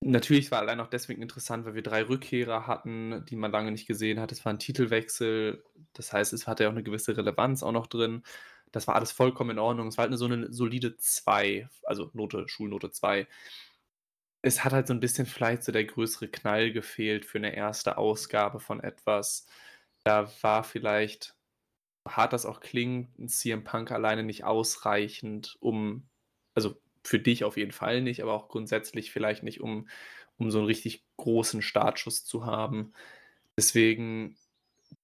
natürlich 0.00 0.50
war 0.50 0.60
allein 0.60 0.80
auch 0.80 0.86
deswegen 0.86 1.22
interessant, 1.22 1.64
weil 1.64 1.74
wir 1.74 1.82
drei 1.82 2.02
Rückkehrer 2.04 2.66
hatten, 2.66 3.24
die 3.26 3.36
man 3.36 3.50
lange 3.50 3.72
nicht 3.72 3.86
gesehen 3.86 4.20
hat. 4.20 4.32
Es 4.32 4.44
war 4.44 4.52
ein 4.52 4.58
Titelwechsel, 4.60 5.64
das 5.92 6.12
heißt, 6.12 6.32
es 6.32 6.46
hatte 6.46 6.64
ja 6.64 6.68
auch 6.68 6.74
eine 6.74 6.84
gewisse 6.84 7.16
Relevanz 7.16 7.62
auch 7.62 7.72
noch 7.72 7.86
drin. 7.88 8.22
Das 8.76 8.86
war 8.86 8.94
alles 8.96 9.10
vollkommen 9.10 9.50
in 9.52 9.58
Ordnung. 9.58 9.88
Es 9.88 9.96
war 9.96 10.02
halt 10.02 10.10
'ne 10.10 10.18
so 10.18 10.26
eine 10.26 10.52
solide 10.52 10.98
2, 10.98 11.66
also 11.84 12.10
Note 12.12 12.46
Schulnote 12.46 12.90
2. 12.90 13.26
Es 14.42 14.64
hat 14.64 14.72
halt 14.72 14.86
so 14.86 14.94
ein 14.94 15.00
bisschen 15.00 15.26
vielleicht 15.26 15.64
so 15.64 15.72
der 15.72 15.84
größere 15.84 16.28
Knall 16.28 16.72
gefehlt 16.72 17.24
für 17.26 17.38
eine 17.38 17.54
erste 17.54 17.98
Ausgabe 17.98 18.60
von 18.60 18.80
etwas. 18.80 19.46
Da 20.04 20.30
war 20.42 20.62
vielleicht 20.64 21.34
hart 22.08 22.32
das 22.32 22.46
auch 22.46 22.60
klingt, 22.60 23.18
ein 23.18 23.28
CM 23.28 23.64
Punk 23.64 23.92
alleine 23.92 24.22
nicht 24.24 24.44
ausreichend, 24.44 25.56
um, 25.60 26.08
also 26.54 26.80
für 27.04 27.20
dich 27.20 27.44
auf 27.44 27.56
jeden 27.58 27.72
Fall 27.72 28.02
nicht, 28.02 28.22
aber 28.22 28.34
auch 28.34 28.48
grundsätzlich 28.48 29.12
vielleicht 29.12 29.42
nicht, 29.44 29.60
um, 29.60 29.88
um 30.38 30.50
so 30.50 30.58
einen 30.58 30.66
richtig 30.68 31.06
großen 31.18 31.62
Startschuss 31.62 32.24
zu 32.24 32.46
haben. 32.46 32.92
Deswegen, 33.58 34.36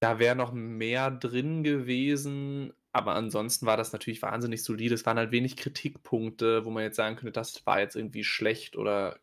da 0.01 0.19
wäre 0.19 0.37
noch 0.37 0.53
mehr 0.53 1.11
drin 1.11 1.65
gewesen, 1.65 2.73
aber 2.93 3.15
ansonsten 3.15 3.67
war 3.67 3.77
das 3.77 3.93
natürlich 3.93 4.23
wahnsinnig 4.23 4.63
solide. 4.65 4.95
Es 4.95 5.07
waren 5.07 5.19
halt 5.19 5.33
wenig 5.33 5.57
Kritikpunkte, 5.57 6.65
wo 6.65 6.71
man 6.71 6.83
jetzt 6.85 6.97
sagen 6.97 7.17
könnte, 7.17 7.33
das 7.33 7.65
war 7.67 7.81
jetzt 7.81 7.97
irgendwie 7.97 8.25
schlecht 8.25 8.77
oder 8.77 9.19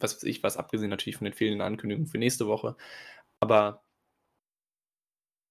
was 0.00 0.16
weiß 0.16 0.24
ich 0.24 0.42
was, 0.42 0.56
abgesehen 0.56 0.90
natürlich 0.90 1.16
von 1.16 1.24
den 1.24 1.34
fehlenden 1.34 1.62
Ankündigungen 1.66 2.08
für 2.08 2.18
nächste 2.18 2.46
Woche. 2.46 2.76
Aber 3.40 3.82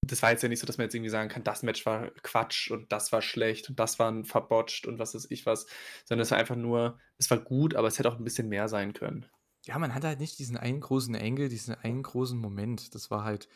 das 0.05 0.21
war 0.21 0.32
jetzt 0.32 0.43
ja 0.43 0.49
nicht 0.49 0.59
so, 0.59 0.67
dass 0.67 0.78
man 0.78 0.86
jetzt 0.86 0.95
irgendwie 0.95 1.09
sagen 1.09 1.30
kann, 1.30 1.43
das 1.43 1.63
Match 1.63 1.86
war 1.86 2.11
Quatsch 2.24 2.69
und 2.71 2.91
das 2.91 3.11
war 3.11 3.21
schlecht 3.21 3.69
und 3.69 3.80
das 3.80 3.99
war 3.99 4.24
verbotscht 4.26 4.86
und 4.86 4.99
was 4.99 5.15
weiß 5.15 5.28
ich 5.30 5.45
was, 5.45 5.65
sondern 6.05 6.24
es 6.24 6.32
war 6.32 6.38
einfach 6.38 6.55
nur, 6.55 6.99
es 7.17 7.32
war 7.32 7.39
gut, 7.39 7.76
aber 7.76 7.88
es 7.88 7.99
hätte 7.99 8.09
auch 8.11 8.17
ein 8.17 8.24
bisschen 8.24 8.49
mehr 8.49 8.67
sein 8.67 8.93
können. 8.93 9.26
Ja, 9.65 9.80
man 9.80 9.95
hatte 9.95 10.07
halt 10.07 10.19
nicht 10.19 10.39
diesen 10.39 10.57
einen 10.57 10.82
großen 10.82 11.15
Engel, 11.15 11.47
diesen 11.47 11.74
einen 11.74 12.03
großen 12.03 12.38
Moment. 12.38 12.93
Das 12.95 13.09
war 13.11 13.24
halt, 13.24 13.47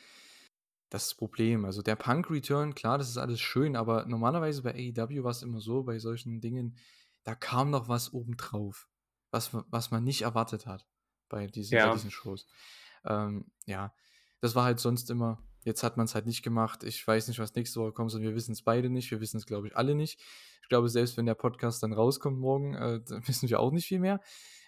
das 0.89 1.03
ist 1.03 1.11
das 1.11 1.17
Problem. 1.17 1.65
Also 1.65 1.81
der 1.81 1.95
Punk 1.95 2.29
Return, 2.29 2.73
klar, 2.75 2.97
das 2.97 3.09
ist 3.09 3.17
alles 3.17 3.39
schön, 3.41 3.75
aber 3.75 4.05
normalerweise 4.05 4.61
bei 4.63 4.73
AEW 4.73 5.23
war 5.23 5.31
es 5.31 5.41
immer 5.43 5.59
so, 5.59 5.83
bei 5.83 5.99
solchen 5.99 6.39
Dingen, 6.41 6.77
da 7.23 7.35
kam 7.35 7.69
noch 7.71 7.89
was 7.89 8.13
obendrauf, 8.13 8.87
was, 9.31 9.51
was 9.53 9.91
man 9.91 10.03
nicht 10.03 10.21
erwartet 10.21 10.65
hat 10.65 10.87
bei 11.29 11.47
diesen, 11.47 11.77
bei 11.77 11.85
Ja. 11.85 11.93
diesen 11.93 12.11
Shows. 12.11 12.47
Ähm, 13.05 13.51
ja, 13.65 13.93
das 14.39 14.55
war 14.55 14.63
halt 14.63 14.79
sonst 14.79 15.09
immer. 15.09 15.43
Jetzt 15.65 15.83
hat 15.83 15.97
man 15.97 16.05
es 16.05 16.15
halt 16.15 16.25
nicht 16.25 16.43
gemacht. 16.43 16.83
Ich 16.83 17.05
weiß 17.05 17.27
nicht, 17.27 17.39
was 17.39 17.53
nächste 17.55 17.81
Woche 17.81 17.91
kommt 17.91 18.13
und 18.13 18.21
wir 18.21 18.35
wissen 18.35 18.53
es 18.53 18.61
beide 18.61 18.89
nicht. 18.89 19.11
Wir 19.11 19.19
wissen 19.19 19.35
es, 19.37 19.45
glaube 19.45 19.67
ich, 19.67 19.75
alle 19.75 19.95
nicht. 19.95 20.21
Ich 20.61 20.69
glaube, 20.69 20.87
selbst 20.87 21.17
wenn 21.17 21.25
der 21.25 21.35
Podcast 21.35 21.83
dann 21.83 21.91
rauskommt 21.91 22.39
morgen, 22.39 22.75
äh, 22.75 23.01
wissen 23.27 23.49
wir 23.49 23.59
auch 23.59 23.71
nicht 23.71 23.87
viel 23.87 23.99
mehr. 23.99 24.21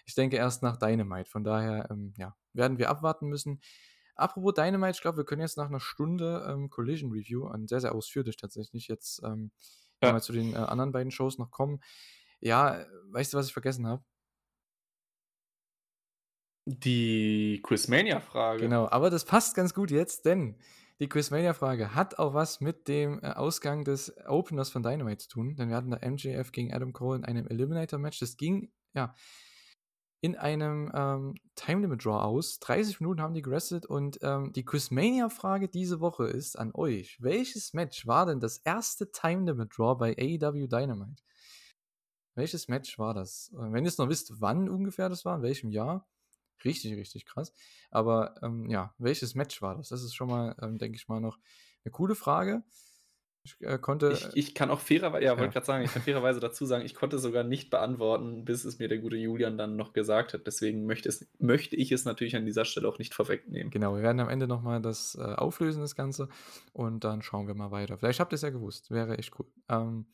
Ich 0.04 0.14
denke 0.14 0.36
erst 0.36 0.62
nach 0.62 0.76
Dynamite. 0.76 1.30
Von 1.30 1.44
daher, 1.44 1.88
ähm, 1.90 2.12
ja, 2.18 2.36
werden 2.52 2.76
wir 2.78 2.90
abwarten 2.90 3.28
müssen. 3.28 3.60
Apropos 4.20 4.54
Dynamite, 4.54 4.92
ich 4.96 5.00
glaube, 5.02 5.18
wir 5.18 5.24
können 5.24 5.42
jetzt 5.42 5.56
nach 5.56 5.68
einer 5.68 5.80
Stunde 5.80 6.46
ähm, 6.48 6.70
Collision 6.70 7.12
Review, 7.12 7.46
und 7.46 7.68
sehr, 7.68 7.80
sehr 7.80 7.94
ausführlich 7.94 8.36
tatsächlich, 8.36 8.88
jetzt 8.88 9.22
ähm, 9.24 9.52
Ja. 10.02 10.12
mal 10.12 10.22
zu 10.22 10.32
den 10.32 10.54
äh, 10.54 10.58
anderen 10.58 10.92
beiden 10.92 11.10
Shows 11.10 11.38
noch 11.38 11.50
kommen. 11.50 11.80
Ja, 12.40 12.86
weißt 13.12 13.32
du, 13.34 13.38
was 13.38 13.46
ich 13.48 13.52
vergessen 13.52 13.86
habe? 13.86 14.04
Die 16.66 17.60
Quizmania-Frage. 17.62 18.60
Genau, 18.60 18.88
aber 18.88 19.10
das 19.10 19.24
passt 19.24 19.54
ganz 19.54 19.74
gut 19.74 19.90
jetzt, 19.90 20.24
denn 20.26 20.56
die 21.00 21.08
Quizmania-Frage 21.08 21.94
hat 21.94 22.18
auch 22.18 22.34
was 22.34 22.60
mit 22.60 22.88
dem 22.88 23.20
äh, 23.22 23.28
Ausgang 23.28 23.84
des 23.84 24.14
Openers 24.26 24.70
von 24.70 24.82
Dynamite 24.82 25.18
zu 25.18 25.28
tun, 25.30 25.56
denn 25.56 25.70
wir 25.70 25.76
hatten 25.76 25.90
da 25.90 25.98
MJF 25.98 26.52
gegen 26.52 26.72
Adam 26.74 26.92
Cole 26.92 27.18
in 27.18 27.24
einem 27.24 27.46
Eliminator-Match. 27.46 28.18
Das 28.18 28.36
ging, 28.36 28.70
ja, 28.94 29.14
in 30.20 30.36
einem 30.36 30.90
ähm, 30.94 31.34
Time 31.54 31.82
Limit 31.82 32.04
Draw 32.04 32.22
aus. 32.22 32.58
30 32.58 33.00
Minuten 33.00 33.20
haben 33.20 33.34
die 33.34 33.42
gerestet 33.42 33.86
und 33.86 34.18
ähm, 34.22 34.52
die 34.52 34.64
Quizmania-Frage 34.64 35.68
diese 35.68 36.00
Woche 36.00 36.26
ist 36.26 36.58
an 36.58 36.72
euch. 36.74 37.16
Welches 37.20 37.72
Match 37.72 38.06
war 38.06 38.26
denn 38.26 38.40
das 38.40 38.58
erste 38.58 39.10
Time 39.12 39.46
Limit 39.46 39.76
Draw 39.76 39.96
bei 39.96 40.14
AEW 40.18 40.66
Dynamite? 40.66 41.22
Welches 42.34 42.68
Match 42.68 42.98
war 42.98 43.14
das? 43.14 43.50
Äh, 43.54 43.72
Wenn 43.72 43.84
ihr 43.84 43.88
es 43.88 43.98
noch 43.98 44.08
wisst, 44.08 44.40
wann 44.40 44.68
ungefähr 44.68 45.08
das 45.08 45.24
war, 45.24 45.36
in 45.36 45.42
welchem 45.42 45.70
Jahr, 45.70 46.06
richtig, 46.64 46.96
richtig 46.96 47.24
krass. 47.24 47.52
Aber 47.90 48.34
ähm, 48.42 48.68
ja, 48.68 48.94
welches 48.98 49.34
Match 49.34 49.62
war 49.62 49.76
das? 49.76 49.88
Das 49.88 50.02
ist 50.02 50.14
schon 50.14 50.28
mal, 50.28 50.54
ähm, 50.60 50.78
denke 50.78 50.96
ich 50.96 51.08
mal, 51.08 51.20
noch 51.20 51.38
eine 51.84 51.92
coole 51.92 52.14
Frage. 52.14 52.62
Ich 53.42 53.56
äh, 53.60 53.78
konnte. 53.78 54.12
Ich, 54.12 54.28
ich 54.36 54.54
kann 54.54 54.70
auch 54.70 54.80
fairerweise, 54.80 55.24
ja, 55.24 55.32
Ja. 55.32 55.38
wollte 55.38 55.54
gerade 55.54 55.66
sagen, 55.66 55.84
ich 55.84 55.92
kann 55.92 56.02
fairerweise 56.02 56.40
dazu 56.40 56.66
sagen, 56.66 56.84
ich 56.84 56.94
konnte 56.94 57.18
sogar 57.18 57.42
nicht 57.42 57.70
beantworten, 57.70 58.44
bis 58.44 58.64
es 58.64 58.78
mir 58.78 58.88
der 58.88 58.98
gute 58.98 59.16
Julian 59.16 59.56
dann 59.56 59.76
noch 59.76 59.92
gesagt 59.92 60.34
hat. 60.34 60.46
Deswegen 60.46 60.84
möchte, 60.84 61.08
es, 61.08 61.26
möchte 61.38 61.74
ich 61.76 61.90
es 61.90 62.04
natürlich 62.04 62.36
an 62.36 62.44
dieser 62.44 62.64
Stelle 62.66 62.86
auch 62.88 62.98
nicht 62.98 63.14
vorwegnehmen. 63.14 63.70
Genau, 63.70 63.94
wir 63.94 64.02
werden 64.02 64.20
am 64.20 64.28
Ende 64.28 64.46
nochmal 64.46 64.82
das 64.82 65.14
äh, 65.14 65.22
auflösen, 65.22 65.80
das 65.80 65.96
Ganze. 65.96 66.28
Und 66.72 67.04
dann 67.04 67.22
schauen 67.22 67.46
wir 67.46 67.54
mal 67.54 67.70
weiter. 67.70 67.96
Vielleicht 67.96 68.20
habt 68.20 68.32
ihr 68.32 68.36
es 68.36 68.42
ja 68.42 68.50
gewusst. 68.50 68.90
Wäre 68.90 69.16
echt 69.16 69.32
cool. 69.38 69.46
Ähm, 69.68 70.06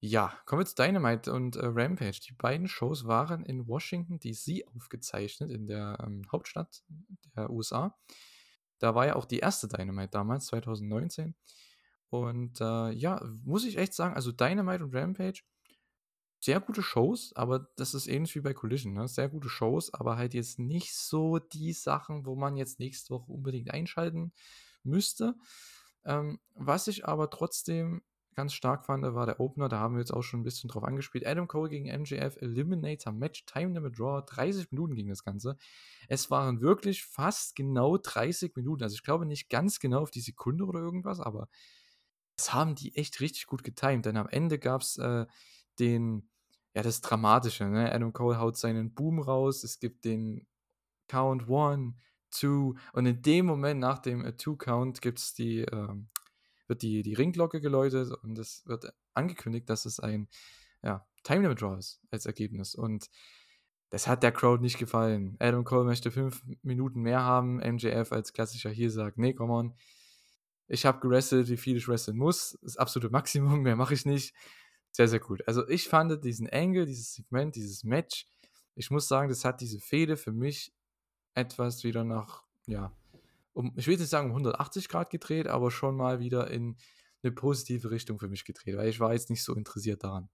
ja, 0.00 0.32
kommen 0.44 0.60
wir 0.60 0.66
zu 0.66 0.74
Dynamite 0.74 1.32
und 1.32 1.56
äh, 1.56 1.66
Rampage. 1.66 2.20
Die 2.28 2.34
beiden 2.34 2.68
Shows 2.68 3.06
waren 3.06 3.44
in 3.44 3.66
Washington, 3.66 4.18
D.C. 4.18 4.64
aufgezeichnet, 4.76 5.50
in 5.50 5.66
der 5.66 5.98
ähm, 6.04 6.22
Hauptstadt 6.30 6.82
der 7.36 7.48
USA. 7.50 7.96
Da 8.78 8.94
war 8.94 9.06
ja 9.06 9.16
auch 9.16 9.24
die 9.24 9.38
erste 9.38 9.68
Dynamite 9.68 10.10
damals, 10.10 10.46
2019. 10.46 11.34
Und 12.08 12.60
äh, 12.60 12.90
ja, 12.92 13.20
muss 13.44 13.64
ich 13.64 13.78
echt 13.78 13.94
sagen, 13.94 14.14
also 14.14 14.32
Dynamite 14.32 14.84
und 14.84 14.94
Rampage, 14.94 15.42
sehr 16.40 16.60
gute 16.60 16.82
Shows, 16.82 17.32
aber 17.34 17.68
das 17.76 17.94
ist 17.94 18.06
ähnlich 18.06 18.34
wie 18.34 18.40
bei 18.40 18.54
Collision, 18.54 18.92
ne? 18.92 19.08
Sehr 19.08 19.28
gute 19.28 19.48
Shows, 19.48 19.92
aber 19.92 20.16
halt 20.16 20.34
jetzt 20.34 20.58
nicht 20.58 20.94
so 20.94 21.38
die 21.38 21.72
Sachen, 21.72 22.26
wo 22.26 22.36
man 22.36 22.56
jetzt 22.56 22.78
nächste 22.78 23.14
Woche 23.14 23.32
unbedingt 23.32 23.72
einschalten 23.72 24.32
müsste. 24.84 25.34
Ähm, 26.04 26.38
was 26.54 26.86
ich 26.88 27.06
aber 27.06 27.30
trotzdem 27.30 28.02
ganz 28.36 28.52
stark 28.52 28.84
fand, 28.84 29.02
war 29.02 29.26
der 29.26 29.40
Opener, 29.40 29.68
da 29.68 29.80
haben 29.80 29.94
wir 29.94 30.00
jetzt 30.00 30.12
auch 30.12 30.22
schon 30.22 30.40
ein 30.40 30.44
bisschen 30.44 30.68
drauf 30.68 30.84
angespielt. 30.84 31.26
Adam 31.26 31.48
Cole 31.48 31.70
gegen 31.70 31.86
MJF 31.88 32.36
Eliminator 32.36 33.12
Match, 33.12 33.46
Time 33.46 33.72
Limit 33.72 33.98
Draw, 33.98 34.22
30 34.26 34.70
Minuten 34.70 34.94
ging 34.94 35.08
das 35.08 35.24
Ganze. 35.24 35.56
Es 36.06 36.30
waren 36.30 36.60
wirklich 36.60 37.02
fast 37.04 37.56
genau 37.56 37.96
30 37.96 38.54
Minuten, 38.54 38.84
also 38.84 38.94
ich 38.94 39.02
glaube 39.02 39.26
nicht 39.26 39.48
ganz 39.48 39.80
genau 39.80 40.02
auf 40.02 40.10
die 40.10 40.20
Sekunde 40.20 40.66
oder 40.66 40.80
irgendwas, 40.80 41.18
aber 41.18 41.48
das 42.36 42.52
haben 42.52 42.74
die 42.74 42.96
echt 42.96 43.20
richtig 43.20 43.46
gut 43.46 43.64
getimt, 43.64 44.06
denn 44.06 44.16
am 44.16 44.28
Ende 44.28 44.58
gab 44.58 44.82
es 44.82 44.98
äh, 44.98 45.26
den, 45.78 46.28
ja, 46.74 46.82
das 46.82 47.00
Dramatische, 47.00 47.64
ne? 47.64 47.92
Adam 47.92 48.12
Cole 48.12 48.38
haut 48.38 48.56
seinen 48.56 48.94
Boom 48.94 49.20
raus, 49.20 49.64
es 49.64 49.80
gibt 49.80 50.04
den 50.04 50.46
Count 51.08 51.48
One, 51.48 51.94
Two 52.30 52.74
und 52.92 53.06
in 53.06 53.22
dem 53.22 53.46
Moment 53.46 53.80
nach 53.80 53.98
dem 53.98 54.24
äh, 54.24 54.36
Two-Count 54.36 55.00
gibt's 55.00 55.32
die, 55.32 55.60
ähm, 55.60 56.08
wird 56.66 56.82
die, 56.82 57.02
die 57.02 57.14
Ringglocke 57.14 57.60
geläutet 57.60 58.12
und 58.22 58.38
es 58.38 58.66
wird 58.66 58.92
angekündigt, 59.14 59.70
dass 59.70 59.86
es 59.86 60.00
ein 60.00 60.28
ja, 60.82 61.06
Time 61.22 61.42
Limit 61.42 61.62
Draw 61.62 61.78
ist 61.78 62.00
als 62.10 62.26
Ergebnis 62.26 62.74
und 62.74 63.08
das 63.90 64.08
hat 64.08 64.22
der 64.22 64.32
Crowd 64.32 64.62
nicht 64.62 64.78
gefallen. 64.78 65.36
Adam 65.38 65.64
Cole 65.64 65.84
möchte 65.84 66.10
fünf 66.10 66.42
Minuten 66.62 67.00
mehr 67.00 67.22
haben, 67.22 67.56
MJF 67.56 68.12
als 68.12 68.32
klassischer 68.32 68.70
hier 68.70 68.90
sagt, 68.90 69.16
nee, 69.16 69.32
come 69.32 69.52
on, 69.52 69.74
ich 70.68 70.84
habe 70.84 71.00
gewrestelt, 71.00 71.48
wie 71.48 71.56
viel 71.56 71.76
ich 71.76 71.88
wresteln 71.88 72.16
muss. 72.16 72.58
Das 72.62 72.76
absolute 72.76 73.10
Maximum, 73.10 73.60
mehr 73.62 73.76
mache 73.76 73.94
ich 73.94 74.04
nicht. 74.04 74.34
Sehr, 74.90 75.08
sehr 75.08 75.20
gut. 75.20 75.46
Also 75.46 75.68
ich 75.68 75.88
fand 75.88 76.24
diesen 76.24 76.48
Angle, 76.48 76.86
dieses 76.86 77.14
Segment, 77.14 77.54
dieses 77.54 77.84
Match, 77.84 78.26
ich 78.74 78.90
muss 78.90 79.08
sagen, 79.08 79.28
das 79.28 79.44
hat 79.44 79.60
diese 79.60 79.80
Fehde 79.80 80.16
für 80.16 80.32
mich 80.32 80.72
etwas 81.34 81.84
wieder 81.84 82.04
nach, 82.04 82.44
ja, 82.66 82.92
um, 83.52 83.72
ich 83.76 83.86
will 83.86 83.96
nicht 83.96 84.08
sagen 84.08 84.28
um 84.30 84.36
180 84.36 84.88
Grad 84.88 85.10
gedreht, 85.10 85.46
aber 85.46 85.70
schon 85.70 85.96
mal 85.96 86.20
wieder 86.20 86.50
in 86.50 86.76
eine 87.22 87.32
positive 87.32 87.90
Richtung 87.90 88.18
für 88.18 88.28
mich 88.28 88.44
gedreht, 88.44 88.76
weil 88.76 88.88
ich 88.88 89.00
war 89.00 89.12
jetzt 89.12 89.30
nicht 89.30 89.42
so 89.42 89.54
interessiert 89.54 90.04
daran. 90.04 90.28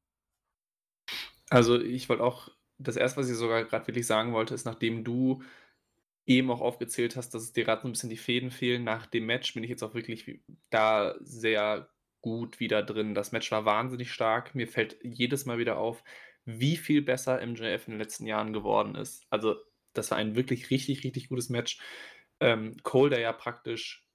Also 1.48 1.80
ich 1.80 2.08
wollte 2.08 2.24
auch, 2.24 2.48
das 2.78 2.96
erste, 2.96 3.20
was 3.20 3.30
ich 3.30 3.36
sogar 3.36 3.64
gerade 3.64 3.86
wirklich 3.86 4.06
sagen 4.06 4.32
wollte, 4.32 4.54
ist, 4.54 4.64
nachdem 4.64 5.04
du 5.04 5.42
eben 6.26 6.50
auch 6.50 6.60
aufgezählt 6.60 7.16
hast, 7.16 7.30
dass 7.34 7.42
es 7.42 7.52
dir 7.52 7.64
gerade 7.64 7.82
so 7.82 7.88
ein 7.88 7.92
bisschen 7.92 8.10
die 8.10 8.16
Fäden 8.16 8.50
fehlen, 8.50 8.84
nach 8.84 9.06
dem 9.06 9.26
Match 9.26 9.54
bin 9.54 9.64
ich 9.64 9.70
jetzt 9.70 9.82
auch 9.82 9.94
wirklich 9.94 10.40
da 10.70 11.16
sehr 11.20 11.88
gut 12.20 12.60
wieder 12.60 12.82
drin. 12.82 13.14
Das 13.14 13.32
Match 13.32 13.50
war 13.50 13.64
wahnsinnig 13.64 14.12
stark. 14.12 14.54
Mir 14.54 14.68
fällt 14.68 14.96
jedes 15.02 15.44
Mal 15.44 15.58
wieder 15.58 15.78
auf, 15.78 16.04
wie 16.44 16.76
viel 16.76 17.02
besser 17.02 17.44
MJF 17.44 17.88
in 17.88 17.94
den 17.94 17.98
letzten 17.98 18.26
Jahren 18.26 18.52
geworden 18.52 18.94
ist. 18.94 19.26
Also 19.30 19.56
das 19.92 20.10
war 20.10 20.18
ein 20.18 20.36
wirklich 20.36 20.70
richtig, 20.70 21.04
richtig 21.04 21.28
gutes 21.28 21.48
Match. 21.48 21.80
Ähm, 22.40 22.76
Cole, 22.82 23.10
der 23.10 23.20
ja 23.20 23.32
praktisch 23.32 24.06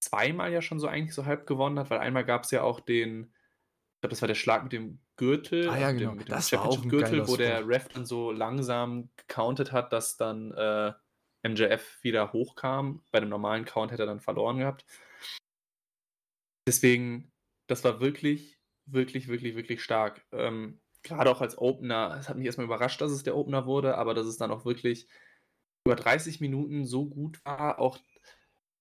zweimal 0.00 0.52
ja 0.52 0.62
schon 0.62 0.80
so 0.80 0.86
eigentlich 0.86 1.14
so 1.14 1.26
halb 1.26 1.46
gewonnen 1.46 1.78
hat, 1.78 1.90
weil 1.90 1.98
einmal 1.98 2.24
gab 2.24 2.44
es 2.44 2.50
ja 2.50 2.62
auch 2.62 2.80
den, 2.80 3.24
ich 3.24 4.00
glaube, 4.00 4.10
das 4.10 4.22
war 4.22 4.28
der 4.28 4.34
Schlag 4.34 4.64
mit 4.64 4.72
dem 4.72 5.00
Gürtel, 5.16 5.68
Ah 5.68 5.78
ja, 5.78 5.92
genau. 5.92 6.10
dem, 6.10 6.18
mit 6.18 6.28
dem 6.28 6.32
Das 6.32 6.52
war 6.52 6.64
auch 6.64 6.76
ein 6.76 6.90
Championship-Gürtel, 6.90 7.28
wo 7.28 7.36
der. 7.36 7.66
Ref 7.66 7.88
dann 7.88 8.06
so 8.06 8.30
langsam 8.30 9.10
gecountet 9.16 9.72
hat, 9.72 9.92
dass 9.92 10.16
dann 10.16 10.52
äh, 10.52 10.92
MJF 11.42 11.98
wieder 12.02 12.32
hochkam. 12.32 13.02
Bei 13.10 13.20
dem 13.20 13.28
normalen 13.28 13.64
Count 13.64 13.92
hätte 13.92 14.02
er 14.04 14.06
dann 14.06 14.20
verloren 14.20 14.58
gehabt. 14.58 14.84
Deswegen, 16.66 17.32
das 17.66 17.84
war 17.84 18.00
wirklich, 18.00 18.58
wirklich, 18.86 19.28
wirklich, 19.28 19.56
wirklich 19.56 19.82
stark. 19.82 20.24
Ähm, 20.32 20.80
Gerade 21.02 21.30
auch 21.30 21.40
als 21.40 21.56
Opener, 21.56 22.16
es 22.18 22.28
hat 22.28 22.36
mich 22.36 22.46
erstmal 22.46 22.66
überrascht, 22.66 23.00
dass 23.00 23.12
es 23.12 23.22
der 23.22 23.36
Opener 23.36 23.66
wurde, 23.66 23.96
aber 23.96 24.14
dass 24.14 24.26
es 24.26 24.36
dann 24.36 24.50
auch 24.50 24.64
wirklich 24.64 25.08
über 25.86 25.96
30 25.96 26.40
Minuten 26.40 26.84
so 26.84 27.06
gut 27.06 27.42
war. 27.44 27.78
Auch 27.78 27.98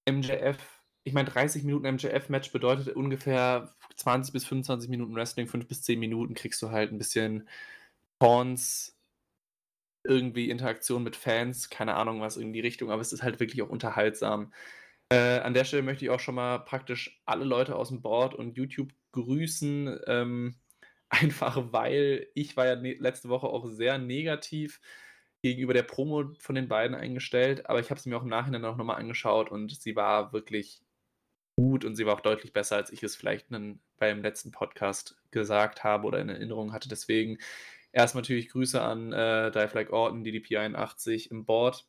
MJF, 0.09 0.57
ich 1.03 1.13
meine, 1.13 1.29
30 1.29 1.63
Minuten 1.63 1.87
MJF-Match 1.87 2.51
bedeutet 2.51 2.95
ungefähr 2.95 3.75
20 3.95 4.33
bis 4.33 4.45
25 4.45 4.89
Minuten 4.89 5.15
Wrestling, 5.15 5.47
5 5.47 5.67
bis 5.67 5.83
10 5.83 5.99
Minuten 5.99 6.33
kriegst 6.33 6.61
du 6.61 6.71
halt 6.71 6.91
ein 6.91 6.97
bisschen 6.97 7.47
Taunts, 8.19 8.96
irgendwie 10.07 10.49
Interaktion 10.49 11.03
mit 11.03 11.15
Fans, 11.15 11.69
keine 11.69 11.95
Ahnung 11.95 12.21
was 12.21 12.37
in 12.37 12.53
die 12.53 12.61
Richtung, 12.61 12.91
aber 12.91 13.01
es 13.01 13.13
ist 13.13 13.23
halt 13.23 13.39
wirklich 13.39 13.61
auch 13.61 13.69
unterhaltsam. 13.69 14.53
Äh, 15.09 15.39
an 15.39 15.53
der 15.53 15.63
Stelle 15.65 15.83
möchte 15.83 16.05
ich 16.05 16.11
auch 16.11 16.19
schon 16.19 16.35
mal 16.35 16.59
praktisch 16.59 17.21
alle 17.25 17.45
Leute 17.45 17.75
aus 17.75 17.89
dem 17.89 18.01
Board 18.01 18.35
und 18.35 18.57
YouTube 18.57 18.91
grüßen, 19.13 19.99
ähm, 20.07 20.55
einfach 21.09 21.71
weil 21.71 22.27
ich 22.33 22.57
war 22.57 22.65
ja 22.67 22.75
ne 22.75 22.95
letzte 22.95 23.29
Woche 23.29 23.47
auch 23.47 23.69
sehr 23.69 23.97
negativ 23.97 24.81
gegenüber 25.41 25.73
der 25.73 25.83
Promo 25.83 26.33
von 26.39 26.55
den 26.55 26.67
beiden 26.67 26.95
eingestellt, 26.95 27.69
aber 27.69 27.79
ich 27.79 27.89
habe 27.89 27.99
sie 27.99 28.09
mir 28.09 28.17
auch 28.17 28.23
im 28.23 28.29
Nachhinein 28.29 28.65
auch 28.65 28.77
nochmal 28.77 28.97
angeschaut 28.97 29.51
und 29.51 29.71
sie 29.79 29.95
war 29.95 30.33
wirklich 30.33 30.81
gut 31.57 31.85
und 31.85 31.95
sie 31.95 32.05
war 32.05 32.15
auch 32.15 32.21
deutlich 32.21 32.53
besser, 32.53 32.75
als 32.77 32.91
ich 32.91 33.03
es 33.03 33.15
vielleicht 33.15 33.51
nen, 33.51 33.81
beim 33.97 34.21
letzten 34.21 34.51
Podcast 34.51 35.17
gesagt 35.31 35.83
habe 35.83 36.07
oder 36.07 36.19
in 36.19 36.29
Erinnerung 36.29 36.71
hatte. 36.73 36.87
Deswegen 36.89 37.39
erstmal 37.91 38.21
natürlich 38.21 38.49
Grüße 38.49 38.81
an 38.81 39.13
äh, 39.13 39.51
Dive 39.51 39.73
Like 39.73 39.91
Orton, 39.91 40.23
DDP81 40.23 41.31
im 41.31 41.45
Board, 41.45 41.87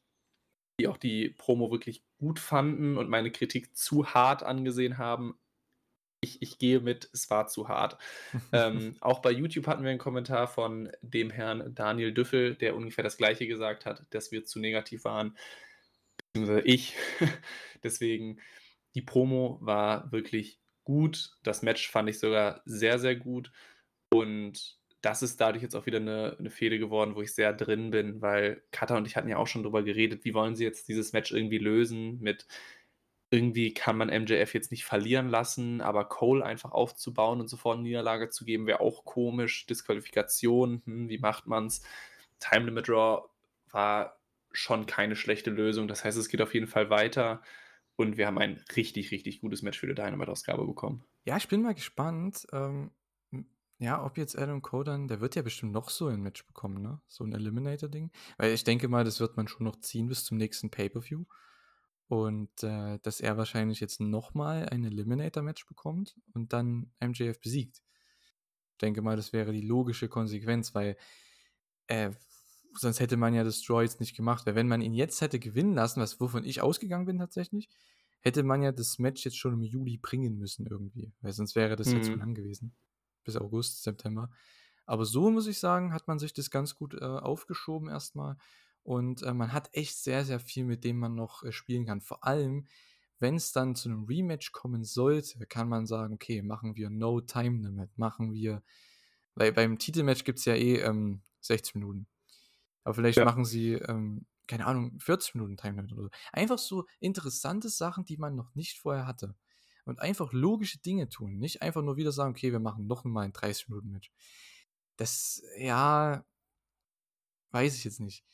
die 0.80 0.88
auch 0.88 0.96
die 0.96 1.30
Promo 1.30 1.70
wirklich 1.70 2.04
gut 2.18 2.38
fanden 2.38 2.96
und 2.96 3.08
meine 3.08 3.30
Kritik 3.30 3.76
zu 3.76 4.14
hart 4.14 4.42
angesehen 4.42 4.98
haben. 4.98 5.38
Ich, 6.20 6.42
ich 6.42 6.58
gehe 6.58 6.80
mit, 6.80 7.08
es 7.12 7.30
war 7.30 7.46
zu 7.46 7.68
hart. 7.68 7.96
ähm, 8.52 8.96
auch 9.00 9.20
bei 9.20 9.30
YouTube 9.30 9.66
hatten 9.66 9.84
wir 9.84 9.90
einen 9.90 9.98
Kommentar 9.98 10.48
von 10.48 10.90
dem 11.02 11.30
Herrn 11.30 11.74
Daniel 11.74 12.12
Düffel, 12.12 12.54
der 12.56 12.74
ungefähr 12.76 13.04
das 13.04 13.16
gleiche 13.16 13.46
gesagt 13.46 13.86
hat, 13.86 14.04
dass 14.10 14.32
wir 14.32 14.44
zu 14.44 14.58
negativ 14.58 15.04
waren. 15.04 15.36
Beziehungsweise 16.32 16.66
ich. 16.66 16.96
Deswegen, 17.82 18.40
die 18.94 19.02
Promo 19.02 19.58
war 19.60 20.10
wirklich 20.10 20.60
gut. 20.84 21.30
Das 21.42 21.62
Match 21.62 21.90
fand 21.90 22.08
ich 22.08 22.18
sogar 22.18 22.62
sehr, 22.64 22.98
sehr 22.98 23.14
gut. 23.14 23.52
Und 24.10 24.77
das 25.00 25.22
ist 25.22 25.40
dadurch 25.40 25.62
jetzt 25.62 25.76
auch 25.76 25.86
wieder 25.86 25.98
eine, 25.98 26.36
eine 26.38 26.50
Fehde 26.50 26.78
geworden, 26.78 27.14
wo 27.14 27.22
ich 27.22 27.34
sehr 27.34 27.52
drin 27.52 27.90
bin, 27.90 28.20
weil 28.20 28.62
Kata 28.72 28.96
und 28.96 29.06
ich 29.06 29.16
hatten 29.16 29.28
ja 29.28 29.36
auch 29.36 29.46
schon 29.46 29.62
drüber 29.62 29.82
geredet, 29.82 30.24
wie 30.24 30.34
wollen 30.34 30.56
sie 30.56 30.64
jetzt 30.64 30.88
dieses 30.88 31.12
Match 31.12 31.32
irgendwie 31.32 31.58
lösen 31.58 32.18
mit 32.20 32.46
irgendwie 33.30 33.74
kann 33.74 33.96
man 33.98 34.08
MJF 34.08 34.54
jetzt 34.54 34.70
nicht 34.70 34.84
verlieren 34.84 35.28
lassen, 35.28 35.80
aber 35.80 36.06
Cole 36.06 36.44
einfach 36.44 36.72
aufzubauen 36.72 37.40
und 37.40 37.48
sofort 37.48 37.76
eine 37.76 37.86
Niederlage 37.86 38.30
zu 38.30 38.44
geben, 38.44 38.66
wäre 38.66 38.80
auch 38.80 39.04
komisch. 39.04 39.66
Disqualifikation, 39.66 40.82
hm, 40.84 41.08
wie 41.08 41.18
macht 41.18 41.46
man's? 41.46 41.82
Time 42.40 42.66
Limit 42.66 42.88
Draw 42.88 43.28
war 43.70 44.18
schon 44.52 44.86
keine 44.86 45.14
schlechte 45.14 45.50
Lösung. 45.50 45.88
Das 45.88 46.04
heißt, 46.04 46.16
es 46.16 46.28
geht 46.28 46.40
auf 46.40 46.54
jeden 46.54 46.68
Fall 46.68 46.88
weiter 46.88 47.42
und 47.96 48.16
wir 48.16 48.26
haben 48.26 48.38
ein 48.38 48.64
richtig, 48.76 49.10
richtig 49.10 49.40
gutes 49.40 49.60
Match 49.62 49.78
für 49.78 49.88
die 49.88 49.94
Dynamite-Ausgabe 49.94 50.66
bekommen. 50.66 51.04
Ja, 51.24 51.36
ich 51.36 51.48
bin 51.48 51.60
mal 51.60 51.74
gespannt. 51.74 52.46
Ähm, 52.52 52.90
ja, 53.80 54.04
ob 54.04 54.18
jetzt 54.18 54.36
Adam 54.36 54.60
Cole 54.60 54.84
dann, 54.84 55.06
der 55.06 55.20
wird 55.20 55.36
ja 55.36 55.42
bestimmt 55.42 55.72
noch 55.72 55.88
so 55.88 56.08
ein 56.08 56.20
Match 56.20 56.44
bekommen, 56.46 56.82
ne? 56.82 57.00
So 57.06 57.22
ein 57.22 57.32
Eliminator-Ding. 57.32 58.10
Weil 58.36 58.52
ich 58.52 58.64
denke 58.64 58.88
mal, 58.88 59.04
das 59.04 59.20
wird 59.20 59.36
man 59.36 59.46
schon 59.46 59.64
noch 59.64 59.76
ziehen 59.80 60.08
bis 60.08 60.24
zum 60.24 60.36
nächsten 60.36 60.70
Pay-Per-View. 60.70 61.24
Und 62.08 62.62
äh, 62.64 62.98
dass 63.02 63.20
er 63.20 63.36
wahrscheinlich 63.36 63.78
jetzt 63.78 64.00
nochmal 64.00 64.68
ein 64.70 64.84
Eliminator-Match 64.84 65.66
bekommt 65.66 66.16
und 66.34 66.52
dann 66.52 66.90
MJF 67.00 67.40
besiegt. 67.40 67.82
Ich 68.72 68.78
denke 68.78 69.00
mal, 69.00 69.16
das 69.16 69.32
wäre 69.32 69.52
die 69.52 69.60
logische 69.60 70.08
Konsequenz, 70.08 70.74
weil 70.74 70.96
äh, 71.86 72.10
sonst 72.74 72.98
hätte 72.98 73.16
man 73.16 73.34
ja 73.34 73.44
das 73.44 73.62
Draw 73.62 73.82
jetzt 73.82 74.00
nicht 74.00 74.16
gemacht. 74.16 74.44
Weil 74.44 74.56
wenn 74.56 74.68
man 74.68 74.80
ihn 74.80 74.94
jetzt 74.94 75.20
hätte 75.20 75.38
gewinnen 75.38 75.74
lassen, 75.74 76.00
was 76.00 76.18
wovon 76.18 76.44
ich 76.44 76.62
ausgegangen 76.62 77.06
bin 77.06 77.18
tatsächlich, 77.18 77.68
hätte 78.20 78.42
man 78.42 78.62
ja 78.62 78.72
das 78.72 78.98
Match 78.98 79.24
jetzt 79.24 79.38
schon 79.38 79.54
im 79.54 79.62
Juli 79.62 79.98
bringen 79.98 80.36
müssen 80.36 80.66
irgendwie. 80.66 81.12
Weil 81.20 81.32
sonst 81.32 81.54
wäre 81.54 81.76
das 81.76 81.88
mhm. 81.88 81.96
ja 81.98 82.02
zu 82.02 82.14
lang 82.14 82.34
gewesen. 82.34 82.74
Bis 83.28 83.36
August, 83.36 83.82
September. 83.82 84.30
Aber 84.86 85.04
so 85.04 85.30
muss 85.30 85.46
ich 85.46 85.58
sagen, 85.58 85.92
hat 85.92 86.08
man 86.08 86.18
sich 86.18 86.32
das 86.32 86.50
ganz 86.50 86.74
gut 86.74 86.94
äh, 86.94 87.04
aufgeschoben 87.04 87.90
erstmal. 87.90 88.38
Und 88.82 89.22
äh, 89.22 89.34
man 89.34 89.52
hat 89.52 89.68
echt 89.74 89.98
sehr, 89.98 90.24
sehr 90.24 90.40
viel, 90.40 90.64
mit 90.64 90.82
dem 90.82 90.98
man 90.98 91.14
noch 91.14 91.42
äh, 91.44 91.52
spielen 91.52 91.84
kann. 91.84 92.00
Vor 92.00 92.24
allem, 92.24 92.66
wenn 93.18 93.34
es 93.34 93.52
dann 93.52 93.74
zu 93.74 93.90
einem 93.90 94.04
Rematch 94.04 94.50
kommen 94.52 94.84
sollte, 94.84 95.44
kann 95.46 95.68
man 95.68 95.84
sagen, 95.84 96.14
okay, 96.14 96.40
machen 96.40 96.74
wir 96.74 96.88
No 96.88 97.20
Time 97.20 97.68
Limit, 97.68 97.98
machen 97.98 98.32
wir, 98.32 98.62
weil 99.34 99.52
beim 99.52 99.78
Titelmatch 99.78 100.24
gibt 100.24 100.38
es 100.38 100.46
ja 100.46 100.54
eh 100.54 100.76
ähm, 100.76 101.20
60 101.42 101.74
Minuten. 101.74 102.06
Aber 102.82 102.94
vielleicht 102.94 103.18
ja. 103.18 103.26
machen 103.26 103.44
sie, 103.44 103.74
ähm, 103.74 104.24
keine 104.46 104.64
Ahnung, 104.64 104.98
40 105.00 105.34
Minuten 105.34 105.58
Time 105.58 105.76
Limit 105.76 105.92
oder 105.92 106.04
so. 106.04 106.10
Einfach 106.32 106.56
so 106.56 106.86
interessante 106.98 107.68
Sachen, 107.68 108.06
die 108.06 108.16
man 108.16 108.34
noch 108.34 108.54
nicht 108.54 108.78
vorher 108.78 109.06
hatte. 109.06 109.34
Und 109.88 110.00
einfach 110.00 110.32
logische 110.32 110.78
Dinge 110.78 111.08
tun. 111.08 111.38
Nicht 111.38 111.62
einfach 111.62 111.82
nur 111.82 111.96
wieder 111.96 112.12
sagen, 112.12 112.30
okay, 112.30 112.52
wir 112.52 112.60
machen 112.60 112.86
noch 112.86 113.04
mal 113.04 113.22
ein 113.22 113.32
30 113.32 113.68
Minuten 113.68 113.90
Match. 113.90 114.12
Das, 114.96 115.42
ja, 115.56 116.24
weiß 117.50 117.74
ich 117.74 117.84
jetzt 117.84 118.00
nicht 118.00 118.24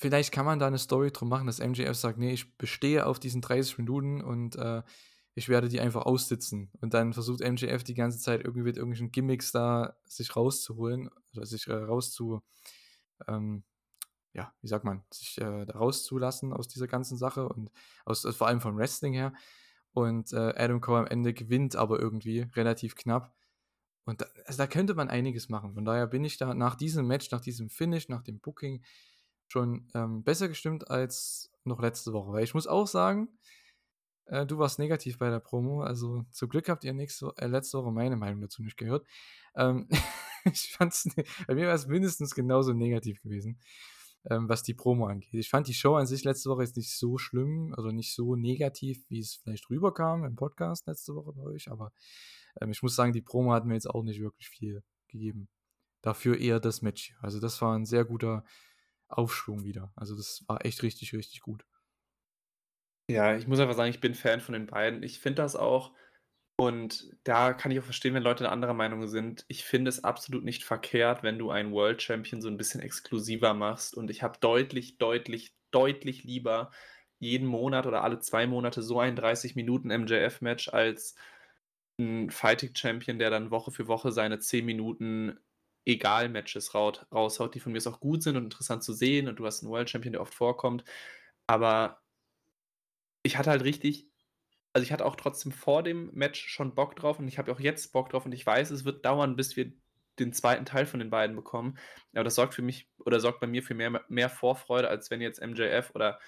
vielleicht 0.00 0.32
kann 0.32 0.46
man 0.46 0.58
da 0.58 0.66
eine 0.66 0.78
Story 0.78 1.12
drum 1.12 1.28
machen, 1.28 1.46
dass 1.46 1.60
MJF 1.60 1.94
sagt, 1.94 2.18
nee, 2.18 2.32
ich 2.32 2.56
bestehe 2.56 3.04
auf 3.04 3.20
diesen 3.20 3.42
30 3.42 3.78
Minuten 3.78 4.22
und 4.22 4.56
äh, 4.56 4.82
ich 5.34 5.48
werde 5.48 5.68
die 5.68 5.78
einfach 5.78 6.06
aussitzen. 6.06 6.70
Und 6.80 6.94
dann 6.94 7.12
versucht 7.12 7.40
MJF 7.40 7.84
die 7.84 7.94
ganze 7.94 8.18
Zeit 8.18 8.40
irgendwie 8.40 8.62
mit 8.62 8.76
irgendwelchen 8.76 9.12
Gimmicks 9.12 9.52
da 9.52 9.96
sich 10.06 10.34
rauszuholen, 10.34 11.10
oder 11.34 11.44
sich 11.44 11.66
äh, 11.68 11.74
rauszu, 11.74 12.40
ähm, 13.28 13.62
ja, 14.32 14.54
wie 14.62 14.68
sagt 14.68 14.84
man, 14.84 15.04
sich 15.12 15.38
äh, 15.38 15.44
rauszulassen 15.44 16.54
aus 16.54 16.66
dieser 16.66 16.86
ganzen 16.86 17.18
Sache 17.18 17.46
und 17.46 17.70
aus, 18.06 18.22
vor 18.34 18.46
allem 18.46 18.62
vom 18.62 18.78
Wrestling 18.78 19.12
her. 19.12 19.34
Und 19.92 20.32
äh, 20.32 20.54
Adam 20.56 20.80
Cole 20.80 21.00
am 21.00 21.06
Ende 21.06 21.34
gewinnt 21.34 21.76
aber 21.76 21.98
irgendwie 21.98 22.46
relativ 22.54 22.94
knapp. 22.94 23.34
Und 24.04 24.22
da, 24.22 24.26
also 24.44 24.58
da 24.58 24.66
könnte 24.66 24.94
man 24.94 25.08
einiges 25.08 25.48
machen. 25.48 25.74
Von 25.74 25.84
daher 25.84 26.06
bin 26.06 26.24
ich 26.24 26.36
da 26.38 26.54
nach 26.54 26.76
diesem 26.76 27.06
Match, 27.06 27.30
nach 27.30 27.40
diesem 27.40 27.68
Finish, 27.68 28.08
nach 28.08 28.22
dem 28.22 28.40
Booking, 28.40 28.84
schon 29.48 29.88
ähm, 29.94 30.22
besser 30.22 30.48
gestimmt 30.48 30.90
als 30.90 31.50
noch 31.64 31.80
letzte 31.80 32.12
Woche. 32.12 32.32
Weil 32.32 32.44
ich 32.44 32.54
muss 32.54 32.66
auch 32.66 32.86
sagen, 32.86 33.28
äh, 34.26 34.46
du 34.46 34.58
warst 34.58 34.78
negativ 34.78 35.18
bei 35.18 35.28
der 35.28 35.40
Promo. 35.40 35.82
Also 35.82 36.24
zum 36.30 36.48
Glück 36.48 36.68
habt 36.68 36.84
ihr 36.84 36.92
nächste, 36.92 37.32
äh, 37.36 37.46
letzte 37.46 37.78
Woche 37.78 37.92
meine 37.92 38.16
Meinung 38.16 38.40
dazu 38.40 38.62
nicht 38.62 38.76
gehört. 38.76 39.06
Ähm, 39.56 39.88
ich 40.44 40.72
fand's, 40.72 41.06
ne, 41.16 41.24
bei 41.46 41.54
mir 41.54 41.66
war 41.66 41.74
es 41.74 41.86
mindestens 41.86 42.34
genauso 42.34 42.72
negativ 42.72 43.20
gewesen, 43.22 43.60
ähm, 44.28 44.48
was 44.48 44.62
die 44.62 44.74
Promo 44.74 45.06
angeht. 45.06 45.32
Ich 45.34 45.48
fand 45.48 45.66
die 45.68 45.74
Show 45.74 45.94
an 45.94 46.06
sich 46.06 46.24
letzte 46.24 46.50
Woche 46.50 46.62
jetzt 46.62 46.76
nicht 46.76 46.96
so 46.96 47.16
schlimm, 47.16 47.74
also 47.76 47.90
nicht 47.90 48.14
so 48.14 48.36
negativ, 48.36 49.04
wie 49.08 49.20
es 49.20 49.36
vielleicht 49.42 49.70
rüberkam 49.70 50.24
im 50.24 50.36
Podcast 50.36 50.86
letzte 50.86 51.14
Woche 51.14 51.32
bei 51.32 51.42
euch. 51.42 51.70
Aber 51.70 51.92
ähm, 52.60 52.70
ich 52.70 52.82
muss 52.82 52.94
sagen, 52.94 53.12
die 53.12 53.22
Promo 53.22 53.52
hat 53.52 53.64
mir 53.64 53.74
jetzt 53.74 53.88
auch 53.88 54.02
nicht 54.02 54.20
wirklich 54.20 54.48
viel 54.48 54.82
gegeben. 55.08 55.48
Dafür 56.02 56.38
eher 56.38 56.60
das 56.60 56.82
Match. 56.82 57.14
Also 57.20 57.40
das 57.40 57.60
war 57.62 57.76
ein 57.76 57.86
sehr 57.86 58.04
guter 58.04 58.44
Aufschwung 59.08 59.64
wieder. 59.64 59.92
Also 59.96 60.16
das 60.16 60.44
war 60.46 60.64
echt 60.64 60.82
richtig, 60.82 61.12
richtig 61.14 61.40
gut. 61.40 61.64
Ja, 63.08 63.36
ich 63.36 63.48
muss 63.48 63.58
einfach 63.58 63.74
sagen, 63.74 63.90
ich 63.90 64.00
bin 64.00 64.14
Fan 64.14 64.40
von 64.40 64.52
den 64.52 64.66
beiden. 64.66 65.02
Ich 65.02 65.18
finde 65.18 65.42
das 65.42 65.56
auch, 65.56 65.92
und 66.60 67.16
da 67.24 67.54
kann 67.54 67.72
ich 67.72 67.78
auch 67.78 67.84
verstehen, 67.84 68.12
wenn 68.12 68.22
Leute 68.22 68.44
eine 68.44 68.52
andere 68.52 68.74
Meinung 68.74 69.08
sind. 69.08 69.46
Ich 69.48 69.64
finde 69.64 69.88
es 69.88 70.04
absolut 70.04 70.44
nicht 70.44 70.62
verkehrt, 70.62 71.22
wenn 71.22 71.38
du 71.38 71.50
einen 71.50 71.72
World 71.72 72.02
Champion 72.02 72.42
so 72.42 72.48
ein 72.48 72.58
bisschen 72.58 72.82
exklusiver 72.82 73.54
machst. 73.54 73.94
Und 73.96 74.10
ich 74.10 74.22
habe 74.22 74.36
deutlich, 74.40 74.98
deutlich, 74.98 75.54
deutlich 75.70 76.22
lieber 76.22 76.70
jeden 77.18 77.46
Monat 77.48 77.86
oder 77.86 78.04
alle 78.04 78.18
zwei 78.18 78.46
Monate 78.46 78.82
so 78.82 79.00
ein 79.00 79.16
30 79.16 79.56
Minuten 79.56 79.88
MJF-Match 79.88 80.68
als 80.68 81.14
ein 81.98 82.28
Fighting 82.28 82.74
Champion, 82.74 83.18
der 83.18 83.30
dann 83.30 83.50
Woche 83.50 83.70
für 83.70 83.88
Woche 83.88 84.12
seine 84.12 84.38
10 84.38 84.66
Minuten 84.66 85.40
Egal-Matches 85.86 86.74
raushaut, 86.74 87.54
die 87.54 87.60
von 87.60 87.72
mir 87.72 87.80
auch 87.86 88.00
gut 88.00 88.22
sind 88.22 88.36
und 88.36 88.44
interessant 88.44 88.84
zu 88.84 88.92
sehen 88.92 89.28
und 89.28 89.38
du 89.38 89.46
hast 89.46 89.62
einen 89.62 89.72
World 89.72 89.88
Champion, 89.88 90.12
der 90.12 90.20
oft 90.20 90.34
vorkommt. 90.34 90.84
Aber 91.46 92.02
ich 93.22 93.38
hatte 93.38 93.48
halt 93.48 93.64
richtig, 93.64 94.09
also 94.72 94.84
ich 94.84 94.92
hatte 94.92 95.04
auch 95.04 95.16
trotzdem 95.16 95.52
vor 95.52 95.82
dem 95.82 96.10
Match 96.14 96.48
schon 96.48 96.74
Bock 96.74 96.96
drauf 96.96 97.18
und 97.18 97.28
ich 97.28 97.38
habe 97.38 97.50
auch 97.52 97.60
jetzt 97.60 97.92
Bock 97.92 98.10
drauf 98.10 98.24
und 98.26 98.32
ich 98.32 98.46
weiß, 98.46 98.70
es 98.70 98.84
wird 98.84 99.04
dauern, 99.04 99.36
bis 99.36 99.56
wir 99.56 99.72
den 100.18 100.32
zweiten 100.32 100.64
Teil 100.64 100.86
von 100.86 101.00
den 101.00 101.10
beiden 101.10 101.34
bekommen. 101.34 101.78
Aber 102.14 102.24
das 102.24 102.34
sorgt 102.36 102.54
für 102.54 102.62
mich 102.62 102.88
oder 102.98 103.20
sorgt 103.20 103.40
bei 103.40 103.46
mir 103.46 103.62
für 103.62 103.74
mehr, 103.74 104.04
mehr 104.08 104.28
Vorfreude, 104.28 104.88
als 104.88 105.10
wenn 105.10 105.20
jetzt 105.20 105.40
MJF 105.40 105.92
oder 105.94 106.20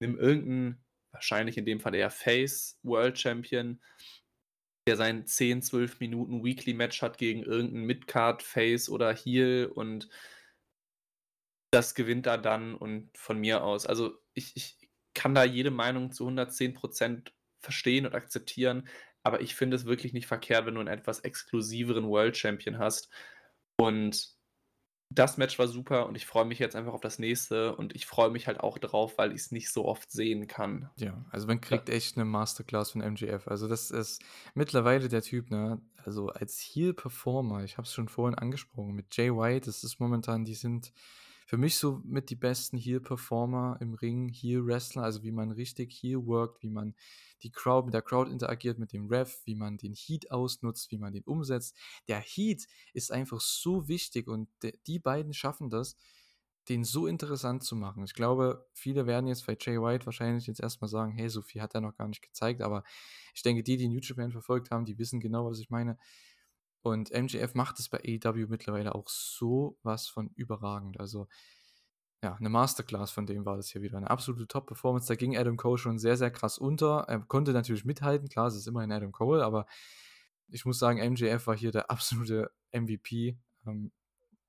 nimm 0.00 0.18
irgendeinen, 0.18 0.84
wahrscheinlich 1.12 1.58
in 1.58 1.66
dem 1.66 1.80
Fall 1.80 1.94
eher 1.94 2.10
Face 2.10 2.78
World 2.82 3.18
Champion, 3.18 3.80
der 4.86 4.96
sein 4.96 5.26
10, 5.26 5.62
12 5.62 6.00
Minuten 6.00 6.44
Weekly-Match 6.44 7.02
hat 7.02 7.18
gegen 7.18 7.42
irgendeinen 7.42 7.86
Midcard-Face 7.86 8.88
oder 8.88 9.14
Heel 9.14 9.70
und 9.72 10.08
das 11.72 11.94
gewinnt 11.94 12.26
er 12.26 12.38
dann 12.38 12.74
und 12.74 13.16
von 13.16 13.38
mir 13.38 13.64
aus. 13.64 13.86
Also 13.86 14.18
ich, 14.34 14.52
ich 14.56 14.76
kann 15.14 15.34
da 15.34 15.44
jede 15.44 15.70
Meinung 15.70 16.12
zu 16.12 16.26
110% 16.28 17.30
verstehen 17.62 18.06
und 18.06 18.14
akzeptieren, 18.14 18.88
aber 19.22 19.40
ich 19.40 19.54
finde 19.54 19.76
es 19.76 19.84
wirklich 19.84 20.12
nicht 20.12 20.26
verkehrt, 20.26 20.66
wenn 20.66 20.74
du 20.74 20.80
einen 20.80 20.88
etwas 20.88 21.20
exklusiveren 21.20 22.08
World 22.08 22.36
Champion 22.36 22.78
hast. 22.78 23.08
Und 23.76 24.36
das 25.14 25.36
Match 25.36 25.58
war 25.58 25.68
super 25.68 26.06
und 26.06 26.16
ich 26.16 26.26
freue 26.26 26.44
mich 26.44 26.58
jetzt 26.58 26.74
einfach 26.74 26.92
auf 26.92 27.00
das 27.00 27.18
nächste 27.18 27.76
und 27.76 27.94
ich 27.94 28.06
freue 28.06 28.30
mich 28.30 28.46
halt 28.46 28.60
auch 28.60 28.78
drauf, 28.78 29.18
weil 29.18 29.32
ich 29.32 29.42
es 29.42 29.52
nicht 29.52 29.70
so 29.70 29.84
oft 29.84 30.10
sehen 30.10 30.46
kann. 30.46 30.90
Ja, 30.96 31.24
also 31.30 31.46
man 31.46 31.60
kriegt 31.60 31.88
ja. 31.88 31.94
echt 31.94 32.16
eine 32.16 32.24
Masterclass 32.24 32.92
von 32.92 33.02
MGF. 33.02 33.46
Also 33.48 33.68
das 33.68 33.90
ist 33.90 34.22
mittlerweile 34.54 35.08
der 35.08 35.22
Typ, 35.22 35.50
ne? 35.50 35.80
Also 36.04 36.28
als 36.28 36.58
Heel-Performer, 36.58 37.62
ich 37.62 37.76
habe 37.76 37.86
es 37.86 37.92
schon 37.92 38.08
vorhin 38.08 38.38
angesprochen, 38.38 38.94
mit 38.94 39.14
Jay 39.16 39.30
White, 39.30 39.66
das 39.66 39.84
ist 39.84 40.00
momentan, 40.00 40.44
die 40.44 40.54
sind 40.54 40.92
für 41.46 41.56
mich 41.56 41.76
so 41.76 42.00
mit 42.04 42.30
die 42.30 42.36
besten 42.36 42.76
Heel-Performer 42.76 43.78
im 43.80 43.94
Ring, 43.94 44.28
Heel-Wrestler, 44.28 45.02
also 45.02 45.22
wie 45.22 45.32
man 45.32 45.50
richtig 45.50 45.92
Heel 45.92 46.26
workt, 46.26 46.62
wie 46.62 46.70
man 46.70 46.94
die 47.42 47.50
Crowd, 47.50 47.86
mit 47.86 47.94
der 47.94 48.02
Crowd 48.02 48.30
interagiert, 48.30 48.78
mit 48.78 48.92
dem 48.92 49.06
Ref, 49.06 49.42
wie 49.44 49.54
man 49.54 49.76
den 49.76 49.94
Heat 49.94 50.30
ausnutzt, 50.30 50.90
wie 50.90 50.98
man 50.98 51.12
den 51.12 51.24
umsetzt. 51.24 51.76
Der 52.08 52.20
Heat 52.20 52.66
ist 52.92 53.12
einfach 53.12 53.40
so 53.40 53.88
wichtig 53.88 54.28
und 54.28 54.48
die 54.86 54.98
beiden 54.98 55.32
schaffen 55.32 55.70
das, 55.70 55.96
den 56.68 56.84
so 56.84 57.06
interessant 57.06 57.64
zu 57.64 57.74
machen. 57.74 58.04
Ich 58.04 58.14
glaube, 58.14 58.68
viele 58.72 59.06
werden 59.06 59.26
jetzt 59.26 59.46
bei 59.46 59.56
Jay 59.58 59.80
White 59.80 60.06
wahrscheinlich 60.06 60.46
jetzt 60.46 60.60
erstmal 60.60 60.88
sagen, 60.88 61.12
hey, 61.12 61.28
so 61.28 61.42
viel 61.42 61.60
hat 61.60 61.74
er 61.74 61.80
noch 61.80 61.96
gar 61.96 62.06
nicht 62.06 62.22
gezeigt, 62.22 62.62
aber 62.62 62.84
ich 63.34 63.42
denke, 63.42 63.62
die, 63.64 63.76
die 63.76 63.88
New 63.88 63.98
Japan 64.00 64.30
verfolgt 64.30 64.70
haben, 64.70 64.84
die 64.84 64.98
wissen 64.98 65.18
genau, 65.18 65.50
was 65.50 65.58
ich 65.58 65.70
meine. 65.70 65.98
Und 66.82 67.10
MJF 67.12 67.54
macht 67.54 67.78
es 67.78 67.88
bei 67.88 67.98
AEW 67.98 68.46
mittlerweile 68.48 68.94
auch 68.94 69.08
so 69.08 69.78
was 69.82 70.08
von 70.08 70.30
überragend. 70.34 70.98
Also 70.98 71.28
ja, 72.22 72.34
eine 72.34 72.48
Masterclass 72.48 73.10
von 73.10 73.26
dem 73.26 73.44
war 73.44 73.56
das 73.56 73.70
hier 73.70 73.82
wieder. 73.82 73.96
Eine 73.96 74.10
absolute 74.10 74.46
Top-Performance. 74.46 75.08
Da 75.08 75.16
ging 75.16 75.36
Adam 75.36 75.56
Cole 75.56 75.78
schon 75.78 75.98
sehr, 75.98 76.16
sehr 76.16 76.30
krass 76.30 76.58
unter. 76.58 77.04
Er 77.08 77.20
konnte 77.20 77.52
natürlich 77.52 77.84
mithalten, 77.84 78.28
klar, 78.28 78.46
es 78.46 78.56
ist 78.56 78.68
immerhin 78.68 78.92
Adam 78.92 79.10
Cole, 79.10 79.44
aber 79.44 79.66
ich 80.48 80.64
muss 80.64 80.78
sagen, 80.78 81.00
MJF 81.00 81.46
war 81.46 81.56
hier 81.56 81.72
der 81.72 81.90
absolute 81.90 82.52
MVP. 82.72 83.36
Ähm, 83.66 83.90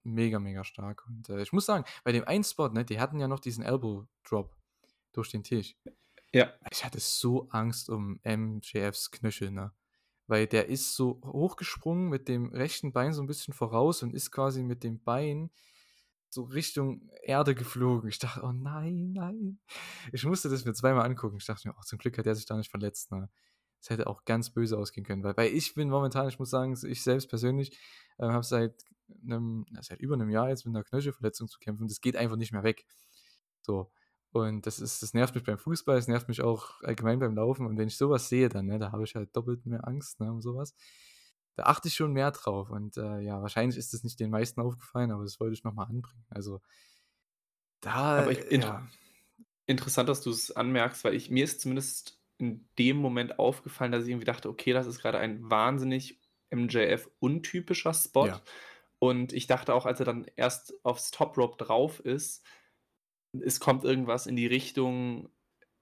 mega, 0.04 0.40
mega 0.40 0.64
stark. 0.64 1.06
Und 1.08 1.30
äh, 1.30 1.42
ich 1.42 1.54
muss 1.54 1.66
sagen, 1.66 1.86
bei 2.04 2.12
dem 2.12 2.26
einen 2.26 2.44
Spot, 2.44 2.70
ne, 2.70 2.86
die 2.86 3.00
hatten 3.00 3.20
ja 3.20 3.28
noch 3.28 3.40
diesen 3.40 3.64
Elbow-Drop 3.64 4.56
durch 5.14 5.30
den 5.30 5.44
Tisch. 5.44 5.76
Ja. 6.32 6.54
Ich 6.72 6.84
hatte 6.84 7.00
so 7.00 7.48
Angst 7.50 7.90
um 7.90 8.20
MJFs 8.24 9.12
Knöchel, 9.12 9.52
ne? 9.52 9.72
Weil 10.28 10.48
der 10.48 10.70
ist 10.70 10.96
so 10.96 11.22
hochgesprungen 11.26 12.10
mit 12.10 12.28
dem 12.30 12.50
rechten 12.54 12.94
Bein 12.94 13.14
so 13.14 13.22
ein 13.22 13.28
bisschen 13.28 13.54
voraus 13.54 14.04
und 14.04 14.14
ist 14.16 14.32
quasi 14.32 14.64
mit 14.64 14.84
dem 14.84 15.04
Bein 15.04 15.52
so 16.30 16.44
Richtung 16.44 17.10
Erde 17.24 17.56
geflogen. 17.56 18.10
Ich 18.10 18.20
dachte: 18.20 18.42
„Oh 18.44 18.52
nein, 18.54 19.14
nein.“ 19.14 19.60
Ich 20.14 20.26
musste 20.26 20.50
das 20.50 20.66
mir 20.66 20.74
zweimal 20.74 21.06
angucken. 21.06 21.38
Ich 21.38 21.46
dachte 21.46 21.68
mir: 21.68 21.76
„Oh, 21.78 21.84
zum 21.86 22.00
Glück 22.00 22.18
hat 22.18 22.26
er 22.28 22.36
sich 22.36 22.46
da 22.46 22.58
nicht 22.58 22.72
verletzt“, 22.72 23.12
ne? 23.12 23.30
Es 23.82 23.90
hätte 23.90 24.08
auch 24.08 24.26
ganz 24.26 24.50
böse 24.52 24.78
ausgehen 24.78 25.06
können, 25.06 25.24
weil 25.24 25.36
weil 25.38 25.54
ich 25.54 25.74
bin 25.76 25.90
momentan 25.90 26.30
ich 26.30 26.40
muss 26.40 26.50
sagen, 26.50 26.78
ich 26.88 27.04
selbst 27.04 27.30
persönlich, 27.30 27.78
äh, 28.18 28.26
habe 28.28 28.44
seit 28.46 28.84
seit 29.82 30.00
über 30.00 30.16
einem 30.16 30.30
Jahr 30.30 30.50
jetzt 30.50 30.66
mit 30.66 30.76
einer 30.76 30.84
Knöchelverletzung 30.86 31.48
zu 31.50 31.60
kämpfen 31.60 31.88
das 31.88 32.02
geht 32.02 32.16
einfach 32.18 32.38
nicht 32.38 32.52
mehr 32.54 32.64
weg. 32.64 32.86
So. 33.62 33.92
Und 34.34 34.66
das 34.66 34.80
ist 34.80 35.04
das 35.04 35.14
nervt 35.14 35.36
mich 35.36 35.44
beim 35.44 35.60
Fußball, 35.60 35.98
es 35.98 36.08
nervt 36.08 36.28
mich 36.28 36.42
auch 36.42 36.82
allgemein 36.84 37.20
beim 37.20 37.36
Laufen 37.36 37.68
und 37.68 37.78
wenn 37.78 37.88
ich 37.88 37.98
sowas 37.98 38.30
sehe 38.30 38.50
dann, 38.50 38.66
ne, 38.68 38.80
da 38.80 38.92
habe 38.92 39.04
ich 39.04 39.16
halt 39.16 39.36
doppelt 39.36 39.66
mehr 39.66 39.88
Angst, 39.88 40.20
ne, 40.20 40.32
um 40.32 40.42
sowas. 40.42 40.76
Da 41.56 41.64
achte 41.66 41.88
ich 41.88 41.94
schon 41.96 42.14
mehr 42.14 42.32
drauf 42.32 42.72
und, 42.72 42.98
äh, 42.98 43.20
ja, 43.20 43.42
wahrscheinlich 43.42 43.78
ist 43.78 43.94
das 43.94 44.04
nicht 44.04 44.20
den 44.20 44.32
meisten 44.32 44.60
aufgefallen, 44.62 45.12
aber 45.12 45.24
das 45.24 45.40
wollte 45.40 45.54
ich 45.54 45.64
noch 45.64 45.74
mal 45.74 45.84
anbringen. 45.86 46.26
Also 46.30 46.62
da, 47.82 47.92
Aber 48.16 48.32
ich 48.32 48.40
ja. 48.50 48.88
interessant, 49.66 50.10
dass 50.10 50.22
du 50.22 50.30
es 50.30 50.52
anmerkst, 50.52 51.04
weil 51.04 51.16
ich 51.16 51.30
mir 51.30 51.44
ist 51.44 51.62
zumindest 51.62 52.22
in 52.38 52.70
dem 52.80 52.98
Moment 52.98 53.40
aufgefallen, 53.40 53.92
dass 53.92 54.04
ich 54.04 54.10
irgendwie 54.10 54.26
dachte: 54.26 54.50
„Okay, 54.50 54.74
das 54.74 54.88
ist 54.88 55.00
gerade 55.00 55.20
ein 55.20 55.50
wahnsinnig 55.50 56.22
MJF-untypischer 56.50 57.94
Spot.“ 57.94 58.30
Ja. 58.30 58.44
Und 59.00 59.34
ich 59.34 59.48
dachte 59.48 59.74
auch, 59.74 59.86
als 59.86 60.00
er 60.00 60.06
dann 60.06 60.26
erst 60.36 60.74
aufs 60.86 61.12
Top 61.12 61.38
Rope 61.38 61.64
drauf 61.64 62.00
ist, 62.00 62.44
es 63.34 63.60
kommt 63.60 63.84
irgendwas 63.84 64.28
in 64.28 64.36
die 64.36 64.48
Richtung 64.48 65.30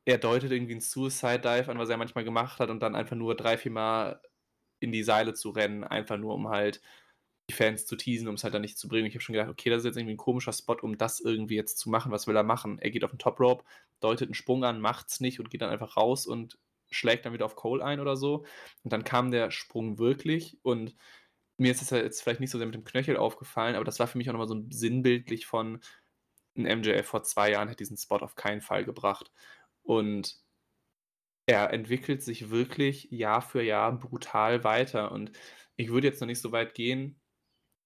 er 0.06 0.18
deutet 0.20 0.52
irgendwie 0.52 0.74
'n 0.76 0.82
Suicide 0.82 1.40
Dive 1.42 1.70
an, 1.72 1.80
was 1.80 1.90
er 1.90 1.98
manchmal 1.98 2.24
gemacht 2.26 2.60
hat 2.60 2.70
und 2.72 2.82
dann 2.82 2.96
einfach 2.96 3.16
nur 3.18 3.36
3, 3.36 3.58
4 3.58 3.72
Mal 3.72 4.22
in 4.82 4.92
die 4.92 5.04
Seile 5.04 5.34
zu 5.36 5.52
rennen, 5.52 5.84
einfach 5.86 6.18
nur 6.18 6.36
um 6.36 6.50
halt 6.50 6.82
die 7.50 7.54
Fans 7.56 7.86
zu 7.88 7.96
teasen, 7.98 8.28
um's 8.30 8.44
halt 8.46 8.54
dann 8.56 8.62
nicht 8.64 8.78
zu 8.80 8.88
bringen. 8.90 9.08
Ich 9.08 9.16
habe 9.16 9.22
schon 9.24 9.34
gedacht: 9.34 9.50
„Okay, 9.52 9.70
das 9.72 9.80
ist 9.82 9.86
jetzt 9.88 9.98
irgendwie 9.98 10.14
'n 10.16 10.18
komischer 10.18 10.54
Spot, 10.54 10.78
um 10.82 10.98
das 10.98 11.20
irgendwie 11.22 11.56
jetzt 11.58 11.78
zu 11.80 11.90
machen. 11.92 12.12
Was 12.12 12.28
will 12.28 12.36
er 12.38 12.44
machen?“ 12.44 12.80
Er 12.80 12.92
geht 12.92 13.04
auf 13.06 13.14
'n 13.14 13.20
Top 13.20 13.40
Rope, 13.42 13.66
deutet 14.02 14.30
'n 14.30 14.34
Sprung 14.36 14.64
an, 14.66 14.82
macht's 14.82 15.20
nicht 15.22 15.40
und 15.42 15.50
geht 15.52 15.62
dann 15.64 15.70
einfach 15.72 15.98
raus 15.98 16.28
und 16.28 16.60
schlägt 16.92 17.26
dann 17.26 17.34
wieder 17.34 17.46
auf 17.46 17.56
Cole 17.58 17.84
ein 17.86 18.00
oder 18.02 18.18
so. 18.18 18.46
Und 18.84 18.94
dann 18.94 19.04
kam 19.06 19.32
der 19.32 19.52
Sprung 19.52 19.98
wirklich 20.00 20.60
und 20.64 20.96
mir 21.60 21.72
ist 21.72 21.82
es 21.84 21.92
ja 21.92 21.98
jetzt 22.00 22.22
vielleicht 22.24 22.40
nicht 22.42 22.52
so 22.52 22.58
sehr 22.60 22.68
mit 22.68 22.76
dem 22.76 22.84
Knöchel 22.86 23.18
aufgefallen, 23.18 23.76
aber 23.76 23.86
das 23.86 24.00
war 24.00 24.08
für 24.08 24.18
mich 24.18 24.30
auch 24.30 24.34
noch 24.34 24.40
mal 24.42 24.48
so 24.50 24.64
sinnbildlich 24.72 25.46
von 25.48 25.80
'n 26.58 26.66
MJF 26.66 27.06
vor 27.08 27.24
2 27.24 27.52
Jahren 27.52 27.68
hätte 27.70 27.80
diesen 27.84 27.98
Spot 27.98 28.18
auf 28.18 28.36
keinen 28.36 28.62
Fall 28.62 28.86
gebracht. 28.86 29.32
Und 29.84 30.42
er 31.48 31.74
entwickelt 31.74 32.22
sich 32.24 32.50
wirklich 32.52 33.08
Jahr 33.12 33.42
für 33.42 33.62
Jahr 33.64 33.98
brutal 33.98 34.64
weiter 34.64 35.12
und 35.12 35.32
ich 35.76 35.90
würde 35.90 36.08
jetzt 36.08 36.22
noch 36.22 36.28
nicht 36.28 36.42
so 36.42 36.52
weit 36.52 36.74
gehen, 36.76 37.20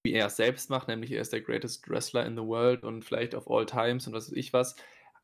wie 0.05 0.13
er 0.13 0.27
es 0.27 0.37
selbst 0.37 0.69
macht, 0.69 0.87
nämlich 0.89 1.11
er 1.11 1.21
ist 1.21 1.33
der 1.33 1.41
greatest 1.41 1.89
wrestler 1.89 2.25
in 2.25 2.35
the 2.37 2.43
world 2.43 2.83
und 2.83 3.05
vielleicht 3.05 3.35
of 3.35 3.49
all 3.49 3.65
times 3.65 4.07
und 4.07 4.13
was 4.13 4.29
weiß 4.29 4.37
ich 4.37 4.53
was. 4.53 4.75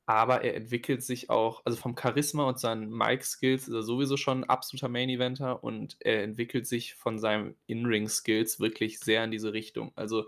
Aber 0.07 0.43
er 0.43 0.55
entwickelt 0.55 1.03
sich 1.03 1.29
auch 1.29 1.63
also 1.65 1.77
vom 1.77 1.95
Charisma 1.97 2.45
und 2.49 2.59
seinen 2.59 2.89
Mic-Skills 2.91 3.67
ist 3.69 3.73
er 3.75 3.83
sowieso 3.83 4.17
schon 4.17 4.43
'n 4.43 4.49
absoluter 4.49 4.89
Main-Eventer 4.89 5.63
und 5.63 5.97
er 6.01 6.23
entwickelt 6.23 6.67
sich 6.67 6.95
von 6.95 7.19
seinen 7.19 7.57
In-Ring-Skills 7.67 8.59
wirklich 8.59 8.99
sehr 8.99 9.23
in 9.25 9.31
diese 9.31 9.53
Richtung. 9.53 9.93
Also, 9.95 10.27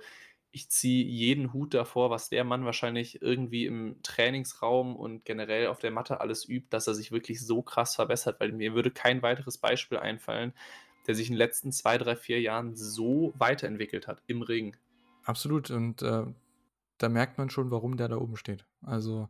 ich 0.53 0.69
ziehe 0.71 1.05
jeden 1.05 1.53
Hut 1.53 1.73
davor, 1.73 2.09
was 2.11 2.29
der 2.29 2.43
Mann 2.45 2.65
wahrscheinlich 2.65 3.21
irgendwie 3.21 3.65
im 3.65 4.01
Trainingsraum 4.03 4.95
und 4.95 5.25
generell 5.25 5.67
auf 5.67 5.79
der 5.79 5.91
Matte 5.91 6.21
alles 6.21 6.47
übt, 6.47 6.67
dass 6.71 6.87
er 6.87 6.95
sich 6.95 7.11
wirklich 7.11 7.41
so 7.45 7.61
krass 7.63 7.95
verbessert, 7.95 8.39
weil 8.39 8.53
mir 8.53 8.73
würde 8.75 8.91
kein 8.91 9.21
weiteres 9.23 9.57
Beispiel 9.57 9.97
einfallen, 9.99 10.53
der 11.07 11.15
sich 11.15 11.27
in 11.27 11.33
den 11.33 11.39
letzten 11.39 11.71
2, 11.73 11.97
3, 11.97 12.15
4 12.15 12.41
Jahren 12.41 12.75
so 12.75 13.33
weiterentwickelt 13.37 14.07
hat 14.07 14.23
im 14.27 14.41
Ring. 14.43 14.77
Absolut 15.25 15.71
und, 15.71 16.01
äh, 16.01 16.25
da 16.97 17.09
merkt 17.09 17.37
man 17.37 17.49
schon, 17.49 17.71
warum 17.71 17.97
der 17.97 18.09
da 18.09 18.17
oben 18.17 18.37
steht. 18.37 18.67
Also, 18.81 19.29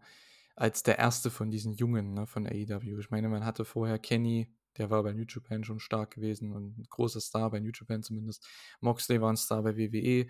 als 0.56 0.84
der 0.84 1.00
erste 1.00 1.32
von 1.32 1.52
diesen 1.52 1.74
Jungen, 1.74 2.14
ne, 2.14 2.28
von 2.28 2.48
AEW. 2.48 3.00
Ich 3.00 3.12
meine, 3.12 3.30
man 3.30 3.46
hatte 3.46 3.66
vorher 3.66 4.00
Kenny, 4.00 4.54
der 4.78 4.90
war 4.92 5.04
bei 5.04 5.14
New 5.14 5.26
Japan 5.28 5.64
schon 5.64 5.80
stark 5.80 6.12
gewesen 6.12 6.54
und 6.54 6.78
'n 6.80 6.84
großer 6.90 7.22
Star 7.22 7.52
bei 7.52 7.60
New 7.60 7.72
Japan 7.74 8.04
zumindest. 8.04 8.48
Moxley 8.82 9.22
war 9.22 9.32
'n 9.32 9.38
Star 9.38 9.64
bei 9.64 9.78
WWE. 9.78 10.28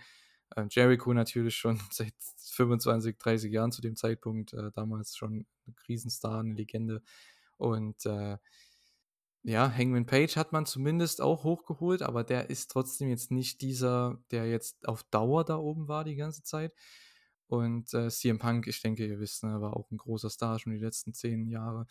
Äh, 0.56 0.66
Jericho 0.70 1.14
natürlich 1.14 1.56
schon 1.56 1.80
seit 1.92 2.14
25, 2.38 3.18
30 3.18 3.52
Jahren 3.52 3.72
zu 3.72 3.82
dem 3.82 3.96
Zeitpunkt, 3.96 4.54
äh, 4.54 4.72
damals 4.74 5.16
schon 5.18 5.46
'n 5.68 5.76
Riesenstar, 5.88 6.44
'ne 6.44 6.54
Legende. 6.54 7.02
Und, 7.58 8.06
äh 8.06 8.38
ja, 9.46 9.70
Hangman 9.70 10.06
Page 10.06 10.38
hat 10.38 10.54
man 10.54 10.66
zumindest 10.66 11.22
auch 11.22 11.44
hochgeholt, 11.44 12.02
aber 12.02 12.24
der 12.24 12.50
ist 12.50 12.72
trotzdem 12.72 13.10
jetzt 13.10 13.30
nicht 13.30 13.62
dieser, 13.62 14.24
der 14.32 14.46
jetzt 14.50 14.88
auf 14.88 15.04
Dauer 15.04 15.44
da 15.44 15.58
oben 15.58 15.90
war 15.90 16.06
die 16.06 16.16
ganze 16.16 16.44
Zeit. 16.44 16.74
Und, 17.48 17.94
äh, 17.94 18.10
CM 18.10 18.40
Punk, 18.40 18.68
ich 18.68 18.82
denke, 18.82 19.06
ihr 19.06 19.20
wisst, 19.20 19.44
ne, 19.44 19.60
war 19.62 19.76
auch 19.76 19.92
'n 19.92 19.98
großer 19.98 20.30
Star 20.30 20.60
schon 20.60 20.72
die 20.74 20.80
letzten 20.80 21.14
10 21.14 21.48
Jahre. 21.48 21.88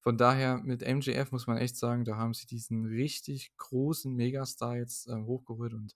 Von 0.00 0.16
daher 0.18 0.58
mit 0.58 0.82
MJF 0.82 1.30
muss 1.32 1.46
man 1.46 1.58
echt 1.58 1.76
sagen, 1.76 2.04
da 2.06 2.16
haben 2.16 2.32
sie 2.34 2.46
diesen 2.46 2.86
richtig 2.86 3.54
großen 3.58 4.14
Megastar 4.14 4.76
jetzt, 4.78 5.08
ähm, 5.08 5.26
hochgeholt 5.26 5.74
und 5.74 5.94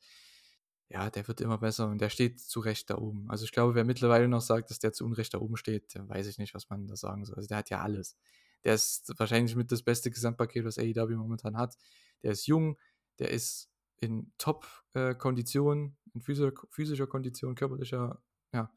ja, 0.93 1.09
der 1.11 1.27
wird 1.27 1.41
immer 1.41 1.59
besser 1.59 1.89
und 1.89 2.01
der 2.01 2.11
steht 2.11 2.41
zu 2.41 2.61
Recht 2.61 2.91
da 2.91 2.99
oben. 2.99 3.31
Also, 3.31 3.45
ich 3.45 3.53
glaube, 3.53 3.75
wer 3.75 3.85
mittlerweile 3.85 4.29
noch 4.29 4.43
sagt, 4.43 4.71
dass 4.71 4.79
der 4.79 4.93
zu 4.93 5.05
Unrecht 5.07 5.33
da 5.33 5.39
oben 5.39 5.57
steht, 5.57 5.95
weiß 5.97 6.27
ich 6.27 6.39
nicht, 6.39 6.55
was 6.55 6.69
man 6.69 6.87
da 6.87 6.97
sagen 6.97 7.25
soll. 7.25 7.37
Also, 7.37 7.49
der 7.49 7.59
hat 7.59 7.71
ja 7.71 7.81
alles. 7.81 8.17
Der 8.65 8.75
ist 8.75 9.13
wahrscheinlich 9.19 9.57
mit 9.57 9.73
das 9.73 9.83
beste 9.83 10.11
Gesamtpaket, 10.11 10.65
was 10.65 10.79
AEW 10.79 11.17
momentan 11.17 11.57
hat. 11.57 11.77
Der 12.23 12.33
ist 12.33 12.47
jung, 12.47 12.79
der 13.19 13.31
ist 13.31 13.71
in 14.01 14.33
Top 14.37 14.67
äh, 14.95 15.15
in 15.15 16.21
physischer 16.21 16.53
physischer 16.71 17.07
Kondition, 17.07 17.55
körperlicher, 17.55 18.23
ja, 18.53 18.71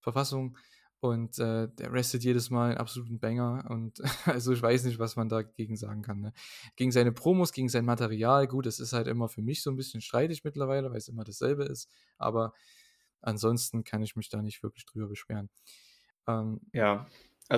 Verfassung 0.00 0.56
und, 1.02 1.38
äh, 1.38 1.68
der 1.68 1.92
wrestelt 1.92 2.24
jedes 2.24 2.50
Mal 2.50 2.72
'n 2.72 2.78
absoluten 2.78 3.20
Banger 3.20 3.66
und 3.70 4.00
also, 4.26 4.52
ich 4.52 4.62
weiß 4.62 4.84
nicht, 4.84 4.98
was 5.00 5.16
man 5.16 5.28
dagegen 5.28 5.76
sagen 5.76 6.02
kann, 6.02 6.20
ne? 6.20 6.32
Gegen 6.76 6.92
seine 6.92 7.12
Promos, 7.12 7.52
gegen 7.52 7.68
sein 7.68 7.84
Material, 7.86 8.46
gut, 8.48 8.66
das 8.66 8.80
ist 8.80 8.92
halt 8.94 9.08
immer 9.08 9.28
für 9.28 9.42
mich 9.42 9.62
so 9.62 9.70
'n 9.70 9.76
bisschen 9.76 10.00
streitig 10.02 10.44
mittlerweile, 10.44 10.92
weil's 10.92 11.08
immer 11.08 11.24
dasselbe 11.24 11.64
ist, 11.64 11.90
aber 12.18 12.52
ansonsten 13.22 13.84
kann 13.84 14.02
ich 14.02 14.16
mich 14.16 14.28
da 14.30 14.42
nicht 14.42 14.62
wirklich 14.62 14.86
drüber 14.86 15.08
beschweren. 15.08 15.50
Ähm, 16.28 16.60
Ja, 16.74 17.06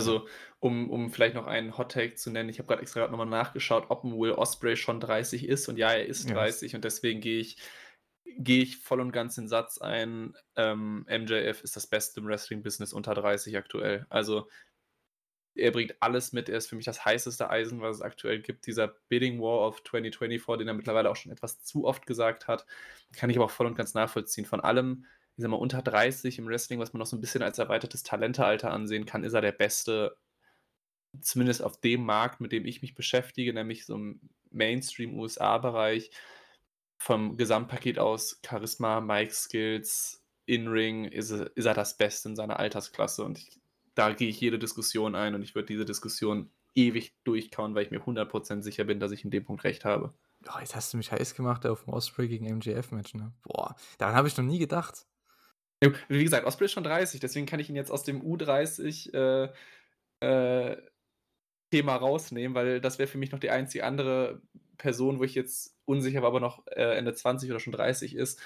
ja. 0.00 0.14
also, 0.14 0.26
um 0.58 0.90
um 0.90 1.08
vielleicht 1.10 1.36
noch 1.36 1.46
einen 1.46 1.78
Hot 1.78 1.92
Take 1.92 2.14
zu 2.16 2.30
nennen, 2.30 2.48
ich 2.48 2.58
habe 2.58 2.66
grad 2.66 2.80
extra 2.80 3.00
grad 3.00 3.12
noch 3.12 3.18
mal 3.18 3.24
nachgeschaut, 3.26 3.86
ob 3.88 4.02
'n 4.04 4.18
Will 4.18 4.32
Ospreay 4.32 4.74
schon 4.76 4.98
30 4.98 5.46
ist 5.46 5.68
und 5.68 5.76
ja, 5.76 5.92
er 5.92 6.06
ist 6.06 6.28
Ja. 6.28 6.34
30 6.34 6.74
und 6.74 6.84
deswegen 6.84 7.20
gehe 7.20 7.38
ich 7.38 7.56
gehe 8.24 8.62
ich 8.62 8.78
voll 8.78 9.00
und 9.00 9.12
ganz 9.12 9.34
den 9.36 9.48
Satz 9.48 9.78
ein, 9.78 10.34
ähm, 10.56 11.04
MJF 11.08 11.62
ist 11.62 11.76
das 11.76 11.86
Beste 11.86 12.20
im 12.20 12.26
Wrestling-Business 12.26 12.92
unter 12.92 13.14
30 13.14 13.56
aktuell. 13.56 14.06
Also 14.10 14.48
er 15.56 15.70
bringt 15.70 15.94
alles 16.00 16.32
mit. 16.32 16.48
Er 16.48 16.58
ist 16.58 16.66
für 16.68 16.76
mich 16.76 16.84
das 16.84 17.04
heißeste 17.04 17.48
Eisen, 17.48 17.80
was 17.80 17.96
es 17.96 18.02
aktuell 18.02 18.40
gibt. 18.40 18.66
Dieser 18.66 18.88
Bidding 19.08 19.40
War 19.40 19.66
of 19.68 19.82
2024, 19.84 20.58
den 20.64 20.68
er 20.68 20.74
mittlerweile 20.74 21.10
auch 21.10 21.16
schon 21.16 21.30
etwas 21.32 21.62
zu 21.62 21.84
oft 21.84 22.06
gesagt 22.06 22.48
hat, 22.48 22.66
kann 23.16 23.30
ich 23.30 23.36
aber 23.36 23.46
auch 23.46 23.50
voll 23.50 23.66
und 23.66 23.76
ganz 23.76 23.94
nachvollziehen. 23.94 24.46
Von 24.46 24.60
allem, 24.60 25.04
ich 25.36 25.42
sage 25.42 25.50
mal, 25.50 25.56
unter 25.58 25.82
30 25.82 26.38
im 26.38 26.46
Wrestling, 26.48 26.80
was 26.80 26.92
man 26.92 26.98
noch 27.00 27.06
so 27.06 27.16
'n 27.16 27.20
bisschen 27.20 27.42
als 27.42 27.58
erweitertes 27.58 28.02
Talentealter 28.02 28.72
ansehen 28.72 29.06
kann, 29.06 29.22
ist 29.24 29.34
er 29.34 29.40
der 29.42 29.52
Beste 29.52 30.16
zumindest 31.20 31.62
auf 31.62 31.80
dem 31.80 32.04
Markt, 32.04 32.40
mit 32.40 32.52
dem 32.52 32.66
ich 32.66 32.82
mich 32.82 32.94
beschäftige, 32.94 33.52
nämlich 33.54 33.86
so 33.86 33.94
im 33.94 34.20
Mainstream-USA-Bereich. 34.50 36.10
Vom 36.96 37.36
Gesamtpaket 37.36 37.98
aus 37.98 38.40
Charisma, 38.46 39.00
Mic-Skills, 39.00 40.24
In-Ring 40.46 41.06
ist 41.06 41.30
er 41.30 41.56
ist 41.56 41.64
er 41.64 41.74
das 41.74 41.96
Beste 41.96 42.28
in 42.28 42.36
seiner 42.36 42.58
Altersklasse 42.58 43.24
und 43.24 43.38
ich 43.38 43.60
da 43.94 44.12
gehe 44.12 44.28
ich 44.28 44.40
jede 44.40 44.58
Diskussion 44.58 45.14
ein 45.14 45.34
und 45.34 45.42
ich 45.42 45.54
würde 45.54 45.66
diese 45.66 45.84
Diskussion 45.84 46.50
ewig 46.74 47.14
durchkauen, 47.24 47.74
weil 47.74 47.84
ich 47.84 47.90
mir 47.90 48.00
100 48.00 48.30
% 48.42 48.64
sicher 48.64 48.84
bin, 48.84 48.98
dass 48.98 49.12
ich 49.12 49.24
in 49.24 49.30
dem 49.30 49.44
Punkt 49.44 49.64
recht 49.64 49.84
habe. 49.84 50.14
Oh, 50.48 50.58
jetzt 50.60 50.74
hast 50.74 50.92
du 50.92 50.96
mich 50.96 51.12
heiß 51.12 51.34
gemacht 51.34 51.64
aufm 51.64 51.90
Ospreay 51.90 52.28
gegen 52.28 52.46
MJF-Match, 52.46 53.14
ne? 53.14 53.32
Boah, 53.42 53.76
daran 53.98 54.14
habe 54.14 54.28
ich 54.28 54.36
noch 54.36 54.44
nie 54.44 54.58
gedacht. 54.58 55.06
Wie 56.08 56.24
gesagt, 56.24 56.46
Ospreay 56.46 56.66
ist 56.66 56.72
schon 56.72 56.84
30, 56.84 57.20
deswegen 57.20 57.46
kann 57.46 57.60
ich 57.60 57.68
ihn 57.68 57.76
jetzt 57.76 57.90
aus 57.90 58.02
dem 58.04 58.22
U30, 58.22 59.14
äh, 59.14 59.52
äh, 60.20 60.76
Thema 61.74 61.96
rausnehmen, 61.96 62.54
weil 62.54 62.80
das 62.80 63.00
wäre 63.00 63.08
für 63.08 63.18
mich 63.18 63.32
noch 63.32 63.40
die 63.40 63.50
einzige 63.50 63.84
andere 63.84 64.40
Person, 64.78 65.18
wo 65.18 65.24
ich 65.24 65.34
jetzt 65.34 65.76
unsicher 65.86 66.22
war, 66.22 66.28
ob 66.28 66.34
er 66.34 66.40
noch, 66.40 66.66
äh, 66.68 66.96
Ende 66.96 67.12
20 67.12 67.50
oder 67.50 67.58
schon 67.58 67.72
30 67.72 68.14
ist. 68.14 68.40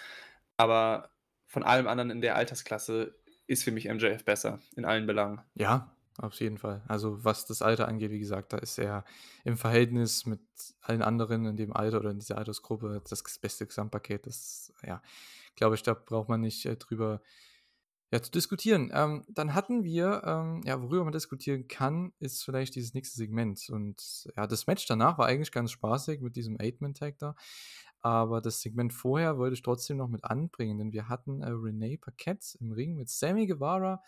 Aber 0.56 1.10
von 1.46 1.62
allem 1.62 1.86
anderen 1.88 2.10
in 2.10 2.22
der 2.22 2.36
Altersklasse 2.36 3.14
ist 3.46 3.64
für 3.64 3.70
mich 3.70 3.86
MJF 3.86 4.24
besser 4.24 4.60
in 4.76 4.86
allen 4.86 5.06
Belangen. 5.06 5.42
Ja, 5.54 5.94
auf 6.16 6.40
jeden 6.40 6.56
Fall. 6.56 6.82
Also, 6.88 7.22
was 7.22 7.44
das 7.44 7.60
Alter 7.60 7.86
angeht, 7.86 8.12
wie 8.12 8.18
gesagt, 8.18 8.54
da 8.54 8.56
ist 8.56 8.78
er 8.78 9.04
im 9.44 9.58
Verhältnis 9.58 10.24
mit 10.24 10.40
allen 10.80 11.02
anderen 11.02 11.44
in 11.44 11.56
dem 11.56 11.74
Alter 11.74 12.00
oder 12.00 12.10
in 12.10 12.20
dieser 12.20 12.38
Altersgruppe 12.38 13.02
das 13.06 13.38
beste 13.38 13.66
Gesamtpaket. 13.66 14.26
Das 14.26 14.72
ja, 14.82 15.02
glaube 15.54 15.74
ich, 15.74 15.82
da 15.82 15.92
braucht 15.92 16.30
man 16.30 16.40
nicht, 16.40 16.64
äh, 16.64 16.76
drüber 16.76 17.20
ja, 18.10 18.22
zu 18.22 18.30
diskutieren. 18.30 18.90
Ähm, 18.92 19.24
dann 19.28 19.54
hatten 19.54 19.84
wir, 19.84 20.22
ähm, 20.24 20.62
ja, 20.64 20.80
worüber 20.80 21.04
man 21.04 21.12
diskutieren 21.12 21.68
kann, 21.68 22.12
ist 22.20 22.42
vielleicht 22.42 22.74
dieses 22.74 22.94
nächste 22.94 23.16
Segment. 23.16 23.68
Und 23.68 24.28
ja, 24.36 24.46
das 24.46 24.66
Match 24.66 24.86
danach 24.86 25.18
war 25.18 25.26
eigentlich 25.26 25.52
ganz 25.52 25.70
spaßig 25.72 26.20
mit 26.20 26.36
diesem 26.36 26.58
Eight-Man-Tag 26.58 27.18
da. 27.18 27.34
Aber 28.00 28.40
das 28.40 28.60
Segment 28.60 28.92
vorher 28.92 29.38
wollte 29.38 29.54
ich 29.54 29.62
trotzdem 29.62 29.96
noch 29.98 30.08
mit 30.08 30.24
anbringen, 30.24 30.78
denn 30.78 30.92
wir 30.92 31.08
hatten 31.08 31.42
äh, 31.42 31.50
Renee 31.50 31.98
Paquette 31.98 32.56
im 32.60 32.72
Ring 32.72 32.94
mit 32.94 33.10
Sammy 33.10 33.46
Guevara, 33.46 34.02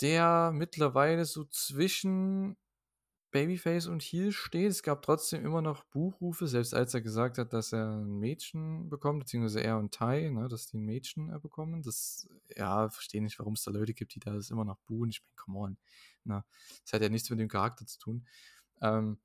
der 0.00 0.50
mittlerweile 0.52 1.24
so 1.24 1.44
zwischen 1.44 2.56
Babyface 3.34 3.88
und 3.88 4.00
Heel 4.00 4.30
steht. 4.30 4.70
Es 4.70 4.84
gab 4.84 5.02
trotzdem 5.02 5.44
immer 5.44 5.60
noch 5.60 5.82
Buchrufe, 5.82 6.46
selbst 6.46 6.72
als 6.72 6.94
er 6.94 7.00
gesagt 7.00 7.36
hat, 7.36 7.52
dass 7.52 7.72
er 7.72 7.96
ein 7.96 8.20
Mädchen 8.20 8.88
bekommt, 8.88 9.18
beziehungsweise 9.18 9.60
er 9.60 9.76
und 9.76 9.92
Ty, 9.92 10.30
ne, 10.30 10.46
dass 10.46 10.68
die 10.68 10.76
ein 10.76 10.84
Mädchen 10.84 11.34
äh, 11.34 11.40
bekommen. 11.40 11.82
Das, 11.82 12.28
ja, 12.56 12.88
verstehe 12.88 13.20
nicht, 13.20 13.36
warum 13.40 13.54
es 13.54 13.64
da 13.64 13.72
Leute 13.72 13.92
gibt, 13.92 14.14
die 14.14 14.20
da 14.20 14.32
das 14.34 14.50
immer 14.50 14.64
noch 14.64 14.78
buhen. 14.86 15.10
Ich 15.10 15.20
meine, 15.20 15.34
come 15.34 15.58
on. 15.58 15.76
Ne? 16.22 16.44
Das 16.84 16.92
hat 16.92 17.02
ja 17.02 17.08
nichts 17.08 17.28
mit 17.28 17.40
dem 17.40 17.48
Charakter 17.48 17.84
zu 17.84 17.98
tun. 17.98 18.24
Ähm, 18.80 19.18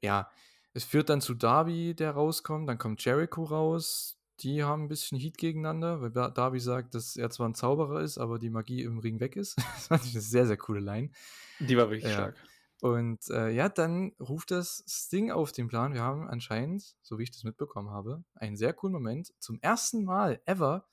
ja, 0.00 0.30
es 0.72 0.84
führt 0.84 1.10
dann 1.10 1.20
zu 1.20 1.34
Darby, 1.34 1.94
der 1.94 2.12
rauskommt, 2.12 2.66
dann 2.70 2.78
kommt 2.78 3.04
Jericho 3.04 3.44
raus. 3.44 4.18
Die 4.40 4.64
haben 4.64 4.84
ein 4.84 4.88
bisschen 4.88 5.18
Heat 5.18 5.36
gegeneinander, 5.36 6.00
weil 6.00 6.10
Darby 6.10 6.58
sagt, 6.58 6.94
dass 6.94 7.16
er 7.16 7.28
zwar 7.28 7.50
ein 7.50 7.54
Zauberer 7.54 8.00
ist, 8.00 8.16
aber 8.16 8.38
die 8.38 8.50
Magie 8.50 8.82
im 8.82 8.98
Ring 8.98 9.20
weg 9.20 9.36
ist. 9.36 9.58
das 9.74 9.88
fand 9.88 10.06
ich 10.06 10.12
eine 10.12 10.22
sehr, 10.22 10.46
sehr 10.46 10.56
coole 10.56 10.80
Line. 10.80 11.10
Die 11.58 11.76
war 11.76 11.90
wirklich 11.90 12.04
ja. 12.04 12.12
stark. 12.12 12.36
Und 12.82 13.30
äh, 13.30 13.50
ja, 13.50 13.68
dann 13.68 14.12
ruft 14.20 14.50
das 14.50 14.84
Sting 14.86 15.30
auf 15.30 15.52
den 15.52 15.68
Plan. 15.68 15.94
Wir 15.94 16.02
haben 16.02 16.28
anscheinend, 16.28 16.94
so 17.02 17.18
wie 17.18 17.22
ich 17.22 17.30
das 17.30 17.44
mitbekommen 17.44 17.90
habe, 17.90 18.22
einen 18.34 18.56
sehr 18.56 18.74
coolen 18.74 18.92
Moment. 18.92 19.32
Zum 19.38 19.58
ersten 19.60 20.04
Mal 20.04 20.40
ever 20.44 20.86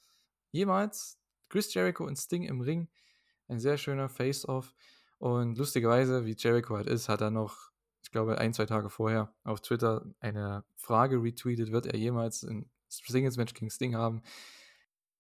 jemals 0.52 1.20
Chris 1.50 1.74
Jericho 1.74 2.06
und 2.06 2.18
Sting 2.18 2.44
im 2.44 2.62
Ring. 2.62 2.90
Ein 3.48 3.60
sehr 3.60 3.78
schöner 3.78 4.08
Face-Off. 4.08 4.74
Und 5.18 5.58
lustigerweise, 5.58 6.26
wie 6.26 6.36
Jericho 6.38 6.76
halt 6.76 6.88
ist, 6.88 7.10
hat 7.10 7.22
er 7.22 7.32
noch, 7.32 7.72
ich 8.02 8.12
glaube, 8.12 8.38
ein, 8.38 8.54
zwei 8.54 8.66
Tage 8.66 8.90
vorher 8.90 9.34
auf 9.44 9.62
Twitter 9.62 10.06
eine 10.20 10.64
Frage 10.76 11.22
retweetet: 11.22 11.72
Wird 11.72 11.86
er 11.86 11.98
jemals 11.98 12.44
ein 12.44 12.70
Singles-Match 12.88 13.54
gegen 13.54 13.70
Sting 13.70 13.96
haben? 13.96 14.22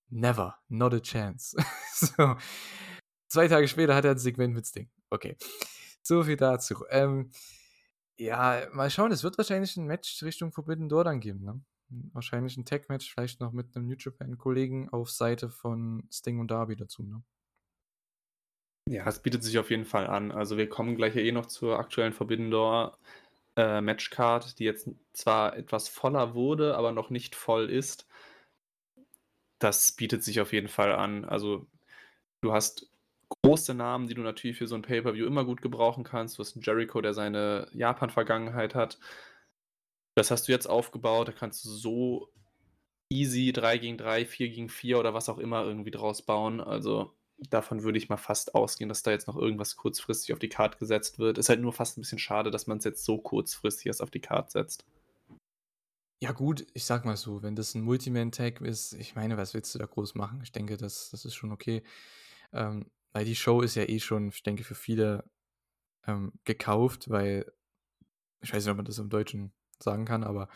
Never, 0.09 0.57
not 0.69 0.93
a 0.93 0.99
chance. 0.99 1.55
so. 1.93 2.35
Zwei 3.27 3.47
Tage 3.47 3.67
später 3.67 3.95
hat 3.95 4.05
er 4.05 4.11
ein 4.11 4.19
Segment 4.19 4.53
mit 4.53 4.65
Sting. 4.65 4.89
Okay. 5.09 5.37
So 6.03 6.23
viel 6.23 6.35
dazu. 6.35 6.85
Ähm, 6.89 7.31
ja, 8.17 8.67
mal 8.73 8.89
schauen, 8.89 9.11
es 9.11 9.23
wird 9.23 9.37
wahrscheinlich 9.37 9.75
ein 9.77 9.87
Match 9.87 10.21
Richtung 10.23 10.51
Forbidden 10.51 10.89
Door 10.89 11.05
dann 11.05 11.19
geben, 11.19 11.43
ne? 11.43 11.61
Wahrscheinlich 12.13 12.57
ein 12.57 12.65
Tag-Match, 12.65 13.11
vielleicht 13.11 13.39
noch 13.39 13.51
mit 13.53 13.75
einem 13.75 13.87
New 13.87 13.95
Japan-Kollegen 13.97 14.89
auf 14.89 15.11
Seite 15.11 15.49
von 15.49 16.07
Sting 16.11 16.39
und 16.39 16.51
Darby 16.51 16.75
dazu, 16.75 17.03
ne? 17.03 17.23
Ja, 18.89 19.07
es 19.07 19.19
bietet 19.19 19.43
sich 19.43 19.57
auf 19.59 19.69
jeden 19.69 19.85
Fall 19.85 20.07
an. 20.07 20.31
Also 20.31 20.57
wir 20.57 20.67
kommen 20.67 20.95
gleich 20.95 21.15
ja 21.15 21.21
eh 21.21 21.31
noch 21.31 21.45
zur 21.45 21.79
aktuellen 21.79 22.13
Forbidden 22.13 22.51
Door 22.51 22.97
äh, 23.55 23.81
Matchcard, 23.81 24.59
die 24.59 24.65
jetzt 24.65 24.89
zwar 25.13 25.55
etwas 25.55 25.87
voller 25.87 26.35
wurde, 26.35 26.75
aber 26.75 26.91
noch 26.91 27.09
nicht 27.09 27.35
voll 27.35 27.69
ist. 27.69 28.07
Das 29.59 29.93
bietet 29.93 30.23
sich 30.23 30.41
auf 30.41 30.51
jeden 30.51 30.67
Fall 30.67 30.91
an. 30.91 31.23
Also 31.25 31.67
du 32.41 32.53
hast 32.53 32.92
große 33.41 33.73
Namen, 33.73 34.07
die 34.07 34.13
du 34.13 34.21
natürlich 34.21 34.57
für 34.57 34.67
so 34.67 34.75
ein 34.75 34.81
Pay-Per-View 34.81 35.25
immer 35.25 35.45
gut 35.45 35.61
gebrauchen 35.61 36.03
kannst. 36.03 36.37
Du 36.37 36.41
hast 36.41 36.55
einen 36.55 36.63
Jericho, 36.63 37.01
der 37.01 37.13
seine 37.13 37.67
Japan-Vergangenheit 37.73 38.75
hat. 38.75 38.99
Das 40.15 40.31
hast 40.31 40.47
du 40.47 40.51
jetzt 40.51 40.67
aufgebaut, 40.67 41.27
da 41.27 41.31
kannst 41.31 41.65
du 41.65 41.69
so 41.69 42.33
easy 43.09 43.51
3 43.51 43.77
gegen 43.77 43.97
3, 43.97 44.25
4 44.25 44.49
gegen 44.49 44.69
4 44.69 44.99
oder 44.99 45.13
was 45.13 45.29
auch 45.29 45.37
immer 45.39 45.63
irgendwie 45.63 45.91
draus 45.91 46.21
bauen. 46.21 46.61
Also 46.61 47.13
davon 47.37 47.83
würde 47.83 47.97
ich 47.97 48.09
mal 48.09 48.17
fast 48.17 48.55
ausgehen, 48.55 48.89
dass 48.89 49.03
da 49.03 49.11
jetzt 49.11 49.27
noch 49.27 49.37
irgendwas 49.37 49.75
kurzfristig 49.75 50.33
auf 50.33 50.39
die 50.39 50.49
Karte 50.49 50.77
gesetzt 50.77 51.19
wird. 51.19 51.37
Ist 51.37 51.49
halt 51.49 51.61
nur 51.61 51.73
fast 51.73 51.97
ein 51.97 52.01
bisschen 52.01 52.19
schade, 52.19 52.51
dass 52.51 52.67
man 52.67 52.77
es 52.77 52.83
jetzt 52.83 53.05
so 53.05 53.17
kurzfristig 53.17 53.87
erst 53.87 54.01
auf 54.01 54.11
die 54.11 54.21
Karte 54.21 54.51
setzt. 54.51 54.85
Ja, 56.21 56.31
gut, 56.31 56.65
ich 56.73 56.85
sag 56.85 57.03
mal 57.03 57.17
so, 57.17 57.43
wenn 57.43 57.55
das 57.55 57.75
ein 57.75 57.81
Multiman-Tag 57.81 58.61
ist, 58.61 58.93
ich 58.93 59.15
meine, 59.15 59.35
was 59.35 59.53
willst 59.53 59.75
du 59.75 59.79
da 59.79 59.85
groß 59.85 60.15
machen? 60.15 60.39
Ich 60.41 60.53
denke, 60.53 60.77
das, 60.77 61.09
das 61.11 61.25
ist 61.25 61.35
schon 61.35 61.51
okay. 61.51 61.83
Ähm, 62.53 62.85
weil 63.13 63.25
die 63.25 63.35
Show 63.35 63.61
ist 63.61 63.75
ja 63.75 63.83
eh 63.83 63.99
schon, 63.99 64.29
ich 64.29 64.43
denke, 64.43 64.63
für 64.63 64.75
viele 64.75 65.23
ähm, 66.05 66.33
gekauft, 66.43 67.09
weil 67.09 67.51
ich 68.41 68.53
weiß 68.53 68.63
nicht, 68.63 68.71
ob 68.71 68.77
man 68.77 68.85
das 68.85 68.99
im 68.99 69.09
Deutschen 69.09 69.53
sagen 69.79 70.05
kann, 70.05 70.23
aber 70.23 70.49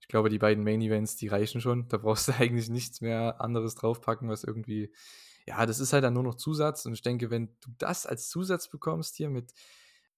ich 0.00 0.08
glaube, 0.08 0.28
die 0.28 0.38
beiden 0.38 0.64
Main 0.64 0.82
Events, 0.82 1.16
die 1.16 1.28
reichen 1.28 1.60
schon. 1.60 1.88
Da 1.88 1.96
brauchst 1.96 2.28
du 2.28 2.32
eigentlich 2.38 2.68
nichts 2.68 3.00
mehr 3.00 3.40
anderes 3.40 3.74
draufpacken, 3.74 4.28
was 4.28 4.44
irgendwie, 4.44 4.92
ja, 5.46 5.64
das 5.66 5.80
ist 5.80 5.92
halt 5.92 6.04
dann 6.04 6.14
nur 6.14 6.22
noch 6.22 6.36
Zusatz. 6.36 6.86
Und 6.86 6.92
ich 6.92 7.02
denke, 7.02 7.30
wenn 7.30 7.56
du 7.60 7.70
das 7.78 8.06
als 8.06 8.28
Zusatz 8.28 8.68
bekommst 8.68 9.16
hier 9.16 9.30
mit 9.30 9.52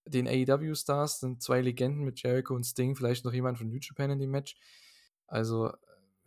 den 0.07 0.29
AEW-Stars, 0.29 1.21
sind 1.21 1.43
zwei 1.43 1.61
Legenden 1.62 2.05
mit 2.05 2.23
Jericho 2.23 2.55
und 2.55 2.65
Sting, 2.65 2.95
vielleicht 2.95 3.25
noch 3.25 3.33
jemand 3.33 3.59
von 3.59 3.69
New 3.69 3.79
Japan 3.81 4.11
in 4.11 4.19
dem 4.19 4.31
Match. 4.31 4.57
Also, 5.27 5.73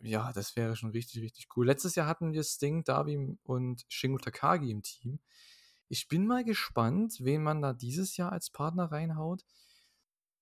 ja, 0.00 0.32
das 0.32 0.56
wäre 0.56 0.76
schon 0.76 0.90
richtig, 0.90 1.22
richtig 1.22 1.48
cool. 1.56 1.66
Letztes 1.66 1.94
Jahr 1.94 2.06
hatten 2.06 2.32
wir 2.32 2.42
Sting, 2.42 2.84
Darby 2.84 3.36
und 3.42 3.84
Shingo 3.88 4.18
Takagi 4.18 4.70
im 4.70 4.82
Team. 4.82 5.20
Ich 5.88 6.08
bin 6.08 6.26
mal 6.26 6.44
gespannt, 6.44 7.18
wen 7.20 7.42
man 7.42 7.62
da 7.62 7.72
dieses 7.72 8.16
Jahr 8.16 8.32
als 8.32 8.50
Partner 8.50 8.92
reinhaut. 8.92 9.44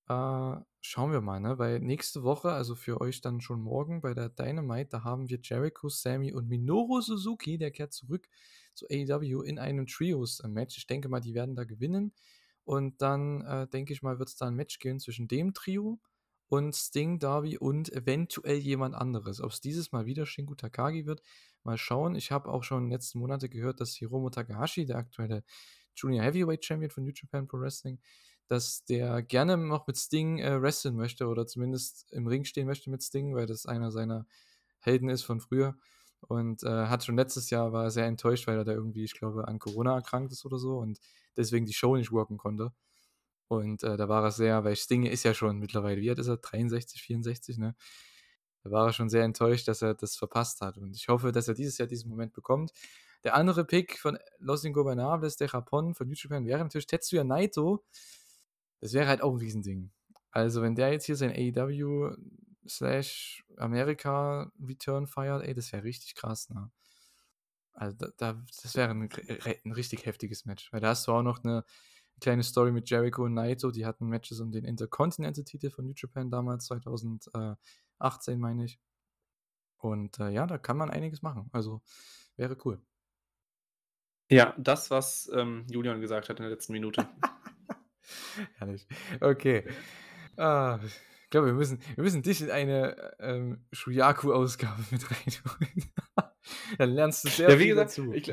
Äh, 0.09 0.55
schauen 0.81 1.11
wir 1.11 1.21
mal, 1.21 1.39
ne? 1.39 1.57
Weil 1.57 1.79
nächste 1.79 2.23
Woche, 2.23 2.51
also 2.51 2.75
für 2.75 3.01
euch 3.01 3.21
dann 3.21 3.41
schon 3.41 3.61
morgen 3.61 4.01
bei 4.01 4.13
der 4.13 4.29
Dynamite, 4.29 4.89
da 4.89 5.03
haben 5.03 5.29
wir 5.29 5.39
Jericho, 5.41 5.89
Sammy 5.89 6.33
und 6.33 6.47
Minoru 6.47 7.01
Suzuki, 7.01 7.57
der 7.57 7.71
kehrt 7.71 7.93
zurück 7.93 8.27
zu 8.73 8.85
AEW 8.89 9.41
in 9.43 9.59
einem 9.59 9.87
Trios-Match. 9.87 10.77
Ich 10.77 10.87
denke 10.87 11.09
mal, 11.09 11.19
die 11.19 11.33
werden 11.33 11.55
da 11.55 11.63
gewinnen. 11.65 12.13
Und 12.63 13.01
dann 13.01 13.41
äh, 13.41 13.67
denke 13.67 13.93
ich 13.93 14.01
mal, 14.01 14.19
wird 14.19 14.29
es 14.29 14.35
da 14.35 14.47
ein 14.47 14.55
Match 14.55 14.79
gehen 14.79 14.99
zwischen 14.99 15.27
dem 15.27 15.53
Trio 15.53 15.99
und 16.49 16.75
Sting, 16.75 17.19
Darby 17.19 17.57
und 17.57 17.91
eventuell 17.91 18.57
jemand 18.57 18.95
anderes. 18.95 19.41
Ob 19.41 19.51
es 19.51 19.61
dieses 19.61 19.91
Mal 19.91 20.05
wieder 20.05 20.25
Shingo 20.25 20.55
Takagi 20.55 21.05
wird, 21.05 21.21
mal 21.63 21.77
schauen. 21.77 22.15
Ich 22.15 22.31
habe 22.31 22.49
auch 22.49 22.63
schon 22.63 22.79
in 22.79 22.83
den 22.85 22.91
letzten 22.91 23.19
Monaten 23.19 23.49
gehört, 23.49 23.81
dass 23.81 23.95
Hiromo 23.95 24.29
Takahashi, 24.29 24.85
der 24.85 24.97
aktuelle 24.97 25.43
Junior 25.95 26.23
Heavyweight 26.23 26.63
Champion 26.63 26.91
von 26.91 27.03
New 27.03 27.11
Japan 27.13 27.47
Pro 27.47 27.59
Wrestling, 27.59 27.99
dass 28.47 28.85
der 28.85 29.21
gerne 29.21 29.57
noch 29.57 29.87
mit 29.87 29.97
Sting 29.97 30.39
äh, 30.39 30.61
wresteln 30.61 30.95
möchte 30.95 31.27
oder 31.27 31.47
zumindest 31.47 32.11
im 32.11 32.27
Ring 32.27 32.45
stehen 32.45 32.67
möchte 32.67 32.89
mit 32.89 33.03
Sting, 33.03 33.35
weil 33.35 33.45
das 33.45 33.65
einer 33.65 33.91
seiner 33.91 34.25
Helden 34.79 35.09
ist 35.09 35.23
von 35.23 35.41
früher. 35.41 35.75
Und 36.21 36.63
äh, 36.63 36.87
hat 36.87 37.03
schon 37.03 37.15
letztes 37.17 37.49
Jahr 37.49 37.73
war 37.73 37.91
sehr 37.91 38.05
enttäuscht, 38.05 38.47
weil 38.47 38.57
er 38.57 38.63
da 38.63 38.71
irgendwie, 38.71 39.03
ich 39.03 39.13
glaube, 39.13 39.47
an 39.47 39.59
Corona 39.59 39.95
erkrankt 39.95 40.31
ist 40.31 40.45
oder 40.45 40.57
so 40.57 40.77
und 40.77 40.99
deswegen 41.35 41.65
die 41.65 41.73
Show 41.73 41.95
nicht 41.95 42.11
worken 42.11 42.37
konnte. 42.37 42.71
Und 43.47 43.83
äh, 43.83 43.97
da 43.97 44.09
war 44.09 44.23
er 44.23 44.31
sehr, 44.31 44.63
weil 44.63 44.75
Sting 44.75 45.03
ist 45.03 45.23
ja 45.23 45.33
schon 45.33 45.59
mittlerweile, 45.59 46.01
wie 46.01 46.09
alt 46.09 46.19
ist 46.19 46.27
er? 46.27 46.37
63, 46.37 47.01
64, 47.01 47.57
ne? 47.57 47.75
Da 48.63 48.71
war 48.71 48.87
er 48.87 48.93
schon 48.93 49.09
sehr 49.09 49.23
enttäuscht, 49.23 49.67
dass 49.67 49.81
er 49.81 49.93
das 49.93 50.17
verpasst 50.17 50.61
hat. 50.61 50.77
Und 50.77 50.95
ich 50.95 51.07
hoffe, 51.07 51.31
dass 51.31 51.47
er 51.47 51.53
dieses 51.53 51.77
Jahr 51.77 51.87
diesen 51.87 52.09
Moment 52.09 52.33
bekommt. 52.33 52.71
Der 53.23 53.35
andere 53.35 53.65
Pick 53.65 53.97
von 53.97 54.17
Los 54.39 54.63
Ingobernables 54.63 55.37
de 55.37 55.47
Japón 55.47 55.95
von 55.95 56.11
Japan 56.13 56.45
wäre 56.45 56.59
natürlich 56.59 56.87
Tetsuya 56.87 57.23
Naito. 57.23 57.85
Das 58.81 58.93
wäre 58.93 59.07
halt 59.07 59.21
auch 59.21 59.31
ein 59.31 59.37
Riesending. 59.37 59.91
Also, 60.31 60.61
wenn 60.61 60.75
der 60.75 60.91
jetzt 60.91 61.05
hier 61.05 61.15
sein 61.15 61.31
AEW 61.31 62.15
slash 62.67 63.43
Amerika 63.57 64.51
Return 64.59 65.07
feiert, 65.07 65.43
ey, 65.43 65.53
das 65.53 65.71
wäre 65.71 65.83
richtig 65.83 66.15
krass, 66.15 66.49
ne? 66.49 66.69
Also, 67.73 67.95
da, 67.97 68.07
da, 68.17 68.45
das 68.61 68.75
wäre 68.75 68.91
ein, 68.91 69.09
ein 69.65 69.71
richtig 69.71 70.05
heftiges 70.05 70.45
Match. 70.45 70.71
Weil 70.73 70.81
da 70.81 70.89
hast 70.89 71.07
du 71.07 71.11
auch 71.13 71.23
noch 71.23 71.43
eine 71.43 71.63
kleine 72.21 72.43
Story 72.43 72.71
mit 72.71 72.89
Jericho 72.89 73.23
und 73.23 73.33
Naito. 73.33 73.71
Die 73.71 73.85
hatten 73.85 74.07
Matches 74.07 74.39
um 74.39 74.51
den 74.51 74.65
Intercontinental-Titel 74.65 75.69
von 75.69 75.85
New 75.85 75.93
Japan 75.95 76.29
damals, 76.29 76.65
2018, 76.65 78.39
meine 78.39 78.65
ich. 78.65 78.79
Und 79.77 80.19
äh, 80.19 80.29
ja, 80.29 80.47
da 80.47 80.57
kann 80.57 80.77
man 80.77 80.89
einiges 80.89 81.21
machen. 81.21 81.49
Also 81.51 81.81
wäre 82.35 82.57
cool. 82.65 82.81
Ja, 84.29 84.53
das, 84.57 84.91
was 84.91 85.31
ähm, 85.33 85.65
Julian 85.69 86.01
gesagt 86.01 86.29
hat 86.29 86.39
in 86.39 86.43
der 86.43 86.51
letzten 86.51 86.73
Minute. 86.73 87.07
Herrlich. 88.57 88.87
Okay. 89.21 89.65
Ah, 90.35 90.79
ich 90.83 91.29
glaube, 91.29 91.47
wir 91.47 91.53
müssen, 91.53 91.79
wir 91.95 92.03
müssen 92.03 92.23
dich 92.23 92.41
in 92.41 92.51
eine 92.51 93.15
ähm, 93.19 93.65
Shuyaku-Ausgabe 93.71 94.83
mit 94.91 95.03
reinholen. 95.09 95.91
Dann 96.77 96.89
lernst 96.89 97.23
du 97.23 97.29
sehr 97.29 97.49
ja, 97.49 97.55
wie 97.55 97.63
viel 97.63 97.75
gesagt, 97.75 97.91
dazu. 97.91 98.13
Ich, 98.13 98.31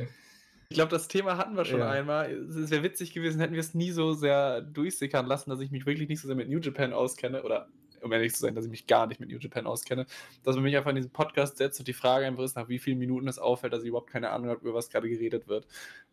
ich 0.68 0.76
glaube, 0.76 0.90
das 0.90 1.08
Thema 1.08 1.36
hatten 1.36 1.56
wir 1.56 1.64
schon 1.64 1.80
ja. 1.80 1.90
einmal. 1.90 2.30
Es 2.30 2.70
wäre 2.70 2.82
witzig 2.82 3.12
gewesen, 3.12 3.40
hätten 3.40 3.54
wir 3.54 3.60
es 3.60 3.74
nie 3.74 3.90
so 3.90 4.12
sehr 4.12 4.60
durchsickern 4.60 5.26
lassen, 5.26 5.50
dass 5.50 5.60
ich 5.60 5.70
mich 5.70 5.86
wirklich 5.86 6.08
nicht 6.08 6.20
so 6.20 6.26
sehr 6.26 6.36
mit 6.36 6.48
New 6.48 6.58
Japan 6.58 6.92
auskenne 6.92 7.42
oder 7.42 7.68
um 8.04 8.12
ehrlich 8.12 8.34
zu 8.34 8.40
sein, 8.40 8.54
dass 8.54 8.66
ich 8.66 8.70
mich 8.70 8.86
gar 8.86 9.06
nicht 9.06 9.18
mit 9.18 9.30
New 9.30 9.38
Japan 9.38 9.66
auskenne, 9.66 10.06
dass 10.42 10.54
man 10.56 10.64
mich 10.64 10.76
einfach 10.76 10.90
in 10.90 10.96
diesen 10.96 11.10
Podcast 11.10 11.56
setzt 11.56 11.78
und 11.78 11.88
die 11.88 11.94
Frage 11.94 12.26
einfach 12.26 12.44
ist, 12.44 12.54
nach 12.56 12.68
wie 12.68 12.78
vielen 12.78 12.98
Minuten 12.98 13.26
es 13.28 13.38
auffällt, 13.38 13.72
dass 13.72 13.82
ich 13.82 13.88
überhaupt 13.88 14.10
keine 14.10 14.30
Ahnung 14.30 14.50
habe, 14.50 14.60
über 14.60 14.74
was 14.74 14.90
gerade 14.90 15.08
geredet 15.08 15.48
wird. 15.48 15.66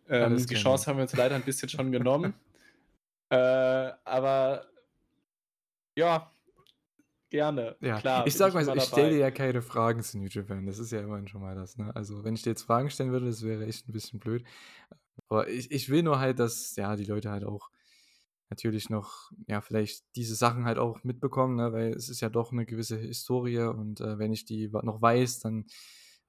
Ähm, 0.10 0.38
die 0.38 0.56
Chance 0.56 0.88
haben 0.88 0.98
wir 0.98 1.04
uns 1.04 1.16
leider 1.16 1.36
ein 1.36 1.44
bisschen 1.44 1.70
schon 1.70 1.92
genommen. 1.92 2.34
äh, 3.30 3.36
aber 4.04 4.66
ja, 5.98 6.32
gerne. 7.32 7.78
Ja, 7.82 8.00
Klar, 8.00 8.28
ich 8.28 8.36
ich 8.36 8.40
mal 8.40 8.64
so, 8.64 8.72
immer 8.72 8.78
ich 8.78 8.84
stelle 8.84 9.10
dir 9.10 9.18
ja 9.18 9.32
keine 9.32 9.62
Fragen 9.64 10.04
zu 10.04 10.20
New 10.20 10.28
Japan. 10.28 10.66
Das 10.68 10.78
ist 10.80 10.92
ja 10.92 11.02
immerhin 11.02 11.28
schon 11.28 11.42
mal 11.42 11.56
das, 11.56 11.78
ne? 11.78 11.96
Also, 11.96 12.24
wenn 12.24 12.36
ich 12.36 12.44
dir 12.44 12.52
jetzt 12.52 12.64
Fragen 12.64 12.90
stellen 12.92 13.12
würde, 13.12 13.26
das 13.26 13.42
wäre 13.44 13.66
echt 13.66 13.88
ein 13.90 13.94
bisschen 13.94 14.20
blöd. 14.20 14.44
Aber 15.30 15.48
ich 15.50 15.72
ich 15.72 15.90
will 15.90 16.04
nur 16.04 16.20
halt, 16.20 16.40
dass, 16.40 16.76
ja, 16.76 16.96
die 16.96 17.06
Leute 17.06 17.32
halt 17.32 17.44
auch 17.46 17.72
natürlich 18.50 18.90
noch, 18.90 19.32
ja, 19.48 19.62
vielleicht 19.62 20.06
diese 20.16 20.36
Sachen 20.36 20.66
halt 20.66 20.78
auch 20.78 21.04
mitbekommen, 21.04 21.56
ne? 21.56 21.74
Weil 21.74 21.94
es 21.94 22.10
ist 22.10 22.22
ja 22.22 22.30
doch 22.30 22.52
eine 22.52 22.66
gewisse 22.66 22.98
Historie 22.98 23.60
und, 23.60 24.02
äh, 24.02 24.20
wenn 24.20 24.34
ich 24.34 24.46
die 24.46 24.70
noch 24.70 25.02
weiß, 25.02 25.40
dann, 25.40 25.66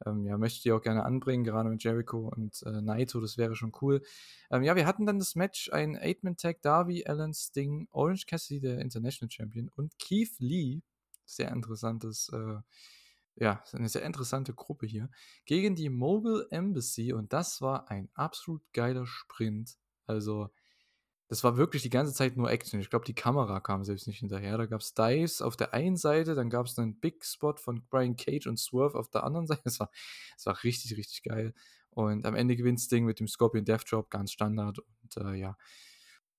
ähm, 0.06 0.24
ja, 0.26 0.38
möchte 0.38 0.56
ich 0.58 0.62
die 0.62 0.72
auch 0.72 0.82
gerne 0.82 1.04
anbringen, 1.04 1.44
gerade 1.44 1.68
mit 1.70 1.82
Jericho 1.84 2.28
und, 2.28 2.62
äh, 2.64 2.80
Naito, 2.82 3.20
das 3.20 3.38
wäre 3.38 3.54
schon 3.56 3.72
cool. 3.82 4.02
Ähm, 4.50 4.62
ja, 4.64 4.76
wir 4.76 4.86
hatten 4.86 5.06
dann 5.06 5.18
das 5.18 5.34
Match, 5.36 5.70
ein 5.72 5.96
Eight-Man-Tag, 5.96 6.62
Darby 6.62 7.04
Allin, 7.06 7.34
Sting, 7.34 7.88
Orange 7.92 8.26
Cassidy, 8.26 8.60
der 8.60 8.78
International 8.80 9.30
Champion 9.30 9.68
und 9.76 9.98
Keith 9.98 10.38
Lee, 10.38 10.82
sehr 11.24 11.50
interessantes, 11.52 12.28
äh 12.30 12.58
ja, 13.36 13.64
eine 13.72 13.88
sehr 13.88 14.02
interessante 14.04 14.52
Gruppe 14.54 14.86
hier, 14.86 15.10
gegen 15.46 15.74
die 15.74 15.88
Mogul 15.90 16.46
Embassy 16.50 17.12
und 17.14 17.32
das 17.32 17.62
war 17.62 17.90
ein 17.90 18.10
absolut 18.14 18.62
geiler 18.74 19.06
Sprint. 19.06 19.78
Also, 20.06 20.50
das 21.28 21.42
war 21.44 21.56
wirklich 21.56 21.82
die 21.82 21.90
ganze 21.90 22.12
Zeit 22.12 22.36
nur 22.36 22.50
Action. 22.50 22.80
Ich 22.80 22.90
glaube, 22.90 23.06
die 23.06 23.14
Kamera 23.14 23.60
kam 23.60 23.84
selbst 23.84 24.06
nicht 24.06 24.18
hinterher. 24.20 24.58
Da 24.58 24.66
gab's 24.66 24.94
Dives 24.94 25.40
auf 25.42 25.56
der 25.56 25.72
einen 25.74 25.96
Seite, 25.96 26.34
dann 26.34 26.50
gab's 26.50 26.76
'nen 26.76 27.00
Big 27.00 27.24
Spot 27.24 27.56
von 27.56 27.86
Brian 27.88 28.16
Cage 28.16 28.46
und 28.48 28.58
Swerve 28.58 28.98
auf 28.98 29.08
der 29.10 29.24
anderen 29.24 29.46
Seite. 29.48 29.62
Es 29.64 29.80
war 29.80 29.90
es 30.36 30.46
war 30.46 30.62
richtig, 30.64 30.96
richtig 30.98 31.22
geil. 31.22 31.54
Und 31.90 32.26
am 32.26 32.34
Ende 32.36 32.56
gewinnt 32.56 32.80
Sting 32.80 33.04
mit 33.06 33.20
dem 33.20 33.28
Scorpion 33.28 33.64
Death 33.64 33.84
Drop, 33.90 34.10
ganz 34.10 34.32
Standard 34.32 34.78
und, 34.80 35.16
äh, 35.18 35.34
ja. 35.36 35.56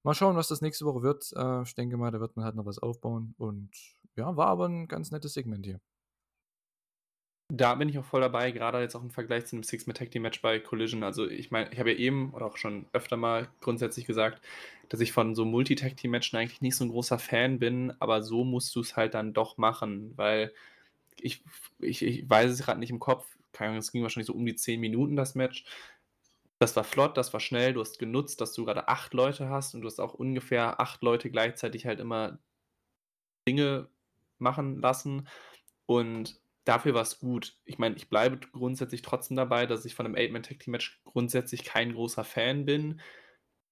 Mal 0.04 0.14
schauen, 0.16 0.36
was 0.36 0.48
das 0.50 0.62
nächste 0.62 0.86
Woche 0.86 1.02
wird. 1.04 1.32
Äh, 1.36 1.64
ich 1.64 1.76
denke 1.76 1.98
mal, 1.98 2.12
da 2.12 2.20
wird 2.20 2.36
man 2.36 2.46
halt 2.46 2.56
noch 2.56 2.66
was 2.66 2.80
aufbauen 2.80 3.36
und 3.38 3.72
ja, 4.18 4.36
war 4.38 4.48
aber 4.48 4.66
'n 4.68 4.88
ganz 4.88 5.12
nettes 5.12 5.34
Segment 5.34 5.66
hier. 5.66 5.80
Da 7.52 7.76
bin 7.76 7.90
ich 7.90 8.00
auch 8.00 8.06
voll 8.06 8.22
dabei, 8.22 8.52
gerade 8.52 8.80
jetzt 8.82 8.96
auch 8.96 9.04
im 9.04 9.12
Vergleich 9.12 9.46
zu 9.46 9.56
'nem 9.56 9.64
Six-Man-Tag-Team-Match 9.64 10.42
bei 10.42 10.60
Collision. 10.60 11.04
Also, 11.04 11.28
ich 11.28 11.52
meine, 11.52 11.72
ich 11.72 11.80
habe 11.80 11.92
ja 11.92 11.98
eben 11.98 12.34
oder 12.34 12.46
auch 12.46 12.58
schon 12.58 12.88
öfter 12.94 13.18
mal 13.18 13.50
grundsätzlich 13.62 14.06
gesagt, 14.06 14.42
dass 14.90 15.02
ich 15.02 15.12
von 15.12 15.36
so 15.36 15.46
Multi-Tag-Team-Matchen 15.46 16.40
eigentlich 16.40 16.62
nicht 16.62 16.76
so 16.78 16.84
'n 16.86 16.90
großer 16.90 17.20
Fan 17.20 17.60
bin, 17.60 17.92
aber 18.00 18.24
so 18.24 18.44
musst 18.44 18.76
du's 18.76 18.96
halt 18.96 19.14
dann 19.14 19.34
doch 19.34 19.58
machen, 19.58 20.14
weil 20.18 20.54
ich 21.22 21.44
ich 21.80 22.04
ich 22.04 22.30
weiß 22.30 22.52
es 22.52 22.64
grad 22.66 22.80
nicht 22.80 22.92
im 22.92 23.00
Kopf. 23.00 23.28
Keine 23.54 23.70
Ahnung, 23.72 23.80
es 23.82 23.92
ging 23.92 24.04
wahrscheinlich 24.04 24.28
so 24.28 24.34
um 24.34 24.46
die 24.46 24.56
10 24.56 24.80
Minuten, 24.82 25.16
das 25.16 25.36
Match. 25.36 25.66
Das 26.60 26.76
war 26.78 26.84
flott, 26.86 27.18
das 27.18 27.34
war 27.34 27.40
schnell. 27.42 27.74
Du 27.74 27.82
hast 27.82 28.00
genutzt, 28.00 28.42
dass 28.42 28.54
du 28.54 28.66
grade 28.66 28.88
8 28.90 29.14
Leute 29.14 29.50
hast 29.50 29.76
und 29.76 29.82
du 29.82 29.88
hast 29.88 30.00
auch 30.02 30.14
ungefähr 30.16 30.80
8 30.82 31.04
Leute 31.04 31.30
gleichzeitig 31.32 31.86
halt 31.88 32.00
immer 32.02 32.40
Dinge 33.48 33.90
machen 34.44 34.82
lassen 34.82 35.28
und 35.88 36.40
dafür 36.66 36.94
war's 36.96 37.20
gut. 37.20 37.58
Ich 37.66 37.80
meine, 37.80 37.96
ich 37.98 38.10
bleibe 38.10 38.40
grundsätzlich 38.54 39.02
trotzdem 39.04 39.38
dabei, 39.38 39.66
dass 39.68 39.86
ich 39.86 39.96
von 39.96 40.06
'nem 40.06 40.16
Eight-Man-Tag-Team-Match 40.18 41.02
grundsätzlich 41.06 41.66
kein 41.66 41.94
großer 41.94 42.24
Fan 42.26 42.66
bin. 42.66 43.02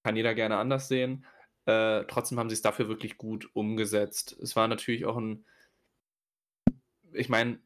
Kann 0.04 0.16
jeder 0.18 0.36
gerne 0.36 0.58
anders 0.58 0.88
sehen. 0.90 1.26
Äh, 1.68 2.06
trotzdem 2.08 2.40
haben 2.40 2.50
sie's 2.52 2.62
dafür 2.64 2.90
wirklich 2.90 3.18
gut 3.18 3.50
umgesetzt. 3.56 4.38
Es 4.42 4.56
war 4.58 4.68
natürlich 4.70 5.06
auch 5.06 5.18
'n 5.18 5.46
ich 7.14 7.30
meine, 7.30 7.60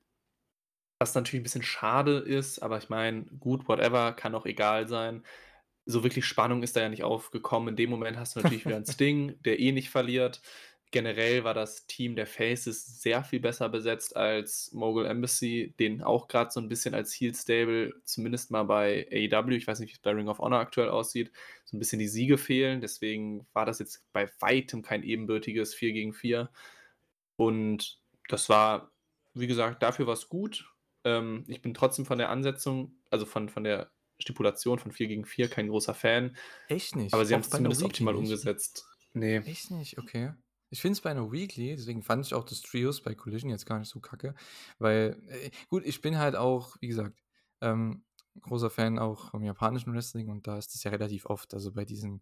was 0.99 1.15
natürlich 1.15 1.41
'n 1.41 1.43
bisschen 1.43 1.63
schade 1.63 2.19
ist, 2.19 2.59
aber 2.59 2.77
ich 2.77 2.89
meine, 2.89 3.25
gut, 3.39 3.67
whatever, 3.67 4.13
kann 4.13 4.35
auch 4.35 4.45
egal 4.45 4.87
sein. 4.87 5.25
So 5.85 6.03
wirklich 6.03 6.25
Spannung 6.25 6.63
ist 6.63 6.75
da 6.75 6.81
ja 6.81 6.89
nicht 6.89 7.03
aufgekommen. 7.03 7.69
In 7.69 7.75
dem 7.77 7.89
Moment 7.91 8.17
hast 8.17 8.35
du 8.35 8.39
natürlich 8.39 8.65
wieder 8.65 8.77
'n 8.77 8.85
Sting, 8.85 9.41
der 9.43 9.59
eh 9.59 9.71
nicht 9.73 9.89
verliert. 9.89 10.41
Generell 10.95 11.43
war 11.43 11.53
das 11.53 11.87
Team 11.87 12.15
der 12.15 12.25
Faces 12.25 13.01
sehr 13.01 13.21
viel 13.25 13.41
besser 13.41 13.67
besetzt 13.67 14.15
als 14.15 14.71
Mogul 14.71 15.05
Embassy, 15.05 15.75
denen 15.77 16.01
auch 16.01 16.29
grad 16.29 16.53
so 16.53 16.61
'n 16.61 16.69
bisschen 16.69 16.93
als 16.95 17.13
Heel-Stable, 17.13 17.95
zumindest 18.05 18.49
mal 18.49 18.63
bei 18.63 19.05
AEW, 19.11 19.57
ich 19.57 19.67
weiß 19.67 19.81
nicht, 19.81 19.91
wie's 19.91 19.99
bei 19.99 20.11
Ring 20.11 20.29
of 20.29 20.39
Honor 20.39 20.59
aktuell 20.59 20.87
aussieht, 20.89 21.33
so 21.65 21.75
'n 21.75 21.79
bisschen 21.79 21.99
die 21.99 22.07
Siege 22.07 22.37
fehlen. 22.37 22.79
Deswegen 22.79 23.45
war 23.51 23.65
das 23.65 23.79
jetzt 23.79 24.05
bei 24.13 24.29
Weitem 24.39 24.83
kein 24.83 25.03
ebenbürtiges 25.03 25.73
4 25.75 25.91
gegen 25.91 26.13
4. 26.13 26.49
Und 27.37 27.99
das 28.29 28.49
war, 28.49 28.93
wie 29.33 29.47
gesagt, 29.47 29.83
dafür 29.83 30.07
war's 30.07 30.29
gut. 30.29 30.71
Ähm, 31.05 31.45
ich 31.47 31.61
bin 31.61 31.73
trotzdem 31.73 32.05
von 32.05 32.19
der 32.19 32.29
Ansetzung, 32.29 32.97
also 33.11 33.25
von 33.25 33.49
von 33.49 33.63
der 33.65 33.91
Stipulation 34.19 34.79
von 34.79 34.91
4 34.93 35.07
gegen 35.07 35.25
4 35.25 35.49
kein 35.49 35.69
großer 35.69 35.93
Fan. 35.95 36.37
Echt 36.69 36.95
nicht? 36.95 37.13
Aber 37.13 37.25
sie 37.25 37.37
bei 37.37 37.59
'ner 37.59 37.71
zumindest 37.71 37.83
optimal 37.83 38.15
nicht? 38.15 38.15
umgesetzt. 38.15 38.87
Ne. 39.13 39.45
Echt 39.45 39.71
nicht? 39.71 39.97
Okay. 39.99 40.33
Ich 40.75 40.81
finde 40.81 40.91
es 40.97 41.01
bei 41.01 41.13
'ner 41.13 41.31
Weekly 41.31 41.73
deswegen 41.77 42.01
fand 42.03 42.25
ich 42.25 42.33
auch 42.33 42.43
das 42.43 42.61
Trios 42.61 43.01
bei 43.01 43.15
Collision 43.15 43.49
jetzt 43.49 43.65
gar 43.65 43.79
nicht 43.79 43.87
so 43.89 44.01
kacke, 44.01 44.35
weil 44.77 45.17
äh, 45.29 45.49
gut, 45.69 45.85
ich 45.85 46.01
bin 46.01 46.17
halt 46.17 46.35
auch, 46.35 46.75
wie 46.81 46.87
gesagt, 46.89 47.17
ähm, 47.61 48.03
großer 48.41 48.69
Fan 48.69 48.99
auch 48.99 49.29
vom 49.31 49.41
japanischen 49.43 49.93
Wrestling 49.93 50.27
und 50.27 50.47
da 50.47 50.57
ist 50.57 50.73
das 50.75 50.83
ja 50.83 50.91
relativ 50.91 51.27
oft. 51.27 51.53
Also, 51.53 51.71
bei 51.71 51.85
diesen 51.85 52.21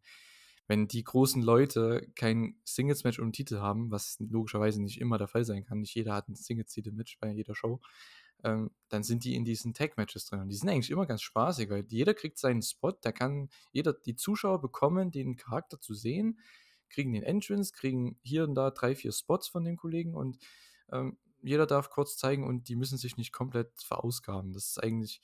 wenn 0.67 0.87
die 0.87 1.03
großen 1.03 1.41
Leute 1.41 2.07
kein 2.15 2.55
Singles-Match 2.63 3.17
um 3.19 3.31
Titel 3.33 3.57
haben, 3.59 3.89
was 3.91 4.17
logischerweise 4.19 4.81
nicht 4.83 5.01
immer 5.01 5.17
der 5.17 5.27
Fall 5.27 5.43
sein 5.45 5.65
kann, 5.65 5.79
nicht 5.79 5.95
jeder 5.95 6.13
hat 6.13 6.29
'n 6.29 6.35
Singles-Titel-Match 6.35 7.17
bei 7.19 7.31
jeder 7.31 7.55
Show, 7.55 7.81
ähm, 8.43 8.71
dann 8.89 9.03
sind 9.03 9.23
die 9.25 9.35
in 9.35 9.45
diesen 9.45 9.73
Tag-Matches 9.73 10.25
drin. 10.27 10.41
Und 10.41 10.49
die 10.49 10.55
sind 10.55 10.69
eigentlich 10.69 10.91
immer 10.91 11.07
ganz 11.07 11.21
spaßig, 11.23 11.69
weil 11.71 11.85
jeder 11.89 12.13
kriegt 12.13 12.37
seinen 12.37 12.61
Spot, 12.61 12.91
da 13.01 13.11
kann 13.11 13.49
jeder 13.71 13.93
die 13.93 14.15
Zuschauer 14.15 14.61
bekommen 14.61 15.11
den 15.11 15.37
Charakter 15.37 15.79
zu 15.81 15.93
sehen, 15.95 16.39
kriegen 16.93 17.13
den 17.13 17.23
Entrance, 17.23 17.73
kriegen 17.73 18.17
hier 18.23 18.45
und 18.45 18.55
da 18.55 18.71
3, 18.71 18.95
4 18.95 19.11
Spots 19.13 19.47
von 19.49 19.65
den 19.65 19.77
Kollegen 19.77 20.15
und, 20.15 20.39
ähm, 20.91 21.17
jeder 21.41 21.67
darf 21.67 21.89
kurz 21.89 22.17
zeigen 22.17 22.45
und 22.47 22.69
die 22.69 22.75
müssen 22.77 22.97
sich 22.97 23.17
nicht 23.17 23.33
komplett 23.33 23.71
verausgaben. 23.83 24.53
Das 24.53 24.67
ist 24.69 24.83
eigentlich 24.83 25.21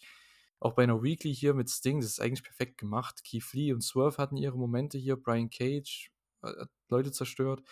auch 0.60 0.74
bei 0.76 0.86
'ner 0.86 1.02
Weekly 1.04 1.34
hier 1.36 1.54
mit 1.54 1.70
Sting, 1.70 2.02
das 2.02 2.12
ist 2.12 2.22
eigentlich 2.22 2.44
perfekt 2.44 2.78
gemacht. 2.80 3.24
Keith 3.26 3.54
Lee 3.54 3.74
und 3.74 3.82
Swerve 3.84 4.18
hatten 4.18 4.38
ihre 4.38 4.58
Momente 4.58 4.98
hier, 4.98 5.16
Brian 5.18 5.50
Cage 5.50 6.12
ha 6.44 6.50
hat 6.62 6.70
Leute 6.90 7.12
zerstört. 7.12 7.64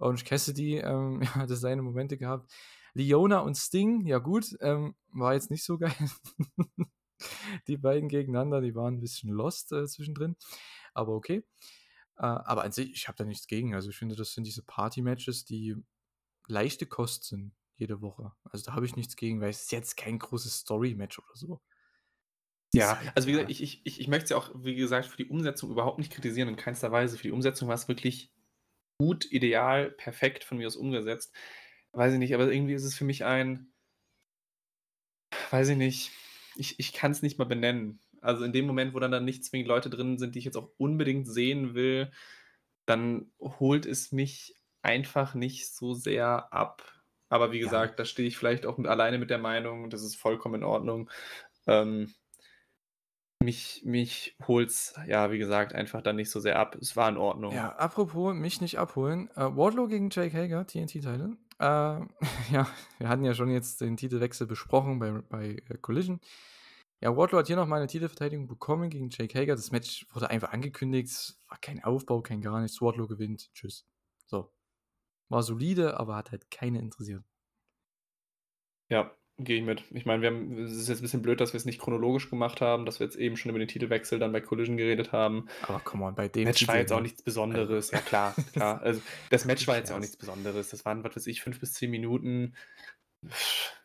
Orange 0.00 0.24
Cassidy, 0.24 0.78
ähm, 0.78 1.22
hatte 1.36 1.56
seine 1.56 1.82
Momente 1.82 2.18
gehabt. 2.18 2.52
Leona 2.94 3.40
und 3.40 3.56
Sting, 3.56 4.06
ja 4.06 4.18
gut, 4.18 4.56
ähm, 4.60 4.94
war 5.12 5.34
jetzt 5.34 5.50
nicht 5.50 5.64
so 5.64 5.78
geil. 5.78 5.94
Die 7.68 7.76
beiden 7.78 8.08
gegeneinander, 8.10 8.60
die 8.62 8.74
waren 8.76 8.96
'n 8.96 9.00
bisschen 9.00 9.30
lost, 9.30 9.72
äh, 9.72 9.86
zwischendrin, 9.86 10.36
aber 10.94 11.14
okay. 11.14 11.44
Äh, 12.16 12.22
aber 12.22 12.64
an 12.64 12.72
sich, 12.72 12.92
ich 12.92 13.08
habe 13.08 13.16
da 13.16 13.24
nichts 13.24 13.46
gegen. 13.46 13.74
Also, 13.74 13.90
ich 13.90 13.96
finde, 13.96 14.16
das 14.16 14.32
sind 14.32 14.44
diese 14.44 14.62
Party-Matches, 14.62 15.44
die 15.44 15.76
leichte 16.46 16.86
Kost 16.86 17.24
sind 17.24 17.54
jede 17.76 18.00
Woche. 18.00 18.32
Also, 18.44 18.64
da 18.64 18.74
habe 18.74 18.86
ich 18.86 18.96
nichts 18.96 19.16
gegen, 19.16 19.40
weil 19.40 19.50
es 19.50 19.62
ist 19.62 19.72
jetzt 19.72 19.96
kein 19.96 20.18
großes 20.18 20.60
Story-Match 20.60 21.18
oder 21.18 21.34
so. 21.36 21.60
Ja, 22.74 22.98
halt 22.98 23.12
also, 23.14 23.28
wie 23.28 23.32
gesagt, 23.32 23.50
ich 23.50 23.62
ich 23.62 23.86
ich 23.86 24.00
ich 24.00 24.08
möchte 24.08 24.24
es 24.24 24.30
ja 24.30 24.36
auch, 24.36 24.50
wie 24.56 24.74
gesagt, 24.74 25.06
für 25.06 25.16
die 25.16 25.28
Umsetzung 25.28 25.70
überhaupt 25.70 25.98
nicht 25.98 26.12
kritisieren, 26.12 26.48
in 26.48 26.56
keinster 26.56 26.90
Weise. 26.90 27.16
Für 27.16 27.24
die 27.24 27.32
Umsetzung 27.32 27.68
war's 27.68 27.88
wirklich 27.88 28.32
gut, 28.98 29.30
ideal, 29.30 29.90
perfekt 29.90 30.44
von 30.44 30.58
mir 30.58 30.66
aus 30.66 30.76
umgesetzt. 30.76 31.34
Weiß 31.92 32.12
ich 32.12 32.18
nicht, 32.18 32.34
aber 32.34 32.50
irgendwie 32.52 32.74
ist 32.74 32.84
es 32.84 32.96
für 32.96 33.04
mich 33.04 33.24
ein 33.24 33.74
weiß 35.50 35.68
ich 35.68 35.76
nicht, 35.76 36.10
ich 36.56 36.78
ich 36.78 36.92
kann's 36.92 37.22
nicht 37.22 37.38
mal 37.38 37.44
benennen. 37.44 38.00
Also, 38.24 38.44
in 38.44 38.52
dem 38.52 38.66
Moment, 38.66 38.94
wo 38.94 39.00
dann 39.00 39.12
da 39.12 39.20
nicht 39.20 39.44
zwingend 39.44 39.68
Leute 39.68 39.90
drin 39.90 40.18
sind, 40.18 40.34
die 40.34 40.38
ich 40.40 40.44
jetzt 40.44 40.56
auch 40.56 40.70
unbedingt 40.78 41.28
sehen 41.28 41.74
will, 41.74 42.10
dann 42.86 43.32
holt 43.40 43.86
es 43.86 44.12
mich 44.12 44.56
einfach 44.82 45.34
nicht 45.34 45.74
so 45.74 45.94
sehr 45.94 46.52
ab. 46.52 46.82
Aber 47.28 47.52
wie 47.52 47.58
Ja. 47.60 47.64
gesagt, 47.64 47.98
da 47.98 48.04
stehe 48.04 48.28
ich 48.28 48.36
vielleicht 48.36 48.66
auch 48.66 48.78
alleine 48.78 49.18
mit 49.18 49.30
der 49.30 49.38
Meinung, 49.38 49.90
das 49.90 50.02
ist 50.02 50.16
vollkommen 50.16 50.56
in 50.56 50.64
Ordnung. 50.64 51.10
Ähm 51.66 52.14
mich 53.42 53.82
mich 53.84 54.36
holt's, 54.46 54.94
ja, 55.06 55.30
wie 55.30 55.38
gesagt, 55.38 55.74
einfach 55.74 56.02
dann 56.02 56.16
nicht 56.16 56.30
so 56.30 56.40
sehr 56.40 56.58
ab. 56.58 56.76
Es 56.80 56.96
war 56.96 57.08
in 57.08 57.16
Ordnung. 57.16 57.52
Ja, 57.54 57.76
apropos 57.76 58.34
mich 58.34 58.60
nicht 58.60 58.78
abholen, 58.78 59.30
äh, 59.36 59.54
Wardlow 59.56 59.86
gegen 59.86 60.08
Jake 60.10 60.36
Hager, 60.36 60.66
TNT-Title. 60.66 61.36
Äh, 61.58 61.64
ja, 62.52 62.66
wir 62.98 63.08
hatten 63.08 63.24
ja 63.24 63.34
schon 63.34 63.50
jetzt 63.50 63.80
den 63.80 63.96
Titelwechsel 63.96 64.46
besprochen 64.46 64.98
bei 64.98 65.12
bei, 65.28 65.62
äh, 65.68 65.78
Collision. 65.80 66.20
Ja, 67.04 67.14
Wardlow 67.14 67.38
hat 67.40 67.48
hier 67.48 67.56
noch 67.56 67.66
mal 67.66 67.80
'ne 67.80 67.86
Titelverteidigung 67.86 68.46
bekommen 68.48 68.88
gegen 68.88 69.10
Jake 69.10 69.38
Hager. 69.38 69.56
Das 69.56 69.70
Match 69.70 70.06
wurde 70.14 70.30
einfach 70.30 70.52
angekündigt. 70.54 71.08
Es 71.10 71.38
war 71.48 71.58
kein 71.58 71.84
Aufbau, 71.84 72.22
kein 72.22 72.40
gar 72.40 72.62
nichts. 72.62 72.80
Wardlow 72.80 73.06
gewinnt. 73.06 73.50
Tschüss. 73.52 73.86
So. 74.24 74.54
War 75.30 75.42
solide, 75.42 75.98
aber 76.00 76.16
hat 76.16 76.30
halt 76.32 76.50
keine 76.50 76.80
interessiert. 76.80 77.24
Ja, 78.90 79.16
gehe 79.38 79.58
ich 79.58 79.64
mit. 79.64 79.84
Ich 79.90 80.04
meine, 80.06 80.22
wir 80.22 80.28
haben 80.30 80.58
es 80.58 80.72
ist 80.72 80.88
jetzt 80.88 80.98
'n 81.00 81.02
bisschen 81.02 81.22
blöd, 81.22 81.40
dass 81.40 81.52
wir's 81.52 81.64
nicht 81.64 81.80
chronologisch 81.80 82.28
gemacht 82.30 82.60
haben, 82.60 82.84
dass 82.86 83.00
wir 83.00 83.06
jetzt 83.06 83.16
eben 83.16 83.36
schon 83.36 83.50
über 83.50 83.58
den 83.58 83.68
Titelwechsel 83.68 84.18
dann 84.18 84.32
bei 84.32 84.40
Collision 84.40 84.76
geredet 84.76 85.12
haben. 85.12 85.46
Aber 85.62 85.80
come 85.80 86.04
on, 86.04 86.14
bei 86.14 86.28
dem 86.28 86.52
Match 86.52 86.68
war 86.68 86.76
Titel, 86.76 86.78
jetzt 86.78 86.92
auch 86.92 87.00
ne? 87.00 87.02
nichts 87.02 87.22
Also, 87.48 87.70
Besonderes. 87.70 87.90
Ja 87.90 88.00
klar, 88.00 88.40
klar. 88.52 88.82
Also, 88.82 89.02
das 89.30 89.44
Match 89.44 89.66
war 89.66 89.76
jetzt 89.76 89.90
auch 89.92 89.98
nichts 89.98 90.16
Besonderes. 90.16 90.70
Das 90.70 90.84
waren, 90.84 91.04
was 91.04 91.16
weiß 91.16 91.26
ich, 91.28 91.42
5 91.42 91.60
bis 91.60 91.72
10 91.74 91.90
Minuten. 91.90 92.54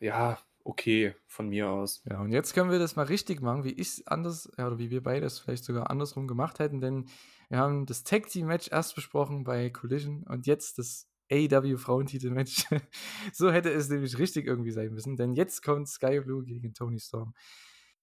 Ja, 0.00 0.38
okay, 0.64 1.14
von 1.26 1.48
mir 1.48 1.68
aus. 1.70 2.02
Ja, 2.08 2.20
und 2.20 2.32
jetzt 2.32 2.54
können 2.54 2.70
wir 2.70 2.78
das 2.78 2.96
mal 2.96 3.06
richtig 3.06 3.40
machen, 3.40 3.64
wie 3.64 3.72
ich's 3.72 4.06
anders 4.06 4.50
ja, 4.56 4.66
oder 4.66 4.78
wie 4.78 4.90
wir 4.90 5.02
beide 5.02 5.26
es 5.26 5.38
vielleicht 5.38 5.64
sogar 5.64 5.90
andersrum 5.90 6.28
gemacht 6.28 6.58
hätten, 6.58 6.80
denn 6.80 7.08
wir 7.48 7.58
haben 7.58 7.86
das 7.86 8.04
Tag-Team-Match 8.04 8.68
erst 8.70 8.94
besprochen 8.94 9.44
bei 9.44 9.70
Collision 9.70 10.24
und 10.24 10.46
jetzt 10.46 10.78
das 10.78 11.08
AW 11.30 11.76
Frauentitel-Match. 11.76 12.66
so 13.32 13.50
hätte 13.50 13.70
es 13.70 13.88
nämlich 13.88 14.18
richtig 14.18 14.46
irgendwie 14.46 14.72
sein 14.72 14.92
müssen, 14.92 15.16
denn 15.16 15.34
jetzt 15.34 15.62
kommt 15.62 15.88
Sky 15.88 16.20
Blue 16.20 16.44
gegen 16.44 16.74
Tony 16.74 16.98
Storm. 16.98 17.34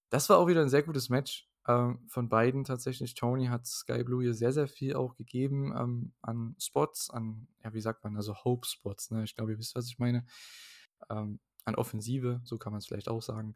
Das 0.10 0.30
war 0.30 0.38
auch 0.38 0.48
wieder 0.48 0.62
ein 0.62 0.70
sehr 0.70 0.84
gutes 0.84 1.10
Match 1.10 1.50
ähm, 1.68 2.00
von 2.08 2.30
beiden 2.30 2.64
tatsächlich. 2.64 3.14
Tony 3.14 3.48
hat 3.48 3.68
Sky 3.68 4.04
Blue 4.04 4.24
hier 4.24 4.34
sehr, 4.34 4.54
sehr 4.54 4.68
viel 4.68 4.96
auch 4.96 5.16
gegeben 5.16 5.74
ähm, 5.78 6.14
an 6.22 6.56
Spots, 6.60 7.10
an, 7.10 7.48
ja, 7.64 7.74
wie 7.74 7.82
sagt 7.82 8.04
man, 8.04 8.16
also 8.16 8.34
Hope-Spots. 8.36 9.12
Ne? 9.12 9.24
Ich 9.24 9.36
glaube, 9.36 9.52
ihr 9.52 9.60
wisst, 9.60 9.76
was 9.76 9.88
ich 9.88 10.00
meine. 10.00 10.26
Ähm, 11.10 11.40
an 11.68 11.76
Offensive, 11.76 12.42
so 12.44 12.58
kann 12.58 12.72
man 12.72 12.80
es 12.80 12.88
vielleicht 12.88 13.10
auch 13.10 13.22
sagen. 13.22 13.56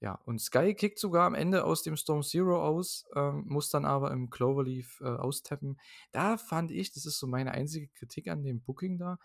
Ja, 0.00 0.18
und 0.24 0.40
Sky 0.40 0.74
kickt 0.74 0.98
sogar 0.98 1.26
am 1.26 1.34
Ende 1.34 1.64
aus 1.64 1.82
dem 1.82 1.96
Storm 1.96 2.22
Zero 2.22 2.64
aus, 2.64 3.06
ähm, 3.14 3.44
muss 3.46 3.68
dann 3.68 3.84
aber 3.84 4.12
im 4.12 4.30
Cloverleaf 4.30 5.00
äh, 5.02 5.04
austappen. 5.04 5.78
Da 6.10 6.38
fand 6.38 6.70
ich, 6.70 6.92
das 6.92 7.04
ist 7.04 7.18
so 7.18 7.26
meine 7.26 7.52
einzige 7.52 7.88
Kritik 7.88 8.28
an 8.28 8.42
dem 8.42 8.62
Booking 8.62 8.96
da, 8.96 9.18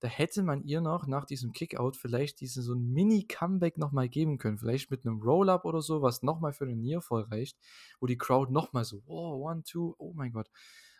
da 0.00 0.08
hätte 0.08 0.42
man 0.42 0.62
ihr 0.64 0.80
noch 0.80 1.06
nach 1.06 1.24
diesem 1.24 1.52
Kickout 1.52 1.96
vielleicht 1.96 2.40
diesen 2.40 2.62
so 2.62 2.74
ein 2.74 2.92
Mini-Comeback 2.92 3.78
nochmal 3.78 4.08
geben 4.08 4.36
können. 4.36 4.58
Vielleicht 4.58 4.90
mit 4.90 5.06
einem 5.06 5.22
Roll-Up 5.22 5.64
oder 5.64 5.80
so, 5.80 6.02
was 6.02 6.22
nochmal 6.22 6.52
für 6.52 6.66
den 6.66 6.82
Nearfall 6.82 7.22
reicht, 7.22 7.56
wo 8.00 8.06
die 8.06 8.18
Crowd 8.18 8.52
nochmal 8.52 8.84
so, 8.84 9.02
oh, 9.06 9.48
one, 9.48 9.62
two, 9.62 9.94
oh 9.98 10.12
mein 10.14 10.32
Gott. 10.32 10.50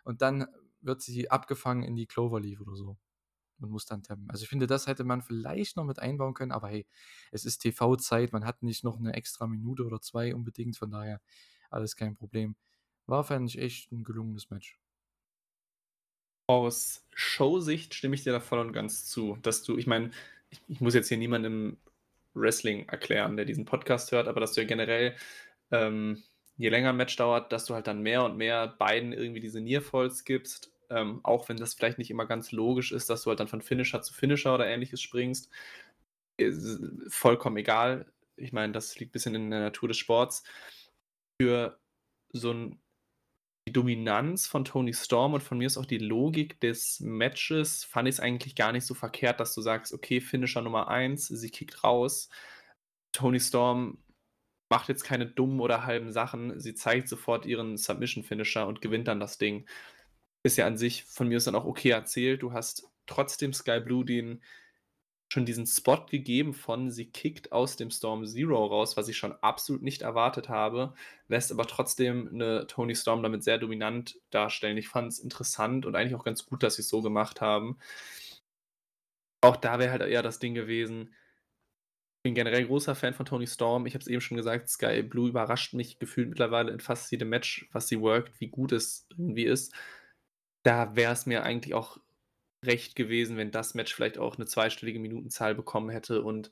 Und 0.04 0.22
dann 0.22 0.46
wird 0.80 1.02
sie 1.02 1.30
abgefangen 1.30 1.82
in 1.82 1.94
die 1.94 2.06
Cloverleaf 2.06 2.60
oder 2.60 2.74
so 2.74 2.96
und 3.60 3.70
muss 3.70 3.86
dann 3.86 4.02
tappen. 4.02 4.28
Also 4.30 4.42
ich 4.42 4.48
finde, 4.48 4.66
das 4.66 4.86
hätte 4.86 5.04
man 5.04 5.22
vielleicht 5.22 5.76
noch 5.76 5.84
mit 5.84 5.98
einbauen 5.98 6.34
können, 6.34 6.52
aber 6.52 6.68
hey, 6.68 6.86
es 7.32 7.44
ist 7.44 7.58
TV-Zeit, 7.58 8.32
man 8.32 8.44
hat 8.44 8.62
nicht 8.62 8.84
noch 8.84 8.98
eine 8.98 9.14
extra 9.14 9.46
Minute 9.46 9.84
oder 9.84 10.00
zwei 10.00 10.34
unbedingt, 10.34 10.76
von 10.76 10.90
daher 10.90 11.20
alles 11.70 11.96
kein 11.96 12.14
Problem. 12.14 12.56
War, 13.06 13.24
fand 13.24 13.48
ich, 13.48 13.58
echt 13.58 13.92
ein 13.92 14.04
gelungenes 14.04 14.50
Match. 14.50 14.78
Aus 16.48 17.04
Show-Sicht 17.14 17.94
stimme 17.94 18.14
ich 18.14 18.24
dir 18.24 18.32
da 18.32 18.40
voll 18.40 18.60
und 18.60 18.72
ganz 18.72 19.06
zu, 19.06 19.36
dass 19.42 19.62
du, 19.62 19.76
ich 19.76 19.86
meine, 19.86 20.10
ich, 20.50 20.60
ich, 20.68 20.80
muss 20.80 20.94
jetzt 20.94 21.08
hier 21.08 21.18
niemandem 21.18 21.76
Wrestling 22.34 22.88
erklären, 22.88 23.36
der 23.36 23.46
diesen 23.46 23.64
Podcast 23.64 24.12
hört, 24.12 24.28
aber 24.28 24.40
dass 24.40 24.52
du 24.52 24.60
ja 24.60 24.66
generell, 24.66 25.16
ähm, 25.72 26.22
je 26.56 26.68
länger 26.68 26.90
ein 26.90 26.96
Match 26.96 27.16
dauert, 27.16 27.52
dass 27.52 27.64
du 27.64 27.74
halt 27.74 27.86
dann 27.86 28.02
mehr 28.02 28.24
und 28.24 28.36
mehr 28.36 28.68
beiden 28.68 29.12
irgendwie 29.12 29.40
diese 29.40 29.60
Nearfalls 29.60 30.24
gibst 30.24 30.72
ähm, 30.90 31.20
auch 31.22 31.48
wenn 31.48 31.56
das 31.56 31.74
vielleicht 31.74 31.98
nicht 31.98 32.10
immer 32.10 32.26
ganz 32.26 32.52
logisch 32.52 32.92
ist, 32.92 33.10
dass 33.10 33.22
du 33.22 33.30
halt 33.30 33.40
dann 33.40 33.48
von 33.48 33.62
Finisher 33.62 34.02
zu 34.02 34.12
Finisher 34.14 34.54
oder 34.54 34.66
ähnliches 34.66 35.00
springst. 35.00 35.50
Vollkommen 37.08 37.56
egal. 37.56 38.12
Ich 38.36 38.52
meine, 38.52 38.72
das 38.72 38.98
liegt 38.98 39.10
ein 39.10 39.12
bisschen 39.12 39.34
in 39.34 39.50
der 39.50 39.60
Natur 39.60 39.88
des 39.88 39.98
Sports. 39.98 40.44
Für 41.40 41.78
so 42.32 42.52
ein, 42.52 42.80
die 43.68 43.72
Dominanz 43.72 44.46
von 44.46 44.64
Tony 44.64 44.92
Storm 44.94 45.34
und 45.34 45.42
von 45.42 45.58
mir 45.58 45.66
ist 45.66 45.78
auch 45.78 45.86
die 45.86 45.98
Logik 45.98 46.60
des 46.60 47.00
Matches, 47.00 47.84
fand 47.84 48.08
ich 48.08 48.16
es 48.16 48.20
eigentlich 48.20 48.54
gar 48.54 48.72
nicht 48.72 48.86
so 48.86 48.94
verkehrt, 48.94 49.40
dass 49.40 49.54
du 49.54 49.60
sagst, 49.60 49.92
okay, 49.92 50.20
Finisher 50.20 50.62
Nummer 50.62 50.88
1, 50.88 51.28
sie 51.28 51.50
kickt 51.50 51.82
raus. 51.82 52.28
Tony 53.12 53.40
Storm 53.40 53.98
macht 54.70 54.88
jetzt 54.88 55.04
keine 55.04 55.26
dummen 55.26 55.60
oder 55.60 55.86
halben 55.86 56.12
Sachen. 56.12 56.58
Sie 56.60 56.74
zeigt 56.74 57.08
sofort 57.08 57.46
ihren 57.46 57.76
Submission-Finisher 57.76 58.66
und 58.66 58.80
gewinnt 58.80 59.08
dann 59.08 59.20
das 59.20 59.38
Ding 59.38 59.66
ist 60.46 60.56
ja 60.56 60.66
an 60.66 60.76
sich 60.78 61.04
von 61.04 61.28
mir 61.28 61.36
aus 61.36 61.44
dann 61.44 61.54
auch 61.54 61.64
okay 61.64 61.90
erzählt. 61.90 62.42
Du 62.42 62.52
hast 62.52 62.88
trotzdem 63.06 63.52
Sky 63.52 63.80
Blue 63.80 64.04
den 64.04 64.42
schon 65.28 65.44
diesen 65.44 65.66
Spot 65.66 66.06
gegeben 66.06 66.54
von 66.54 66.90
sie 66.90 67.10
kickt 67.10 67.50
aus 67.50 67.76
dem 67.76 67.90
Storm 67.90 68.24
Zero 68.26 68.64
raus, 68.64 68.96
was 68.96 69.08
ich 69.08 69.16
schon 69.16 69.32
absolut 69.42 69.82
nicht 69.82 70.02
erwartet 70.02 70.48
habe, 70.48 70.94
lässt 71.28 71.50
aber 71.50 71.66
trotzdem 71.66 72.28
eine 72.32 72.66
Tony 72.68 72.94
Storm 72.94 73.22
damit 73.22 73.42
sehr 73.42 73.58
dominant 73.58 74.20
darstellen. 74.30 74.76
Ich 74.76 74.88
fand 74.88 75.08
es 75.08 75.18
interessant 75.18 75.84
und 75.84 75.96
eigentlich 75.96 76.14
auch 76.14 76.24
ganz 76.24 76.46
gut, 76.46 76.62
dass 76.62 76.76
sie 76.76 76.82
es 76.82 76.88
so 76.88 77.02
gemacht 77.02 77.40
haben. 77.40 77.78
Auch 79.40 79.56
da 79.56 79.78
wäre 79.80 79.90
halt 79.90 80.02
eher 80.02 80.22
das 80.22 80.38
Ding 80.38 80.54
gewesen. 80.54 81.12
Ich 82.18 82.22
bin 82.22 82.34
generell 82.34 82.66
großer 82.66 82.94
Fan 82.94 83.14
von 83.14 83.26
Tony 83.26 83.46
Storm. 83.48 83.86
Ich 83.86 83.94
habe 83.94 84.02
es 84.02 84.08
eben 84.08 84.20
schon 84.20 84.36
gesagt, 84.36 84.68
Sky 84.68 85.02
Blue 85.02 85.28
überrascht 85.28 85.74
mich 85.74 85.98
gefühlt 85.98 86.28
mittlerweile 86.28 86.72
in 86.72 86.80
fast 86.80 87.10
jedem 87.10 87.30
Match, 87.30 87.68
was 87.72 87.88
sie 87.88 88.00
workt, 88.00 88.40
wie 88.40 88.48
gut 88.48 88.70
es 88.70 89.06
irgendwie 89.10 89.44
ist 89.44 89.74
da 90.66 90.96
wäre 90.96 91.12
es 91.12 91.26
mir 91.26 91.44
eigentlich 91.44 91.74
auch 91.74 91.98
recht 92.64 92.96
gewesen, 92.96 93.36
wenn 93.36 93.52
das 93.52 93.74
Match 93.74 93.94
vielleicht 93.94 94.18
auch 94.18 94.34
eine 94.34 94.46
zweistellige 94.46 94.98
Minutenzahl 94.98 95.54
bekommen 95.54 95.90
hätte 95.90 96.22
und 96.22 96.50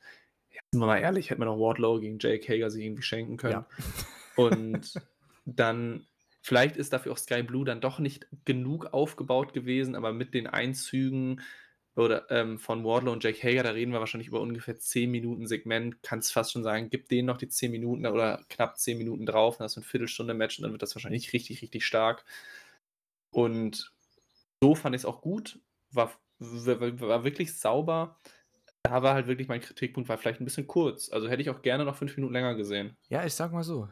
ja, 0.50 0.60
sind 0.70 0.80
wir 0.80 0.86
mal 0.86 0.98
ehrlich, 0.98 1.30
hätte 1.30 1.40
man 1.40 1.48
auch 1.48 1.58
Wardlow 1.58 1.98
gegen 1.98 2.20
Jake 2.20 2.46
Hager 2.46 2.70
sich 2.70 2.84
irgendwie 2.84 3.02
schenken 3.02 3.36
können. 3.36 3.52
Ja. 3.52 3.66
Und 4.36 4.94
dann, 5.44 6.06
vielleicht 6.42 6.76
ist 6.76 6.92
dafür 6.92 7.12
auch 7.12 7.18
Sky 7.18 7.44
Blue 7.44 7.64
dann 7.64 7.80
doch 7.80 8.00
nicht 8.00 8.26
genug 8.44 8.86
aufgebaut 8.86 9.52
gewesen, 9.52 9.94
aber 9.94 10.12
mit 10.12 10.34
den 10.34 10.48
Einzügen 10.48 11.40
oder 11.94 12.28
ähm, 12.30 12.58
von 12.58 12.84
Wardlow 12.84 13.12
und 13.12 13.22
Jake 13.22 13.40
Hager, 13.40 13.62
da 13.62 13.70
reden 13.70 13.92
wir 13.92 14.00
wahrscheinlich 14.00 14.26
über 14.26 14.40
ungefähr 14.40 14.76
10 14.76 15.08
Minuten 15.08 15.46
Segment, 15.46 16.02
kannst 16.02 16.32
fast 16.32 16.50
schon 16.50 16.64
sagen, 16.64 16.90
gib 16.90 17.08
denen 17.08 17.26
noch 17.26 17.36
die 17.36 17.48
10 17.48 17.70
Minuten 17.70 18.04
oder 18.06 18.44
knapp 18.48 18.76
10 18.76 18.98
Minuten 18.98 19.26
drauf, 19.26 19.58
dann 19.58 19.66
hast 19.66 19.76
du 19.76 19.80
eine 19.80 19.86
Viertelstunde 19.86 20.34
Match 20.34 20.58
und 20.58 20.64
dann 20.64 20.72
wird 20.72 20.82
das 20.82 20.96
wahrscheinlich 20.96 21.32
richtig, 21.32 21.62
richtig 21.62 21.86
stark. 21.86 22.24
Und 23.30 23.93
so 24.64 24.74
fand 24.74 24.96
ich 24.96 25.02
es 25.02 25.04
auch 25.04 25.20
gut, 25.20 25.60
war, 25.90 26.10
war, 26.38 27.24
wirklich 27.24 27.58
sauber. 27.58 28.18
Da 28.82 29.02
war 29.02 29.12
halt 29.12 29.26
wirklich 29.26 29.46
mein 29.46 29.60
Kritikpunkt, 29.60 30.08
war 30.08 30.16
vielleicht 30.16 30.40
ein 30.40 30.46
bisschen 30.46 30.66
kurz. 30.66 31.10
Also 31.10 31.28
hätte 31.28 31.42
ich 31.42 31.50
auch 31.50 31.60
gerne 31.60 31.84
noch 31.84 31.96
fünf 31.96 32.16
Minuten 32.16 32.32
länger 32.32 32.54
gesehen. 32.54 32.96
Ja, 33.10 33.26
ich 33.26 33.34
sag 33.34 33.52
mal 33.52 33.62
so, 33.62 33.90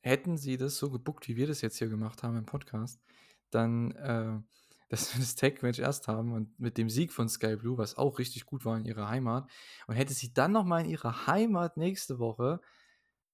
hätten 0.00 0.36
sie 0.36 0.56
das 0.56 0.78
so 0.78 0.90
gebuckt, 0.90 1.26
wie 1.26 1.34
wir 1.34 1.48
das 1.48 1.60
jetzt 1.60 1.78
hier 1.78 1.88
gemacht 1.88 2.22
haben 2.22 2.36
im 2.36 2.46
Podcast, 2.46 3.02
dann, 3.50 3.90
äh, 3.96 4.38
dass 4.90 5.12
wir 5.12 5.18
das 5.20 5.34
Tag-Match 5.34 5.80
erst 5.80 6.06
haben 6.06 6.30
und 6.30 6.56
mit 6.60 6.78
dem 6.78 6.88
Sieg 6.88 7.12
von 7.12 7.28
Sky 7.28 7.56
Blue, 7.56 7.76
was 7.76 7.96
auch 7.96 8.20
richtig 8.20 8.46
gut 8.46 8.64
war 8.64 8.76
in 8.76 8.84
ihrer 8.84 9.08
Heimat, 9.08 9.50
und 9.88 9.96
hätte 9.96 10.14
sie 10.14 10.32
dann 10.32 10.52
nochmal 10.52 10.84
in 10.84 10.90
ihrer 10.90 11.26
Heimat 11.26 11.76
nächste 11.76 12.20
Woche 12.20 12.60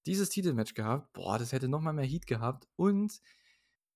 dieses 0.07 0.29
Titelmatch 0.29 0.73
gehabt, 0.73 1.13
boah, 1.13 1.37
das 1.37 1.51
hätte 1.51 1.67
nochmal 1.67 1.93
mehr 1.93 2.05
Heat 2.05 2.25
gehabt 2.25 2.67
und 2.77 3.21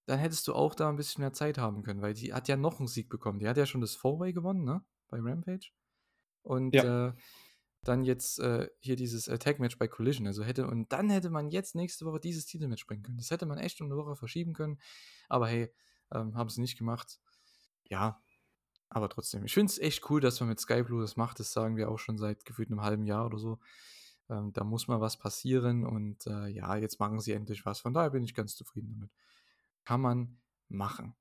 dann 0.05 0.19
hättest 0.19 0.47
du 0.47 0.53
auch 0.53 0.75
da 0.75 0.89
ein 0.89 0.95
bisschen 0.95 1.21
mehr 1.21 1.33
Zeit 1.33 1.57
haben 1.57 1.83
können, 1.83 2.01
weil 2.01 2.13
die 2.13 2.33
hat 2.33 2.47
ja 2.47 2.57
noch 2.57 2.79
einen 2.79 2.87
Sieg 2.87 3.09
bekommen. 3.09 3.39
Die 3.39 3.47
hat 3.47 3.57
ja 3.57 3.65
schon 3.65 3.81
das 3.81 3.95
Four-Way 3.95 4.33
gewonnen, 4.33 4.63
ne? 4.63 4.83
Bei 5.07 5.19
Rampage. 5.19 5.71
Und 6.41 6.75
ja. 6.75 7.09
äh, 7.09 7.13
dann 7.83 8.03
jetzt 8.03 8.39
äh, 8.39 8.69
hier 8.79 8.95
dieses 8.95 9.29
Attack-Match 9.29 9.77
bei 9.77 9.87
Collision. 9.87 10.27
Also 10.27 10.43
hätte, 10.43 10.67
und 10.67 10.91
dann 10.91 11.09
hätte 11.09 11.29
man 11.29 11.49
jetzt 11.49 11.75
nächste 11.75 12.05
Woche 12.05 12.19
dieses 12.19 12.45
Titelmatch 12.45 12.85
bringen 12.85 13.03
können. 13.03 13.17
Das 13.17 13.31
hätte 13.31 13.45
man 13.45 13.57
echt 13.57 13.79
um 13.81 13.87
eine 13.87 13.97
Woche 13.97 14.15
verschieben 14.15 14.53
können. 14.53 14.79
Aber 15.29 15.47
hey, 15.47 15.73
ähm, 16.11 16.35
haben 16.35 16.49
sie 16.49 16.61
nicht 16.61 16.77
gemacht. 16.77 17.19
Ja, 17.85 18.21
aber 18.89 19.09
trotzdem. 19.09 19.45
Ich 19.45 19.53
finde 19.53 19.71
es 19.71 19.79
echt 19.79 20.09
cool, 20.09 20.21
dass 20.21 20.39
man 20.39 20.49
mit 20.49 20.59
Sky 20.59 20.83
Blue 20.83 21.01
das 21.01 21.15
macht. 21.15 21.39
Das 21.39 21.51
sagen 21.51 21.77
wir 21.77 21.89
auch 21.89 21.99
schon 21.99 22.17
seit 22.17 22.45
gefühlt 22.45 22.69
einem 22.69 22.81
halben 22.81 23.05
Jahr 23.05 23.25
oder 23.25 23.37
so. 23.37 23.59
Ähm, 24.29 24.51
da 24.53 24.63
muss 24.63 24.87
mal 24.87 25.01
was 25.01 25.17
passieren 25.17 25.85
und 25.85 26.25
äh, 26.27 26.47
ja, 26.47 26.75
jetzt 26.75 26.99
machen 26.99 27.19
sie 27.19 27.33
endlich 27.33 27.65
was. 27.65 27.79
Von 27.79 27.93
daher 27.93 28.11
bin 28.11 28.23
ich 28.23 28.33
ganz 28.33 28.55
zufrieden 28.55 28.91
damit 28.91 29.11
kann 29.85 30.01
man 30.01 30.39
machen. 30.69 31.15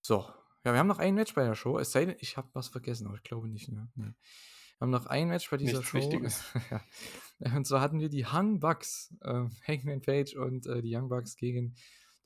So, 0.00 0.26
ja, 0.64 0.72
wir 0.72 0.78
haben 0.78 0.86
noch 0.86 0.98
ein 0.98 1.14
Match 1.14 1.34
bei 1.34 1.44
der 1.44 1.54
Show. 1.54 1.78
Es 1.78 1.92
sei 1.92 2.06
denn, 2.06 2.16
ich 2.20 2.36
habe 2.36 2.48
was 2.54 2.68
vergessen, 2.68 3.06
aber 3.06 3.16
ich 3.16 3.22
glaube 3.22 3.48
nicht. 3.48 3.70
Ne? 3.70 3.88
Nee. 3.94 4.04
Wir 4.04 4.80
haben 4.80 4.90
noch 4.90 5.06
ein 5.06 5.28
Match 5.28 5.50
bei 5.50 5.56
dieser 5.56 5.78
Nichts 5.78 5.90
Show. 5.90 5.98
Wichtiges. 5.98 6.42
Und 7.54 7.66
zwar 7.66 7.80
hatten 7.80 8.00
wir 8.00 8.08
die 8.08 8.24
Young 8.26 8.60
Bucks, 8.60 9.14
äh, 9.20 9.44
Hangman 9.68 10.00
Page 10.00 10.34
und 10.36 10.66
äh, 10.66 10.80
die 10.80 10.96
Young 10.96 11.08
Bucks 11.08 11.36
gegen 11.36 11.74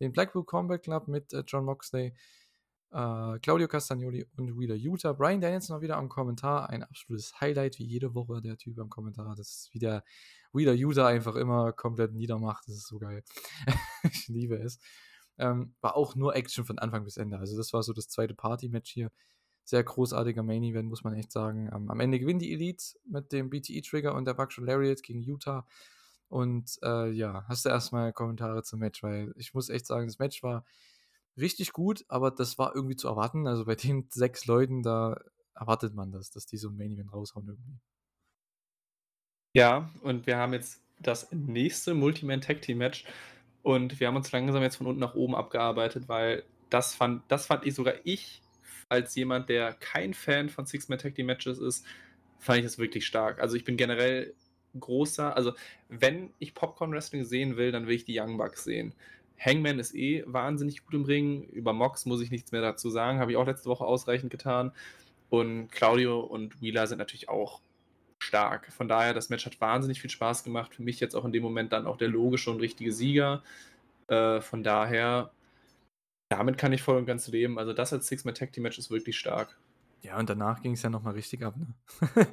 den 0.01 0.13
Blackpool 0.13 0.45
Combat 0.45 0.83
Club 0.83 1.09
mit 1.09 1.33
äh, 1.33 1.43
John 1.47 1.65
Moxley, 1.65 2.15
äh, 2.93 3.39
Claudio 3.41 3.67
Castagnoli 3.67 4.27
und 4.37 4.59
Wheeler 4.59 4.77
Utah. 4.77 5.13
Brian 5.13 5.41
Daniels 5.41 5.69
noch 5.71 5.81
wieder 5.81 5.97
am 5.97 6.09
Kommentar. 6.09 6.71
Ein 6.71 6.85
absolutes 6.85 7.41
Highlight, 7.41 7.79
wie 7.79 7.85
jede 7.85 8.15
Woche 8.15 8.41
der 8.41 8.57
Typ 8.57 8.79
am 8.79 8.91
Kommentar. 8.91 9.35
Das 9.35 9.49
ist 9.49 9.75
wie 9.75 9.79
der 9.79 10.05
Wheeler 10.53 10.75
Utah 10.75 11.09
einfach 11.09 11.35
immer 11.35 11.73
komplett 11.73 12.13
niedermacht. 12.13 12.69
Das 12.69 12.77
ist 12.77 12.87
so 12.87 12.99
geil. 12.99 13.25
ich 14.05 14.29
liebe 14.29 14.57
es. 14.57 14.79
Ähm, 15.39 15.75
war 15.81 15.97
auch 15.97 16.15
nur 16.15 16.35
Action 16.35 16.65
von 16.65 16.79
Anfang 16.79 17.05
bis 17.05 17.17
Ende. 17.17 17.39
Also 17.39 17.57
das 17.57 17.73
war 17.73 17.83
so 17.83 17.93
das 17.93 18.09
zweite 18.09 18.35
Party-Match 18.35 18.91
hier. 18.91 19.11
Sehr 19.65 19.85
großartiger 19.85 20.43
Main-Event, 20.43 20.89
muss 20.89 21.05
man 21.05 21.15
echt 21.15 21.31
sagen. 21.33 21.71
Ähm, 21.73 21.91
am 21.91 22.01
Ende 22.01 22.19
gewinnt 22.19 22.43
die 22.43 22.53
Elite 22.53 22.85
mit 23.05 23.33
dem 23.33 23.51
BTE-Trigger 23.51 24.15
und 24.15 24.25
der 24.25 24.35
Buckshot 24.35 24.65
Lariat 24.65 25.03
gegen 25.03 25.21
Utah. 25.21 25.67
Und 26.29 26.79
äh, 26.83 27.11
ja, 27.11 27.45
hast 27.49 27.65
du 27.65 27.71
erstmal 27.71 28.13
Kommentare 28.13 28.63
zum 28.63 28.81
Match, 28.81 29.03
weil 29.03 29.33
ich 29.37 29.55
muss 29.55 29.71
echt 29.71 29.87
sagen, 29.87 30.07
das 30.07 30.19
Match 30.19 30.43
war 30.43 30.65
richtig 31.37 31.73
gut, 31.73 32.05
aber 32.09 32.31
das 32.31 32.59
war 32.59 32.75
irgendwie 32.75 32.97
zu 32.97 33.09
erwarten. 33.09 33.47
Also 33.47 33.65
bei 33.65 33.75
den 33.75 34.09
sechs 34.11 34.47
Leuten, 34.47 34.83
da 34.83 35.21
erwartet 35.55 35.95
man 35.95 36.13
das, 36.13 36.31
dass 36.31 36.47
die 36.47 36.57
so 36.57 36.69
ein 36.69 36.77
Main 36.77 36.93
Event 36.93 37.13
raushauen 37.13 37.49
irgendwie. 37.49 37.79
Ja, 39.55 39.91
und 40.03 40.27
wir 40.27 40.37
haben 40.37 40.53
jetzt 40.53 40.83
das 41.01 41.33
nächste 41.33 41.95
Multiman 41.95 42.41
Tag 42.41 42.63
Team 42.63 42.79
Match 42.79 43.05
und 43.63 44.01
wir 44.01 44.07
haben 44.07 44.17
uns 44.17 44.33
langsam 44.33 44.63
jetzt 44.63 44.77
von 44.77 44.87
unten 44.87 45.01
nach 45.01 45.15
oben 45.15 45.35
abgearbeitet, 45.35 46.09
weil 46.09 46.45
das 46.71 46.95
fand, 46.95 47.23
das 47.29 47.47
fand 47.47 47.67
ich 47.67 47.75
sogar 47.75 47.95
ich, 48.05 48.43
als 48.89 49.15
jemand, 49.15 49.49
der 49.49 49.75
kein 49.75 50.15
Fan 50.15 50.49
von 50.49 50.67
Six-Man 50.67 50.99
Tag 50.99 51.15
Team 51.15 51.27
Matches 51.27 51.59
ist, 51.59 51.85
fand 52.39 52.59
ich 52.59 52.65
das 52.65 52.79
wirklich 52.79 53.07
stark. 53.07 53.41
Also 53.41 53.57
ich 53.57 53.65
bin 53.65 53.77
generell 53.77 54.35
großer, 54.79 55.37
also 55.37 55.53
wenn 55.89 56.31
ich 56.39 56.55
Popcorn 56.55 56.93
Wrestling 56.93 57.25
sehen 57.25 57.57
will, 57.57 57.73
dann 57.73 57.87
will 57.87 57.97
ich 57.97 58.05
die 58.05 58.19
Young 58.19 58.39
Bucks 58.39 58.65
sehen. 58.65 58.95
Hangman 59.39 59.79
ist 59.79 59.95
eh 59.95 60.25
wahnsinnig 60.27 60.85
gut 60.85 60.95
im 60.95 61.05
Ring. 61.05 61.45
Über 61.45 61.73
Mox 61.73 62.07
muss 62.07 62.21
ich 62.21 62.31
nichts 62.31 62.53
mehr 62.53 62.61
dazu 62.61 62.91
sagen, 62.91 63.21
habe 63.21 63.31
ich 63.31 63.37
auch 63.37 63.47
letzte 63.47 63.69
Woche 63.69 63.85
ausreichend 63.85 64.31
getan. 64.31 64.73
Und 65.31 65.71
Claudio 65.71 66.21
und 66.21 66.61
Wheeler 66.61 66.87
sind 66.87 66.99
natürlich 66.99 67.29
auch 67.29 67.61
stark. 68.19 68.73
Von 68.73 68.89
daher, 68.89 69.15
das 69.15 69.29
Match 69.29 69.47
hat 69.47 69.61
wahnsinnig 69.61 70.01
viel 70.01 70.11
Spaß 70.11 70.45
gemacht. 70.45 70.75
Für 70.75 70.83
mich 70.83 71.01
jetzt 71.01 71.15
auch 71.15 71.25
in 71.25 71.33
dem 71.33 71.43
Moment 71.43 71.73
dann 71.73 71.87
auch 71.87 71.97
der 71.97 72.09
logische 72.09 72.51
und 72.51 72.61
richtige 72.61 72.93
Sieger. 72.93 73.43
Äh, 74.09 74.41
von 74.41 74.63
daher, 74.63 75.31
damit 76.29 76.59
kann 76.59 76.73
ich 76.73 76.83
voll 76.83 76.97
und 76.97 77.07
ganz 77.07 77.29
leben. 77.29 77.59
Also 77.59 77.73
das 77.73 77.93
als 77.93 78.09
Six-Man 78.09 78.35
Tag 78.35 78.53
Team 78.53 78.65
Match 78.65 78.79
ist 78.79 78.91
wirklich 78.91 79.19
stark. 79.19 79.59
Ja, 80.03 80.19
und 80.19 80.31
danach 80.31 80.63
ging 80.63 80.73
es 80.73 80.83
ja 80.83 80.91
nochmal 80.91 81.15
richtig 81.15 81.43
ab, 81.43 81.57
ne? 81.57 81.75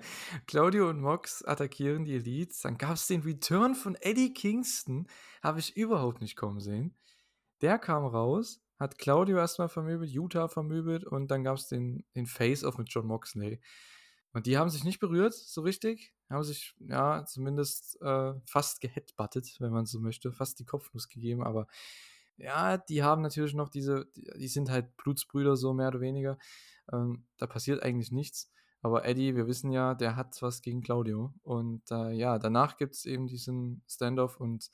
Claudio 0.48 0.88
und 0.90 1.02
Mox 1.02 1.44
attackieren 1.44 2.06
die 2.06 2.16
Elites. 2.16 2.62
Dann 2.62 2.78
gab 2.78 2.94
es 2.94 3.08
den 3.08 3.22
Return 3.22 3.74
von 3.74 3.96
Eddie 3.96 4.34
Kingston. 4.34 5.08
Habe 5.42 5.60
ich 5.60 5.76
überhaupt 5.76 6.22
nicht 6.22 6.36
kommen 6.36 6.60
sehen. 6.60 6.96
Der 7.62 7.80
kam 7.80 8.06
raus, 8.06 8.62
hat 8.80 9.00
Claudio 9.00 9.38
erstmal 9.38 9.70
vermöbelt, 9.70 10.12
Utah 10.12 10.48
vermöbelt 10.48 11.06
und 11.06 11.32
dann 11.32 11.44
gab 11.44 11.58
es 11.58 11.68
den, 11.68 12.06
den 12.16 12.28
Face-Off 12.28 12.78
mit 12.78 12.90
John 12.90 13.08
Moxley. 13.08 13.60
Und 14.36 14.48
die 14.48 14.58
haben 14.58 14.70
sich 14.70 14.84
nicht 14.84 15.00
berührt, 15.00 15.34
so 15.34 15.62
richtig. 15.62 16.14
Haben 16.30 16.44
sich, 16.44 16.76
ja, 16.80 17.24
zumindest 17.26 18.02
äh, 18.02 18.34
fast 18.46 18.82
geheadbuttet, 18.82 19.56
wenn 19.62 19.72
man 19.72 19.86
so 19.86 20.02
möchte. 20.02 20.34
Fast 20.34 20.60
die 20.60 20.66
Kopfnuss 20.66 21.08
gegeben, 21.08 21.42
aber 21.42 21.68
ja, 22.36 22.78
die 22.78 23.02
haben 23.02 23.22
natürlich 23.22 23.54
noch 23.54 23.70
diese, 23.70 24.10
die, 24.14 24.50
sind 24.50 24.70
halt 24.70 24.98
Blutsbrüder, 24.98 25.56
so 25.56 25.74
mehr 25.74 25.88
oder 25.88 26.02
weniger. 26.02 26.38
Ähm, 26.92 27.26
da 27.38 27.48
passiert 27.48 27.82
eigentlich 27.82 28.12
nichts. 28.12 28.52
Aber 28.82 29.06
Eddie, 29.06 29.38
wir 29.38 29.48
wissen 29.48 29.72
ja, 29.72 29.96
der 29.96 30.18
hat 30.18 30.42
was 30.42 30.62
gegen 30.62 30.82
Claudio. 30.82 31.34
Und 31.44 31.90
äh, 31.90 32.12
ja, 32.12 32.38
danach 32.38 32.76
gibt 32.76 32.96
es 32.96 33.06
eben 33.06 33.28
diesen 33.28 33.84
Standoff 33.88 34.42
und 34.42 34.70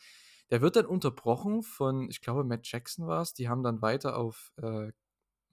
der 0.49 0.61
wird 0.61 0.75
dann 0.75 0.88
unterbrochen 0.88 1.61
von, 1.61 2.09
ich 2.09 2.21
glaube, 2.21 2.43
Matt 2.43 2.67
Jackson 2.67 3.05
war 3.05 3.21
es. 3.21 3.35
Die 3.35 3.47
haben 3.47 3.61
dann 3.61 3.83
weiter 3.83 4.17
auf 4.17 4.53
äh, 4.57 4.91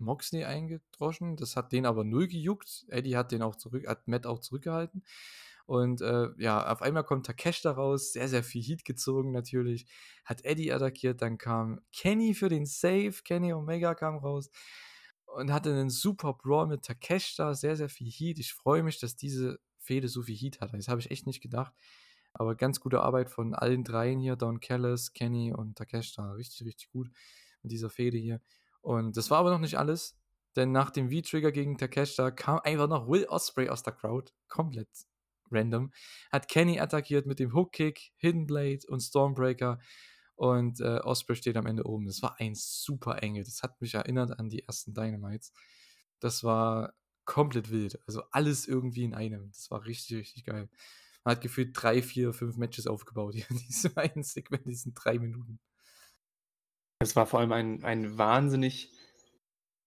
Moxley 0.00 0.44
eingedroschen. 0.44 1.36
Das 1.36 1.56
hat 1.56 1.72
den 1.72 1.86
aber 1.86 2.04
null 2.04 2.28
gejuckt. 2.28 2.86
Eddie 2.88 3.16
hat 3.16 3.32
den 3.32 3.42
auch 3.42 3.56
zurück, 3.56 3.86
hat 3.86 4.08
Matt 4.08 4.26
auch 4.26 4.40
zurückgehalten. 4.40 5.04
Und 5.66 6.00
äh, 6.00 6.28
ja, 6.38 6.72
auf 6.72 6.80
einmal 6.80 7.04
kommt 7.04 7.26
Takesh 7.26 7.60
da 7.60 7.72
raus, 7.72 8.12
sehr, 8.14 8.26
sehr 8.28 8.42
viel 8.42 8.62
Heat 8.62 8.86
gezogen 8.86 9.32
natürlich. 9.32 9.86
Hat 10.24 10.42
Eddie 10.44 10.72
attackiert, 10.72 11.20
dann 11.20 11.36
kam 11.36 11.80
Kenny 11.92 12.32
für 12.32 12.48
den 12.48 12.64
Save, 12.64 13.12
Kenny 13.22 13.52
Omega 13.52 13.94
kam 13.94 14.16
raus 14.16 14.48
und 15.26 15.52
hatte 15.52 15.70
einen 15.70 15.90
super 15.90 16.32
Brawl 16.32 16.68
mit 16.68 16.84
Takesh 16.84 17.36
da, 17.36 17.54
sehr, 17.54 17.76
sehr 17.76 17.90
viel 17.90 18.10
Heat. 18.10 18.38
Ich 18.38 18.54
freue 18.54 18.82
mich, 18.82 18.98
dass 18.98 19.14
diese 19.14 19.58
Fehde 19.78 20.08
so 20.08 20.22
viel 20.22 20.36
Heat 20.36 20.60
hat. 20.62 20.72
Das 20.72 20.88
habe 20.88 21.00
ich 21.00 21.10
echt 21.10 21.26
nicht 21.26 21.42
gedacht. 21.42 21.74
Aber 22.32 22.54
ganz 22.54 22.80
gute 22.80 23.02
Arbeit 23.02 23.28
von 23.30 23.54
allen 23.54 23.84
dreien 23.84 24.20
hier, 24.20 24.36
Don 24.36 24.60
Callis, 24.60 25.12
Kenny 25.12 25.52
und 25.52 25.76
Takesh 25.76 26.14
da. 26.14 26.32
Richtig, 26.32 26.66
richtig 26.66 26.90
gut 26.90 27.10
mit 27.62 27.72
dieser 27.72 27.90
Fehde 27.90 28.16
hier. 28.16 28.40
Und 28.80 29.16
das 29.16 29.30
war 29.30 29.38
aber 29.38 29.50
noch 29.50 29.60
nicht 29.60 29.78
alles, 29.78 30.16
denn 30.56 30.72
nach 30.72 30.90
dem 30.90 31.10
V-Trigger 31.10 31.52
gegen 31.52 31.78
Takeshita 31.78 32.30
kam 32.30 32.60
einfach 32.60 32.88
noch 32.88 33.08
Will 33.08 33.26
Osprey 33.26 33.68
aus 33.68 33.82
der 33.82 33.92
Crowd. 33.92 34.32
Komplett 34.48 34.88
random. 35.50 35.92
Hat 36.30 36.48
Kenny 36.48 36.80
attackiert 36.80 37.26
mit 37.26 37.38
dem 37.38 37.54
Hook-Kick, 37.54 38.12
Hidden 38.16 38.46
Blade 38.46 38.80
und 38.88 39.00
Stormbreaker. 39.00 39.78
Und 40.36 40.80
äh, 40.80 41.00
Osprey 41.02 41.36
steht 41.36 41.56
am 41.56 41.66
Ende 41.66 41.84
oben. 41.84 42.06
Das 42.06 42.22
war 42.22 42.38
ein 42.38 42.54
super 42.54 43.22
Engel. 43.22 43.44
Das 43.44 43.62
hat 43.62 43.80
mich 43.80 43.94
erinnert 43.94 44.38
an 44.38 44.48
die 44.48 44.64
ersten 44.66 44.94
Dynamites. 44.94 45.52
Das 46.20 46.44
war 46.44 46.94
komplett 47.24 47.70
wild. 47.70 47.98
Also 48.06 48.22
alles 48.30 48.66
irgendwie 48.66 49.04
in 49.04 49.14
einem. 49.14 49.50
Das 49.50 49.70
war 49.70 49.84
richtig, 49.84 50.16
richtig 50.16 50.44
geil. 50.44 50.68
Man 51.24 51.36
hat 51.36 51.42
gefühlt 51.42 51.70
drei, 51.74 52.02
vier, 52.02 52.32
fünf 52.32 52.56
Matches 52.56 52.86
aufgebaut 52.86 53.34
hier 53.34 53.50
in 53.50 53.58
diesem 53.58 53.92
einen 53.96 54.22
Segment, 54.22 54.66
diesen 54.66 54.94
drei 54.94 55.18
Minuten. 55.18 55.58
Es 57.00 57.14
war 57.14 57.26
vor 57.26 57.40
allem 57.40 57.52
ein, 57.52 57.84
ein 57.84 58.18
wahnsinnig 58.18 58.90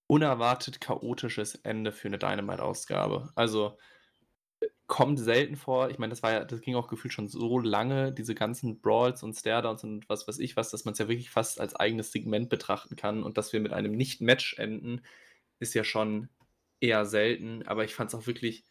unerwartet 0.08 0.82
chaotisches 0.82 1.56
Ende 1.56 1.92
für 1.92 2.08
eine 2.08 2.18
Dynamite-Ausgabe. 2.18 3.32
Also 3.36 3.78
kommt 4.88 5.20
selten 5.20 5.56
vor. 5.56 5.90
Ich 5.90 6.00
meine, 6.00 6.12
das 6.12 6.22
war 6.22 6.34
ja, 6.34 6.44
das 6.44 6.62
ging 6.62 6.76
auch 6.76 6.90
gefühlt 6.90 7.14
schon 7.14 7.30
so 7.30 7.60
lange, 7.60 8.12
diese 8.12 8.36
ganzen 8.36 8.82
Brawls 8.82 9.24
und 9.24 9.34
Staredowns 9.34 9.86
und 9.86 10.10
was 10.10 10.28
weiß 10.28 10.40
ich 10.40 10.58
was, 10.58 10.70
dass 10.70 10.84
man 10.84 10.92
es 10.94 11.00
ja 11.00 11.08
wirklich 11.08 11.30
fast 11.30 11.62
als 11.62 11.76
eigenes 11.76 12.12
Segment 12.12 12.50
betrachten 12.50 12.98
kann 12.98 13.24
und 13.24 13.38
dass 13.38 13.54
wir 13.54 13.62
mit 13.62 13.72
einem 13.72 13.94
Nicht-Match 13.94 14.56
enden, 14.58 15.02
ist 15.60 15.74
ja 15.76 15.86
schon 15.86 16.30
eher 16.82 17.06
selten. 17.06 17.64
Aber 17.68 17.86
ich 17.86 17.96
fand 17.96 18.10
es 18.10 18.16
auch 18.20 18.28
wirklich 18.28 18.66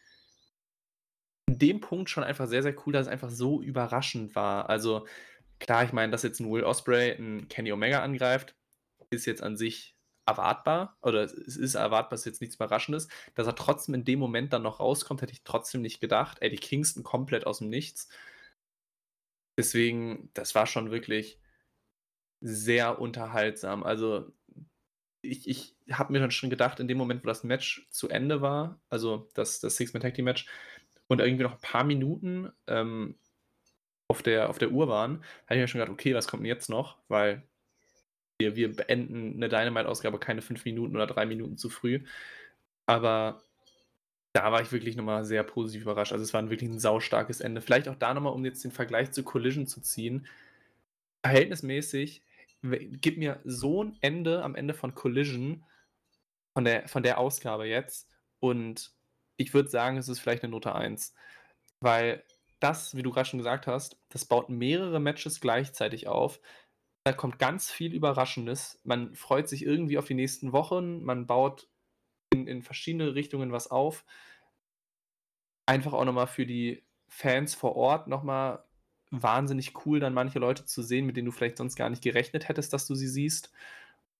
in 1.47 1.57
dem 1.57 1.79
Punkt 1.81 2.09
schon 2.09 2.23
einfach 2.23 2.47
sehr, 2.47 2.61
sehr 2.61 2.75
cool, 2.85 2.93
dass 2.93 3.07
es 3.07 3.11
einfach 3.11 3.31
so 3.31 3.61
überraschend 3.61 4.35
war. 4.35 4.69
Also 4.69 5.07
Klar, 5.61 5.83
ich 5.83 5.93
meine, 5.93 6.11
dass 6.11 6.23
jetzt 6.23 6.39
ein 6.39 6.51
Will 6.51 6.63
Osprey 6.63 7.11
ein 7.11 7.47
Kenny 7.47 7.71
Omega 7.71 8.01
angreift, 8.01 8.55
ist 9.11 9.27
jetzt 9.27 9.43
an 9.43 9.57
sich 9.57 9.95
erwartbar, 10.25 10.97
oder 11.03 11.23
es 11.23 11.33
ist 11.33 11.75
erwartbar, 11.75 12.15
ist 12.15 12.25
jetzt 12.25 12.41
nichts 12.41 12.55
Überraschendes. 12.55 13.07
Dass 13.35 13.45
er 13.45 13.53
trotzdem 13.53 13.93
in 13.93 14.03
dem 14.03 14.17
Moment 14.17 14.53
dann 14.53 14.63
noch 14.63 14.79
rauskommt, 14.79 15.21
hätte 15.21 15.33
ich 15.33 15.43
trotzdem 15.43 15.83
nicht 15.83 16.01
gedacht. 16.01 16.41
Eddie 16.41 16.57
Kingston 16.57 17.03
komplett 17.03 17.45
aus 17.45 17.59
dem 17.59 17.69
Nichts. 17.69 18.09
Deswegen, 19.55 20.31
das 20.33 20.55
war 20.55 20.65
schon 20.65 20.89
wirklich 20.89 21.39
sehr 22.39 22.99
unterhaltsam. 22.99 23.83
Also, 23.83 24.31
ich, 25.21 25.47
ich 25.47 25.75
habe 25.91 26.11
mir 26.11 26.19
dann 26.19 26.31
schon 26.31 26.49
gedacht, 26.49 26.79
in 26.79 26.87
dem 26.87 26.97
Moment, 26.97 27.23
wo 27.23 27.27
das 27.27 27.43
Match 27.43 27.87
zu 27.91 28.09
Ende 28.09 28.41
war, 28.41 28.81
also 28.89 29.29
das, 29.35 29.59
das 29.59 29.75
Six-Man-Tag-Team-Match, 29.75 30.47
und 31.07 31.19
irgendwie 31.19 31.43
noch 31.43 31.53
ein 31.53 31.61
paar 31.61 31.83
Minuten, 31.83 32.51
ähm, 32.65 33.19
auf 34.11 34.21
der, 34.21 34.49
auf 34.49 34.57
der 34.57 34.71
Uhr 34.71 34.89
waren, 34.89 35.23
habe 35.45 35.55
ich 35.55 35.61
mir 35.61 35.67
schon 35.69 35.79
gedacht, 35.79 35.93
okay, 35.93 36.13
was 36.13 36.27
kommt 36.27 36.41
denn 36.41 36.47
jetzt 36.47 36.69
noch? 36.69 36.97
Weil 37.07 37.43
wir, 38.39 38.57
wir 38.57 38.75
beenden 38.75 39.35
eine 39.35 39.47
Dynamite-Ausgabe 39.47 40.19
keine 40.19 40.41
fünf 40.41 40.65
Minuten 40.65 40.97
oder 40.97 41.07
drei 41.07 41.25
Minuten 41.25 41.57
zu 41.57 41.69
früh. 41.69 42.03
Aber 42.87 43.41
da 44.33 44.51
war 44.51 44.61
ich 44.61 44.73
wirklich 44.73 44.97
nochmal 44.97 45.23
sehr 45.23 45.43
positiv 45.43 45.83
überrascht. 45.83 46.11
Also 46.11 46.25
es 46.25 46.33
war 46.33 46.49
wirklich 46.49 46.69
ein 46.69 46.79
saustarkes 46.79 47.39
Ende. 47.39 47.61
Vielleicht 47.61 47.87
auch 47.87 47.95
da 47.95 48.13
nochmal, 48.13 48.33
um 48.33 48.43
jetzt 48.43 48.65
den 48.65 48.71
Vergleich 48.71 49.11
zu 49.11 49.23
Collision 49.23 49.65
zu 49.65 49.79
ziehen. 49.79 50.27
Verhältnismäßig, 51.23 52.21
gib 52.61 53.17
mir 53.17 53.39
so 53.45 53.85
ein 53.85 53.97
Ende 54.01 54.43
am 54.43 54.55
Ende 54.55 54.73
von 54.73 54.93
Collision, 54.93 55.63
von 56.53 56.65
der, 56.65 56.89
von 56.89 57.03
der 57.03 57.17
Ausgabe 57.17 57.65
jetzt. 57.65 58.09
Und 58.41 58.91
ich 59.37 59.53
würde 59.53 59.69
sagen, 59.69 59.95
es 59.95 60.09
ist 60.09 60.19
vielleicht 60.19 60.43
eine 60.43 60.51
Note 60.51 60.75
1. 60.75 61.13
Weil 61.79 62.25
das, 62.61 62.95
wie 62.95 63.01
du 63.01 63.11
gerade 63.11 63.27
schon 63.27 63.39
gesagt 63.39 63.67
hast, 63.67 63.97
das 64.09 64.25
baut 64.25 64.49
mehrere 64.49 64.99
Matches 64.99 65.41
gleichzeitig 65.41 66.07
auf. 66.07 66.39
Da 67.03 67.13
kommt 67.13 67.39
ganz 67.39 67.71
viel 67.71 67.93
Überraschendes. 67.93 68.79
Man 68.83 69.15
freut 69.15 69.49
sich 69.49 69.65
irgendwie 69.65 69.97
auf 69.97 70.05
die 70.05 70.13
nächsten 70.13 70.51
Wochen. 70.53 71.03
Man 71.03 71.25
baut 71.27 71.67
in, 72.31 72.47
in 72.47 72.61
verschiedene 72.61 73.15
Richtungen 73.15 73.51
was 73.51 73.69
auf. 73.69 74.05
Einfach 75.65 75.93
auch 75.93 76.05
nochmal 76.05 76.27
für 76.27 76.45
die 76.45 76.83
Fans 77.07 77.55
vor 77.55 77.75
Ort 77.75 78.07
nochmal 78.07 78.63
wahnsinnig 79.09 79.85
cool, 79.85 79.99
dann 79.99 80.13
manche 80.13 80.39
Leute 80.39 80.65
zu 80.65 80.81
sehen, 80.81 81.05
mit 81.05 81.17
denen 81.17 81.25
du 81.25 81.31
vielleicht 81.31 81.57
sonst 81.57 81.75
gar 81.75 81.89
nicht 81.89 82.03
gerechnet 82.03 82.47
hättest, 82.47 82.71
dass 82.71 82.87
du 82.87 82.95
sie 82.95 83.09
siehst. 83.09 83.51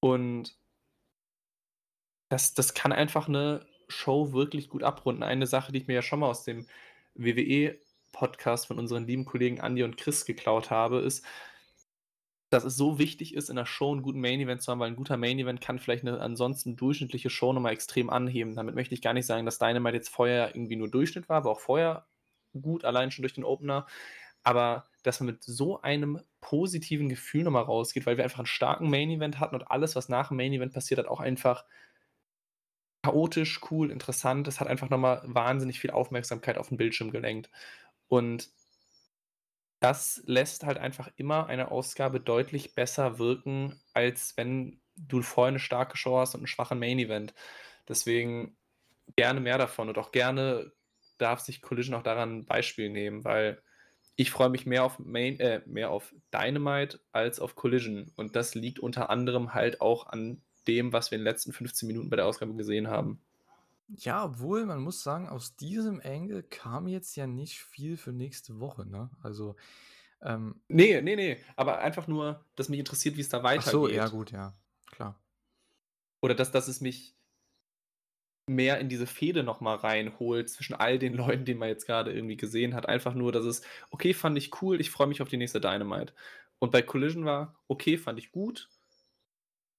Und 0.01 0.57
das, 2.29 2.53
das 2.53 2.73
kann 2.73 2.91
einfach 2.91 3.27
eine 3.27 3.65
Show 3.87 4.33
wirklich 4.33 4.69
gut 4.69 4.83
abrunden. 4.83 5.23
Eine 5.23 5.47
Sache, 5.47 5.71
die 5.71 5.79
ich 5.79 5.87
mir 5.87 5.93
ja 5.93 6.01
schon 6.01 6.19
mal 6.19 6.29
aus 6.29 6.43
dem 6.43 6.65
WWE 7.13 7.79
Podcast 8.11 8.67
von 8.67 8.79
unseren 8.79 9.07
lieben 9.07 9.25
Kollegen 9.25 9.57
Andy 9.57 9.83
und 9.83 9.97
Chris 9.97 10.25
geklaut 10.25 10.69
habe, 10.69 10.99
ist, 10.99 11.25
dass 12.49 12.65
es 12.65 12.75
so 12.75 12.99
wichtig 12.99 13.33
ist, 13.33 13.49
in 13.49 13.55
der 13.55 13.65
Show 13.65 13.91
einen 13.91 14.01
guten 14.01 14.19
Main 14.19 14.41
Event 14.41 14.61
zu 14.61 14.71
haben, 14.71 14.79
weil 14.79 14.91
ein 14.91 14.97
guter 14.97 15.15
Main 15.15 15.39
Event 15.39 15.61
kann 15.61 15.79
vielleicht 15.79 16.05
eine 16.05 16.19
ansonsten 16.19 16.75
durchschnittliche 16.75 17.29
Show 17.29 17.53
nochmal 17.53 17.71
extrem 17.73 18.09
anheben. 18.09 18.55
Damit 18.55 18.75
möchte 18.75 18.93
ich 18.93 19.01
gar 19.01 19.13
nicht 19.13 19.25
sagen, 19.25 19.45
dass 19.45 19.57
Dynamite 19.57 19.95
jetzt 19.95 20.09
vorher 20.09 20.53
irgendwie 20.53 20.75
nur 20.75 20.89
Durchschnitt 20.89 21.29
war, 21.29 21.45
war 21.45 21.51
auch 21.51 21.61
vorher 21.61 22.05
gut, 22.61 22.83
allein 22.83 23.09
schon 23.09 23.23
durch 23.23 23.33
den 23.33 23.45
Opener. 23.45 23.87
Aber 24.43 24.85
dass 25.03 25.19
man 25.19 25.27
mit 25.27 25.43
so 25.43 25.81
einem 25.81 26.19
positiven 26.41 27.07
Gefühl 27.07 27.43
nochmal 27.43 27.63
rausgeht, 27.63 28.05
weil 28.05 28.17
wir 28.17 28.25
einfach 28.25 28.39
einen 28.39 28.47
starken 28.47 28.89
Main 28.89 29.09
Event 29.09 29.39
hatten 29.39 29.55
und 29.55 29.71
alles, 29.71 29.95
was 29.95 30.09
nach 30.09 30.27
dem 30.27 30.37
Main 30.37 30.51
Event 30.51 30.73
passiert 30.73 30.99
hat, 30.99 31.07
auch 31.07 31.21
einfach 31.21 31.63
chaotisch, 33.03 33.61
cool, 33.71 33.91
interessant. 33.91 34.47
Es 34.47 34.59
hat 34.59 34.67
einfach 34.67 34.89
nochmal 34.89 35.21
wahnsinnig 35.25 35.79
viel 35.79 35.91
Aufmerksamkeit 35.91 36.57
auf 36.57 36.69
den 36.69 36.77
Bildschirm 36.77 37.11
gelenkt. 37.11 37.49
Und 38.11 38.49
das 39.79 40.21
lässt 40.25 40.65
halt 40.65 40.77
einfach 40.77 41.09
immer 41.15 41.47
eine 41.47 41.71
Ausgabe 41.71 42.19
deutlich 42.19 42.75
besser 42.75 43.19
wirken, 43.19 43.79
als 43.93 44.35
wenn 44.35 44.81
du 44.97 45.21
vorher 45.21 45.47
eine 45.47 45.59
starke 45.59 45.95
Show 45.95 46.17
hast 46.19 46.35
und 46.35 46.41
einen 46.41 46.47
schwachen 46.47 46.77
Main 46.77 46.99
Event. 46.99 47.33
Deswegen 47.87 48.57
gerne 49.15 49.39
mehr 49.39 49.57
davon 49.57 49.87
und 49.87 49.97
auch 49.97 50.11
gerne 50.11 50.73
darf 51.19 51.39
sich 51.39 51.61
Collision 51.61 51.95
auch 51.95 52.03
daran 52.03 52.39
ein 52.39 52.45
Beispiel 52.45 52.89
nehmen, 52.89 53.23
weil 53.23 53.63
ich 54.17 54.29
freue 54.29 54.49
mich 54.49 54.65
mehr 54.65 54.83
auf 54.83 54.99
Main, 54.99 55.39
äh, 55.39 55.61
mehr 55.65 55.89
auf 55.89 56.13
Dynamite 56.33 56.99
als 57.13 57.39
auf 57.39 57.55
Collision. 57.55 58.11
Und 58.17 58.35
das 58.35 58.55
liegt 58.55 58.79
unter 58.79 59.09
anderem 59.09 59.53
halt 59.53 59.79
auch 59.79 60.07
an 60.07 60.41
dem, 60.67 60.91
was 60.91 61.11
wir 61.11 61.17
in 61.17 61.21
den 61.21 61.31
letzten 61.31 61.53
15 61.53 61.87
Minuten 61.87 62.09
bei 62.09 62.17
der 62.17 62.25
Ausgabe 62.25 62.55
gesehen 62.55 62.89
haben. 62.89 63.21
Ja, 63.97 64.23
obwohl 64.25 64.65
man 64.65 64.81
muss 64.81 65.03
sagen, 65.03 65.27
aus 65.27 65.55
diesem 65.57 66.01
Angle 66.03 66.43
kam 66.43 66.87
jetzt 66.87 67.15
ja 67.15 67.27
nicht 67.27 67.59
viel 67.59 67.97
für 67.97 68.11
nächste 68.13 68.59
Woche, 68.59 68.85
ne? 68.85 69.09
Also, 69.21 69.55
ähm 70.21 70.63
Ne, 70.69 71.01
ne, 71.01 71.15
ne, 71.15 71.37
aber 71.57 71.79
einfach 71.79 72.07
nur, 72.07 72.45
dass 72.55 72.69
mich 72.69 72.79
interessiert, 72.79 73.17
wie 73.17 73.21
es 73.21 73.29
da 73.29 73.43
Ach 73.53 73.63
so, 73.63 73.87
ja 73.87 74.07
gut, 74.07 74.31
ja, 74.31 74.53
klar. 74.91 75.21
Oder 76.21 76.33
dass 76.35 76.51
dass 76.51 76.67
es 76.67 76.81
mich 76.81 77.15
mehr 78.47 78.79
in 78.79 78.89
diese 78.89 79.07
Fehde 79.07 79.43
noch 79.43 79.61
mal 79.61 79.75
reinholt 79.75 80.49
zwischen 80.49 80.73
all 80.75 80.99
den 80.99 81.13
Leuten, 81.15 81.45
die 81.45 81.53
man 81.55 81.69
jetzt 81.69 81.85
gerade 81.85 82.11
irgendwie 82.13 82.37
gesehen 82.37 82.73
hat. 82.75 82.87
Einfach 82.87 83.13
nur, 83.13 83.31
dass 83.31 83.45
es: 83.45 83.61
„Okay, 83.91 84.13
fand 84.13 84.37
ich 84.37 84.61
cool, 84.61 84.79
ich 84.81 84.89
freue 84.91 85.07
mich 85.07 85.21
auf 85.21 85.29
die 85.29 85.37
nächste 85.37 85.61
Dynamite.“ 85.61 86.13
Und 86.59 86.71
bei 86.71 86.81
Collision 86.81 87.25
war: 87.25 87.59
„Okay, 87.67 87.97
fand 87.97 88.19
ich 88.19 88.31
gut, 88.31 88.69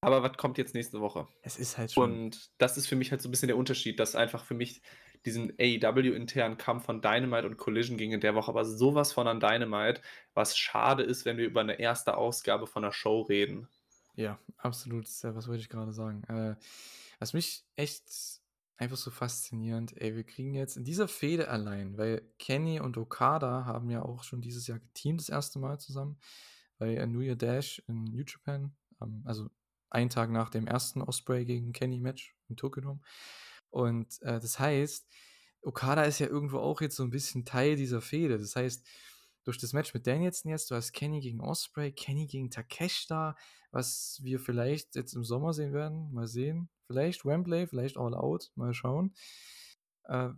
aber 0.02 0.22
was 0.22 0.36
kommt 0.36 0.58
jetzt 0.58 0.74
nächste 0.74 1.00
Woche?“ 1.00 1.28
Es 1.44 1.58
ist 1.58 1.76
halt 1.76 1.90
schon 1.92 2.20
Und 2.20 2.50
das 2.58 2.76
ist 2.78 2.88
für 2.88 2.96
mich 2.96 3.10
halt 3.12 3.22
so 3.22 3.28
'n 3.28 3.32
bisschen 3.32 3.48
der 3.48 3.56
Unterschied, 3.58 4.00
dass 4.00 4.16
einfach 4.16 4.44
für 4.44 4.54
mich 4.54 4.82
diesen 5.26 5.52
AEW-internen 5.58 6.58
Kampf 6.58 6.86
von 6.86 7.02
Dynamite 7.02 7.46
und 7.48 7.58
Collision 7.58 7.98
ging 7.98 8.12
in 8.12 8.20
der 8.20 8.34
Woche 8.34 8.50
aber 8.50 8.64
so 8.64 8.94
was 8.94 9.12
von 9.12 9.28
an 9.28 9.40
Dynamite, 9.40 10.02
was 10.34 10.56
schade 10.58 11.02
ist, 11.04 11.24
wenn 11.26 11.38
wir 11.38 11.46
über 11.46 11.64
'ne 11.64 11.78
erste 11.80 12.16
Ausgabe 12.16 12.66
von 12.66 12.82
'ner 12.84 12.92
Show 12.92 13.22
reden. 13.22 13.68
Ja, 14.16 14.38
absolut. 14.58 15.08
Ja, 15.22 15.34
was 15.34 15.48
wollte 15.48 15.62
ich 15.62 15.68
gerade 15.70 15.92
sagen? 15.92 16.22
Äh, 16.24 16.56
was 17.18 17.32
mich 17.32 17.64
echt 17.76 18.40
einfach 18.76 18.96
so 18.96 19.10
faszinierend 19.10 19.96
ey, 20.00 20.14
wir 20.16 20.24
kriegen 20.24 20.54
jetzt 20.54 20.76
in 20.76 20.84
dieser 20.84 21.06
Fehde 21.08 21.48
allein 21.48 21.96
weil 21.98 22.22
Kenny 22.38 22.80
und 22.80 22.96
Okada 22.98 23.64
haben 23.64 23.90
ja 23.90 24.02
auch 24.02 24.24
schon 24.24 24.40
dieses 24.42 24.66
Jahr 24.66 24.80
geteamt 24.80 25.20
das 25.20 25.28
1. 25.28 25.58
Mal 25.60 25.78
zusammen 25.78 26.18
bei, 26.78 27.04
New 27.06 27.20
Year 27.20 27.36
Dash 27.36 27.82
in 27.86 28.04
New 28.04 28.22
Japan, 28.26 28.76
ähm, 29.00 29.22
also 29.24 29.48
einen 29.92 30.10
Tag 30.10 30.30
nach 30.30 30.50
dem 30.50 30.66
ersten 30.66 31.02
Ospreay 31.02 31.44
gegen 31.44 31.72
Kenny-Match 31.72 32.34
Tokyo 32.56 32.82
Dome. 32.82 33.00
Und, 33.70 34.20
äh, 34.22 34.40
das 34.40 34.58
heißt, 34.58 35.08
Okada 35.62 36.02
ist 36.04 36.18
ja 36.18 36.26
irgendwo 36.26 36.58
auch 36.58 36.80
jetzt 36.80 36.96
so 36.96 37.04
'n 37.04 37.10
bisschen 37.10 37.44
Teil 37.44 37.76
dieser 37.76 38.00
Fehde. 38.00 38.38
Das 38.38 38.56
heißt, 38.56 38.86
durch 39.44 39.58
das 39.58 39.72
Match 39.72 39.94
mit 39.94 40.06
Danielson 40.06 40.50
jetzt, 40.50 40.70
du 40.70 40.74
hast 40.74 40.92
Kenny 40.92 41.20
gegen 41.20 41.40
Ospreay, 41.40 41.92
Kenny 41.92 42.26
gegen 42.26 42.50
Takeshita, 42.50 43.36
was 43.70 44.20
wir 44.22 44.38
vielleicht 44.38 44.94
jetzt 44.94 45.14
im 45.14 45.24
Sommer 45.24 45.52
sehen 45.52 45.72
werden, 45.72 46.12
mal 46.12 46.26
sehen. 46.26 46.68
Vielleicht 46.86 47.24
Wembley, 47.24 47.66
vielleicht 47.66 47.96
All 47.96 48.14
Out, 48.14 48.52
mal 48.54 48.74
schauen. 48.74 49.14
Äh, 50.04 50.30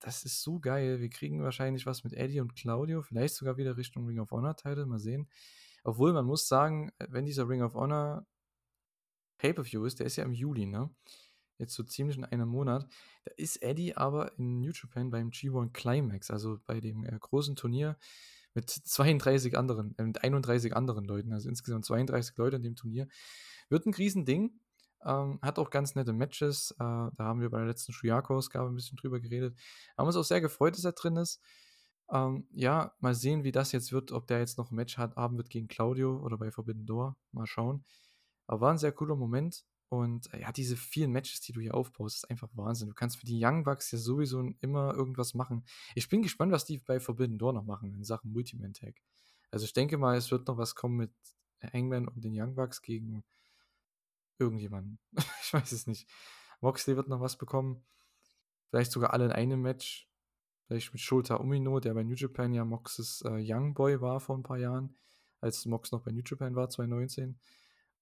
das 0.00 0.24
ist 0.24 0.42
so 0.42 0.58
geil. 0.58 1.00
Wir 1.00 1.10
kriegen 1.10 1.42
wahrscheinlich 1.42 1.86
was 1.86 2.04
mit 2.04 2.14
Eddie 2.14 2.40
und 2.40 2.56
Claudio, 2.56 3.02
vielleicht 3.02 3.34
sogar 3.34 3.56
wieder 3.56 3.76
Richtung 3.76 4.06
Ring 4.06 4.18
of 4.18 4.30
Honor 4.30 4.56
Title, 4.56 4.86
mal 4.86 4.98
sehen. 4.98 5.28
Obwohl, 5.84 6.12
man 6.12 6.26
muss 6.26 6.48
sagen, 6.48 6.90
wenn 6.98 7.26
dieser 7.26 7.48
Ring 7.48 7.62
of 7.62 7.74
Honor 7.74 8.26
Pay-per-View 9.40 9.84
ist, 9.86 10.00
der 10.00 10.06
ist 10.06 10.16
ja 10.16 10.24
im 10.24 10.32
Juli, 10.32 10.66
ne? 10.66 10.90
Jetzt 11.58 11.74
so 11.74 11.82
ziemlich 11.84 12.16
in 12.18 12.24
einem 12.24 12.48
Monat. 12.48 12.86
Da 13.24 13.32
ist 13.36 13.62
Eddie 13.62 13.96
aber 13.96 14.38
in 14.38 14.60
New 14.60 14.72
Japan 14.72 15.10
beim 15.10 15.30
G1 15.30 15.72
Climax, 15.72 16.30
also 16.30 16.58
bei 16.66 16.80
dem, 16.80 17.04
äh, 17.04 17.18
großen 17.20 17.56
Turnier 17.56 17.98
mit 18.54 18.70
32 18.70 19.56
anderen 19.58 19.96
äh, 19.98 20.04
mit 20.04 20.22
31 20.24 20.74
anderen 20.76 21.04
Leuten, 21.04 21.32
also 21.32 21.48
insgesamt 21.50 21.84
32 21.86 22.36
Leute 22.38 22.56
in 22.56 22.62
dem 22.62 22.76
Turnier. 22.76 23.08
Wird 23.70 23.86
'n 23.86 23.94
Riesending, 23.94 24.60
ähm, 25.04 25.38
hat 25.42 25.58
auch 25.58 25.70
ganz 25.70 25.94
nette 25.96 26.12
Matches. 26.14 26.72
Äh, 26.72 26.76
da 26.78 27.12
haben 27.18 27.40
wir 27.42 27.50
bei 27.50 27.58
der 27.58 27.68
letzten 27.68 27.92
Shuyaku-Ausgabe 27.92 28.70
'n 28.70 28.74
bisschen 28.76 28.96
drüber 28.98 29.20
geredet. 29.20 29.58
Haben 29.98 30.06
uns 30.08 30.16
auch 30.16 30.24
sehr 30.24 30.40
gefreut, 30.40 30.76
dass 30.76 30.84
er 30.84 30.92
drin 30.92 31.16
ist. 31.16 31.40
Ähm, 32.12 32.48
ja, 32.52 32.94
mal 33.00 33.14
sehen, 33.14 33.44
wie 33.44 33.52
das 33.52 33.72
jetzt 33.72 33.92
wird, 33.92 34.12
ob 34.12 34.26
der 34.28 34.40
jetzt 34.40 34.58
noch 34.58 34.70
'n 34.72 34.76
Match 34.76 34.98
hat 34.98 35.16
haben 35.16 35.36
wird 35.38 35.50
gegen 35.50 35.68
Claudio 35.68 36.18
oder 36.20 36.38
bei 36.38 36.50
Forbidden 36.52 36.86
Door. 36.86 37.16
Mal 37.32 37.46
schauen. 37.46 37.84
Aber 38.50 38.62
war 38.62 38.72
'n 38.72 38.78
sehr 38.78 38.90
cooler 38.90 39.14
Moment 39.14 39.64
und, 39.90 40.32
äh, 40.34 40.40
ja, 40.40 40.50
diese 40.50 40.76
vielen 40.76 41.12
Matches, 41.12 41.40
die 41.40 41.52
du 41.52 41.60
hier 41.60 41.72
aufbaust, 41.74 42.16
ist 42.24 42.30
einfach 42.30 42.48
Wahnsinn. 42.54 42.88
Du 42.88 42.94
kannst 42.96 43.16
für 43.18 43.24
die 43.26 43.38
Young 43.44 43.62
Bucks 43.62 43.92
ja 43.92 43.98
sowieso 43.98 44.40
immer 44.60 44.92
irgendwas 44.92 45.34
machen. 45.34 45.64
Ich 45.94 46.08
bin 46.08 46.20
gespannt, 46.22 46.50
was 46.50 46.64
die 46.64 46.78
bei 46.78 46.98
Forbidden 46.98 47.38
Door 47.38 47.52
noch 47.52 47.64
machen 47.64 47.94
in 47.94 48.02
Sachen 48.02 48.32
Multiman-Tag. 48.32 48.96
Also, 49.52 49.64
ich 49.66 49.72
denke 49.72 49.98
mal, 49.98 50.16
es 50.16 50.32
wird 50.32 50.48
noch 50.48 50.58
was 50.58 50.74
kommen 50.74 50.96
mit 50.96 51.12
Hangman 51.62 52.08
und 52.08 52.24
den 52.24 52.32
Young 52.34 52.56
Bucks 52.56 52.82
gegen 52.82 53.22
irgendjemanden. 54.38 54.98
Ich 55.42 55.52
weiß 55.52 55.72
es 55.72 55.86
nicht. 55.86 56.08
Moxley 56.60 56.96
wird 56.96 57.08
noch 57.08 57.20
was 57.20 57.36
bekommen. 57.36 57.84
Vielleicht 58.70 58.92
sogar 58.92 59.12
alle 59.12 59.26
in 59.26 59.32
einem 59.32 59.62
Match. 59.62 60.08
Vielleicht 60.68 60.92
mit 60.92 61.02
Shota 61.02 61.36
Umino, 61.36 61.80
der 61.80 61.94
bei 61.94 62.04
New 62.04 62.14
Japan 62.16 62.54
ja 62.54 62.64
Moxes, 62.64 63.22
äh, 63.26 63.38
Young 63.42 63.74
Boy 63.74 64.00
war 64.00 64.20
vor 64.20 64.36
'n 64.36 64.42
paar 64.44 64.58
Jahren, 64.58 64.96
als 65.40 65.66
Mox 65.66 65.92
noch 65.92 66.02
bei 66.02 66.12
New 66.12 66.22
Japan 66.26 66.56
war 66.56 66.70
2019. 66.70 67.38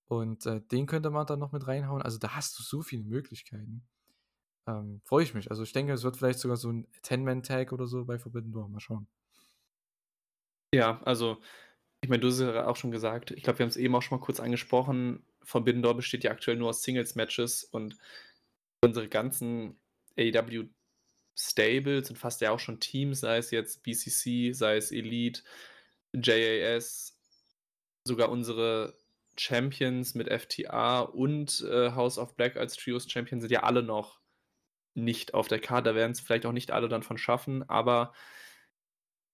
Und, 0.08 0.46
äh, 0.46 0.60
den 0.62 0.86
könnte 0.86 1.10
man 1.10 1.26
dann 1.26 1.38
noch 1.38 1.52
mit 1.52 1.66
reinhauen. 1.66 2.02
Also, 2.02 2.18
da 2.18 2.34
hast 2.34 2.58
du 2.58 2.62
so 2.62 2.82
viele 2.82 3.04
Möglichkeiten. 3.04 3.86
Ähm, 4.68 5.02
freue 5.04 5.24
ich 5.24 5.34
mich. 5.34 5.50
Also, 5.50 5.62
ich 5.64 5.72
denke, 5.72 5.92
es 5.94 6.04
wird 6.04 6.16
vielleicht 6.18 6.40
sogar 6.40 6.56
so 6.58 6.70
'n 6.70 6.88
Ten-Man-Tag 7.02 7.72
oder 7.72 7.86
so 7.88 8.04
bei 8.06 8.18
Forbidden 8.18 8.52
Door. 8.52 8.68
Mal 8.70 8.80
schauen. 8.80 9.08
Ja, 10.74 11.00
also, 11.04 11.40
ich 12.02 12.08
meine, 12.10 12.20
du 12.20 12.28
hast 12.28 12.36
es 12.36 12.40
ja 12.42 12.66
auch 12.66 12.76
schon 12.76 12.90
gesagt. 12.92 13.30
Ich 13.32 13.42
glaube, 13.44 13.58
wir 13.60 13.64
haben's 13.64 13.76
eben 13.76 13.94
auch 13.94 14.02
schon 14.02 14.18
mal 14.18 14.24
kurz 14.24 14.40
angesprochen. 14.40 15.24
Forbidden 15.42 15.82
Door 15.82 15.96
besteht 15.96 16.24
ja 16.24 16.30
aktuell 16.32 16.56
nur 16.58 16.70
aus 16.70 16.82
Singles-Matches 16.82 17.64
und 17.64 17.96
unsere 18.84 19.08
ganzen 19.08 19.80
AEW-Stables 20.18 22.08
sind 22.08 22.18
fast 22.18 22.40
ja 22.42 22.50
auch 22.52 22.60
schon 22.60 22.80
Teams, 22.80 23.20
sei 23.20 23.38
es 23.38 23.50
jetzt 23.50 23.82
BCC, 23.82 24.52
sei 24.52 24.76
es 24.76 24.92
Elite, 24.92 25.42
JAS, 26.14 27.18
sogar 28.06 28.30
unsere 28.30 28.94
Champions 29.38 30.14
mit 30.14 30.28
FTA 30.28 31.00
und, 31.00 31.64
äh, 31.70 31.92
House 31.92 32.18
of 32.18 32.36
Black 32.36 32.56
als 32.56 32.76
Trios-Champion 32.76 33.40
sind 33.40 33.50
ja 33.50 33.62
alle 33.62 33.82
noch 33.82 34.20
nicht 34.94 35.34
auf 35.34 35.48
der 35.48 35.60
Karte. 35.60 35.90
Da 35.90 35.94
werden's 35.96 36.20
vielleicht 36.20 36.46
auch 36.46 36.52
nicht 36.52 36.70
alle 36.72 36.88
dann 36.88 37.02
von 37.02 37.18
schaffen, 37.18 37.68
aber 37.68 38.12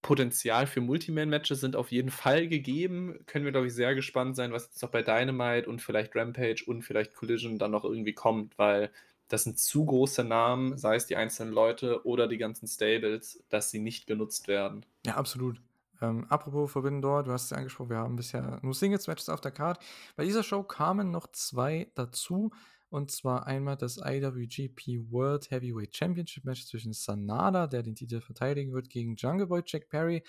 Potenzial 0.02 0.66
für 0.66 0.82
Multiman-Matches 0.82 1.60
sind 1.60 1.76
auf 1.76 1.90
jeden 1.90 2.10
Fall 2.10 2.46
gegeben. 2.46 3.24
Können 3.26 3.46
wir, 3.46 3.52
glaube 3.52 3.68
ich, 3.68 3.74
sehr 3.74 3.94
gespannt 3.94 4.36
sein, 4.36 4.52
was 4.52 4.66
jetzt 4.66 4.82
noch 4.82 4.90
bei 4.90 5.02
Dynamite 5.02 5.66
und 5.68 5.80
vielleicht 5.80 6.14
Rampage 6.14 6.62
und 6.66 6.82
vielleicht 6.82 7.14
Collision 7.14 7.58
dann 7.58 7.70
noch 7.70 7.84
irgendwie 7.84 8.12
kommt, 8.12 8.58
weil 8.58 8.90
das 9.28 9.44
sind 9.44 9.58
zu 9.58 9.86
große 9.86 10.22
Namen, 10.22 10.76
sei 10.76 10.96
es 10.96 11.06
die 11.06 11.16
einzelnen 11.16 11.52
Leute 11.54 12.04
oder 12.04 12.28
die 12.28 12.36
ganzen 12.36 12.68
Stables, 12.68 13.42
dass 13.48 13.70
sie 13.70 13.78
nicht 13.78 14.06
genutzt 14.06 14.46
werden. 14.46 14.84
Ja, 15.06 15.16
absolut. 15.16 15.58
Ähm, 16.04 16.26
apropos 16.28 16.70
Forbidden 16.72 17.00
Door, 17.02 17.24
du 17.24 17.32
hast 17.32 17.44
es 17.44 17.50
ja 17.50 17.56
angesprochen, 17.56 17.90
wir 17.90 17.96
haben 17.98 18.16
bisher 18.16 18.58
nur 18.62 18.74
Singles-Matches 18.74 19.28
auf 19.28 19.40
der 19.40 19.52
Card. 19.52 19.78
Bei 20.16 20.24
dieser 20.24 20.42
Show 20.42 20.62
kamen 20.62 21.10
noch 21.10 21.26
2 21.32 21.90
dazu, 21.94 22.50
und 22.90 23.10
zwar 23.10 23.46
einmal 23.46 23.76
das 23.76 23.96
IWGP 23.98 25.10
World 25.10 25.50
Heavyweight 25.50 25.96
Championship 25.96 26.44
Match 26.44 26.66
zwischen 26.66 26.92
Sanada, 26.92 27.66
der 27.66 27.82
den 27.82 27.94
Titel 27.96 28.20
verteidigen 28.20 28.72
wird, 28.72 28.90
gegen 28.90 29.16
Jungle 29.16 29.46
Boy 29.46 29.62
Jack 29.66 29.88
Perry. 29.88 30.22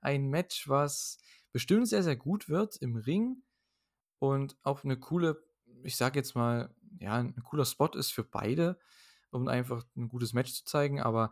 Ein 0.00 0.28
Match, 0.28 0.68
was 0.68 1.18
bestimmt 1.52 1.88
sehr, 1.88 2.02
sehr 2.02 2.16
gut 2.16 2.48
wird 2.48 2.76
im 2.76 2.96
Ring 2.96 3.42
und 4.20 4.56
auch 4.62 4.84
'ne 4.84 4.98
coole 4.98 5.42
ich 5.84 5.96
sage 5.96 6.18
jetzt 6.20 6.34
mal, 6.36 6.74
ja, 7.00 7.18
'n 7.20 7.36
cooler 7.44 7.64
Spot 7.66 7.88
ist 7.96 8.12
für 8.12 8.24
beide, 8.24 8.78
um 9.32 9.48
einfach 9.48 9.84
'n 9.96 10.08
gutes 10.08 10.32
Match 10.34 10.52
zu 10.54 10.64
zeigen, 10.66 11.00
aber 11.00 11.30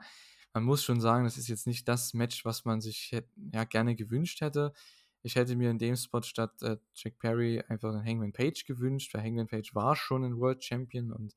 man 0.55 0.65
muss 0.65 0.85
schon 0.85 1.01
sagen, 1.01 1.25
das 1.25 1.39
ist 1.39 1.49
jetzt 1.49 1.67
nicht 1.67 1.89
das 1.89 2.15
Match, 2.15 2.45
was 2.47 2.65
man 2.65 2.81
sich 2.81 3.13
ja, 3.53 3.65
gerne 3.65 3.97
gewünscht 3.97 4.41
hätte. 4.43 4.73
Ich 5.23 5.37
hätte 5.37 5.57
mir 5.57 5.71
in 5.71 5.79
dem 5.79 5.97
Spot 5.97 6.23
statt, 6.23 6.63
äh, 6.63 6.79
Jack 6.95 7.19
Perry 7.21 7.63
einfach 7.69 7.93
'nen 7.93 8.05
Hangman 8.07 8.33
Page 8.33 8.65
gewünscht, 8.67 9.15
weil 9.15 9.23
Hangman 9.25 9.49
Page 9.49 9.75
war 9.75 9.97
schon 9.97 10.25
'n 10.25 10.39
World 10.41 10.65
Champion 10.65 11.13
und, 11.13 11.35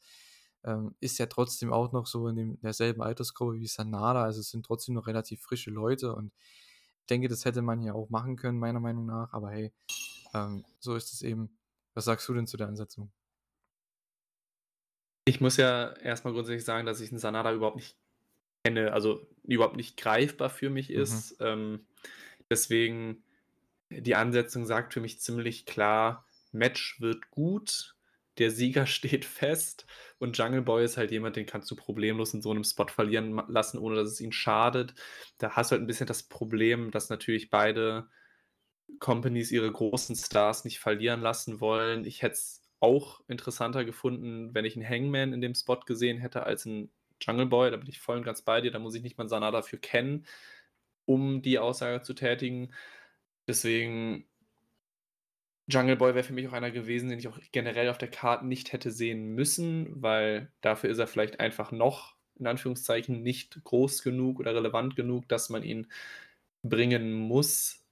ähm, 0.66 0.96
ist 1.02 1.18
ja 1.20 1.28
trotzdem 1.28 1.74
auch 1.74 1.92
noch 1.94 2.08
so 2.08 2.28
in 2.30 2.36
dem 2.38 2.60
derselben 2.62 3.02
Altersgruppe 3.04 3.56
wie 3.60 3.68
Sanada. 3.68 4.24
Also, 4.24 4.42
es 4.42 4.52
sind 4.52 4.66
trotzdem 4.66 4.96
noch 4.96 5.08
relativ 5.08 5.42
frische 5.42 5.72
Leute 5.72 6.16
und 6.16 6.34
denke, 7.10 7.28
das 7.30 7.46
hätte 7.46 7.62
man 7.64 7.80
hier 7.82 7.96
auch 7.96 8.10
machen 8.10 8.36
können, 8.38 8.60
meiner 8.60 8.80
Meinung 8.82 9.06
nach. 9.08 9.34
Aber 9.34 9.52
hey, 9.52 9.74
ähm, 10.36 10.66
so 10.80 10.96
ist 10.96 11.14
es 11.14 11.22
eben. 11.24 11.58
Was 11.96 12.06
sagst 12.06 12.28
du 12.30 12.34
denn 12.36 12.48
zu 12.48 12.58
der 12.58 12.68
Ansetzung? 12.70 13.12
Ich 15.30 15.42
muss 15.42 15.58
ja 15.58 15.92
erst 15.98 16.24
mal 16.24 16.32
grundsätzlich 16.32 16.64
sagen, 16.64 16.86
dass 16.86 17.02
ich 17.02 17.12
'n 17.12 17.18
Sanada 17.20 17.52
überhaupt 17.52 17.76
nicht 17.76 17.98
kenne, 18.68 18.94
also, 18.94 19.28
überhaupt 19.44 19.78
nicht 19.78 19.98
greifbar 19.98 20.50
für 20.50 20.70
mich 20.70 20.92
Mhm. 20.96 21.24
ist. 21.24 21.38
Ähm, 21.42 21.88
deswegen 22.52 23.24
die 23.92 24.16
Ansetzung 24.16 24.66
sagt 24.66 24.94
für 24.94 25.02
mich 25.02 25.20
ziemlich 25.22 25.66
klar: 25.68 26.26
Match 26.54 27.02
wird 27.02 27.32
gut, 27.32 27.96
der 28.40 28.52
Sieger 28.52 28.88
steht 28.88 29.26
fest 29.26 29.86
und 30.20 30.38
Jungle 30.38 30.62
Boy 30.64 30.86
ist 30.86 30.98
halt 30.98 31.12
jemand, 31.12 31.36
den 31.38 31.46
kannst 31.48 31.72
du 31.72 31.76
problemlos 31.78 32.34
in 32.36 32.42
so 32.44 32.54
'nem 32.54 32.64
Spot 32.66 32.88
verlieren 32.90 33.42
lassen, 33.50 33.80
ohne 33.80 33.96
dass 33.98 34.10
es 34.10 34.22
ihn 34.22 34.32
schadet. 34.34 34.96
Da 35.40 35.52
hast 35.58 35.72
du 35.72 35.74
halt 35.76 35.84
'n 35.84 35.88
bisschen 35.88 36.08
das 36.08 36.24
Problem, 36.26 36.92
dass 36.92 37.10
natürlich 37.10 37.50
beide 37.52 38.10
Companies 39.00 39.52
ihre 39.52 39.72
großen 39.72 40.16
Stars 40.18 40.66
nicht 40.66 40.80
verlieren 40.80 41.22
lassen 41.22 41.62
wollen. 41.62 42.06
Ich 42.06 42.22
hätte 42.24 42.36
es 42.36 42.64
auch 42.82 43.22
interessanter 43.30 43.86
gefunden, 43.86 44.54
wenn 44.56 44.66
ich 44.66 44.78
'n 44.78 44.88
Hangman 44.90 45.34
in 45.34 45.42
dem 45.42 45.56
Spot 45.56 45.80
gesehen 45.82 46.20
hätte 46.20 46.44
als 46.46 46.66
'n 46.68 46.92
Jungle 47.22 47.48
Boy. 47.48 47.72
Da 47.72 47.78
bin 47.78 47.90
ich 47.90 48.00
voll 48.00 48.18
und 48.18 48.24
ganz 48.24 48.42
bei 48.44 48.62
dir. 48.62 48.72
Da 48.72 48.80
muss 48.80 48.96
ich 48.96 49.04
nicht 49.04 49.18
mal 49.18 49.30
Sanada 49.30 49.62
für 49.62 49.78
kennen, 49.80 50.26
um 51.06 51.42
die 51.42 51.60
Aussage 51.60 52.02
zu 52.04 52.14
tätigen. 52.16 52.74
Deswegen 53.48 54.28
Jungle 55.70 55.98
Boy 55.98 56.14
wäre 56.16 56.24
für 56.24 56.34
mich 56.34 56.48
auch 56.48 56.54
einer 56.54 56.72
gewesen, 56.72 57.10
den 57.10 57.20
ich 57.20 57.28
auch 57.28 57.40
generell 57.52 57.90
auf 57.90 57.98
der 57.98 58.10
Card 58.10 58.44
nicht 58.44 58.72
hätte 58.72 58.90
sehen 58.92 59.36
müssen, 59.36 60.02
weil 60.02 60.54
dafür 60.62 60.90
ist 60.90 60.98
er 60.98 61.08
vielleicht 61.08 61.40
einfach 61.42 61.72
noch, 61.74 62.16
in 62.36 62.48
Anführungszeichen, 62.48 63.22
nicht 63.22 63.62
groß 63.66 64.02
genug 64.04 64.40
oder 64.40 64.56
relevant 64.56 64.96
genug, 64.96 65.28
dass 65.28 65.50
man 65.50 65.64
ihn 65.64 65.88
bringen 66.64 67.14
muss. 67.14 67.86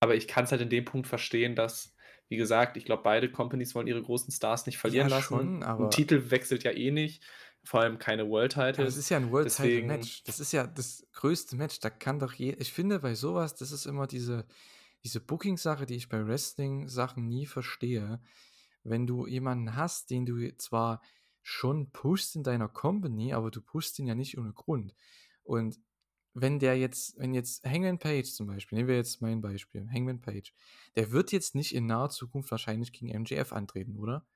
Aber 0.00 0.16
ich 0.16 0.28
kann's 0.28 0.52
halt 0.52 0.62
in 0.62 0.70
dem 0.70 0.84
Punkt 0.86 1.06
verstehen, 1.08 1.56
dass 1.56 1.96
wie 2.28 2.36
gesagt, 2.38 2.76
ich 2.76 2.84
glaube, 2.86 3.02
beide 3.04 3.30
Companies 3.32 3.74
wollen 3.74 3.88
ihre 3.88 4.02
großen 4.02 4.32
Stars 4.32 4.66
nicht 4.66 4.78
verlieren 4.78 5.06
Ja, 5.06 5.10
lassen. 5.10 5.50
schon, 5.50 5.62
'N 5.78 5.90
aber 5.90 5.90
Titel 5.90 6.30
wechselt 6.30 6.64
ja 6.64 6.70
eh 6.72 6.90
nicht. 6.90 7.22
Vor 7.64 7.80
allem 7.80 7.98
keine 7.98 8.28
World 8.28 8.52
Titles. 8.52 8.78
Ja, 8.78 8.84
das 8.84 8.96
ist 8.96 9.08
ja 9.10 9.16
ein 9.18 9.30
World 9.30 9.54
Title 9.54 9.82
Match. 9.82 10.24
Das 10.24 10.40
ist 10.40 10.52
ja 10.52 10.66
das 10.66 11.06
größte 11.12 11.56
Match. 11.56 11.80
Da 11.80 11.90
kann 11.90 12.18
doch 12.18 12.32
je. 12.32 12.52
Ich 12.58 12.72
finde 12.72 13.00
bei 13.00 13.14
sowas, 13.14 13.54
das 13.54 13.72
ist 13.72 13.86
immer 13.86 14.06
diese, 14.06 14.46
diese 15.04 15.20
Booking-Sache, 15.20 15.86
die 15.86 15.96
ich 15.96 16.08
bei 16.08 16.26
Wrestling-Sachen 16.26 17.28
nie 17.28 17.46
verstehe. 17.46 18.20
Wenn 18.82 19.06
du 19.06 19.26
jemanden 19.26 19.76
hast, 19.76 20.10
den 20.10 20.24
du 20.24 20.56
zwar 20.56 21.02
schon 21.42 21.90
pushst 21.90 22.36
in 22.36 22.42
deiner 22.42 22.68
Company, 22.68 23.32
aber 23.32 23.50
du 23.50 23.60
pushst 23.60 23.98
ihn 23.98 24.06
ja 24.06 24.14
nicht 24.14 24.38
ohne 24.38 24.52
Grund. 24.52 24.94
Und 25.42 25.78
wenn 26.32 26.58
der 26.58 26.78
jetzt, 26.78 27.18
wenn 27.18 27.34
jetzt 27.34 27.64
Hangman 27.64 27.98
Page 27.98 28.30
zum 28.32 28.46
Beispiel, 28.46 28.76
nehmen 28.76 28.88
wir 28.88 28.96
jetzt 28.96 29.20
mein 29.20 29.40
Beispiel, 29.40 29.88
Hangman 29.92 30.20
Page, 30.20 30.52
der 30.96 31.10
wird 31.10 31.32
jetzt 31.32 31.54
nicht 31.54 31.74
in 31.74 31.86
naher 31.86 32.10
Zukunft 32.10 32.50
wahrscheinlich 32.50 32.92
gegen 32.92 33.20
MJF 33.22 33.52
antreten, 33.52 33.96
oder? 33.96 34.26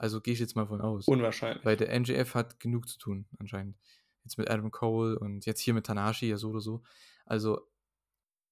Also 0.00 0.22
gehe 0.22 0.32
ich 0.32 0.40
jetzt 0.40 0.56
mal 0.56 0.66
von 0.66 0.80
aus. 0.80 1.06
Unwahrscheinlich. 1.08 1.62
Weil 1.62 1.76
der 1.76 2.00
MJF 2.00 2.34
hat 2.34 2.58
genug 2.58 2.88
zu 2.88 2.98
tun, 2.98 3.26
anscheinend. 3.38 3.76
Jetzt 4.24 4.38
mit 4.38 4.48
Adam 4.48 4.70
Cole 4.70 5.18
und 5.18 5.44
jetzt 5.44 5.60
hier 5.60 5.74
mit 5.74 5.84
Tanashi 5.84 6.26
ja 6.26 6.38
so 6.38 6.48
oder 6.48 6.62
so. 6.62 6.82
Also 7.26 7.68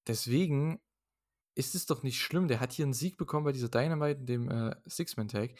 deswegen 0.07 0.79
ist 1.55 1.75
es 1.75 1.87
doch 1.87 2.03
nicht 2.03 2.21
schlimm. 2.21 2.49
Der 2.49 2.61
hat 2.61 2.73
hier 2.73 2.85
einen 2.85 2.93
Sieg 2.93 3.17
bekommen 3.17 3.47
bei 3.47 3.53
dieser 3.53 3.71
Dynamite, 3.71 4.21
dem 4.21 4.51
äh, 4.51 4.77
Six-Man-Tag. 4.85 5.55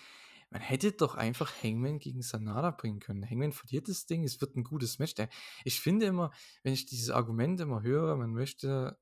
Man 0.51 0.61
hätte 0.61 0.93
doch 0.93 1.15
einfach 1.15 1.51
Hangman 1.63 1.99
gegen 1.99 2.21
Sanada 2.21 2.71
bringen 2.71 3.01
können. 3.01 3.25
Hangman 3.25 3.53
verliert 3.53 3.89
das 3.89 4.05
Ding, 4.05 4.25
es 4.25 4.43
wird 4.43 4.57
ein 4.57 4.65
gutes 4.65 4.99
Match. 4.99 5.15
Der, 5.15 5.31
ich 5.65 5.81
finde 5.81 6.05
immer, 6.05 6.33
wenn 6.65 6.75
ich 6.75 6.85
dieses 6.85 7.09
Argument 7.09 7.61
immer 7.63 7.81
höre, 7.81 8.15
man 8.17 8.35
möchte, 8.35 8.99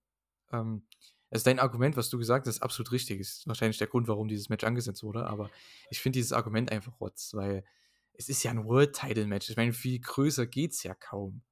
ähm, 0.53 0.87
also 1.31 1.45
dein 1.45 1.59
Argument, 1.59 1.97
was 1.97 2.09
du 2.09 2.19
gesagt 2.19 2.47
hast, 2.47 2.57
ist 2.57 2.63
absolut 2.63 2.93
richtig. 2.93 3.21
Ist 3.21 3.47
wahrscheinlich 3.47 3.79
der 3.79 3.89
Grund, 3.89 4.09
warum 4.09 4.29
dieses 4.29 4.49
Match 4.49 4.65
angesetzt 4.65 5.03
wurde, 5.03 5.27
aber 5.27 5.51
ich 5.91 6.01
finde 6.01 6.19
dieses 6.19 6.33
Argument 6.33 6.71
einfach 6.71 7.01
rotz, 7.01 7.35
weil 7.35 7.65
es 8.13 8.29
ist 8.29 8.43
ja 8.43 8.51
ein 8.51 8.65
World-Title-Match. 8.65 9.51
Ich 9.51 9.57
meine, 9.57 9.73
viel 9.73 9.99
größer 10.01 10.47
geht 10.47 10.73
es 10.73 10.83
ja 10.83 10.95
kaum. 10.95 11.43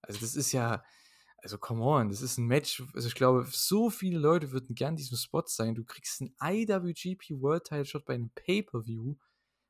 Also 0.00 0.20
das 0.20 0.34
ist 0.34 0.52
ja, 0.52 0.82
also 1.38 1.58
come 1.58 1.82
on, 1.82 2.08
das 2.08 2.22
ist 2.22 2.38
ein 2.38 2.46
Match, 2.46 2.82
also 2.94 3.06
ich 3.06 3.14
glaube, 3.14 3.46
so 3.50 3.90
viele 3.90 4.18
Leute 4.18 4.52
würden 4.52 4.74
gern 4.74 4.96
diesem 4.96 5.16
Spot 5.16 5.44
sein. 5.46 5.74
Du 5.74 5.84
kriegst 5.84 6.22
einen 6.22 6.34
IWGP 6.42 7.40
World 7.40 7.64
Title 7.64 7.84
Shot 7.84 8.04
bei 8.06 8.14
einem 8.14 8.30
Pay-Per-View, 8.30 9.16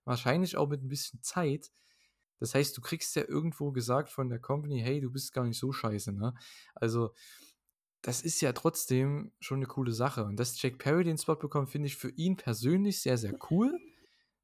wahrscheinlich 0.05 0.57
auch 0.57 0.69
mit 0.69 0.83
ein 0.83 0.89
bisschen 0.89 1.23
Zeit. 1.23 1.71
Das 2.41 2.55
heißt, 2.55 2.77
du 2.77 2.81
kriegst 2.81 3.17
ja 3.17 3.25
irgendwo 3.27 3.73
gesagt 3.73 4.11
von 4.11 4.29
der 4.29 4.39
Company, 4.39 4.81
hey, 4.81 5.01
du 5.01 5.11
bist 5.11 5.33
gar 5.33 5.45
nicht 5.45 5.59
so 5.59 5.73
scheiße, 5.73 6.13
ne? 6.13 6.35
Also, 6.75 7.15
das 8.05 8.21
ist 8.21 8.43
ja 8.43 8.53
trotzdem 8.53 9.33
schon 9.41 9.59
eine 9.59 9.67
coole 9.67 9.93
Sache. 9.93 10.25
Und 10.25 10.37
dass 10.37 10.61
Jack 10.61 10.77
Perry 10.77 11.05
den 11.05 11.17
Spot 11.17 11.37
bekommt, 11.37 11.71
finde 11.71 11.87
ich 11.87 11.97
für 11.97 12.11
ihn 12.11 12.37
persönlich 12.37 13.01
sehr, 13.01 13.17
sehr 13.17 13.33
cool. 13.51 13.81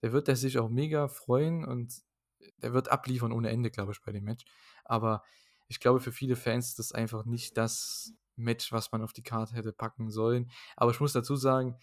Der 0.00 0.12
wird 0.12 0.28
er 0.28 0.36
sich 0.36 0.58
auch 0.58 0.70
mega 0.70 1.08
freuen 1.08 1.66
und 1.66 1.92
der 2.56 2.72
wird 2.72 2.90
abliefern 2.90 3.32
ohne 3.32 3.50
Ende, 3.50 3.70
glaube 3.70 3.92
ich, 3.92 4.00
bei 4.00 4.12
dem 4.12 4.24
Match. 4.24 4.46
Aber 4.86 5.22
ich 5.68 5.78
glaube, 5.78 6.00
für 6.00 6.10
viele 6.10 6.36
Fans 6.36 6.68
ist 6.68 6.78
das 6.78 6.92
einfach 6.92 7.26
nicht 7.26 7.58
das 7.58 8.14
Match, 8.34 8.72
was 8.72 8.92
man 8.92 9.02
auf 9.02 9.12
die 9.12 9.22
Karte 9.22 9.54
hätte 9.54 9.74
packen 9.74 10.10
sollen. 10.10 10.50
Aber 10.74 10.90
ich 10.90 11.00
muss 11.00 11.12
dazu 11.12 11.36
sagen, 11.36 11.76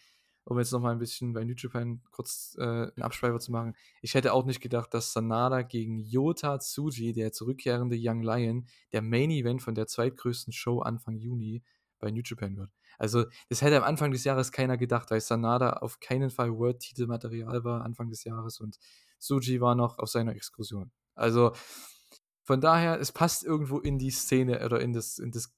um 0.48 0.57
jetzt 0.57 0.72
nochmal 0.72 0.94
ein 0.94 0.99
bisschen 0.99 1.34
bei 1.34 1.44
New 1.44 1.56
Japan 1.57 2.02
kurz 2.11 2.56
äh, 2.57 2.64
einen 2.64 3.02
Abschweifer 3.02 3.40
zu 3.40 3.52
machen, 3.52 3.76
ich 4.02 4.14
hätte 4.14 4.32
auch 4.32 4.45
nicht 4.45 4.61
gedacht, 4.61 4.94
dass 4.94 5.11
Sanada 5.11 5.61
gegen 5.61 5.99
Yota 5.99 6.60
Tsuji, 6.60 7.11
der 7.11 7.34
zurückkehrende 7.34 7.98
Young 7.99 8.22
Lion, 8.22 8.65
der 8.94 9.02
Main 9.02 9.30
Event 9.30 9.61
von 9.61 9.76
der 9.76 9.88
zweitgrößten 9.88 10.53
Show 10.53 10.80
Anfang 10.80 11.18
Juni 11.18 11.64
bei 11.99 12.11
New 12.11 12.22
Japan 12.24 12.56
wird. 12.56 12.72
Also, 12.98 13.26
das 13.49 13.61
hätte 13.61 13.78
am 13.78 13.84
Anfang 13.84 14.11
des 14.11 14.24
Jahres 14.24 14.52
keiner 14.53 14.78
gedacht, 14.78 15.11
weil 15.11 15.19
Sanada 15.19 15.72
auf 15.74 15.99
keinen 15.99 16.30
Fall 16.30 16.57
World-Titel-Material 16.57 17.64
war 17.64 17.84
Anfang 17.84 18.10
des 18.10 18.24
Jahres 18.24 18.60
und 18.61 18.78
Tsuji 19.19 19.60
war 19.60 19.76
noch 19.76 19.99
auf 19.99 20.10
seiner 20.10 20.34
Exkursion. 20.34 20.91
Also, 21.14 21.52
von 22.44 22.61
daher, 22.61 23.02
es 23.02 23.11
passt 23.11 23.44
irgendwo 23.44 23.80
in 23.80 23.99
die 23.99 24.11
Szene 24.11 24.64
oder 24.64 24.80
in 24.80 24.94
das, 24.94 25.19
in 25.19 25.32
das, 25.32 25.53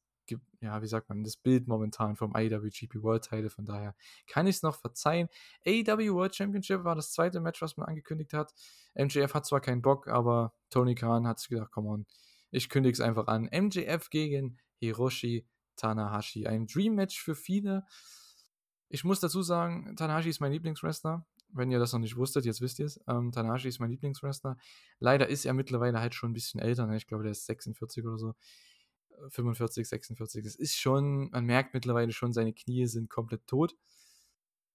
ja, 0.61 0.81
wie 0.81 0.87
sagt 0.87 1.09
man, 1.09 1.23
das 1.23 1.37
Bild 1.37 1.67
momentan 1.67 2.15
vom 2.15 2.35
IWGP 2.35 3.01
World 3.01 3.23
Title. 3.23 3.49
Von 3.49 3.65
daher 3.65 3.95
kann 4.27 4.47
ich 4.47 4.57
es 4.57 4.63
noch 4.63 4.75
verzeihen. 4.75 5.29
AEW 5.65 6.13
World 6.13 6.35
Championship 6.35 6.83
war 6.83 6.95
das 6.95 7.11
zweite 7.11 7.39
Match, 7.39 7.61
was 7.61 7.77
man 7.77 7.87
angekündigt 7.87 8.33
hat. 8.33 8.53
MJF 8.95 9.33
hat 9.33 9.45
zwar 9.45 9.61
keinen 9.61 9.81
Bock, 9.81 10.07
aber 10.07 10.53
Tony 10.69 10.95
Khan 10.95 11.27
hat 11.27 11.39
sich 11.39 11.49
gedacht, 11.49 11.71
come 11.71 11.89
on, 11.89 12.05
ich 12.51 12.69
kündige 12.69 12.93
es 12.93 13.01
einfach 13.01 13.27
an. 13.27 13.49
MJF 13.51 14.09
gegen 14.09 14.57
Hiroshi 14.79 15.47
Tanahashi. 15.75 16.47
Ein 16.47 16.67
Dream 16.67 16.95
Match 16.95 17.21
für 17.21 17.35
viele. 17.35 17.85
Ich 18.89 19.03
muss 19.03 19.19
dazu 19.19 19.41
sagen, 19.41 19.95
Tanahashi 19.95 20.29
ist 20.29 20.41
mein 20.41 20.51
Lieblingswrestler 20.51 21.25
wenn 21.53 21.71
ihr 21.71 21.79
das 21.79 21.93
noch 21.93 21.99
nicht 21.99 22.15
wusstet, 22.15 22.45
jetzt 22.45 22.61
wisst 22.61 22.79
ihr 22.79 22.85
es. 22.85 22.99
Ähm, 23.07 23.31
Tanahashi 23.31 23.67
ist 23.67 23.79
mein 23.79 23.89
Lieblingswrestler. 23.89 24.57
Leider 24.99 25.27
ist 25.27 25.45
er 25.45 25.53
mittlerweile 25.53 25.99
halt 25.99 26.13
schon 26.13 26.31
ein 26.31 26.33
bisschen 26.33 26.59
älter. 26.59 26.85
Ne? 26.85 26.97
Ich 26.97 27.07
glaube, 27.07 27.23
der 27.23 27.31
ist 27.31 27.45
46 27.45 28.05
oder 28.05 28.17
so. 28.17 28.33
45, 29.29 29.87
46. 29.87 30.43
Das 30.43 30.55
ist 30.55 30.77
schon, 30.77 31.29
man 31.31 31.45
merkt 31.45 31.73
mittlerweile 31.73 32.11
schon, 32.11 32.33
seine 32.33 32.53
Knie 32.53 32.85
sind 32.87 33.09
komplett 33.09 33.45
tot. 33.47 33.75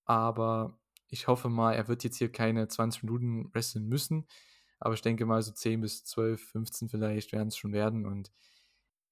Aber 0.05 0.79
ich 1.09 1.29
hoffe 1.29 1.49
mal, 1.49 1.73
er 1.75 1.89
wird 1.89 2.05
jetzt 2.05 2.19
hier 2.19 2.31
keine 2.31 2.69
20 2.69 3.05
Minuten 3.05 3.55
wresteln 3.55 3.87
müssen. 3.89 4.27
Aber 4.79 4.95
ich 4.95 5.03
denke 5.03 5.27
mal, 5.27 5.43
so 5.43 5.53
10 5.53 5.81
bis 5.81 6.05
12, 6.05 6.43
15 6.51 6.89
vielleicht 6.89 7.33
werden 7.33 7.49
es 7.49 7.57
schon 7.57 7.73
werden. 7.73 8.07
Und 8.07 8.33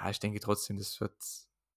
ja, 0.00 0.10
ich 0.10 0.20
denke 0.20 0.40
trotzdem, 0.40 0.76
das 0.76 1.00
wird 1.00 1.14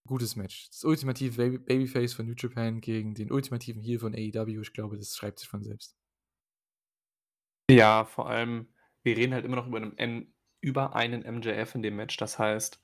gutes 0.06 0.36
Match. 0.36 0.70
Das 0.70 0.84
ultimative 0.84 1.38
Baby 1.38 1.58
Babyface 1.58 2.14
von 2.14 2.26
New 2.26 2.36
Japan 2.38 2.82
gegen 2.82 3.14
den 3.14 3.32
ultimativen 3.32 3.82
Heel 3.82 4.00
von 4.00 4.14
AEW. 4.14 4.62
Ich 4.62 4.74
glaube, 4.74 4.98
das 4.98 5.16
schreibt 5.16 5.40
sich 5.40 5.48
von 5.48 5.64
selbst. 5.64 5.96
Ja, 7.70 8.06
vor 8.06 8.30
allem, 8.30 8.68
wir 9.04 9.18
reden 9.18 9.34
halt 9.34 9.46
immer 9.46 9.56
noch 9.56 9.68
über 9.68 9.80
einen, 9.98 10.34
über 10.62 10.96
einen 10.96 11.22
MJF 11.22 11.76
in 11.76 11.82
dem 11.82 11.96
Match. 11.96 12.18
Das 12.18 12.38
heißt, 12.38 12.82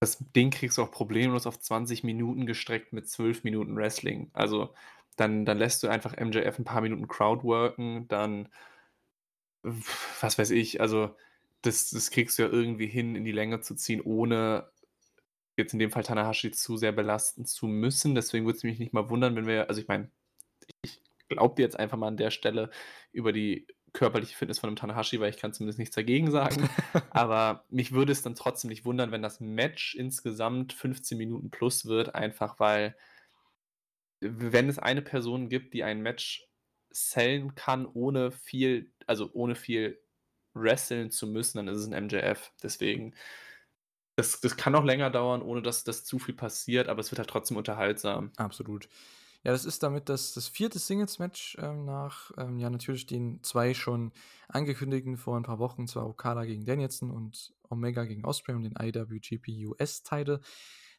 das 0.00 0.18
Ding 0.34 0.50
kriegst 0.50 0.78
du 0.78 0.82
auch 0.82 0.90
problemlos 0.90 1.46
auf 1.46 1.58
20 1.58 2.04
Minuten 2.04 2.46
gestreckt 2.46 2.92
mit 2.92 3.08
12 3.08 3.44
Minuten 3.44 3.76
Wrestling. 3.76 4.30
Also 4.32 4.74
dann, 5.16 5.44
dann 5.44 5.58
lässt 5.58 5.82
du 5.82 5.88
einfach 5.88 6.16
MJF 6.16 6.58
ein 6.58 6.64
paar 6.64 6.80
Minuten 6.80 7.08
Crowdworken, 7.08 8.06
dann 8.08 8.48
was 10.20 10.38
weiß 10.38 10.50
ich, 10.50 10.80
also 10.80 11.14
das, 11.62 11.90
das 11.90 12.10
kriegst 12.10 12.38
du 12.38 12.42
ja 12.42 12.48
irgendwie 12.48 12.86
hin, 12.86 13.16
in 13.16 13.24
die 13.24 13.32
Länge 13.32 13.60
zu 13.60 13.74
ziehen, 13.74 14.00
ohne 14.00 14.70
jetzt 15.56 15.72
in 15.72 15.80
dem 15.80 15.90
Fall 15.90 16.04
Tanahashi 16.04 16.52
zu 16.52 16.76
sehr 16.76 16.92
belasten 16.92 17.44
zu 17.44 17.66
müssen. 17.66 18.14
Deswegen 18.14 18.46
würde 18.46 18.58
es 18.58 18.62
mich 18.62 18.78
nicht 18.78 18.92
mal 18.92 19.10
wundern, 19.10 19.34
wenn 19.36 19.46
wir, 19.46 19.68
also 19.68 19.80
ich 19.80 19.88
meine, 19.88 20.10
ich 20.82 21.00
glaube 21.28 21.56
dir 21.56 21.62
jetzt 21.62 21.78
einfach 21.78 21.98
mal 21.98 22.08
an 22.08 22.16
der 22.16 22.30
Stelle 22.30 22.70
über 23.12 23.32
die 23.32 23.66
körperliche 23.92 24.36
Fitness 24.36 24.58
von 24.58 24.68
einem 24.68 24.76
Tanahashi, 24.76 25.20
weil 25.20 25.30
ich 25.30 25.38
kann 25.38 25.52
zumindest 25.52 25.78
nichts 25.78 25.94
dagegen 25.94 26.30
sagen. 26.30 26.68
Aber 27.10 27.64
mich 27.68 27.92
würde 27.92 28.12
es 28.12 28.22
dann 28.22 28.34
trotzdem 28.34 28.68
nicht 28.68 28.84
wundern, 28.84 29.12
wenn 29.12 29.22
das 29.22 29.40
Match 29.40 29.94
insgesamt 29.94 30.72
15 30.72 31.18
Minuten 31.18 31.50
plus 31.50 31.86
wird, 31.86 32.14
einfach 32.14 32.58
weil, 32.60 32.96
wenn 34.20 34.68
es 34.68 34.78
eine 34.78 35.02
Person 35.02 35.48
gibt, 35.48 35.74
die 35.74 35.84
ein 35.84 36.00
Match 36.00 36.46
sellen 36.90 37.54
kann, 37.54 37.86
ohne 37.86 38.30
viel, 38.32 38.92
also 39.06 39.30
ohne 39.32 39.54
viel 39.54 40.00
wresteln 40.54 41.10
zu 41.10 41.26
müssen, 41.26 41.58
dann 41.58 41.68
ist 41.68 41.80
es 41.80 41.86
ein 41.86 42.04
MJF. 42.04 42.52
Deswegen 42.62 43.14
das, 44.18 44.40
das 44.40 44.56
kann 44.56 44.74
auch 44.74 44.84
länger 44.84 45.10
dauern, 45.10 45.42
ohne 45.42 45.62
dass 45.62 45.84
das 45.84 46.04
zu 46.04 46.18
viel 46.18 46.34
passiert, 46.34 46.88
aber 46.88 46.98
es 46.98 47.12
wird 47.12 47.20
halt 47.20 47.30
trotzdem 47.30 47.56
unterhaltsam. 47.56 48.32
Absolut. 48.36 48.88
Ja, 49.48 49.52
das 49.52 49.64
ist 49.64 49.82
damit 49.82 50.10
das, 50.10 50.34
das 50.34 50.46
vierte 50.46 50.78
Singles-Match 50.78 51.56
ähm, 51.58 51.86
nach, 51.86 52.32
ähm, 52.36 52.58
ja, 52.58 52.68
natürlich 52.68 53.06
den 53.06 53.42
zwei 53.42 53.72
schon 53.72 54.12
angekündigten 54.46 55.16
vor 55.16 55.38
ein 55.38 55.42
paar 55.42 55.58
Wochen, 55.58 55.88
zwar 55.88 56.06
Okada 56.06 56.44
gegen 56.44 56.66
Danielson 56.66 57.10
und 57.10 57.54
Omega 57.62 58.04
gegen 58.04 58.26
Osprey 58.26 58.54
um 58.54 58.62
den 58.62 58.74
IWGP 58.78 59.68
US-Title. 59.68 60.40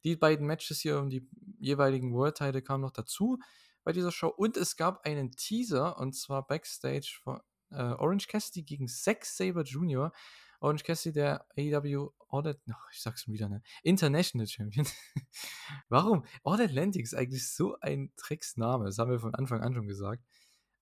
Die 0.04 0.16
beiden 0.16 0.48
Matches 0.48 0.80
hier 0.80 0.98
um 0.98 1.12
die 1.12 1.30
jeweiligen 1.60 2.12
World-Title 2.12 2.64
kamen 2.64 2.82
noch 2.82 2.90
dazu 2.90 3.38
bei 3.84 3.92
dieser 3.92 4.12
Show 4.12 4.30
und 4.30 4.58
es 4.58 4.76
gab 4.76 5.06
einen 5.06 5.30
Teaser 5.30 6.00
und 6.00 6.16
zwar 6.16 6.48
Backstage 6.48 7.20
von 7.22 7.40
äh, 7.70 7.76
Orange 7.76 8.28
Cassidy 8.28 8.64
gegen 8.64 8.88
Zack 8.88 9.26
Saber 9.26 9.62
Jr. 9.62 10.12
Orange 10.60 10.86
Cassidy, 10.86 11.14
der 11.14 11.46
AEW 11.56 12.10
All 12.30 12.56
ach, 12.72 12.90
ich 12.92 13.02
sag's 13.02 13.24
schon 13.24 13.34
wieder, 13.34 13.50
ne? 13.50 13.62
International 13.84 14.48
Champion. 14.48 14.86
Warum? 15.90 16.26
All 16.44 16.62
Atlantic 16.62 17.04
ist 17.04 17.16
eigentlich 17.16 17.48
so 17.48 17.78
ein 17.82 18.12
Tricksname. 18.16 18.86
Das 18.86 19.00
haben 19.00 19.12
wir 19.12 19.20
von 19.20 19.36
Anfang 19.36 19.62
an 19.62 19.74
schon 19.74 19.88
gesagt. 19.88 20.24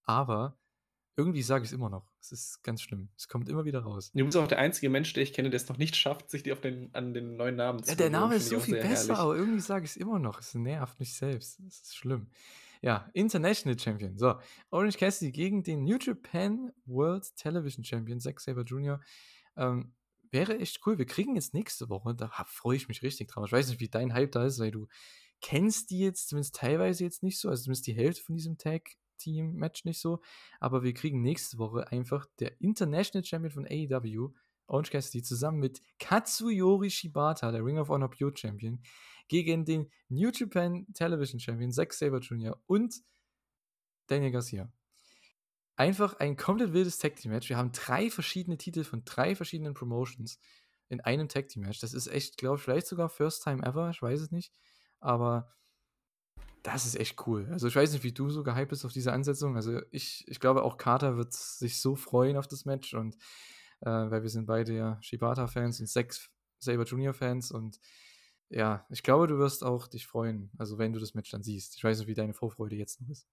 Aber 0.04 0.58
irgendwie 1.16 1.42
sage 1.42 1.64
ich 1.64 1.72
es 1.72 1.74
immer 1.74 1.90
noch. 1.90 2.12
Es 2.22 2.32
ist 2.32 2.64
ganz 2.64 2.82
schlimm. 2.82 3.10
Es 3.18 3.28
kommt 3.28 3.50
immer 3.50 3.66
wieder 3.66 3.80
raus. 3.80 4.12
Du 4.14 4.24
bist 4.24 4.38
auch 4.38 4.48
der 4.48 4.60
einzige 4.60 4.90
Mensch, 4.90 5.14
der 5.14 5.24
ich 5.24 5.34
kenne, 5.34 5.50
der 5.50 5.58
es 5.58 5.68
noch 5.68 5.78
nicht 5.78 5.96
schafft, 5.96 6.30
sich 6.30 6.50
auf 6.52 6.62
den, 6.62 6.94
an 6.94 7.14
den 7.14 7.38
neuen 7.38 7.56
Namen 7.56 7.82
zu 7.82 7.90
ja, 7.90 7.96
Der 7.96 8.12
Name 8.12 8.36
ist 8.36 8.50
so 8.50 8.60
viel 8.60 8.76
besser, 8.76 8.90
herrlich. 8.90 9.18
aber 9.18 9.36
irgendwie 9.36 9.60
sage 9.60 9.86
ich 9.86 9.92
es 9.92 9.98
immer 9.98 10.20
noch. 10.20 10.40
Es 10.40 10.54
nervt 10.54 11.00
mich 11.00 11.16
selbst. 11.16 11.60
Es 11.62 11.82
ist 11.82 11.96
schlimm. 11.96 12.30
Ja, 12.82 13.10
International 13.14 13.78
Champion. 13.80 14.16
So, 14.16 14.36
Orange 14.70 14.98
Cassidy 14.98 15.32
gegen 15.32 15.64
den 15.64 15.84
New 15.84 15.98
Japan 16.00 16.72
World 16.86 17.36
Television 17.36 17.84
Champion, 17.84 18.20
Zack 18.20 18.40
Saber 18.40 18.62
Jr. 18.62 19.02
Ähm, 19.56 19.94
wäre 20.32 20.60
echt 20.60 20.86
cool. 20.86 20.98
Wir 20.98 21.06
kriegen 21.06 21.36
jetzt 21.36 21.54
nächste 21.54 21.90
Woche, 21.90 22.16
da 22.16 22.30
freue 22.48 22.78
ich 22.78 22.88
mich 22.88 23.02
richtig 23.04 23.30
drauf. 23.30 23.46
Ich 23.46 23.52
weiß 23.52 23.70
nicht, 23.70 23.80
wie 23.80 23.90
dein 23.90 24.14
Hype 24.14 24.32
da 24.32 24.46
ist, 24.46 24.60
weil 24.60 24.72
du 24.72 24.88
kennst 25.42 25.92
die 25.92 26.00
jetzt 26.00 26.30
zumindest 26.30 26.56
teilweise 26.56 27.04
jetzt 27.04 27.24
nicht 27.24 27.40
so, 27.40 27.50
also 27.50 27.64
zumindest 27.64 27.88
die 27.88 27.94
Hälfte 27.94 28.24
von 28.24 28.36
diesem 28.36 28.58
Tag-Team-Match 28.58 29.86
nicht 29.86 30.00
so. 30.00 30.22
Aber 30.60 30.84
wir 30.84 30.94
kriegen 30.94 31.22
nächste 31.22 31.58
Woche 31.58 31.92
einfach 31.92 32.26
der 32.40 32.60
International 32.62 33.24
Champion 33.24 33.52
von 33.52 33.68
AEW 33.68 34.34
Orange 34.68 34.92
Cassidy 34.92 35.24
zusammen 35.24 35.60
mit 35.60 35.82
Katsuyori 35.98 36.90
Shibata, 36.90 37.52
der 37.52 37.64
Ring 37.64 37.78
of 37.78 37.90
Honor 37.90 38.10
Pure 38.10 38.34
Champion, 38.36 38.82
gegen 39.28 39.66
den 39.66 39.90
New 40.10 40.30
Japan 40.34 40.86
Television 40.94 41.40
Champion 41.40 41.72
Zack 41.72 41.94
Saber 41.94 42.20
Jr. 42.20 42.62
und 42.66 43.02
Daniel 44.08 44.32
Garcia. 44.32 44.72
Einfach 45.78 46.16
ein 46.16 46.36
komplett 46.36 46.74
wildes 46.74 46.98
Tag 46.98 47.16
Team 47.16 47.32
Match. 47.32 47.50
Wir 47.50 47.58
haben 47.58 47.72
drei 47.72 48.10
verschiedene 48.10 48.58
Titel 48.58 48.84
von 48.84 49.06
drei 49.06 49.36
verschiedenen 49.36 49.76
Promotions 49.76 50.40
in 50.90 51.02
einem 51.02 51.30
Tag 51.30 51.50
Team 51.50 51.62
Match. 51.62 51.80
Das 51.80 51.94
ist 51.94 52.08
echt, 52.08 52.38
glaube 52.38 52.58
ich, 52.58 52.64
vielleicht 52.64 52.88
sogar 52.88 53.10
First 53.10 53.44
Time 53.44 53.64
Ever. 53.64 53.92
Ich 53.92 54.02
weiß 54.02 54.20
es 54.20 54.32
nicht. 54.32 54.52
Aber 55.00 55.54
das 56.64 56.88
ist 56.88 56.96
echt 56.96 57.28
cool. 57.28 57.48
Also 57.52 57.68
ich 57.68 57.76
weiß 57.76 57.94
nicht, 57.94 58.04
wie 58.04 58.12
du 58.12 58.30
so 58.32 58.42
gehypt 58.44 58.70
bist 58.70 58.86
auf 58.86 58.92
diese 58.92 59.14
Ansetzung. 59.14 59.56
Also 59.56 59.80
ich, 59.92 60.28
ich 60.28 60.40
glaube, 60.40 60.64
auch 60.64 60.78
Carter 60.78 61.16
wird 61.16 61.32
sich 61.34 61.80
so 61.80 61.96
freuen 61.96 62.38
auf 62.38 62.48
das 62.48 62.66
Match 62.66 62.96
und 62.96 63.16
äh, 63.82 63.90
weil 63.90 64.24
wir 64.24 64.30
sind 64.30 64.48
beide 64.48 64.76
ja 64.76 64.98
Shibata-Fans 65.02 65.80
und 65.80 65.88
sechs 65.88 66.32
Saber 66.58 66.86
Junior-Fans 66.86 67.52
und 67.52 67.80
ja, 68.50 68.86
ich 68.90 69.04
glaube, 69.04 69.28
du 69.28 69.38
wirst 69.38 69.64
auch 69.64 69.88
dich 69.88 70.08
freuen, 70.08 70.50
also 70.58 70.78
wenn 70.78 70.94
du 70.94 71.00
das 71.00 71.14
Match 71.14 71.30
dann 71.30 71.44
siehst. 71.44 71.76
Ich 71.76 71.84
weiß 71.84 72.00
nicht, 72.00 72.08
wie 72.08 72.14
deine 72.16 72.34
Vorfreude 72.34 72.76
jetzt 72.76 73.00
noch 73.00 73.10
ist. 73.10 73.28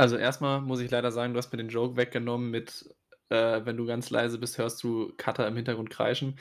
Also 0.00 0.16
erstmal 0.16 0.62
muss 0.62 0.80
ich 0.80 0.90
leider 0.90 1.12
sagen, 1.12 1.34
du 1.34 1.38
hast 1.38 1.52
mir 1.52 1.58
den 1.58 1.68
Joke 1.68 1.96
weggenommen 1.96 2.50
mit, 2.50 2.88
äh, 3.28 3.60
wenn 3.64 3.76
du 3.76 3.84
ganz 3.84 4.08
leise 4.08 4.38
bist, 4.38 4.56
hörst 4.56 4.82
du 4.82 5.12
Cutter 5.18 5.46
im 5.46 5.56
Hintergrund 5.56 5.90
kreischen 5.90 6.38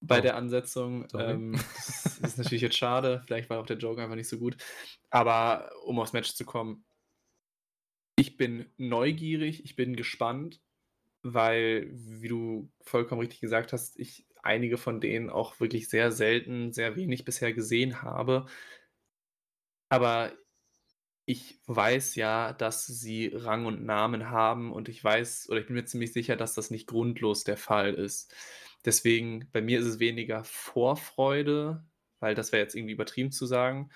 bei 0.00 0.18
oh. 0.18 0.22
der 0.22 0.34
Ansetzung. 0.34 1.06
Ähm, 1.16 1.52
das 1.84 2.18
ist 2.18 2.38
natürlich 2.38 2.62
jetzt 2.62 2.76
schade. 2.76 3.22
Vielleicht 3.26 3.48
war 3.48 3.60
auch 3.60 3.66
der 3.66 3.78
Joke 3.78 4.02
einfach 4.02 4.16
nicht 4.16 4.28
so 4.28 4.38
gut. 4.38 4.56
Aber 5.08 5.70
um 5.84 6.00
aufs 6.00 6.12
Match 6.12 6.34
zu 6.34 6.44
kommen, 6.44 6.84
ich 8.16 8.36
bin 8.36 8.66
neugierig, 8.76 9.64
ich 9.64 9.76
bin 9.76 9.94
gespannt, 9.94 10.60
weil, 11.22 11.88
wie 11.92 12.28
du 12.28 12.72
vollkommen 12.80 13.20
richtig 13.20 13.40
gesagt 13.40 13.72
hast, 13.72 14.00
ich 14.00 14.26
einige 14.42 14.78
von 14.78 15.00
denen 15.00 15.30
auch 15.30 15.60
wirklich 15.60 15.88
sehr 15.88 16.10
selten, 16.10 16.72
sehr 16.72 16.96
wenig 16.96 17.24
bisher 17.24 17.52
gesehen 17.52 18.02
habe. 18.02 18.46
Aber 19.90 20.32
ich 21.30 21.60
weiß 21.68 22.16
ja, 22.16 22.52
dass 22.52 22.86
sie 22.86 23.30
Rang 23.32 23.64
und 23.66 23.84
Namen 23.84 24.30
haben 24.30 24.72
und 24.72 24.88
ich 24.88 25.02
weiß 25.02 25.48
oder 25.48 25.60
ich 25.60 25.66
bin 25.66 25.76
mir 25.76 25.84
ziemlich 25.84 26.12
sicher, 26.12 26.34
dass 26.34 26.54
das 26.54 26.72
nicht 26.72 26.88
grundlos 26.88 27.44
der 27.44 27.56
Fall 27.56 27.94
ist. 27.94 28.34
Deswegen, 28.84 29.48
bei 29.52 29.62
mir 29.62 29.78
ist 29.78 29.86
es 29.86 30.00
weniger 30.00 30.42
Vorfreude, 30.42 31.84
weil 32.18 32.34
das 32.34 32.50
wäre 32.50 32.62
jetzt 32.64 32.74
irgendwie 32.74 32.94
übertrieben 32.94 33.30
zu 33.30 33.46
sagen, 33.46 33.90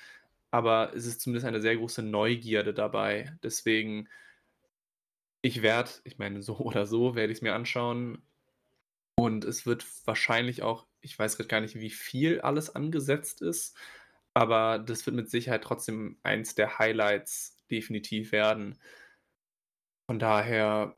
aber 0.53 0.93
es 0.95 1.07
ist 1.07 1.23
zumindest 1.23 1.45
eine 1.47 1.61
sehr 1.61 1.77
große 1.77 2.03
Neugierde 2.03 2.73
dabei. 2.73 3.37
Deswegen, 3.43 4.09
ich 5.43 5.61
werde, 5.61 5.91
ich 6.05 6.19
meine, 6.19 6.41
so 6.41 6.59
oder 6.59 6.87
so 6.87 7.17
werde 7.17 7.33
ich 7.33 7.39
es 7.39 7.43
mir 7.43 7.55
anschauen. 7.55 8.23
Und 9.17 9.45
es 9.45 9.67
wird 9.67 9.85
wahrscheinlich 10.07 10.63
auch, 10.63 10.87
ich 11.01 11.19
weiß 11.19 11.37
gerade 11.37 11.49
gar 11.49 11.61
nicht, 11.61 11.75
wie 11.81 11.91
viel 11.91 12.41
alles 12.43 12.75
angesetzt 12.77 13.43
ist, 13.43 13.77
aber 14.35 14.79
das 14.79 15.07
wird 15.07 15.17
mit 15.17 15.31
Sicherheit 15.31 15.63
trotzdem 15.63 16.19
eins 16.23 16.55
der 16.55 16.79
Highlights 16.79 17.57
definitiv 17.71 18.33
werden. 18.33 18.79
Von 20.07 20.19
daher, 20.19 20.97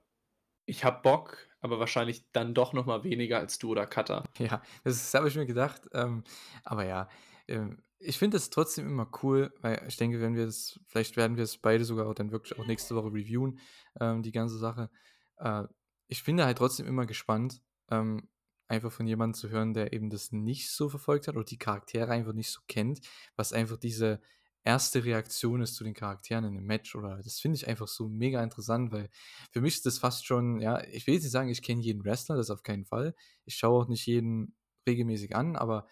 ich 0.66 0.84
habe 0.84 1.02
Bock, 1.02 1.38
aber 1.60 1.78
wahrscheinlich 1.78 2.26
dann 2.32 2.54
doch 2.54 2.72
noch 2.72 2.86
mal 2.86 3.04
weniger 3.04 3.38
als 3.38 3.58
du 3.58 3.70
oder 3.70 3.86
Cutter. 3.86 4.24
Ja, 4.38 4.62
das 4.84 5.14
habe 5.14 5.28
ich 5.28 5.36
mir 5.36 5.46
gedacht. 5.46 5.82
Ähm, 5.92 6.24
aber 6.64 6.84
ja, 6.86 7.08
ähm, 7.46 7.82
ich 7.98 8.18
finde 8.18 8.36
es 8.36 8.50
trotzdem 8.50 8.86
immer 8.86 9.08
cool, 9.22 9.52
weil 9.60 9.82
ich 9.86 9.96
denke, 9.96 10.20
wenn 10.20 10.34
wir 10.34 10.46
das, 10.46 10.80
vielleicht 10.86 11.16
werden 11.16 11.36
wir 11.36 11.44
es 11.44 11.58
beide 11.58 11.84
sogar 11.84 12.06
auch 12.06 12.14
dann 12.14 12.30
wirklich 12.30 12.58
auch 12.58 12.66
nächste 12.66 12.94
Woche 12.94 13.08
reviewen, 13.08 13.58
ähm, 14.00 14.22
die 14.22 14.32
ganze 14.32 14.58
Sache. 14.58 14.90
Äh, 15.38 15.64
ich 16.08 16.22
finde 16.22 16.44
halt 16.44 16.58
trotzdem 16.58 16.86
immer 16.86 17.06
gespannt, 17.06 17.62
ähm, 17.90 18.28
einfach 18.68 18.92
von 18.92 19.06
jemandem 19.06 19.34
zu 19.34 19.50
hören, 19.50 19.74
der 19.74 19.92
eben 19.92 20.10
das 20.10 20.32
nicht 20.32 20.70
so 20.70 20.88
verfolgt 20.88 21.28
hat 21.28 21.36
oder 21.36 21.44
die 21.44 21.58
Charaktere 21.58 22.10
einfach 22.10 22.32
nicht 22.32 22.50
so 22.50 22.60
kennt, 22.66 23.00
was 23.36 23.52
einfach 23.52 23.76
diese 23.76 24.20
erste 24.66 25.04
Reaktion 25.04 25.62
ist 25.62 25.76
zu 25.76 25.84
den 25.84 25.94
Charakteren 25.94 26.44
in 26.44 26.56
einem 26.56 26.66
Match 26.66 26.96
oder 26.96 27.22
das 27.22 27.38
finde 27.38 27.56
ich 27.56 27.68
einfach 27.68 27.86
so 27.86 28.08
mega 28.08 28.42
interessant, 28.42 28.90
weil 28.90 29.08
für 29.52 29.60
mich 29.60 29.76
ist 29.76 29.86
das 29.86 29.98
fast 29.98 30.26
schon, 30.26 30.60
ja, 30.60 30.82
ich 30.84 31.06
will 31.06 31.14
jetzt 31.14 31.22
nicht 31.22 31.32
sagen, 31.32 31.48
ich 31.48 31.62
kenne 31.62 31.82
jeden 31.82 32.04
Wrestler, 32.04 32.36
das 32.36 32.50
auf 32.50 32.64
keinen 32.64 32.84
Fall. 32.84 33.14
Ich 33.44 33.54
schaue 33.54 33.84
auch 33.84 33.88
nicht 33.88 34.04
jeden 34.06 34.56
regelmäßig 34.86 35.36
an, 35.36 35.54
aber 35.54 35.86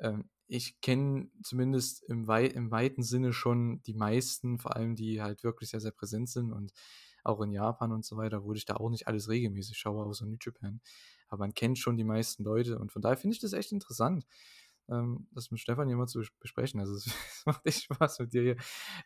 ähm, 0.00 0.28
ich 0.48 0.80
kenne 0.80 1.30
zumindest 1.42 2.02
im, 2.08 2.26
wei 2.26 2.46
im 2.46 2.70
weiten 2.72 3.02
Sinne 3.02 3.32
schon 3.32 3.82
die 3.82 3.94
meisten, 3.94 4.58
vor 4.58 4.74
allem 4.74 4.96
die 4.96 5.22
halt 5.22 5.44
wirklich 5.44 5.70
sehr, 5.70 5.80
sehr 5.80 5.92
präsent 5.92 6.28
sind 6.28 6.52
und 6.52 6.72
auch 7.22 7.40
in 7.42 7.52
Japan 7.52 7.92
und 7.92 8.04
so 8.04 8.16
weiter, 8.16 8.42
wo 8.44 8.52
ich 8.54 8.64
da 8.64 8.76
auch 8.76 8.90
nicht 8.90 9.06
alles 9.06 9.28
regelmäßig 9.28 9.76
schaue, 9.78 10.04
außer 10.04 10.26
New 10.26 10.38
Japan. 10.40 10.80
Aber 11.28 11.40
man 11.40 11.54
kennt 11.54 11.78
schon 11.78 11.96
die 11.96 12.04
meisten 12.04 12.44
Leute 12.44 12.78
und 12.78 12.92
von 12.92 13.02
daher 13.02 13.16
finde 13.16 13.34
ich 13.34 13.40
das 13.40 13.52
echt 13.52 13.72
interessant 13.72 14.26
ähm, 14.90 15.26
das 15.32 15.50
mit 15.50 15.60
Stefan 15.60 15.88
hier 15.88 15.96
mal 15.96 16.06
zu 16.06 16.22
besprechen. 16.40 16.80
Also 16.80 16.94
es, 16.96 17.46
macht 17.46 17.64
echt 17.66 17.84
Spaß 17.84 18.20
mit 18.20 18.32
dir 18.32 18.42
hier 18.42 18.56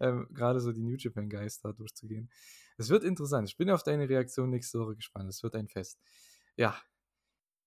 ähm, 0.00 0.26
gerade 0.32 0.60
so 0.60 0.72
die 0.72 0.82
New 0.82 0.96
Japan 0.96 1.28
da 1.28 1.72
durchzugehen. 1.72 2.30
Es 2.78 2.88
wird 2.88 3.04
interessant. 3.04 3.48
Ich 3.48 3.56
bin 3.56 3.70
auf 3.70 3.82
deine 3.82 4.08
Reaktion 4.08 4.50
nächste 4.50 4.80
Woche 4.80 4.96
gespannt. 4.96 5.28
Es 5.28 5.42
wird 5.42 5.54
ein 5.54 5.68
Fest. 5.68 6.00
Ja, 6.56 6.80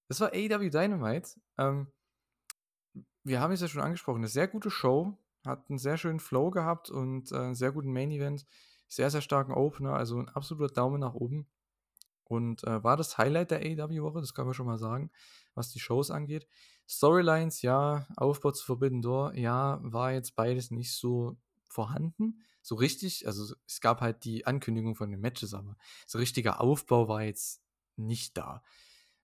das 0.08 0.20
war 0.20 0.30
AW 0.30 0.70
Dynamite. 0.70 1.30
Ähm, 1.58 1.92
wir 3.24 3.40
haben 3.40 3.52
es 3.52 3.62
ja 3.62 3.68
schon 3.68 3.82
angesprochen. 3.82 4.18
Eine 4.18 4.28
sehr 4.28 4.48
gute 4.48 4.70
Show. 4.70 5.18
Hat 5.46 5.70
einen 5.70 5.78
sehr 5.78 5.98
schönen 5.98 6.20
Flow 6.20 6.50
gehabt 6.50 6.90
und 6.90 7.32
äh, 7.32 7.36
einen 7.36 7.56
sehr 7.56 7.72
guten 7.72 7.92
Main 7.92 8.12
Event. 8.12 8.46
Sehr, 8.88 9.10
sehr 9.10 9.22
starken 9.22 9.54
Opener. 9.54 9.94
Also 9.94 10.20
ein 10.20 10.30
absoluter 10.30 10.74
Daumen 10.74 11.00
nach 11.00 11.14
oben. 11.14 11.48
Und 12.26 12.64
äh, 12.64 12.84
war 12.84 12.98
das 12.98 13.18
Highlight 13.18 13.52
der 13.52 13.60
AW-Woche, 13.60 14.20
das 14.20 14.34
kann 14.34 14.46
man 14.46 14.54
schon 14.54 14.66
mal 14.66 14.78
sagen, 14.78 15.12
was 15.54 15.72
die 15.72 15.80
Shows 15.80 16.12
angeht. 16.12 16.48
Storylines, 16.88 17.62
ja, 17.62 18.08
Aufbau 18.18 18.52
zu 18.52 18.66
Forbidden 18.66 19.02
Door, 19.02 19.36
ja, 19.36 19.80
war 19.82 20.12
jetzt 20.12 20.36
beides 20.36 20.72
nicht 20.72 20.94
so 20.94 21.38
vorhanden. 21.64 22.42
So 22.62 22.76
richtig, 22.76 23.28
also 23.28 23.56
es 23.68 23.80
gab 23.80 24.02
halt 24.02 24.26
die 24.26 24.46
Ankündigung 24.48 24.96
von 24.96 25.12
den 25.12 25.22
Matches, 25.22 25.54
aber 25.54 25.78
so 26.08 26.18
richtiger 26.18 26.62
Aufbau 26.62 27.08
war 27.08 27.24
jetzt 27.24 27.62
nicht 27.96 28.38
da. 28.38 28.64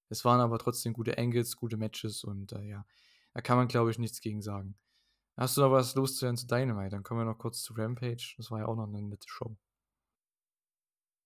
Es 0.09 0.25
waren 0.25 0.41
aber 0.41 0.59
trotzdem 0.59 0.93
gute 0.93 1.17
Angles, 1.17 1.57
gute 1.57 1.77
Matches 1.77 2.23
und 2.23 2.51
äh, 2.51 2.63
ja, 2.63 2.85
da 3.33 3.41
kann 3.41 3.57
man 3.57 3.67
glaube 3.67 3.91
ich 3.91 3.97
nichts 3.97 4.21
gegen 4.21 4.41
sagen. 4.41 4.77
Hast 5.37 5.57
du 5.57 5.61
noch 5.61 5.71
was 5.71 5.95
loszuhören 5.95 6.37
zu 6.37 6.45
Dynamite? 6.45 6.89
Dann 6.89 7.03
kommen 7.03 7.21
wir 7.21 7.25
noch 7.25 7.37
kurz 7.37 7.63
zu 7.63 7.73
Rampage. 7.73 8.35
Das 8.37 8.51
war 8.51 8.59
ja 8.59 8.65
auch 8.67 8.75
noch 8.75 8.87
eine 8.87 9.01
nette 9.01 9.27
Show. 9.27 9.55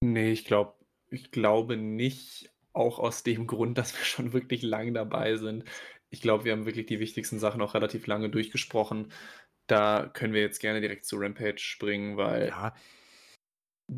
Nee, 0.01 0.31
ich 0.31 0.45
glaube, 0.45 0.75
ich 1.15 1.31
glaube 1.31 1.77
nicht, 1.77 2.51
auch 2.75 2.99
aus 2.99 3.23
dem 3.23 3.47
Grund, 3.47 3.77
dass 3.77 3.97
wir 3.97 4.05
schon 4.05 4.33
wirklich 4.33 4.61
lang 4.61 4.93
dabei 4.93 5.37
sind. 5.37 5.63
Ich 6.09 6.21
glaube, 6.21 6.45
wir 6.45 6.51
haben 6.51 6.65
wirklich 6.65 6.85
die 6.85 6.99
wichtigsten 6.99 7.39
Sachen 7.39 7.61
auch 7.61 7.73
relativ 7.73 8.07
lange 8.07 8.29
durchgesprochen. 8.29 9.11
Da 9.67 10.09
können 10.13 10.33
wir 10.33 10.41
jetzt 10.41 10.59
gerne 10.59 10.79
direkt 10.79 11.05
zu 11.05 11.17
Rampage 11.17 11.57
springen, 11.57 12.17
weil 12.17 12.49
ja. 12.49 12.75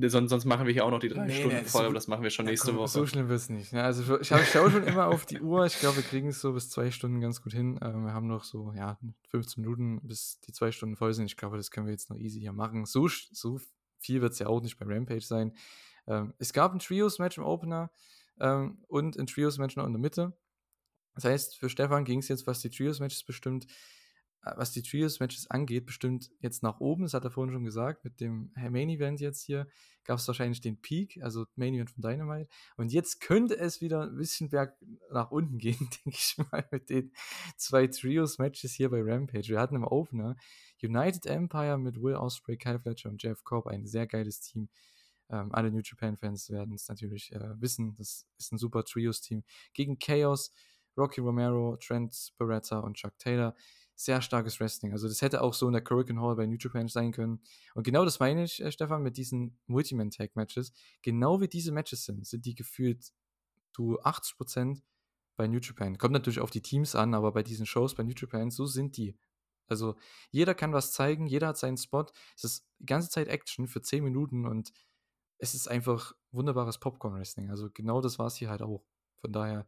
sonst, 0.08 0.30
sonst 0.30 0.46
machen 0.46 0.66
wir 0.66 0.74
hier 0.74 0.86
auch 0.86 0.92
noch 0.92 1.00
die 1.00 1.10
drei 1.10 1.26
nee, 1.26 1.34
Stunden 1.34 1.58
nee, 1.58 1.64
voll, 1.64 1.82
so, 1.82 1.86
aber 1.88 1.94
das 1.94 2.08
machen 2.08 2.24
wir 2.24 2.30
schon 2.30 2.46
nächste 2.46 2.68
komm, 2.68 2.78
Woche. 2.78 2.88
So 2.88 3.06
schlimm 3.06 3.28
wird 3.28 3.40
es 3.40 3.50
nicht. 3.50 3.74
Ne? 3.74 3.84
Also 3.84 4.16
ich, 4.16 4.32
ich 4.32 4.50
schaue 4.50 4.72
schon 4.72 4.86
immer 4.86 5.08
auf 5.08 5.26
die 5.26 5.42
Uhr. 5.42 5.66
Ich 5.66 5.78
glaube, 5.80 5.98
wir 5.98 6.04
kriegen 6.04 6.30
es 6.30 6.40
so 6.40 6.54
bis 6.54 6.70
zwei 6.70 6.90
Stunden 6.90 7.20
ganz 7.20 7.42
gut 7.42 7.54
hin. 7.54 7.78
Ähm, 7.82 8.06
wir 8.06 8.14
haben 8.14 8.28
noch 8.28 8.46
so 8.46 8.72
ja, 8.74 8.98
15 9.30 9.62
Minuten, 9.62 10.00
bis 10.08 10.40
die 10.40 10.54
zwei 10.54 10.72
Stunden 10.72 10.96
voll 10.96 11.14
sind. 11.14 11.26
Ich 11.26 11.36
glaube, 11.36 11.58
das 11.58 11.70
können 11.70 11.88
wir 11.88 11.92
jetzt 11.94 12.10
noch 12.10 12.18
easy 12.18 12.40
hier 12.40 12.54
machen. 12.54 12.86
So, 12.86 13.10
so 13.10 13.60
viel 14.00 14.22
wird 14.22 14.32
es 14.32 14.40
ja 14.40 14.48
auch 14.48 14.62
nicht 14.62 14.80
bei 14.80 14.86
Rampage 14.86 15.22
sein. 15.22 15.54
Ähm, 16.08 16.34
es 16.40 16.54
gab 16.54 16.74
ein 16.74 16.80
Trios-Match 16.80 17.38
im 17.38 17.44
Opener 17.44 17.92
ähm, 18.40 18.84
und 18.88 19.18
ein 19.18 19.28
Trios-Match 19.28 19.76
noch 19.76 19.86
in 19.86 19.94
der 19.94 20.02
Mitte. 20.02 20.38
Das 21.16 21.26
heißt, 21.26 21.58
für 21.58 21.70
Stefan 21.70 22.06
ging 22.06 22.20
es 22.20 22.28
jetzt, 22.28 22.48
was 22.48 22.62
die 22.62 22.70
Trios-Matches 22.70 23.24
bestimmt, 23.24 23.66
äh, 24.44 24.52
was 24.56 24.72
die 24.72 24.84
Trios-Matches 24.84 25.50
angeht, 25.50 25.86
bestimmt 25.86 26.30
jetzt 26.40 26.64
nach 26.64 26.80
oben. 26.80 27.04
Das 27.04 27.14
hat 27.14 27.24
er 27.24 27.32
vorhin 27.32 27.54
schon 27.54 27.66
gesagt. 27.66 28.04
Mit 28.04 28.20
dem 28.20 28.52
Main-Event 28.56 29.20
jetzt 29.20 29.42
hier 29.42 29.68
gab 30.04 30.20
es 30.20 30.28
wahrscheinlich 30.28 30.62
den 30.62 30.80
Peak, 30.80 31.20
also 31.22 31.46
Main-Event 31.56 31.90
von 31.90 32.02
Dynamite. 32.02 32.50
Und 32.78 32.94
jetzt 32.94 33.20
könnte 33.20 33.58
es 33.58 33.82
wieder 33.82 34.04
ein 34.04 34.16
bisschen 34.16 34.50
berg 34.50 34.78
nach 35.12 35.32
unten 35.32 35.58
gehen, 35.58 35.78
denke 36.06 36.18
ich 36.18 36.38
mal, 36.38 36.66
mit 36.72 36.90
den 36.90 37.12
zwei 37.58 37.88
Trios-Matches 37.88 38.74
hier 38.74 38.90
bei 38.90 39.02
Rampage. 39.02 39.50
Wir 39.50 39.60
hatten 39.60 39.76
im 39.76 39.84
Opener 39.84 40.38
United 40.82 41.26
Empire 41.26 41.78
mit 41.78 42.02
Will 42.02 42.16
Ospreay, 42.16 42.58
Kyle 42.58 42.80
Fletcher 42.80 43.10
und 43.10 43.22
Jeff 43.22 43.44
Cobb, 43.44 43.66
ein 43.66 43.88
sehr 43.88 44.06
geiles 44.06 44.40
Team. 44.40 44.70
Ähm, 45.30 45.54
alle 45.54 45.72
New 45.72 45.82
Japan-Fans 45.84 46.50
werden 46.50 46.76
es 46.76 46.88
natürlich 46.88 47.34
äh, 47.34 47.62
wissen. 47.62 47.96
Das 47.96 48.26
ist 48.38 48.52
ein 48.52 48.58
super 48.58 48.84
Trios-Team. 48.84 49.44
Gegen 49.74 50.00
Chaos, 50.00 50.52
Rocky 50.98 51.22
Romero, 51.22 51.78
Trent 51.78 52.34
Beretta 52.38 52.80
und 52.80 52.96
Chuck 52.96 53.18
Taylor. 53.20 53.56
Sehr 53.96 54.22
starkes 54.22 54.60
Wrestling. 54.60 54.92
Also, 54.94 55.08
das 55.08 55.22
hätte 55.22 55.42
auch 55.42 55.54
so 55.54 55.68
in 55.68 55.74
der 55.74 55.84
Hurricane 55.84 56.22
Hall 56.22 56.36
bei 56.36 56.46
New 56.46 56.58
Japan 56.60 56.88
sein 56.88 57.12
können. 57.12 57.42
Und 57.74 57.84
genau 57.84 58.06
das 58.06 58.20
meine 58.20 58.44
ich, 58.44 58.62
äh, 58.62 58.72
Stefan, 58.72 59.02
mit 59.02 59.18
diesen 59.18 59.58
Multiman-Tag-Matches. 59.68 60.72
Genau 61.02 61.42
wie 61.42 61.48
diese 61.48 61.72
Matches 61.72 62.06
sind, 62.06 62.26
sind 62.26 62.46
die 62.46 62.56
gefühlt 62.56 63.12
zu 63.74 64.00
80% 64.02 64.82
bei 65.36 65.48
New 65.48 65.60
Japan. 65.60 65.98
Kommt 65.98 66.14
natürlich 66.14 66.40
auf 66.40 66.52
die 66.52 66.62
Teams 66.62 66.96
an, 66.96 67.14
aber 67.14 67.32
bei 67.32 67.44
diesen 67.44 67.66
Shows 67.66 67.96
bei 67.96 68.04
New 68.04 68.14
Japan, 68.16 68.52
so 68.52 68.66
sind 68.66 68.98
die. 68.98 69.16
Also 69.68 69.96
jeder 70.32 70.56
kann 70.56 70.74
was 70.74 70.92
zeigen, 70.94 71.28
jeder 71.28 71.48
hat 71.48 71.58
seinen 71.58 71.78
Spot. 71.78 72.06
Es 72.36 72.44
ist 72.44 72.68
die 72.80 72.86
ganze 72.86 73.10
Zeit 73.10 73.28
Action 73.28 73.68
für 73.68 73.82
10 73.82 74.04
Minuten 74.04 74.46
und 74.46 74.72
es 75.38 75.54
ist 75.54 75.68
einfach 75.68 76.16
wunderbares 76.32 76.80
Popcorn-Wrestling. 76.80 77.50
Also 77.50 77.70
genau 77.72 78.02
das 78.02 78.20
war 78.20 78.28
es 78.28 78.36
hier 78.36 78.50
halt 78.50 78.62
auch. 78.62 78.84
Von 79.22 79.32
daher, 79.32 79.68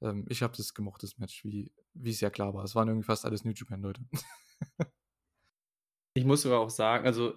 ähm, 0.00 0.26
ich 0.28 0.42
habe 0.42 0.56
das 0.56 0.74
gemocht, 0.74 1.02
das 1.02 1.18
Match, 1.18 1.44
wie 1.44 1.70
es 2.04 2.20
ja 2.20 2.30
klar 2.30 2.54
war. 2.54 2.64
Es 2.64 2.74
waren 2.74 2.88
irgendwie 2.88 3.06
fast 3.06 3.24
alles 3.24 3.44
New 3.44 3.52
Japan-Leute. 3.52 4.02
ich 6.14 6.24
muss 6.24 6.46
aber 6.46 6.60
auch 6.60 6.70
sagen, 6.70 7.06
also 7.06 7.34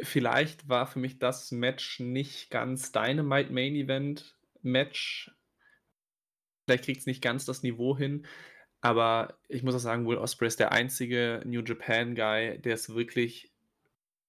vielleicht 0.00 0.68
war 0.68 0.86
für 0.86 0.98
mich 0.98 1.18
das 1.18 1.50
Match 1.50 2.00
nicht 2.00 2.50
ganz 2.50 2.92
Dynamite 2.92 3.52
Main 3.52 3.74
Event 3.74 4.38
Match. 4.62 5.32
Vielleicht 6.64 6.84
kriegt 6.84 7.00
es 7.00 7.06
nicht 7.06 7.22
ganz 7.22 7.44
das 7.44 7.62
Niveau 7.62 7.96
hin, 7.96 8.26
aber 8.80 9.38
ich 9.48 9.62
muss 9.62 9.74
auch 9.74 9.80
sagen, 9.80 10.06
Will 10.06 10.18
Ospreay 10.18 10.48
ist 10.48 10.60
der 10.60 10.72
einzige 10.72 11.42
New 11.44 11.62
Japan 11.62 12.14
Guy, 12.14 12.60
der 12.60 12.74
es 12.74 12.94
wirklich 12.94 13.52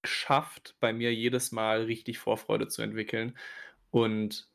schafft, 0.04 0.76
bei 0.80 0.92
mir 0.92 1.14
jedes 1.14 1.52
Mal 1.52 1.82
richtig 1.84 2.18
Vorfreude 2.18 2.68
zu 2.68 2.82
entwickeln. 2.82 3.36
Und 3.90 4.48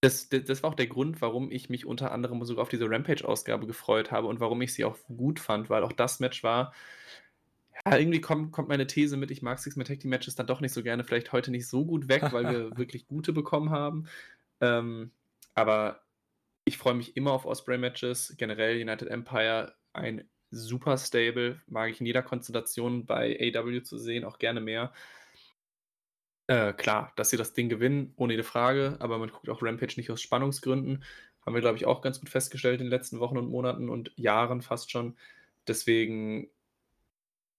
das, 0.00 0.28
das, 0.28 0.44
das 0.44 0.62
war 0.62 0.70
auch 0.70 0.74
der 0.74 0.86
Grund, 0.86 1.20
warum 1.20 1.50
ich 1.50 1.70
mich 1.70 1.84
unter 1.84 2.12
anderem 2.12 2.44
sogar 2.44 2.62
auf 2.62 2.68
diese 2.68 2.88
Rampage-Ausgabe 2.88 3.66
gefreut 3.66 4.12
habe 4.12 4.28
und 4.28 4.40
warum 4.40 4.62
ich 4.62 4.72
sie 4.72 4.84
auch 4.84 4.96
gut 5.08 5.40
fand, 5.40 5.70
weil 5.70 5.82
auch 5.82 5.92
das 5.92 6.20
Match 6.20 6.42
war. 6.44 6.72
Ja, 7.84 7.96
irgendwie 7.96 8.20
kommt, 8.20 8.52
kommt 8.52 8.68
meine 8.68 8.86
These 8.86 9.16
mit, 9.16 9.30
ich 9.30 9.42
mag 9.42 9.58
Six 9.58 9.76
Man 9.76 9.86
Tag 9.86 10.00
Team 10.00 10.10
Matches 10.10 10.34
dann 10.34 10.46
doch 10.46 10.60
nicht 10.60 10.72
so 10.72 10.82
gerne, 10.82 11.04
vielleicht 11.04 11.32
heute 11.32 11.50
nicht 11.50 11.68
so 11.68 11.84
gut 11.84 12.08
weg, 12.08 12.32
weil 12.32 12.48
wir 12.48 12.70
wirklich 12.76 13.06
gute 13.08 13.32
bekommen 13.32 13.70
haben. 13.70 14.08
Ähm, 14.60 15.12
aber 15.54 16.02
ich 16.64 16.78
freue 16.78 16.94
mich 16.94 17.16
immer 17.16 17.32
auf 17.32 17.46
Osprey-Matches. 17.46 18.34
Generell 18.36 18.80
United 18.80 19.08
Empire 19.08 19.74
ein 19.92 20.28
super 20.50 20.96
Stable, 20.96 21.60
mag 21.66 21.90
ich 21.90 22.00
in 22.00 22.06
jeder 22.06 22.22
Konstellation 22.22 23.06
bei 23.06 23.52
AW 23.54 23.82
zu 23.82 23.98
sehen, 23.98 24.24
auch 24.24 24.38
gerne 24.38 24.60
mehr. 24.60 24.92
Äh, 26.46 26.72
klar, 26.72 27.12
dass 27.16 27.30
sie 27.30 27.36
das 27.36 27.52
Ding 27.52 27.68
gewinnen, 27.68 28.14
ohne 28.16 28.32
jede 28.32 28.44
Frage, 28.44 28.96
aber 29.00 29.18
man 29.18 29.30
guckt 29.30 29.50
auch 29.50 29.62
Rampage 29.62 29.94
nicht 29.98 30.10
aus 30.10 30.22
Spannungsgründen. 30.22 31.04
Haben 31.44 31.54
wir, 31.54 31.60
glaube 31.60 31.76
ich, 31.76 31.86
auch 31.86 32.00
ganz 32.00 32.20
gut 32.20 32.30
festgestellt 32.30 32.80
in 32.80 32.86
den 32.86 32.90
letzten 32.90 33.20
Wochen 33.20 33.36
und 33.36 33.50
Monaten 33.50 33.90
und 33.90 34.12
Jahren 34.16 34.62
fast 34.62 34.90
schon. 34.90 35.16
Deswegen, 35.66 36.48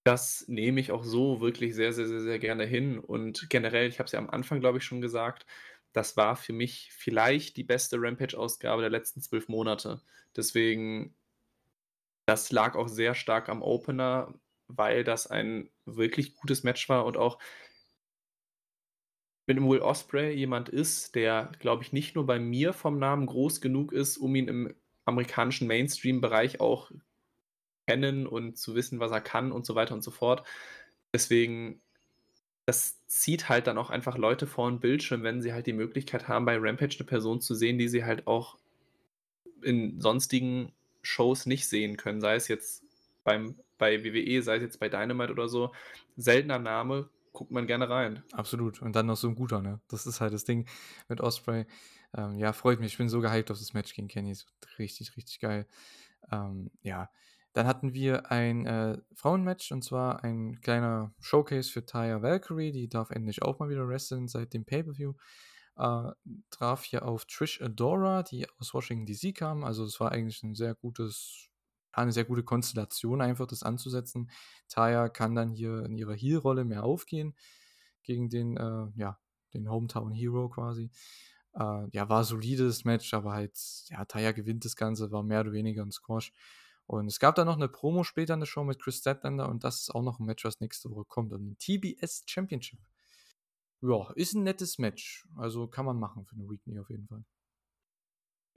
das 0.03 0.45
nehme 0.47 0.79
ich 0.79 0.91
auch 0.91 1.03
so 1.03 1.39
wirklich 1.39 1.75
sehr, 1.75 1.93
sehr, 1.93 2.07
sehr, 2.07 2.21
sehr 2.21 2.39
gerne 2.39 2.65
hin. 2.65 2.97
Und 2.99 3.49
generell, 3.49 3.87
ich 3.89 3.99
habe 3.99 4.05
es 4.07 4.11
ja 4.13 4.19
am 4.19 4.29
Anfang, 4.29 4.59
glaube 4.59 4.79
ich, 4.79 4.83
schon 4.83 5.01
gesagt, 5.01 5.45
das 5.93 6.17
war 6.17 6.35
für 6.35 6.53
mich 6.53 6.89
vielleicht 6.91 7.57
die 7.57 7.63
beste 7.63 7.97
Rampage-Ausgabe 7.99 8.81
der 8.81 8.91
letzten 8.91 9.21
zwölf 9.21 9.47
Monate. 9.49 10.01
Deswegen, 10.35 11.15
das 12.29 12.51
lag 12.51 12.75
auch 12.75 12.87
sehr 12.87 13.15
stark 13.15 13.49
am 13.49 13.63
Opener, 13.63 14.35
weil 14.67 15.03
das 15.03 15.25
ein 15.25 15.67
wirklich 15.85 16.35
gutes 16.35 16.61
Match 16.61 16.87
war 16.87 17.05
und 17.05 17.17
auch 17.17 17.39
wenn 19.47 19.67
Will 19.67 19.79
Osprey 19.79 20.31
jemand 20.31 20.69
ist, 20.69 21.15
der, 21.15 21.51
glaube 21.57 21.81
ich, 21.81 21.91
nicht 21.91 22.13
nur 22.13 22.27
bei 22.27 22.37
mir 22.37 22.71
vom 22.71 22.99
Namen 22.99 23.25
groß 23.25 23.61
genug 23.61 23.91
ist, 23.91 24.17
um 24.17 24.35
ihn 24.35 24.47
im 24.47 24.75
amerikanischen 25.05 25.65
Mainstream-Bereich 25.65 26.59
auch 26.59 26.91
kennen 27.87 28.27
und 28.27 28.59
zu 28.59 28.75
wissen, 28.75 28.99
was 28.99 29.09
er 29.09 29.21
kann 29.21 29.51
und 29.51 29.65
so 29.65 29.73
weiter 29.73 29.95
und 29.95 30.03
so 30.03 30.11
fort. 30.11 30.47
Deswegen, 31.11 31.81
das 32.67 33.03
zieht 33.07 33.49
halt 33.49 33.65
dann 33.65 33.79
auch 33.79 33.89
einfach 33.89 34.19
Leute 34.19 34.45
vor 34.45 34.69
den 34.69 34.79
Bildschirm, 34.79 35.23
wenn 35.23 35.41
sie 35.41 35.51
halt 35.51 35.65
die 35.65 35.73
Möglichkeit 35.73 36.27
haben, 36.27 36.45
bei 36.45 36.57
Rampage 36.59 36.97
eine 36.99 37.07
Person 37.07 37.41
zu 37.41 37.55
sehen, 37.55 37.79
die 37.79 37.87
sie 37.87 38.05
halt 38.05 38.27
auch 38.27 38.59
in 39.63 39.99
sonstigen 39.99 40.71
Shows 41.01 41.45
nicht 41.45 41.67
sehen 41.67 41.97
können. 41.97 42.21
Sei 42.21 42.35
es 42.35 42.47
jetzt 42.47 42.83
beim, 43.23 43.55
bei 43.77 44.03
WWE, 44.03 44.41
sei 44.41 44.57
es 44.57 44.61
jetzt 44.61 44.79
bei 44.79 44.89
Dynamite 44.89 45.31
oder 45.31 45.47
so. 45.47 45.73
Seltener 46.15 46.59
Name, 46.59 47.09
guckt 47.33 47.51
man 47.51 47.67
gerne 47.67 47.89
rein. 47.89 48.23
Absolut. 48.31 48.81
Und 48.81 48.95
dann 48.95 49.05
noch 49.05 49.17
so 49.17 49.27
ein 49.27 49.35
guter, 49.35 49.61
ne? 49.61 49.79
Das 49.87 50.05
ist 50.05 50.21
halt 50.21 50.33
das 50.33 50.43
Ding 50.43 50.67
mit 51.07 51.21
Osprey. 51.21 51.65
Ähm, 52.15 52.37
ja, 52.37 52.53
freut 52.53 52.79
mich. 52.79 52.93
Ich 52.93 52.97
bin 52.97 53.09
so 53.09 53.21
gehypt 53.21 53.51
auf 53.51 53.59
das 53.59 53.73
Match 53.73 53.93
gegen 53.93 54.07
Kenny. 54.07 54.35
Richtig, 54.77 55.15
richtig 55.15 55.39
geil. 55.39 55.67
Ähm, 56.31 56.71
ja. 56.81 57.09
Dann 57.53 57.65
hatten 57.65 57.93
wir 57.93 58.31
ein 58.31 58.65
äh, 58.65 58.97
Frauenmatch 59.15 59.71
und 59.71 59.83
zwar 59.83 60.23
ein 60.23 60.61
kleiner 60.61 61.13
Showcase 61.19 61.71
für 61.71 61.85
Taya 61.85 62.21
Valkyrie. 62.21 62.71
Die 62.71 62.87
darf 62.87 63.09
endlich 63.09 63.41
auch 63.41 63.59
mal 63.59 63.69
wieder 63.69 63.87
wresteln 63.87 64.27
seit 64.27 64.53
dem 64.53 64.65
Pay-Per-View. 64.65 65.13
Äh, 65.79 66.11
traf 66.51 66.83
hier 66.83 67.05
auf 67.05 67.25
Trish 67.25 67.61
Adora, 67.61 68.23
die 68.23 68.47
aus 68.59 68.73
Washington 68.73 69.05
DC 69.05 69.33
kam. 69.35 69.63
Also, 69.63 69.85
es 69.85 69.99
war 69.99 70.11
eigentlich 70.11 70.43
ein 70.43 70.55
sehr 70.55 70.75
gutes 70.75 71.49
eine 71.91 72.11
sehr 72.11 72.25
gute 72.25 72.43
Konstellation, 72.43 73.21
einfach 73.21 73.47
das 73.47 73.63
anzusetzen. 73.63 74.29
Taya 74.67 75.09
kann 75.09 75.35
dann 75.35 75.51
hier 75.51 75.85
in 75.85 75.97
ihrer 75.97 76.13
Heel-Rolle 76.13 76.65
mehr 76.65 76.83
aufgehen 76.83 77.35
gegen 78.03 78.29
den, 78.29 78.57
äh, 78.57 78.87
ja, 78.95 79.19
den 79.53 79.69
Hometown 79.69 80.11
Hero 80.13 80.49
quasi. 80.49 80.91
Äh, 81.53 81.87
ja, 81.91 82.09
war 82.09 82.23
solides 82.23 82.85
Match, 82.85 83.13
aber 83.13 83.33
halt, 83.33 83.57
ja, 83.89 84.05
Taya 84.05 84.31
gewinnt 84.31 84.65
das 84.65 84.75
Ganze, 84.75 85.11
war 85.11 85.23
mehr 85.23 85.41
oder 85.41 85.51
weniger 85.53 85.83
ein 85.83 85.91
Squash. 85.91 86.33
Und 86.85 87.07
es 87.07 87.19
gab 87.19 87.35
dann 87.35 87.47
noch 87.47 87.55
eine 87.55 87.69
Promo 87.69 88.03
später 88.03 88.33
in 88.33 88.39
der 88.39 88.47
Show 88.47 88.63
mit 88.63 88.81
Chris 88.81 88.97
Statlander 88.97 89.49
und 89.49 89.63
das 89.63 89.81
ist 89.81 89.91
auch 89.91 90.01
noch 90.01 90.19
ein 90.19 90.25
Match, 90.25 90.43
was 90.43 90.59
nächste 90.59 90.89
Woche 90.89 91.05
kommt. 91.05 91.33
Und 91.33 91.51
ein 91.51 91.57
TBS 91.59 92.23
Championship. 92.27 92.79
Ja, 93.81 94.11
ist 94.15 94.33
ein 94.33 94.43
nettes 94.43 94.77
Match. 94.77 95.27
Also 95.37 95.67
kann 95.67 95.85
man 95.85 95.97
machen 95.97 96.25
für 96.25 96.35
eine 96.35 96.49
Weekly 96.49 96.79
auf 96.79 96.89
jeden 96.89 97.07
Fall. 97.07 97.23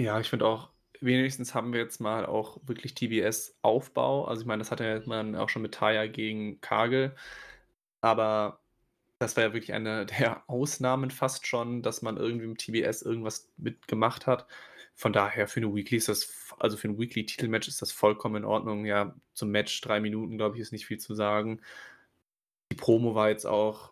Ja, 0.00 0.18
ich 0.18 0.28
finde 0.28 0.46
auch, 0.46 0.70
wenigstens 1.00 1.54
haben 1.54 1.72
wir 1.72 1.80
jetzt 1.80 2.00
mal 2.00 2.26
auch 2.26 2.60
wirklich 2.64 2.94
TBS-Aufbau. 2.94 4.24
Also 4.26 4.42
ich 4.42 4.46
meine, 4.46 4.60
das 4.60 4.70
hatte 4.70 5.02
man 5.06 5.36
auch 5.36 5.48
schon 5.48 5.62
mit 5.62 5.74
Taya 5.74 6.06
gegen 6.06 6.60
Kagel. 6.60 7.14
Aber 8.00 8.60
das 9.18 9.36
war 9.36 9.44
ja 9.44 9.52
wirklich 9.52 9.72
eine 9.72 10.06
der 10.18 10.48
Ausnahmen 10.48 11.10
fast 11.10 11.46
schon, 11.46 11.82
dass 11.82 12.02
man 12.02 12.16
irgendwie 12.16 12.46
im 12.46 12.56
TBS 12.58 13.02
irgendwas 13.02 13.50
mitgemacht 13.56 14.26
hat. 14.26 14.46
Von 14.94 15.12
daher 15.12 15.48
für 15.48 15.60
eine 15.60 15.74
Weekly 15.74 15.96
ist 15.98 16.08
das, 16.08 16.54
also 16.58 16.76
für 16.76 16.88
ein 16.88 16.98
Weekly-Titelmatch 16.98 17.68
ist 17.68 17.80
das 17.80 17.92
vollkommen 17.92 18.36
in 18.36 18.44
Ordnung. 18.44 18.84
Ja, 18.84 19.14
zum 19.34 19.50
Match 19.50 19.80
drei 19.80 20.00
Minuten, 20.00 20.36
glaube 20.36 20.56
ich, 20.56 20.62
ist 20.62 20.72
nicht 20.72 20.86
viel 20.86 20.98
zu 20.98 21.14
sagen. 21.14 21.60
Die 22.72 22.76
Promo 22.76 23.14
war 23.14 23.30
jetzt 23.30 23.46
auch 23.46 23.91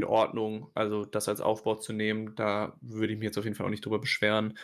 in 0.00 0.04
Ordnung. 0.04 0.70
Also 0.74 1.04
das 1.04 1.28
als 1.28 1.40
Aufbau 1.40 1.76
zu 1.76 1.92
nehmen, 1.92 2.34
da 2.34 2.76
würde 2.80 3.12
ich 3.12 3.18
mich 3.18 3.26
jetzt 3.26 3.38
auf 3.38 3.44
jeden 3.44 3.56
Fall 3.56 3.66
auch 3.66 3.70
nicht 3.70 3.84
drüber 3.84 3.98
beschweren. 3.98 4.58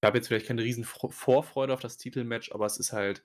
Ich 0.00 0.06
habe 0.06 0.18
jetzt 0.18 0.28
vielleicht 0.28 0.46
keine 0.46 0.62
riesen 0.62 0.84
Vorfreude 0.84 1.72
auf 1.72 1.80
das 1.80 1.96
Titelmatch, 1.96 2.52
aber 2.52 2.66
es 2.66 2.78
ist 2.78 2.92
halt 2.92 3.22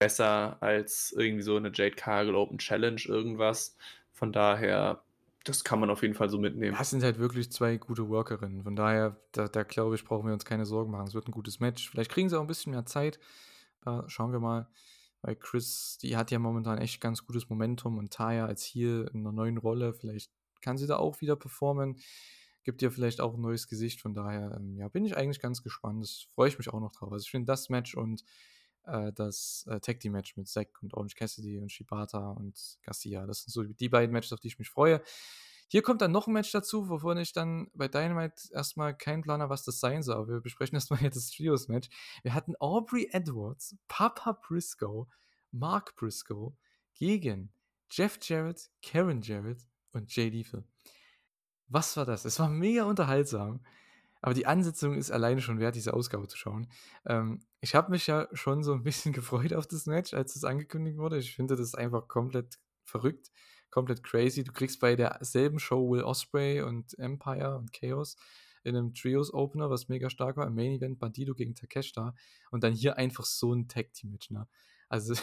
besser 0.00 0.56
als 0.60 1.14
irgendwie 1.16 1.42
so 1.42 1.56
eine 1.56 1.70
Jade 1.72 1.94
Cargill 1.94 2.34
Open 2.34 2.58
Challenge 2.58 3.00
irgendwas. 3.06 3.76
Von 4.12 4.32
daher, 4.32 5.02
das 5.44 5.62
kann 5.62 5.78
man 5.78 5.90
auf 5.90 6.02
jeden 6.02 6.14
Fall 6.14 6.28
so 6.28 6.38
mitnehmen. 6.38 6.76
Das 6.76 6.90
sind 6.90 7.04
halt 7.04 7.18
wirklich 7.18 7.52
zwei 7.52 7.76
gute 7.76 8.08
Workerinnen. 8.08 8.64
Von 8.64 8.74
daher, 8.74 9.16
da, 9.30 9.46
da 9.46 9.62
glaube 9.62 9.94
ich, 9.94 10.04
brauchen 10.04 10.26
wir 10.26 10.32
uns 10.32 10.44
keine 10.44 10.66
Sorgen 10.66 10.90
machen. 10.90 11.06
Es 11.06 11.14
wird 11.14 11.28
ein 11.28 11.32
gutes 11.32 11.60
Match. 11.60 11.88
Vielleicht 11.88 12.10
kriegen 12.10 12.28
sie 12.28 12.36
auch 12.36 12.40
ein 12.42 12.48
bisschen 12.48 12.72
mehr 12.72 12.84
Zeit. 12.84 13.20
Da 13.84 14.04
schauen 14.08 14.32
wir 14.32 14.40
mal. 14.40 14.66
Weil 15.22 15.36
Chris, 15.36 15.98
die 16.02 16.16
hat 16.16 16.30
ja 16.30 16.38
momentan 16.38 16.78
echt 16.78 17.00
ganz 17.00 17.24
gutes 17.24 17.48
Momentum 17.48 17.98
und 17.98 18.12
Taya 18.12 18.46
als 18.46 18.62
hier 18.62 19.08
in 19.14 19.20
einer 19.20 19.32
neuen 19.32 19.56
Rolle. 19.56 19.94
Vielleicht 19.94 20.30
kann 20.60 20.78
sie 20.78 20.86
da 20.86 20.96
auch 20.96 21.20
wieder 21.20 21.36
performen 21.36 21.96
gibt 22.64 22.80
dir 22.80 22.90
vielleicht 22.90 23.20
auch 23.20 23.34
ein 23.34 23.40
neues 23.40 23.68
Gesicht. 23.68 24.00
Von 24.00 24.14
daher, 24.14 24.54
ähm, 24.56 24.76
ja, 24.76 24.88
bin 24.88 25.04
ich 25.04 25.16
eigentlich 25.16 25.40
ganz 25.40 25.62
gespannt. 25.62 26.02
Das 26.02 26.26
freue 26.34 26.48
ich 26.48 26.58
mich 26.58 26.68
auch 26.68 26.80
noch 26.80 26.92
drauf. 26.92 27.12
Also 27.12 27.24
ich 27.24 27.30
finde 27.30 27.46
das 27.46 27.68
Match 27.68 27.94
und 27.94 28.24
äh, 28.84 29.12
das 29.12 29.66
äh, 29.68 29.80
Tag 29.80 30.00
Team 30.00 30.12
Match 30.12 30.36
mit 30.36 30.48
Zack 30.48 30.82
und 30.82 30.94
Orange 30.94 31.14
Cassidy 31.14 31.58
und 31.58 31.70
Shibata 31.70 32.32
und 32.32 32.78
Garcia, 32.82 33.26
das 33.26 33.42
sind 33.44 33.52
so 33.52 33.62
die 33.64 33.88
beiden 33.88 34.12
Matches, 34.12 34.32
auf 34.32 34.40
die 34.40 34.48
ich 34.48 34.58
mich 34.58 34.70
freue. 34.70 35.02
Hier 35.72 35.80
kommt 35.80 36.02
dann 36.02 36.12
noch 36.12 36.26
ein 36.26 36.34
Match 36.34 36.52
dazu, 36.52 36.90
wovon 36.90 37.16
ich 37.16 37.32
dann 37.32 37.70
bei 37.72 37.88
Dynamite 37.88 38.52
erstmal 38.52 38.94
keinen 38.94 39.22
Plan 39.22 39.40
habe, 39.40 39.48
was 39.48 39.64
das 39.64 39.80
sein 39.80 40.02
soll. 40.02 40.28
Wir 40.28 40.42
besprechen 40.42 40.74
erstmal 40.74 41.00
jetzt 41.00 41.16
das 41.16 41.30
Trios-Match. 41.30 41.88
Wir 42.22 42.34
hatten 42.34 42.54
Aubrey 42.60 43.08
Edwards, 43.10 43.74
Papa 43.88 44.32
Briscoe, 44.32 45.06
Mark 45.50 45.96
Briscoe 45.96 46.54
gegen 46.92 47.54
Jeff 47.90 48.18
Jarrett, 48.20 48.68
Karen 48.82 49.22
Jarrett 49.22 49.66
und 49.92 50.14
Jay 50.14 50.28
Lethal. 50.28 50.62
Was 51.68 51.96
war 51.96 52.04
das? 52.04 52.26
Es 52.26 52.38
war 52.38 52.50
mega 52.50 52.84
unterhaltsam. 52.84 53.64
Aber 54.20 54.34
die 54.34 54.44
Ansetzung 54.44 54.94
ist 54.94 55.10
alleine 55.10 55.40
schon 55.40 55.58
wert, 55.58 55.74
diese 55.74 55.94
Ausgabe 55.94 56.28
zu 56.28 56.36
schauen. 56.36 56.68
Ähm, 57.06 57.46
ich 57.62 57.74
habe 57.74 57.92
mich 57.92 58.06
ja 58.06 58.28
schon 58.34 58.62
so 58.62 58.74
ein 58.74 58.82
bisschen 58.82 59.12
gefreut 59.14 59.54
auf 59.54 59.66
das 59.66 59.86
Match, 59.86 60.12
als 60.12 60.36
es 60.36 60.44
angekündigt 60.44 60.98
wurde. 60.98 61.16
Ich 61.16 61.34
finde 61.34 61.56
das 61.56 61.74
einfach 61.74 62.08
komplett 62.08 62.58
verrückt, 62.84 63.30
komplett 63.72 64.04
crazy. 64.04 64.44
Du 64.44 64.52
kriegst 64.52 64.78
bei 64.78 64.94
derselben 64.94 65.58
Show 65.58 65.90
Will 65.90 66.04
Osprey 66.04 66.62
und 66.62 66.96
Empire 66.98 67.56
und 67.56 67.72
Chaos 67.72 68.16
in 68.62 68.76
einem 68.76 68.94
Trios-Opener, 68.94 69.70
was 69.70 69.88
mega 69.88 70.08
stark 70.08 70.36
war, 70.36 70.46
im 70.46 70.54
Main 70.54 70.72
Event 70.72 71.00
Bandido 71.00 71.34
gegen 71.34 71.56
Takeshita 71.56 72.14
und 72.52 72.62
dann 72.62 72.74
hier 72.74 72.96
einfach 72.96 73.24
so 73.24 73.52
ein 73.52 73.66
Tag-Team-Match. 73.66 74.30
Ne? 74.30 74.46
Also, 74.88 75.14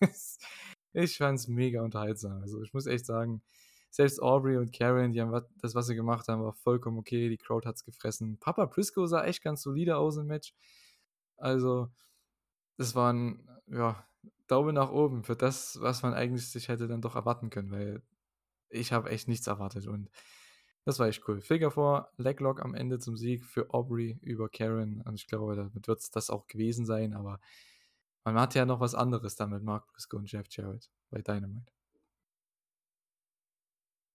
ich 0.92 1.16
fand 1.16 1.40
es 1.40 1.48
mega 1.48 1.82
unterhaltsam. 1.82 2.40
Also, 2.42 2.62
ich 2.62 2.72
muss 2.72 2.86
echt 2.86 3.06
sagen, 3.06 3.42
selbst 3.90 4.20
Aubrey 4.22 4.56
und 4.58 4.72
Karen, 4.72 5.12
die 5.12 5.20
haben 5.20 5.44
das, 5.60 5.74
was 5.74 5.86
sie 5.86 5.94
gemacht 5.94 6.28
haben, 6.28 6.42
war 6.42 6.52
vollkommen 6.52 6.98
okay. 6.98 7.28
Die 7.28 7.38
Crowd 7.38 7.66
hat 7.66 7.76
es 7.76 7.84
gefressen. 7.84 8.38
Papa 8.38 8.66
Briscoe 8.66 9.06
sah 9.06 9.24
echt 9.24 9.42
ganz 9.42 9.62
solide 9.62 9.96
aus 9.96 10.16
im 10.16 10.26
Match. 10.26 10.54
Also, 11.36 11.88
das 12.76 12.94
war 12.94 13.12
ein, 13.12 13.48
ja, 13.66 14.06
Daumen 14.46 14.74
nach 14.74 14.90
oben 14.90 15.24
für 15.24 15.36
das, 15.36 15.80
was 15.80 16.02
man 16.02 16.14
eigentlich 16.14 16.48
sich 16.50 16.68
hätte 16.68 16.88
dann 16.88 17.02
doch 17.02 17.16
erwarten 17.16 17.50
können, 17.50 17.70
weil 17.70 18.02
ich 18.70 18.92
habe 18.92 19.10
echt 19.10 19.28
nichts 19.28 19.46
erwartet 19.46 19.86
und 19.86 20.10
Das 20.86 20.98
war 20.98 21.08
echt 21.08 21.26
cool. 21.28 21.40
Figure 21.42 21.70
4, 21.72 22.10
Leglock 22.18 22.62
am 22.62 22.74
Ende 22.74 22.98
zum 22.98 23.16
Sieg 23.16 23.44
für 23.44 23.70
Aubrey 23.74 24.18
über 24.22 24.48
Karen. 24.50 25.02
Und 25.02 25.14
ich 25.16 25.26
glaube, 25.28 25.56
damit 25.56 25.88
wird 25.88 26.00
es 26.00 26.10
das 26.10 26.30
auch 26.30 26.46
gewesen 26.46 26.86
sein, 26.86 27.14
aber 27.14 27.40
man 28.24 28.38
hat 28.40 28.54
ja 28.54 28.66
noch 28.66 28.80
was 28.80 28.94
anderes 28.94 29.36
damit, 29.36 29.62
Mark 29.64 29.86
Briscoe 29.88 30.18
und 30.18 30.30
Jeff 30.32 30.46
Jarrett 30.50 30.90
bei 31.10 31.22
Dynamite. 31.22 31.72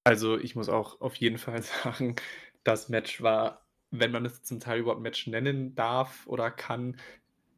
Also, 0.06 0.38
ich 0.38 0.56
muss 0.56 0.70
auch 0.70 1.02
auf 1.02 1.16
jeden 1.16 1.38
Fall 1.38 1.62
sagen, 1.84 2.16
das 2.64 2.90
Match 2.90 3.22
war, 3.22 3.66
wenn 3.92 4.12
man 4.12 4.26
es 4.26 4.44
zum 4.44 4.60
Teil 4.60 4.80
überhaupt 4.80 5.02
Match 5.02 5.28
nennen 5.28 5.76
darf 5.76 6.26
oder 6.28 6.52
kann, 6.52 7.00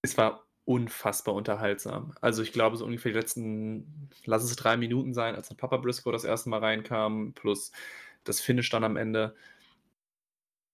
es 0.02 0.18
war 0.18 0.48
unfassbar 0.66 1.36
unterhaltsam. 1.36 2.14
Also, 2.22 2.44
ich 2.44 2.54
glaube, 2.54 2.78
so 2.78 2.86
ungefähr 2.86 3.12
die 3.12 3.18
letzten, 3.18 4.10
lass 4.26 4.44
es 4.44 4.56
drei 4.56 4.78
Minuten 4.78 5.14
sein, 5.14 5.36
als 5.36 5.50
dann 5.50 5.58
Papa 5.58 5.78
Briscoe 5.78 6.12
das 6.12 6.24
erste 6.24 6.50
Mal 6.50 6.60
reinkam, 6.60 7.34
plus 7.34 7.72
das 8.24 8.42
Finish 8.42 8.70
dann 8.70 8.84
am 8.84 8.98
Ende. 8.98 9.36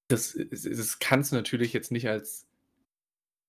Das, 0.10 0.38
das 0.52 1.00
kannst 1.00 1.32
du 1.32 1.36
natürlich 1.36 1.74
jetzt 1.74 1.92
nicht 1.92 2.08
als 2.10 2.48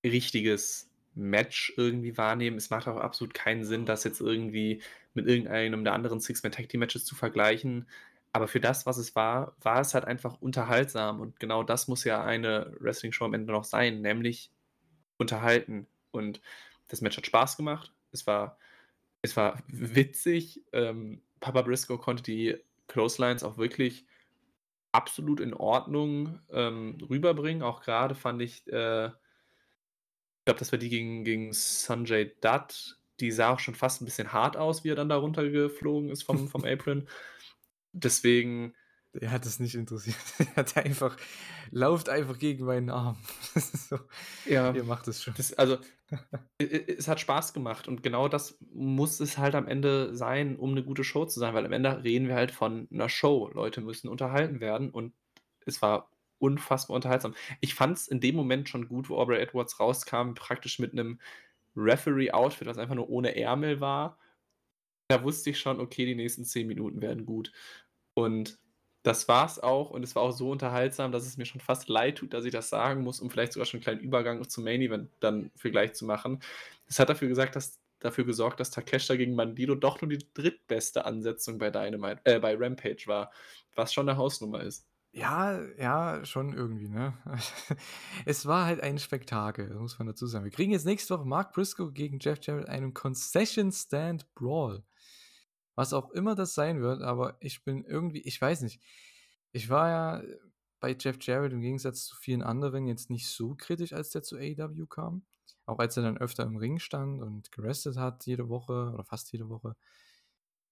richtiges 0.05 0.89
Match 1.15 1.73
irgendwie 1.77 2.17
wahrnehmen. 2.17 2.57
Es 2.57 2.69
macht 2.69 2.87
auch 2.87 2.97
absolut 2.97 3.33
keinen 3.33 3.63
Sinn, 3.65 3.85
das 3.85 4.03
jetzt 4.03 4.21
irgendwie 4.21 4.81
mit 5.13 5.27
irgendeinem 5.27 5.83
der 5.83 5.93
anderen 5.93 6.19
Six-Man-Tag-Team-Matches 6.19 7.05
zu 7.05 7.15
vergleichen. 7.15 7.87
Aber 8.31 8.47
für 8.47 8.59
das, 8.59 8.85
was 8.85 8.97
es 8.97 9.15
war, 9.15 9.55
war 9.61 9.81
es 9.81 9.93
halt 9.93 10.05
einfach 10.05 10.39
unterhaltsam. 10.41 11.19
Und 11.19 11.39
genau 11.39 11.63
das 11.63 11.87
muss 11.87 12.03
ja 12.03 12.23
eine 12.23 12.75
Wrestling-Show 12.79 13.25
am 13.25 13.33
Ende 13.33 13.51
noch 13.53 13.63
sein, 13.63 14.01
nämlich 14.01 14.51
unterhalten. 15.17 15.87
Und 16.11 16.41
das 16.87 17.01
Match 17.01 17.17
hat 17.17 17.25
Spaß 17.25 17.57
gemacht. 17.57 17.93
Es 18.11 18.27
war, 18.27 18.57
es 19.21 19.35
war 19.37 19.61
witzig. 19.67 20.63
Ähm, 20.73 21.21
Papa 21.39 21.61
Briscoe 21.61 21.97
konnte 21.97 22.23
die 22.23 22.57
Clotheslines 22.87 23.43
auch 23.43 23.57
wirklich 23.57 24.05
absolut 24.91 25.39
in 25.39 25.53
Ordnung 25.53 26.39
ähm, 26.51 26.97
rüberbringen. 27.09 27.63
Auch 27.63 27.81
gerade 27.81 28.15
fand 28.15 28.41
ich, 28.41 28.67
äh, 28.67 29.07
ich 29.07 30.45
glaube, 30.45 30.59
das 30.59 30.71
war 30.71 30.79
die 30.79 30.89
gegen, 30.89 31.23
gegen 31.23 31.53
Sanjay 31.53 32.33
Dutt. 32.41 32.97
Die 33.19 33.31
sah 33.31 33.53
auch 33.53 33.59
schon 33.59 33.75
fast 33.75 34.01
ein 34.01 34.05
bisschen 34.05 34.33
hart 34.33 34.57
aus, 34.57 34.83
wie 34.83 34.89
er 34.89 34.95
dann 34.95 35.09
da 35.09 35.17
runtergeflogen 35.17 36.09
ist 36.09 36.23
vom, 36.23 36.47
vom 36.47 36.63
Apron. 36.65 37.07
Deswegen. 37.91 38.73
Er 39.19 39.31
hat 39.31 39.45
es 39.45 39.59
nicht 39.59 39.75
interessiert. 39.75 40.17
Er 40.39 40.55
hat 40.55 40.77
einfach, 40.77 41.17
lauft 41.71 42.09
einfach 42.09 42.37
gegen 42.37 42.65
meinen 42.65 42.89
Arm. 42.89 43.17
so, 43.55 43.99
ja, 44.45 44.73
ihr 44.73 44.83
macht 44.83 45.07
es 45.07 45.23
schon. 45.23 45.33
Das, 45.35 45.53
also, 45.53 45.77
es 46.57 47.07
hat 47.07 47.19
Spaß 47.19 47.53
gemacht 47.53 47.87
und 47.87 48.01
genau 48.01 48.27
das 48.27 48.57
muss 48.73 49.19
es 49.19 49.37
halt 49.37 49.55
am 49.55 49.67
Ende 49.67 50.15
sein, 50.15 50.57
um 50.57 50.71
eine 50.71 50.83
gute 50.83 51.03
Show 51.03 51.25
zu 51.25 51.39
sein, 51.39 51.53
weil 51.53 51.65
am 51.65 51.73
Ende 51.73 52.03
reden 52.03 52.27
wir 52.27 52.35
halt 52.35 52.51
von 52.51 52.87
einer 52.91 53.09
Show. 53.09 53.49
Leute 53.53 53.81
müssen 53.81 54.07
unterhalten 54.07 54.59
werden 54.59 54.89
und 54.89 55.13
es 55.65 55.81
war 55.81 56.11
unfassbar 56.39 56.95
unterhaltsam. 56.95 57.35
Ich 57.59 57.75
fand 57.75 57.97
es 57.97 58.07
in 58.07 58.21
dem 58.21 58.35
Moment 58.35 58.69
schon 58.69 58.87
gut, 58.87 59.09
wo 59.09 59.17
Aubrey 59.17 59.39
Edwards 59.39 59.79
rauskam, 59.79 60.33
praktisch 60.33 60.79
mit 60.79 60.93
einem 60.93 61.19
Referee-Outfit, 61.75 62.67
das 62.67 62.77
einfach 62.77 62.95
nur 62.95 63.09
ohne 63.09 63.35
Ärmel 63.35 63.81
war 63.81 64.17
da 65.09 65.23
wusste 65.23 65.49
ich 65.49 65.59
schon, 65.59 65.79
okay, 65.79 66.05
die 66.05 66.15
nächsten 66.15 66.45
zehn 66.45 66.67
Minuten 66.67 67.01
werden 67.01 67.25
gut. 67.25 67.51
Und 68.13 68.59
das 69.03 69.27
war's 69.27 69.59
auch. 69.59 69.89
Und 69.91 70.03
es 70.03 70.15
war 70.15 70.23
auch 70.23 70.31
so 70.31 70.49
unterhaltsam, 70.51 71.11
dass 71.11 71.25
es 71.25 71.37
mir 71.37 71.45
schon 71.45 71.61
fast 71.61 71.89
leid 71.89 72.17
tut, 72.17 72.33
dass 72.33 72.45
ich 72.45 72.51
das 72.51 72.69
sagen 72.69 73.03
muss, 73.03 73.19
um 73.19 73.29
vielleicht 73.29 73.53
sogar 73.53 73.65
schon 73.65 73.77
einen 73.77 73.83
kleinen 73.83 74.01
Übergang 74.01 74.47
zum 74.47 74.63
Main 74.63 74.81
Event 74.81 75.09
dann 75.19 75.51
für 75.55 75.71
gleich 75.71 75.93
zu 75.93 76.05
machen. 76.05 76.41
Es 76.87 76.99
hat 76.99 77.09
dafür 77.09 77.27
gesagt, 77.27 77.55
dass 77.55 77.79
dafür 77.99 78.25
gesorgt, 78.25 78.59
dass 78.59 78.71
Takeshita 78.71 79.15
gegen 79.15 79.35
Bandido 79.35 79.75
doch 79.75 80.01
nur 80.01 80.09
die 80.09 80.25
drittbeste 80.33 81.05
Ansetzung 81.05 81.57
bei 81.57 81.69
Dynamite, 81.69 82.21
äh, 82.23 82.39
bei 82.39 82.55
Rampage 82.55 83.03
war, 83.07 83.31
was 83.75 83.93
schon 83.93 84.07
eine 84.07 84.17
Hausnummer 84.17 84.61
ist. 84.61 84.85
Ja, 85.11 85.59
ja, 85.77 86.23
schon 86.23 86.53
irgendwie, 86.53 86.87
ne? 86.87 87.13
Es 88.25 88.45
war 88.45 88.65
halt 88.65 88.81
ein 88.81 88.99
Spektakel, 88.99 89.73
muss 89.73 89.97
man 89.97 90.07
dazu 90.07 90.27
sagen. 90.27 90.45
Wir 90.45 90.51
kriegen 90.51 90.71
jetzt 90.71 90.85
nächste 90.85 91.17
Woche 91.17 91.25
Mark 91.25 91.53
Briscoe 91.53 91.91
gegen 91.91 92.19
Jeff 92.19 92.39
Jarrett 92.41 92.69
einen 92.69 92.93
Concession 92.93 93.71
Stand 93.71 94.33
Brawl. 94.35 94.83
Was 95.79 95.93
auch 95.93 96.11
immer 96.11 96.35
das 96.35 96.55
sein 96.55 96.81
wird, 96.81 97.01
aber 97.01 97.37
ich 97.39 97.63
bin 97.63 97.85
irgendwie, 97.85 98.19
ich 98.19 98.41
weiß 98.41 98.63
nicht. 98.63 98.81
Ich 99.53 99.69
war 99.69 99.89
ja 99.89 100.23
bei 100.81 100.93
Jeff 100.99 101.15
Jarrett 101.21 101.53
im 101.53 101.61
Gegensatz 101.61 102.03
zu 102.03 102.17
vielen 102.17 102.41
anderen 102.41 102.85
jetzt 102.85 103.09
nicht 103.09 103.29
so 103.29 103.55
kritisch, 103.55 103.93
als 103.93 104.09
der 104.09 104.21
zu 104.21 104.35
AEW 104.35 104.87
kam. 104.87 105.25
Auch 105.65 105.79
als 105.79 105.95
er 105.95 106.03
dann 106.03 106.17
öfter 106.17 106.43
im 106.43 106.57
Ring 106.57 106.79
stand 106.79 107.21
und 107.21 107.53
gerestet 107.53 107.95
hat 107.95 108.25
jede 108.25 108.49
Woche 108.49 108.91
oder 108.93 109.05
fast 109.05 109.31
jede 109.31 109.47
Woche. 109.47 109.77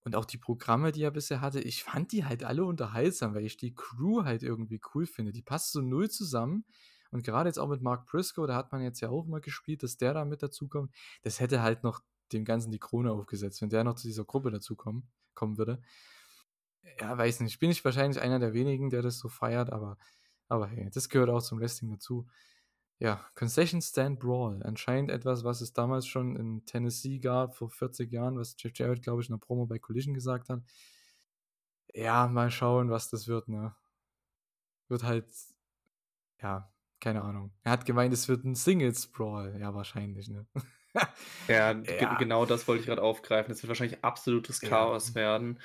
Und 0.03 0.13
auch 0.17 0.25
die 0.25 0.39
Programme, 0.39 0.91
die 0.91 1.03
er 1.03 1.11
bisher 1.11 1.39
hatte, 1.39 1.61
ich 1.61 1.85
fand 1.85 2.11
die 2.11 2.25
halt 2.25 2.43
alle 2.43 2.65
unterhaltsam, 2.65 3.33
weil 3.33 3.45
ich 3.45 3.55
die 3.55 3.73
Crew 3.73 4.25
halt 4.25 4.43
irgendwie 4.43 4.81
cool 4.93 5.05
finde. 5.05 5.31
Die 5.31 5.41
passt 5.41 5.71
so 5.71 5.79
null 5.79 6.09
zusammen. 6.09 6.65
Und 7.11 7.23
gerade 7.23 7.47
jetzt 7.47 7.59
auch 7.59 7.69
mit 7.69 7.81
Mark 7.81 8.07
Briscoe, 8.07 8.45
da 8.45 8.57
hat 8.57 8.73
man 8.73 8.81
jetzt 8.81 8.99
ja 8.99 9.07
auch 9.07 9.25
mal 9.25 9.39
gespielt, 9.39 9.83
dass 9.83 9.95
der 9.95 10.13
da 10.13 10.25
mit 10.25 10.43
dazukommt. 10.43 10.93
Das 11.21 11.39
hätte 11.39 11.61
halt 11.61 11.85
noch 11.85 12.01
dem 12.33 12.45
Ganzen 12.45 12.71
die 12.71 12.79
Krone 12.79 13.11
aufgesetzt, 13.11 13.61
wenn 13.61 13.69
der 13.69 13.83
noch 13.83 13.95
zu 13.95 14.07
dieser 14.07 14.25
Gruppe 14.25 14.51
dazukommen 14.51 15.09
kommen 15.33 15.57
würde. 15.57 15.81
Ja, 16.99 17.17
weiß 17.17 17.41
nicht. 17.41 17.59
Bin 17.59 17.69
ich 17.71 17.85
wahrscheinlich 17.85 18.21
einer 18.21 18.39
der 18.39 18.53
wenigen, 18.53 18.89
der 18.89 19.01
das 19.01 19.19
so 19.19 19.29
feiert, 19.29 19.71
aber, 19.71 19.97
aber 20.47 20.67
hey, 20.67 20.89
das 20.89 21.09
gehört 21.09 21.29
auch 21.29 21.41
zum 21.41 21.59
Wrestling 21.59 21.91
dazu. 21.91 22.27
Ja, 22.99 23.23
Concession 23.35 23.81
Stand 23.81 24.19
Brawl. 24.19 24.63
Anscheinend 24.63 25.11
etwas, 25.11 25.43
was 25.43 25.61
es 25.61 25.73
damals 25.73 26.07
schon 26.07 26.35
in 26.35 26.65
Tennessee 26.65 27.19
gab, 27.19 27.55
vor 27.55 27.69
40 27.69 28.11
Jahren, 28.11 28.37
was 28.37 28.55
Jeff 28.57 28.71
Jarrett, 28.75 29.03
glaube 29.03 29.21
ich, 29.21 29.29
in 29.29 29.35
der 29.35 29.45
Promo 29.45 29.67
bei 29.67 29.77
Collision 29.77 30.15
gesagt 30.15 30.49
hat. 30.49 30.63
Ja, 31.93 32.27
mal 32.27 32.49
schauen, 32.49 32.89
was 32.89 33.09
das 33.09 33.27
wird, 33.27 33.47
ne? 33.49 33.75
Wird 34.87 35.03
halt, 35.03 35.27
ja, 36.41 36.71
keine 36.99 37.21
Ahnung. 37.23 37.51
Er 37.63 37.73
hat 37.73 37.85
gemeint, 37.85 38.13
es 38.13 38.27
wird 38.27 38.45
ein 38.45 38.55
Singles 38.55 39.07
Brawl. 39.07 39.57
Ja, 39.59 39.73
wahrscheinlich, 39.75 40.29
ne? 40.29 40.47
ja, 41.47 41.71
ja. 41.71 42.15
genau 42.15 42.45
das 42.45 42.67
wollte 42.67 42.81
ich 42.81 42.87
gerade 42.87 43.01
aufgreifen. 43.01 43.51
Es 43.51 43.61
wird 43.61 43.69
wahrscheinlich 43.69 44.03
absolutes 44.03 44.61
Chaos 44.61 45.09
ja. 45.09 45.15
werden. 45.15 45.59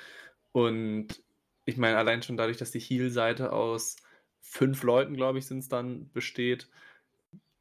Und 0.51 1.23
ich 1.65 1.77
meine, 1.77 1.97
allein 1.97 2.23
schon 2.23 2.37
dadurch, 2.37 2.57
dass 2.57 2.71
die 2.71 2.79
Heal-Seite 2.79 3.51
aus 3.51 3.95
fünf 4.41 4.83
Leuten, 4.83 5.15
glaube 5.15 5.39
ich, 5.39 5.45
sind 5.45 5.59
es 5.59 5.69
dann, 5.69 6.09
besteht, 6.11 6.69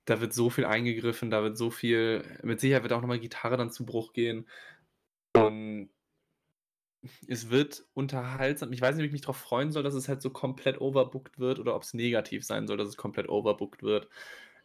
da 0.04 0.20
wird 0.20 0.34
so 0.34 0.50
viel 0.50 0.64
eingegriffen, 0.64 1.30
da 1.30 1.42
wird 1.42 1.56
so 1.56 1.70
viel, 1.70 2.24
mit 2.42 2.60
Sicherheit 2.60 2.82
wird 2.82 2.92
auch 2.92 3.00
nochmal 3.00 3.20
Gitarre 3.20 3.56
dann 3.56 3.70
zu 3.70 3.86
Bruch 3.86 4.12
gehen. 4.12 4.48
Und 5.34 5.90
es 7.26 7.50
wird 7.50 7.84
unterhaltsam. 7.94 8.72
Ich 8.72 8.80
weiß 8.80 8.94
nicht, 8.94 9.02
ob 9.02 9.06
ich 9.06 9.12
mich 9.12 9.22
darauf 9.22 9.36
freuen 9.36 9.72
soll, 9.72 9.82
dass 9.82 9.94
es 9.94 10.08
halt 10.08 10.22
so 10.22 10.30
komplett 10.30 10.80
overbooked 10.80 11.38
wird 11.38 11.58
oder 11.58 11.74
ob 11.74 11.82
es 11.82 11.94
negativ 11.94 12.44
sein 12.44 12.66
soll, 12.66 12.76
dass 12.76 12.88
es 12.88 12.96
komplett 12.96 13.28
overbooked 13.28 13.82
wird. 13.82 14.08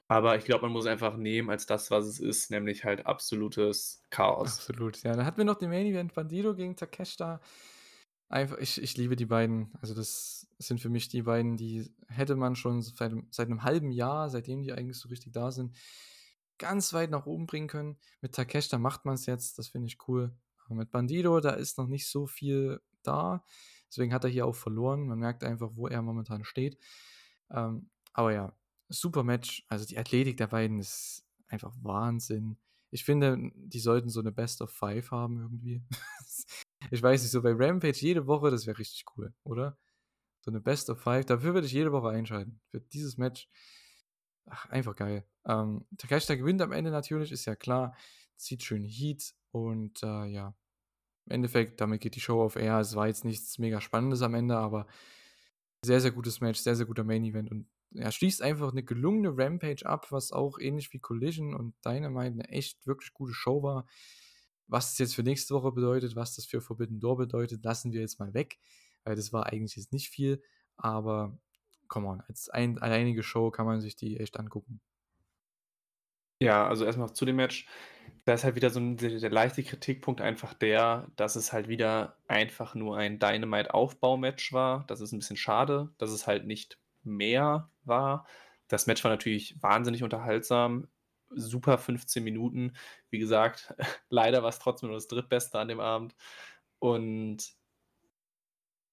Aber 0.09 0.38
ich 0.38 0.45
glaube, 0.45 0.63
man 0.63 0.71
muss 0.71 0.85
einfach 0.85 1.17
nehmen 1.17 1.49
als 1.49 1.65
das, 1.65 1.91
was 1.91 2.05
es 2.05 2.19
ist, 2.19 2.49
nämlich 2.49 2.85
halt 2.85 3.05
absolutes 3.05 4.01
Chaos. 4.09 4.59
Absolut, 4.59 5.03
ja. 5.03 5.13
Dann 5.13 5.25
hatten 5.25 5.38
wir 5.38 5.45
noch 5.45 5.57
den 5.57 5.69
Main 5.69 5.85
Event 5.85 6.13
Bandido 6.13 6.55
gegen 6.55 6.77
Takeshita. 6.77 7.41
Einfach, 8.29 8.57
ich, 8.57 8.81
ich 8.81 8.95
liebe 8.95 9.15
die 9.17 9.25
beiden. 9.25 9.73
Also, 9.81 9.93
das 9.93 10.47
sind 10.59 10.79
für 10.79 10.89
mich 10.89 11.09
die 11.09 11.23
beiden, 11.23 11.57
die 11.57 11.89
hätte 12.07 12.35
man 12.35 12.55
schon 12.55 12.81
seit, 12.81 13.13
seit 13.31 13.47
einem 13.47 13.63
halben 13.63 13.91
Jahr, 13.91 14.29
seitdem 14.29 14.61
die 14.61 14.71
eigentlich 14.71 14.97
so 14.97 15.09
richtig 15.09 15.34
da 15.34 15.51
sind, 15.51 15.75
ganz 16.57 16.93
weit 16.93 17.09
nach 17.09 17.25
oben 17.25 17.45
bringen 17.45 17.67
können. 17.67 17.97
Mit 18.21 18.34
Takeshita 18.34 18.77
macht 18.77 19.05
man 19.05 19.15
es 19.15 19.25
jetzt, 19.25 19.59
das 19.59 19.67
finde 19.67 19.88
ich 19.88 19.97
cool. 20.07 20.34
Aber 20.65 20.75
mit 20.75 20.91
Bandido, 20.91 21.39
da 21.41 21.51
ist 21.51 21.77
noch 21.77 21.88
nicht 21.88 22.07
so 22.07 22.27
viel 22.27 22.81
da. 23.03 23.43
Deswegen 23.89 24.13
hat 24.13 24.23
er 24.23 24.29
hier 24.29 24.45
auch 24.45 24.55
verloren. 24.55 25.07
Man 25.07 25.19
merkt 25.19 25.43
einfach, 25.43 25.71
wo 25.73 25.88
er 25.88 26.01
momentan 26.01 26.43
steht. 26.43 26.77
Ähm, 27.51 27.89
aber 28.13 28.34
ja, 28.34 28.53
super 28.89 29.23
Match. 29.23 29.65
Also 29.68 29.85
die 29.85 29.97
Athletik 29.97 30.38
der 30.38 30.47
beiden 30.47 30.80
ist 30.80 31.26
einfach 31.47 31.73
Wahnsinn. 31.81 32.57
Ich 32.89 33.03
finde, 33.03 33.51
die 33.55 33.80
sollten 33.80 34.09
so 34.09 34.19
eine 34.19 34.31
Best 34.31 34.61
of 34.61 34.72
Five 34.72 35.11
haben 35.11 35.39
irgendwie. 35.39 35.84
ich 36.91 37.01
weiß 37.01 37.22
nicht, 37.22 37.31
so 37.31 37.41
bei 37.41 37.53
Rampage 37.53 37.99
jede 37.99 38.27
Woche, 38.27 38.49
das 38.49 38.65
wäre 38.65 38.77
richtig 38.77 39.05
cool, 39.15 39.34
oder? 39.43 39.77
So 40.41 40.51
eine 40.51 40.61
Best 40.61 40.89
of 40.89 41.01
Five. 41.01 41.26
Dafür 41.26 41.53
würde 41.53 41.68
ich 41.68 41.73
jede 41.73 41.91
Woche 41.91 42.09
einschalten. 42.09 42.61
Für 42.69 42.80
dieses 42.80 43.18
Match. 43.18 43.49
Ach, 44.45 44.69
einfach 44.69 44.95
geil. 44.95 45.26
Ähm, 45.45 45.85
Takeshita 45.97 46.35
gewinnt 46.35 46.61
am 46.61 46.72
Ende 46.72 46.91
natürlich, 46.91 47.34
ist 47.34 47.45
ja 47.45 47.55
klar. 47.55 47.95
Zieht 48.38 48.64
schön 48.64 48.85
Heat 48.85 49.34
und 49.51 50.01
äh, 50.03 50.26
ja. 50.26 50.55
Im 51.26 51.31
Endeffekt, 51.34 51.81
damit 51.81 51.99
geht 51.99 52.15
die 52.15 52.22
Show 52.22 52.41
auf 52.41 52.55
Air. 52.55 52.80
Es 52.80 52.95
war 52.95 53.07
jetzt 53.07 53.26
nichts 53.26 53.57
mega 53.57 53.81
Spannendes 53.81 54.22
am 54.22 54.34
Ende, 54.34 54.55
aber 54.55 54.88
sehr, 55.84 55.99
sehr 55.99 56.11
gutes 56.11 56.39
Match, 56.39 56.61
sehr, 56.61 56.77
sehr 56.77 56.85
guter 56.85 57.03
Main 57.03 57.26
Event 57.26 57.51
und 57.51 57.68
er 57.95 58.11
schließt 58.11 58.41
einfach 58.41 58.72
eine 58.72 58.84
gelungene 58.84 59.38
Rampage 59.38 59.85
ab, 59.85 60.11
was 60.11 60.31
auch 60.31 60.59
ähnlich 60.59 60.93
wie 60.93 60.99
Collision 60.99 61.53
und 61.55 61.76
Dynamite 61.85 62.34
eine 62.34 62.49
echt 62.49 62.85
wirklich 62.88 63.14
gute 63.14 63.34
Show 63.34 63.64
war. 63.64 63.88
Was 64.68 64.91
das 64.91 64.99
jetzt 64.99 65.15
für 65.15 65.23
nächste 65.23 65.53
Woche 65.55 65.72
bedeutet, 65.72 66.15
was 66.15 66.35
das 66.35 66.45
für 66.45 66.61
Forbidden 66.61 66.99
Door 66.99 67.18
bedeutet, 67.18 67.64
lassen 67.65 67.93
wir 67.93 68.01
jetzt 68.01 68.19
mal 68.19 68.34
weg, 68.34 68.59
weil 69.05 69.15
das 69.15 69.31
war 69.34 69.47
eigentlich 69.47 69.76
jetzt 69.77 69.93
nicht 69.93 70.09
viel, 70.09 70.43
aber 70.77 71.39
come 71.88 72.07
on, 72.09 72.22
als 72.22 72.49
ein, 72.49 72.77
alleinige 72.80 73.23
Show 73.23 73.51
kann 73.51 73.65
man 73.65 73.81
sich 73.81 73.95
die 73.95 74.18
echt 74.19 74.38
angucken. 74.39 74.81
Ja, 76.41 76.68
also 76.68 76.85
erstmal 76.85 77.11
zu 77.14 77.26
dem 77.26 77.35
Match. 77.38 77.68
Da 78.26 78.34
ist 78.34 78.43
halt 78.43 78.55
wieder 78.55 78.69
so 78.69 78.80
'n 78.80 78.97
der 78.97 79.19
der 79.19 79.30
leichte 79.31 79.64
Kritikpunkt 79.64 80.22
einfach 80.22 80.53
der, 80.53 81.07
dass 81.15 81.35
es 81.35 81.51
halt 81.53 81.68
wieder 81.68 82.18
einfach 82.27 82.76
nur 82.76 82.97
ein 82.97 83.18
Dynamite-Aufbau-Match 83.19 84.53
war. 84.53 84.85
Das 84.88 85.01
ist 85.01 85.14
'n 85.14 85.19
bisschen 85.19 85.38
schade, 85.38 85.93
dass 85.97 86.11
es 86.11 86.27
halt 86.27 86.45
nicht 86.45 86.80
mehr 87.03 87.72
war. 87.88 88.26
Das 88.68 88.88
Match 88.88 89.03
war 89.03 89.11
natürlich 89.11 89.61
wahnsinnig 89.61 90.03
unterhaltsam. 90.03 90.88
Super 91.30 91.77
15 91.77 92.23
Minuten. 92.23 92.73
Wie 93.09 93.19
gesagt, 93.19 93.73
leider 94.09 94.43
war's 94.43 94.59
trotzdem 94.59 94.89
nur 94.89 94.97
das 94.97 95.07
Drittbeste 95.07 95.59
an 95.59 95.68
dem 95.68 95.80
Abend. 95.80 96.15
Und 96.80 97.57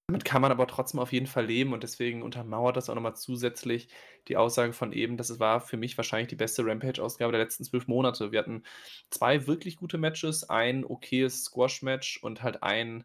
damit 0.08 0.26
kann 0.26 0.42
man 0.42 0.52
aber 0.52 0.66
trotzdem 0.66 1.00
auf 1.00 1.12
jeden 1.12 1.26
Fall 1.26 1.46
leben 1.46 1.72
und 1.72 1.82
deswegen 1.82 2.22
untermauert 2.22 2.76
das 2.76 2.90
auch 2.90 2.94
noch 2.94 3.00
mal 3.00 3.14
zusätzlich 3.14 3.88
die 4.28 4.36
Aussage 4.36 4.74
von 4.74 4.92
eben, 4.92 5.16
dass 5.16 5.30
es 5.30 5.40
war 5.40 5.60
für 5.60 5.78
mich 5.78 5.96
wahrscheinlich 5.96 6.28
die 6.28 6.36
beste 6.36 6.64
Rampage-Ausgabe 6.64 7.32
der 7.32 7.40
letzten 7.40 7.64
12 7.64 7.88
Monate. 7.88 8.30
Wir 8.30 8.40
hatten 8.40 8.64
2 9.10 9.46
wirklich 9.46 9.76
gute 9.76 9.96
Matches, 9.96 10.48
ein 10.50 10.84
okayes 10.84 11.44
Squash-Match 11.44 12.22
und 12.22 12.42
halt 12.42 12.62
ein 12.62 13.04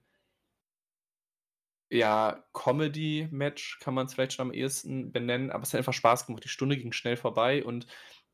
ja, 1.89 2.43
Comedy-Match 2.53 3.79
kann 3.79 3.93
man's 3.95 4.13
vielleicht 4.13 4.33
schon 4.33 4.47
am 4.47 4.53
ehesten 4.53 5.11
benennen, 5.11 5.51
aber 5.51 5.63
es 5.63 5.73
hat 5.73 5.79
einfach 5.79 5.93
Spaß 5.93 6.27
gemacht. 6.27 6.43
Die 6.43 6.49
Stunde 6.49 6.77
ging 6.77 6.91
schnell 6.93 7.17
vorbei 7.17 7.63
und 7.63 7.87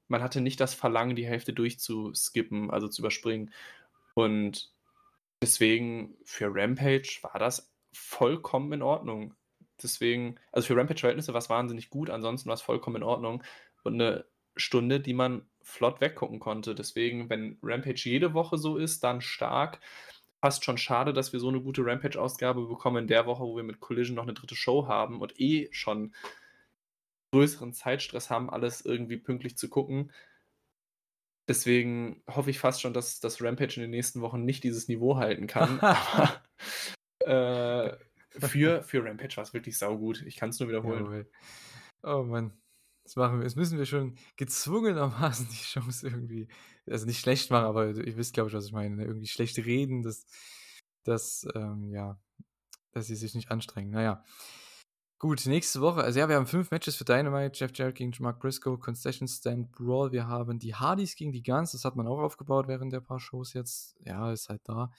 man 0.07 0.21
hatte 0.23 0.41
nicht 0.41 0.59
das 0.59 0.73
Verlangen, 0.75 1.15
die 1.15 1.25
Hälfte 1.27 1.53
durchzuskippen, 1.53 2.71
also 2.71 2.87
zu 2.89 3.01
überspringen. 3.01 3.53
Und 4.15 4.73
deswegen 5.41 6.17
für 6.25 6.49
Rampage 6.53 7.19
war 7.23 7.39
das 7.39 7.73
vollkommen 7.93 8.73
in 8.73 8.81
Ordnung. 8.83 9.35
Deswegen 9.83 10.37
also 10.51 10.67
für 10.67 10.77
Rampage-Verhältnisse 10.77 11.33
war's 11.33 11.49
wahnsinnig 11.49 11.89
gut, 11.89 12.09
ansonsten 12.09 12.49
war's 12.49 12.61
vollkommen 12.61 12.97
in 12.97 13.03
Ordnung 13.03 13.43
und 13.83 13.97
'ne 13.97 14.25
Stunde, 14.57 14.99
die 15.01 15.13
man 15.13 15.47
flott 15.63 16.01
weggucken 16.01 16.39
konnte. 16.39 16.75
Deswegen, 16.75 17.29
wenn 17.29 17.59
Rampage 17.63 18.09
jede 18.09 18.33
Woche 18.33 18.57
so 18.57 18.77
ist, 18.77 19.03
dann 19.03 19.21
stark. 19.21 19.81
Fast 20.45 20.63
schon 20.63 20.77
schade, 20.77 21.11
dass 21.11 21.33
wir 21.33 21.39
so 21.39 21.49
'ne 21.49 21.59
gute 21.59 21.83
Rampage-Ausgabe 21.83 22.67
bekommen 22.67 22.97
in 22.97 23.07
der 23.07 23.25
Woche, 23.25 23.41
wo 23.43 23.55
wir 23.55 23.63
mit 23.63 23.79
Collision 23.79 24.15
noch 24.15 24.25
'ne 24.27 24.35
dritte 24.35 24.53
Show 24.55 24.85
haben 24.87 25.19
und 25.19 25.39
eh 25.39 25.69
schon 25.71 26.13
größeren 27.33 27.73
Zeitstress 27.73 28.29
haben, 28.29 28.49
alles 28.49 28.81
irgendwie 28.85 29.17
pünktlich 29.17 29.57
zu 29.57 29.69
gucken. 29.69 30.11
Deswegen 31.49 32.23
hoffe 32.27 32.49
ich 32.49 32.57
fast 32.59 32.81
schon, 32.81 32.93
dass 32.93 33.19
dass 33.19 33.41
Rampage 33.41 33.75
in 33.75 33.81
den 33.83 33.91
nächsten 33.91 34.21
Wochen 34.21 34.43
nicht 34.45 34.63
dieses 34.63 34.87
Niveau 34.87 35.17
halten 35.17 35.45
kann. 35.47 35.79
Aber, 35.81 36.41
äh, 37.25 37.97
für 38.39 38.83
für 38.83 39.03
Rampage 39.05 39.37
war's 39.37 39.53
wirklich 39.53 39.77
saugut. 39.77 40.23
Ich 40.23 40.35
kann's 40.37 40.59
nur 40.59 40.69
wiederholen. 40.69 41.07
Jawohl. 41.07 41.29
Oh 42.03 42.23
Mann. 42.23 42.61
Jetzt 43.05 43.17
machen 43.17 43.37
wir 43.37 43.43
jetzt 43.43 43.55
müssen 43.55 43.77
wir 43.77 43.85
schon 43.85 44.15
gezwungenermaßen 44.35 45.47
die 45.51 45.55
Shows 45.55 46.01
irgendwie 46.01 46.47
also 46.87 47.05
nicht 47.05 47.19
schlecht 47.19 47.51
machen, 47.51 47.65
aber 47.65 47.89
ihr 47.89 48.17
wisst, 48.17 48.33
glaube 48.33 48.49
ich, 48.49 48.55
was 48.55 48.65
ich 48.65 48.71
meine, 48.71 48.95
ne? 48.95 49.05
Irgendwie 49.05 49.27
schlecht 49.27 49.57
reden, 49.59 50.01
dass 50.01 50.25
dass, 51.03 51.47
ähm, 51.53 51.91
ja 51.93 52.19
dass 52.93 53.07
sie 53.07 53.15
sich 53.15 53.35
nicht 53.35 53.51
anstrengen. 53.51 53.91
Na 53.91 54.01
ja. 54.01 54.23
Gut, 55.19 55.45
nächste 55.45 55.81
Woche 55.81 56.03
also 56.03 56.19
ja, 56.19 56.27
wir 56.27 56.35
haben 56.35 56.47
5 56.47 56.71
Matches 56.71 56.95
für 56.95 57.05
Dynamite, 57.05 57.51
Jeff 57.53 57.71
Jarrett 57.75 57.95
gegen 57.95 58.11
Mark 58.19 58.39
Briscoe, 58.39 58.77
Concession 58.77 59.27
Stand 59.27 59.71
Brawl. 59.71 60.11
Wir 60.11 60.27
haben 60.27 60.57
die 60.57 60.73
Hardys 60.73 61.15
gegen 61.15 61.31
die 61.31 61.43
Guns, 61.43 61.73
das 61.73 61.85
hat 61.85 61.95
man 61.95 62.07
auch 62.07 62.19
aufgebaut 62.19 62.67
während 62.67 62.91
der 62.91 63.01
paar 63.01 63.19
Shows 63.19 63.53
jetzt. 63.53 63.95
Ja, 64.03 64.31
ist 64.31 64.49
halt 64.49 64.61
da. 64.65 64.91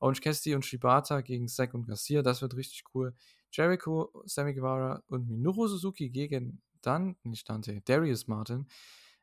Orange 0.00 0.20
Cassidy 0.20 0.54
und 0.54 0.66
Shibata 0.66 1.22
gegen 1.22 1.48
Zack 1.48 1.72
und 1.72 1.86
Garcia, 1.86 2.20
das 2.20 2.42
wird 2.42 2.54
richtig 2.56 2.84
cool. 2.94 3.14
Jericho, 3.50 4.12
Sammy 4.26 4.52
Guevara 4.52 5.02
und 5.06 5.28
Minoru 5.28 5.66
Suzuki 5.66 6.10
gegen 6.10 6.60
dann 6.82 7.16
nicht 7.22 7.48
Dante, 7.48 7.80
Darius 7.82 8.26
Martin, 8.26 8.68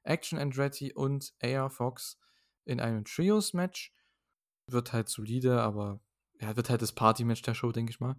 Action 0.03 0.37
Andretti 0.37 0.93
und 0.93 1.33
AR 1.41 1.69
Fox 1.69 2.19
in 2.65 2.79
einem 2.79 3.05
Trios-Match. 3.05 3.93
Wird 4.67 4.93
halt 4.93 5.09
solide, 5.09 5.61
aber 5.61 5.99
ja, 6.39 6.55
wird 6.55 6.69
halt 6.69 6.81
das 6.81 6.93
Party-Match 6.93 7.41
der 7.43 7.53
Show, 7.53 7.71
denke 7.71 7.91
ich 7.91 7.99
mal. 7.99 8.15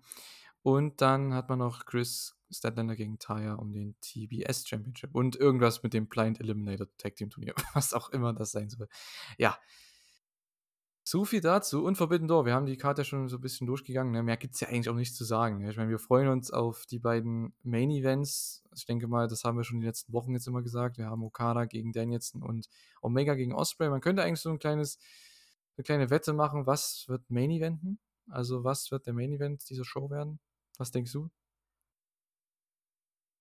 Und 0.62 1.00
dann 1.00 1.34
hat 1.34 1.48
man 1.48 1.58
noch 1.58 1.86
Chris 1.86 2.36
Statlander 2.50 2.96
gegen 2.96 3.18
Taya 3.18 3.54
um 3.54 3.72
den 3.72 3.96
TBS 4.00 4.66
Championship 4.66 5.14
und 5.14 5.36
irgendwas 5.36 5.82
mit 5.82 5.92
dem 5.92 6.08
Blind 6.08 6.40
Eliminator 6.40 6.86
Tag 6.96 7.16
Team 7.16 7.30
Turnier, 7.30 7.54
was 7.74 7.92
auch 7.92 8.10
immer 8.10 8.32
das 8.32 8.52
sein 8.52 8.68
soll. 8.68 8.88
Ja. 9.38 9.58
So 11.08 11.24
viel 11.24 11.40
dazu 11.40 11.84
und 11.84 11.94
Forbidden 11.94 12.26
Door. 12.26 12.46
Wir 12.46 12.54
haben 12.54 12.66
die 12.66 12.76
Karte 12.76 13.04
schon 13.04 13.28
so 13.28 13.36
'n 13.36 13.40
bisschen 13.40 13.68
durchgegangen, 13.68 14.10
ne? 14.12 14.24
Mehr 14.24 14.36
gibt's 14.36 14.58
ja 14.58 14.66
eigentlich 14.66 14.88
auch 14.88 14.94
nicht 14.96 15.14
zu 15.14 15.24
sagen, 15.24 15.58
ne? 15.58 15.70
Ich 15.70 15.76
meine, 15.76 15.88
wir 15.88 16.00
freuen 16.00 16.26
uns 16.26 16.50
auf 16.50 16.84
die 16.84 16.98
beiden 16.98 17.54
Main 17.62 17.92
Events. 17.92 18.64
Ich 18.74 18.86
denke 18.86 19.06
mal, 19.06 19.28
das 19.28 19.44
haben 19.44 19.56
wir 19.56 19.62
schon 19.62 19.78
die 19.78 19.86
letzten 19.86 20.12
Wochen 20.12 20.32
jetzt 20.32 20.48
immer 20.48 20.62
gesagt. 20.62 20.98
Wir 20.98 21.06
haben 21.06 21.22
Okada 21.22 21.64
gegen 21.66 21.92
Danielson 21.92 22.42
und 22.42 22.68
Omega 23.02 23.34
gegen 23.34 23.54
Ospreay. 23.54 23.88
Man 23.88 24.00
könnte 24.00 24.24
eigentlich 24.24 24.40
so 24.40 24.50
'n 24.50 24.58
kleines 24.58 24.98
'ne 25.76 25.84
kleine 25.84 26.10
Wette 26.10 26.32
machen, 26.32 26.66
was 26.66 27.04
wird 27.06 27.30
Main 27.30 27.52
Eventen? 27.52 28.00
Also, 28.28 28.64
was 28.64 28.90
wird 28.90 29.06
der 29.06 29.14
Main 29.14 29.30
Event 29.30 29.70
dieser 29.70 29.84
Show 29.84 30.10
werden? 30.10 30.40
Was 30.76 30.90
denkst 30.90 31.12
du? 31.12 31.30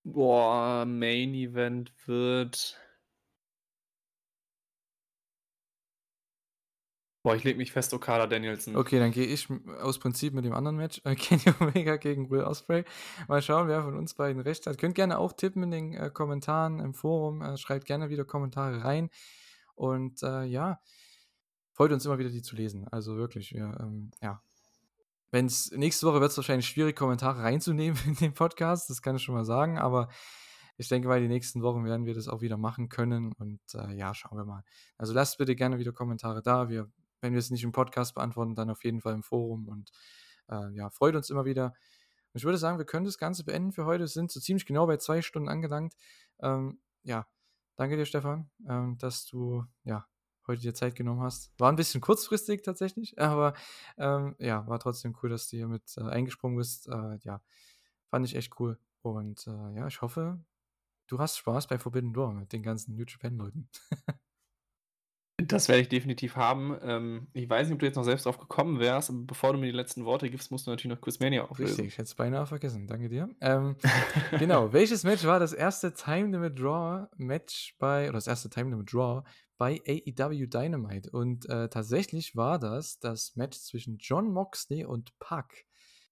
Boah, 0.07 0.85
Main 0.85 1.33
Event 1.33 1.91
wird 2.05 2.77
Boah, 7.25 7.35
ich 7.35 7.43
lege 7.43 7.57
mich 7.57 7.71
fest, 7.71 7.91
Okada 7.91 8.27
Danielson. 8.27 8.75
Okay, 8.75 8.99
dann 8.99 9.09
gehe 9.09 9.25
ich 9.25 9.47
aus 9.81 9.97
Prinzip 9.97 10.35
mit 10.35 10.45
dem 10.45 10.53
anderen 10.53 10.77
Match, 10.77 11.01
äh, 11.05 11.15
Kenny 11.15 11.41
Omega 11.59 11.95
gegen 11.95 12.29
Will 12.29 12.43
Ospreay. 12.43 12.85
Mal 13.27 13.41
schauen, 13.41 13.67
wer 13.67 13.81
von 13.81 13.97
uns 13.97 14.13
beiden 14.13 14.39
recht 14.43 14.67
hat. 14.67 14.77
Könnt 14.77 14.93
gerne 14.93 15.17
auch 15.17 15.33
tippen 15.33 15.63
in 15.63 15.71
den, 15.71 15.93
äh, 15.95 16.11
Kommentaren 16.13 16.79
im 16.79 16.93
Forum. 16.93 17.41
Äh, 17.41 17.57
schreibt 17.57 17.87
gerne 17.87 18.11
wieder 18.11 18.25
Kommentare 18.25 18.83
rein. 18.83 19.09
Und, 19.73 20.21
äh, 20.21 20.43
ja, 20.43 20.79
freut 21.73 21.91
uns 21.91 22.05
immer 22.05 22.19
wieder, 22.19 22.29
die 22.29 22.43
zu 22.43 22.55
lesen. 22.55 22.87
Also 22.89 23.17
wirklich, 23.17 23.53
wir, 23.55 23.75
ähm, 23.79 24.11
ja. 24.21 24.43
Wenn's 25.31 25.71
nächste 25.71 26.05
Woche 26.05 26.21
wird's 26.21 26.37
wahrscheinlich 26.37 26.67
schwierig, 26.67 26.95
Kommentare 26.95 27.41
reinzunehmen 27.41 27.99
in 28.05 28.13
den 28.17 28.35
Podcast, 28.35 28.91
das 28.91 29.01
kann 29.01 29.15
ich 29.15 29.23
schon 29.23 29.33
mal 29.33 29.45
sagen, 29.45 29.79
aber 29.79 30.09
ich 30.77 30.89
denke 30.89 31.07
mal, 31.07 31.19
die 31.19 31.27
nächsten 31.27 31.63
Wochen 31.63 31.85
werden 31.85 32.05
wir 32.05 32.13
das 32.13 32.27
auch 32.27 32.41
wieder 32.41 32.57
machen 32.57 32.87
können 32.87 33.33
und, 33.39 33.61
äh, 33.73 33.95
ja, 33.95 34.13
schauen 34.13 34.37
wir 34.37 34.45
mal. 34.45 34.63
Also, 34.99 35.11
lasst 35.13 35.39
bitte 35.39 35.55
gerne 35.55 35.79
wieder 35.79 35.91
Kommentare 35.91 36.43
da. 36.43 36.69
Wir 36.69 36.87
wenn 37.25 37.33
wir 37.33 37.39
es 37.39 37.51
nicht 37.51 37.63
im 37.65 37.73
Podcast 37.73 38.15
beantworten, 38.15 38.55
dann 38.55 38.69
auf 38.71 38.83
jeden 38.85 39.01
Fall 39.01 39.15
im 39.15 39.23
Forum 39.23 39.67
und, 39.69 39.91
äh, 40.49 40.71
ja, 40.75 40.89
freut 40.91 41.15
uns 41.15 41.29
immer 41.29 41.45
wieder. 41.45 41.73
Ich 42.33 42.43
würde 42.43 42.57
sagen, 42.57 42.77
wir 42.77 42.85
können 42.85 43.05
das 43.05 43.17
Ganze 43.17 43.43
beenden 43.45 43.71
für 43.71 43.85
heute. 43.85 44.07
Sind 44.07 44.31
so 44.31 44.39
ziemlich 44.39 44.65
genau 44.65 44.87
bei 44.87 44.97
2 44.97 45.21
Stunden 45.21 45.49
angelangt. 45.49 45.93
Ähm, 46.39 46.79
ja, 47.03 47.27
danke 47.77 47.95
dir, 47.97 48.05
Stefan, 48.05 48.49
ähm, 48.67 48.97
dass 48.99 49.25
du, 49.25 49.65
ja, 49.83 50.07
heute 50.47 50.61
dir 50.61 50.73
Zeit 50.73 50.95
genommen 50.95 51.21
hast. 51.21 51.51
War 51.59 51.69
'n 51.71 51.75
bisschen 51.77 52.01
kurzfristig 52.01 52.61
tatsächlich, 52.63 53.19
aber, 53.21 53.53
ähm, 53.97 54.35
ja, 54.39 54.67
war 54.67 54.79
trotzdem 54.79 55.15
cool, 55.23 55.29
dass 55.29 55.49
du 55.49 55.57
hier 55.57 55.67
mit, 55.67 55.95
äh, 55.97 56.01
eingesprungen 56.03 56.57
bist. 56.57 56.87
Äh, 56.89 57.17
ja, 57.23 57.41
fand 58.09 58.25
ich 58.25 58.35
echt 58.35 58.59
cool. 58.59 58.79
Und, 59.01 59.47
äh, 59.47 59.51
ja, 59.75 59.87
ich 59.87 60.01
hoffe, 60.01 60.39
du 61.07 61.19
hast 61.19 61.37
Spaß 61.39 61.67
bei 61.67 61.79
Forbidden 61.79 62.13
Door 62.13 62.33
mit 62.35 62.53
den 62.53 62.63
ganzen 62.63 62.95
New 62.95 63.05
Japan 63.07 63.35
Leuten. 63.37 63.69
Das 65.37 65.67
werde 65.67 65.81
ich 65.81 65.89
definitiv 65.89 66.37
haben. 66.37 66.77
Ähm, 66.81 67.27
ich 67.33 67.49
weiß 67.49 67.67
nicht, 67.67 67.73
ob 67.73 67.79
du 67.79 67.85
jetzt 67.85 67.97
noch 67.97 68.05
selbst 68.05 68.25
drauf 68.25 68.39
gekommen 68.39 68.79
wärst, 68.79 69.09
aber 69.09 69.19
bevor 69.19 69.51
du 69.51 69.59
mir 69.59 69.65
die 69.65 69.73
letzten 69.73 70.05
Worte 70.05 70.29
gibst, 70.29 70.49
musst 70.49 70.65
du 70.65 70.71
natürlich 70.71 70.95
noch 70.95 71.01
Quizmania 71.01 71.43
auflösen. 71.43 71.71
Richtig, 71.71 71.87
ich 71.87 71.97
hätte 71.97 72.03
es 72.03 72.15
beinahe 72.15 72.45
vergessen. 72.45 72.87
Danke 72.87 73.09
dir. 73.09 73.29
Ähm, 73.41 73.75
genau. 74.39 74.71
Welches 74.71 75.03
Match 75.03 75.25
war 75.25 75.39
das 75.39 75.51
erste 75.53 75.93
Time 75.93 76.31
Limit 76.31 76.59
Draw 76.59 77.07
Match 77.17 77.75
bei 77.77 78.05
oder 78.05 78.13
das 78.13 78.27
erste 78.27 78.49
Time 78.49 78.69
Limit 78.71 78.91
Draw 78.91 79.23
bei 79.57 79.81
AEW 79.85 80.47
Dynamite? 80.47 81.11
Und, 81.11 81.47
äh, 81.49 81.69
tatsächlich 81.69 82.35
war 82.35 82.57
das 82.57 82.97
das 82.99 83.35
Match 83.35 83.59
zwischen 83.59 83.97
Jon 83.97 84.31
Moxley 84.31 84.85
und 84.85 85.19
Pac. 85.19 85.65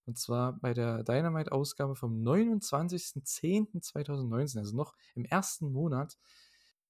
Und 0.06 0.18
zwar 0.18 0.60
bei 0.60 0.74
der 0.74 1.04
Dynamite-Ausgabe 1.04 1.96
vom 1.96 2.22
29.10.2019, 2.22 4.60
also 4.60 4.76
noch 4.76 4.96
im 5.16 5.26
1. 5.30 5.62
Monat 5.62 6.18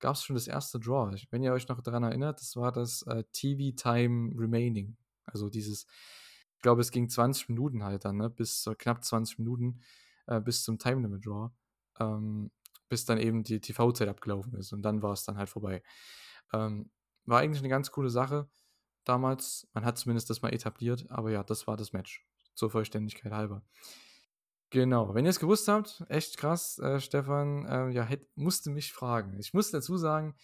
gab's 0.03 0.23
schon 0.25 0.35
das 0.35 0.47
erste 0.47 0.79
Draw. 0.79 1.15
Wenn 1.31 1.43
ihr 1.43 1.53
euch 1.53 1.67
noch 1.69 1.81
daran 1.81 2.03
erinnert, 2.03 2.41
das 2.41 2.55
war 2.57 2.71
das, 2.73 3.03
äh, 3.03 3.23
TV 3.33 3.75
Time 3.77 4.33
Remaining. 4.37 4.97
Also 5.25 5.49
dieses 5.49 5.87
ich 6.57 6.61
glaube, 6.63 6.81
es 6.81 6.91
ging 6.91 7.09
20 7.09 7.49
Minuten 7.49 7.83
halt 7.83 8.05
dann, 8.05 8.17
ne, 8.17 8.29
bis 8.29 8.63
so 8.63 8.73
knapp 8.75 9.03
20 9.03 9.39
Minuten, 9.39 9.81
äh, 10.27 10.41
bis 10.41 10.63
zum 10.63 10.77
Time 10.79 11.01
Limit 11.01 11.25
Draw, 11.25 11.51
ähm, 11.99 12.51
bis 12.89 13.05
dann 13.05 13.17
eben 13.19 13.43
die 13.43 13.61
TV-Zeit 13.61 14.07
abgelaufen 14.09 14.53
ist 14.55 14.73
und 14.73 14.81
dann 14.83 15.01
war's 15.03 15.25
dann 15.25 15.37
halt 15.37 15.49
vorbei. 15.49 15.83
Ähm, 16.53 16.91
war 17.25 17.39
eigentlich 17.41 17.61
'ne 17.63 17.69
ganz 17.69 17.91
coole 17.91 18.09
Sache 18.09 18.49
damals. 19.05 19.67
Man 19.73 19.85
hat 19.85 19.97
zumindest 19.99 20.29
das 20.29 20.41
mal 20.43 20.53
etabliert, 20.53 21.05
aber 21.09 21.31
ja, 21.31 21.43
das 21.43 21.67
war 21.67 21.77
das 21.77 21.93
Match, 21.93 22.25
zur 22.55 22.71
Vollständigkeit 22.71 23.33
halber. 23.33 23.63
Genau, 24.73 25.13
wenn 25.13 25.23
ihr's 25.23 25.39
gewusst 25.39 25.67
habt, 25.67 26.03
echt 26.09 26.35
krass, 26.37 26.79
äh, 26.79 26.99
Stefan, 26.99 27.63
äh, 27.67 27.89
ja, 27.91 28.01
hätt 28.01 28.25
musste 28.35 28.71
mich 28.71 28.91
fragen. 28.91 29.37
Ich 29.39 29.53
muss 29.53 29.69
dazu 29.69 29.97
sagen, 29.97 30.35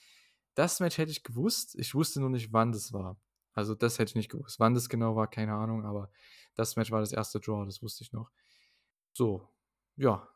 das 0.54 0.80
Match 0.80 1.00
hätte 1.00 1.10
ich 1.10 1.24
gewusst, 1.24 1.74
ich 1.80 1.96
wusste 1.96 2.20
nur 2.20 2.30
nicht, 2.30 2.54
wann 2.54 2.72
das 2.72 2.94
war. 2.94 3.20
Also, 3.54 3.74
das 3.74 3.98
hätte 3.98 4.10
ich 4.12 4.16
nicht 4.16 4.30
gewusst. 4.30 4.60
Wann 4.60 4.76
das 4.76 4.88
genau 4.88 5.16
war, 5.16 5.28
keine 5.28 5.56
Ahnung, 5.56 5.84
aber 5.84 6.12
das 6.54 6.76
Match 6.76 6.92
war 6.92 7.00
das 7.00 7.12
erste 7.12 7.40
Draw, 7.40 7.66
das 7.66 7.82
wusste 7.82 8.04
ich 8.04 8.14
noch. 8.14 8.30
So, 9.14 9.50
ja. 9.96 10.30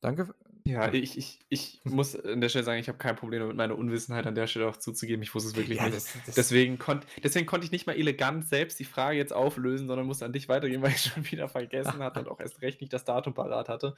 Danke 0.00 0.32
Ja, 0.66 0.92
ich 0.92 1.16
ich 1.16 1.38
ich 1.48 1.80
muss 1.84 2.16
an 2.18 2.40
der 2.40 2.48
Stelle 2.48 2.64
sagen, 2.64 2.80
ich 2.80 2.88
habe 2.88 2.98
kein 2.98 3.14
Problem 3.14 3.40
damit, 3.40 3.56
meine 3.56 3.76
Unwissenheit 3.76 4.26
an 4.26 4.34
der 4.34 4.48
Stelle 4.48 4.66
auch 4.68 4.76
zuzugeben. 4.76 5.22
Ich 5.22 5.32
wusste 5.34 5.50
es 5.50 5.56
wirklich 5.56 5.78
Ja, 5.78 5.84
nicht. 5.84 5.96
das 5.96 6.08
das 6.26 6.34
Deswegen 6.34 6.76
konnt 6.78 7.06
deswegen 7.22 7.46
konnte 7.46 7.64
ich 7.64 7.70
nicht 7.72 7.86
mal 7.86 7.94
elegant 7.96 8.48
selbst 8.48 8.78
die 8.80 8.84
Frage 8.84 9.16
jetzt 9.16 9.32
auflösen, 9.32 9.86
sondern 9.86 10.06
musste 10.06 10.24
an 10.24 10.32
dich 10.32 10.48
weitergeben, 10.48 10.82
weil 10.82 10.90
ich's 10.90 11.06
schon 11.06 11.30
wieder 11.30 11.48
vergessen 11.48 12.00
hatte 12.00 12.18
und 12.20 12.28
auch 12.28 12.40
erst 12.40 12.62
recht 12.62 12.80
nicht 12.80 12.92
das 12.92 13.04
Datum 13.04 13.32
parat 13.32 13.68
hatte. 13.68 13.94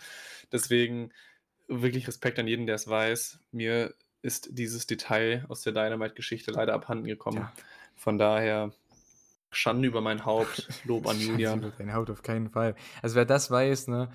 Deswegen 0.53 1.11
wirklich 1.69 2.07
Respekt 2.07 2.39
an 2.39 2.47
jeden, 2.47 2.67
der 2.67 2.75
es 2.75 2.87
weiß. 2.87 3.39
Mir 3.51 3.95
ist 4.21 4.49
dieses 4.53 4.87
Detail 4.87 5.47
aus 5.49 5.63
der 5.63 5.73
Dynamite-Geschichte 5.73 6.51
leider 6.51 6.75
abhanden 6.75 7.07
gekommen. 7.07 7.37
Tja. 7.39 7.53
Von 7.97 8.19
daher 8.19 8.73
Schande 9.51 9.89
über 9.89 10.01
mein 10.03 10.27
Haupt, 10.27 10.69
Lob 10.85 11.07
an 11.07 11.17
Schande 11.19 11.33
Julian. 11.33 11.59
über 11.61 11.71
deine 11.79 11.95
Haut, 11.95 12.11
auf 12.11 12.23
keinen 12.23 12.51
Fall. 12.51 12.75
Also, 13.01 13.17
wer 13.17 13.25
das 13.25 13.51
weiß, 13.51 13.89
ne, 13.89 14.11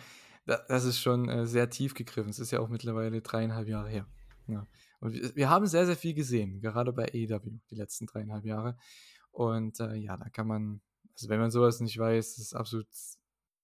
das 0.45 0.83
ist 0.85 0.99
schon, 0.99 1.29
äh, 1.29 1.45
sehr 1.45 1.69
tief 1.69 1.93
gegriffen. 1.93 2.29
Es 2.29 2.39
ist 2.39 2.51
ja 2.51 2.59
auch 2.59 2.69
mittlerweile 2.69 3.21
3,5 3.21 3.67
Jahre 3.67 3.89
her, 3.89 4.07
ja. 4.47 4.67
Und 4.99 5.35
wir 5.35 5.49
haben 5.49 5.67
sehr, 5.67 5.85
sehr 5.85 5.97
viel 5.97 6.13
gesehen, 6.13 6.61
gerade 6.61 6.93
bei 6.93 7.05
AEW 7.05 7.59
die 7.69 7.75
letzten 7.75 8.05
3,5 8.07 8.45
Jahre. 8.45 8.77
Und, 9.31 9.79
äh, 9.79 9.95
ja, 9.95 10.17
da 10.17 10.29
kann 10.29 10.47
man 10.47 10.81
also, 11.15 11.29
wenn 11.29 11.39
man 11.39 11.51
so 11.51 11.61
was 11.61 11.79
nicht 11.79 11.97
weiß, 11.99 12.29
ist 12.39 12.39
es 12.39 12.53
absolut 12.55 12.87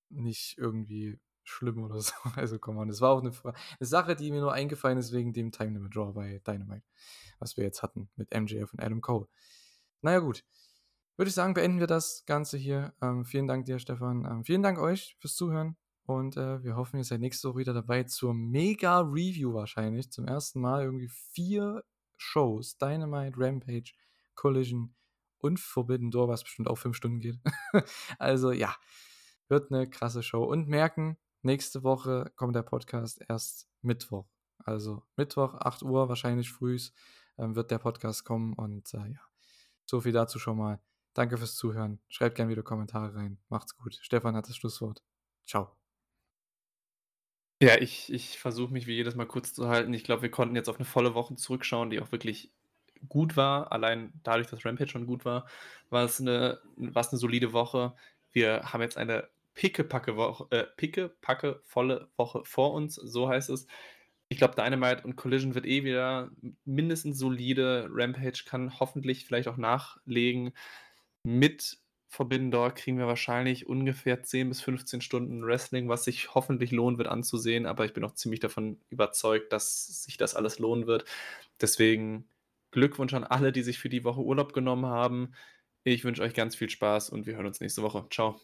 nicht 0.10 0.58
irgendwie 0.58 1.20
schlimm 1.44 1.84
oder 1.84 2.00
so. 2.02 2.14
Also, 2.36 2.60
come 2.60 2.80
on. 2.80 2.88
Das 2.88 3.02
war 3.02 3.12
auch 3.12 3.22
'ne 3.24 3.32
Fra 3.32 3.54
'ne 3.80 3.86
Sache, 3.86 4.16
die 4.16 4.32
mir 4.32 4.42
nur 4.42 4.54
eingefallen 4.54 4.98
ist 4.98 5.12
wegen 5.14 5.34
dem 5.34 5.52
Time 5.52 5.74
Limit 5.74 5.96
Draw 5.96 6.14
bei 6.14 6.40
Dynamite, 6.46 6.86
was 7.40 7.58
wir 7.58 7.64
jetzt 7.64 7.82
hatten 7.84 8.10
mit 8.16 8.32
MJF 8.34 8.74
und 8.74 8.82
Adam 8.84 9.02
Cole. 9.02 9.28
Na 10.02 10.12
ja, 10.14 10.20
gut. 10.20 10.44
Würde 11.18 11.30
ich 11.30 11.36
sagen, 11.36 11.54
beenden 11.54 11.80
wir 11.80 11.88
das 11.88 12.26
Ganze 12.26 12.58
hier. 12.58 12.94
Ähm, 13.02 13.26
vielen 13.26 13.48
Dank 13.48 13.66
dir, 13.66 13.80
Stefan. 13.80 14.26
Ähm, 14.26 14.46
vielen 14.46 14.64
Dank 14.64 14.80
euch 14.80 15.18
fürs 15.20 15.36
Zuhören 15.36 15.76
und, 16.10 16.38
äh, 16.38 16.64
wir 16.64 16.76
hoffen, 16.76 16.98
ihr 16.98 17.04
seid 17.04 17.20
nächste 17.22 17.50
Woche 17.50 17.60
wieder 17.60 17.74
dabei 17.74 18.04
zur 18.04 18.34
Mega-Review 18.34 19.54
wahrscheinlich. 19.54 20.12
Zum 20.12 20.26
ersten 20.28 20.62
Mal 20.62 20.84
irgendwie 20.84 21.10
4 21.10 21.84
Shows: 22.18 22.78
Dynamite, 22.78 23.38
Rampage, 23.38 23.94
Collision 24.36 24.96
und 25.40 25.60
Forbidden 25.60 26.12
Door, 26.12 26.30
was 26.30 26.44
bestimmt 26.44 26.68
auch 26.68 26.78
5 26.78 26.96
Stunden 26.96 27.20
geht. 27.20 27.40
Also, 28.20 28.52
ja, 28.52 28.76
wird 29.50 29.72
'ne 29.72 29.90
krasse 29.90 30.24
Show. 30.24 30.44
Und 30.44 30.68
merken, 30.68 31.18
nächste 31.44 31.84
Woche 31.84 32.32
kommt 32.36 32.56
der 32.56 32.64
Podcast 32.64 33.22
erst 33.30 33.68
Mittwoch. 33.82 34.28
Also, 34.60 35.04
Mittwoch, 35.18 35.56
8:00 35.56 36.10
wahrscheinlich 36.10 36.52
frühs, 36.52 36.94
ähm, 37.38 37.56
wird 37.56 37.72
der 37.72 37.80
Podcast 37.80 38.26
kommen 38.26 38.54
und, 38.54 38.94
äh, 38.94 38.98
ja, 39.14 39.22
so 39.86 40.02
viel 40.02 40.12
dazu 40.14 40.40
schon 40.40 40.58
mal. 40.58 40.82
Danke 41.14 41.38
fürs 41.38 41.56
Zuhören. 41.56 42.00
Schreibt 42.10 42.36
gern 42.36 42.50
wieder 42.50 42.64
Kommentare 42.64 43.16
rein. 43.16 43.40
Macht's 43.50 43.76
gut. 43.78 43.96
Stefan 44.02 44.36
hat 44.36 44.48
das 44.50 44.56
Schlusswort. 44.58 45.04
Tschau. 45.46 45.79
Ja, 47.62 47.76
ich 47.78 48.12
ich 48.14 48.40
versuche 48.40 48.72
mich 48.72 48.88
wie 48.88 48.94
jedes 48.96 49.16
Mal 49.16 49.26
kurz 49.26 49.54
zu 49.54 49.68
halten. 49.68 49.94
Ich 49.94 50.06
glaube, 50.06 50.22
wir 50.22 50.32
konnten 50.32 50.56
jetzt 50.56 50.70
auf 50.70 50.80
'ne 50.80 50.86
volle 50.86 51.14
Woche 51.14 51.36
zurückschauen, 51.36 51.90
die 51.90 52.00
auch 52.00 52.10
wirklich 52.14 52.54
gut 53.10 53.36
war. 53.36 53.72
Allein 53.74 54.14
dadurch, 54.24 54.48
dass 54.48 54.64
Rampage 54.66 54.90
schon 54.92 55.06
gut 55.08 55.26
war, 55.26 55.46
war 55.90 56.06
es 56.06 56.20
'ne 56.22 56.60
war's 56.78 57.12
'ne 57.12 57.18
solide 57.20 57.52
Woche. 57.52 57.96
Wir 58.32 58.62
haben 58.72 58.82
jetzt 58.82 58.98
eine 58.98 59.28
pickepacke 59.56 60.16
Woch 60.16 60.50
äh, 60.52 60.66
pickepackevolle 60.78 62.10
Woche 62.16 62.46
vor 62.46 62.74
uns, 62.74 62.96
so 62.96 63.28
heißt 63.28 63.50
es. 63.50 63.68
Ich 64.30 64.38
glaube, 64.38 64.56
Dynamite 64.56 65.04
und 65.04 65.18
Collision 65.18 65.54
wird 65.56 65.66
eh 65.66 65.84
wieder 65.84 66.32
mindestens 66.64 67.18
solide. 67.20 67.90
Rampage 67.92 68.44
kann 68.46 68.80
hoffentlich 68.80 69.26
vielleicht 69.26 69.50
auch 69.50 69.58
nachlegen. 69.58 70.54
Mit 71.24 71.80
Door 72.52 72.72
kriegen 72.72 72.98
wir 72.98 73.08
wahrscheinlich 73.08 73.68
ungefähr 73.68 74.24
10 74.24 74.50
bis 74.50 74.62
15 74.62 75.02
Stunden 75.02 75.46
Wrestling, 75.46 75.90
was 75.90 76.04
sich 76.04 76.34
hoffentlich 76.36 76.72
lohnen 76.72 76.98
wird 76.98 77.08
anzusehen, 77.08 77.66
aber 77.66 77.86
ich 77.86 77.94
bin 77.94 78.04
auch 78.04 78.14
ziemlich 78.16 78.40
davon 78.40 78.80
überzeugt, 78.90 79.54
dass 79.54 80.04
sich 80.04 80.18
das 80.18 80.36
alles 80.36 80.60
lohnen 80.60 80.88
wird. 80.88 81.06
Deswegen 81.62 82.28
Glückwunsch 82.72 83.14
an 83.14 83.24
alle, 83.24 83.52
die 83.52 83.64
sich 83.64 83.80
für 83.80 83.90
die 83.90 84.04
Woche 84.04 84.22
Urlaub 84.22 84.54
genommen 84.54 84.86
haben. 84.88 85.34
Ich 85.84 86.04
wünsche 86.04 86.22
euch 86.24 86.34
ganz 86.34 86.56
viel 86.56 86.70
Spaß 86.70 87.10
und 87.10 87.26
wir 87.26 87.36
hören 87.36 87.48
uns 87.48 87.62
nächste 87.62 87.84
Woche. 87.84 88.06
Tschau. 88.10 88.40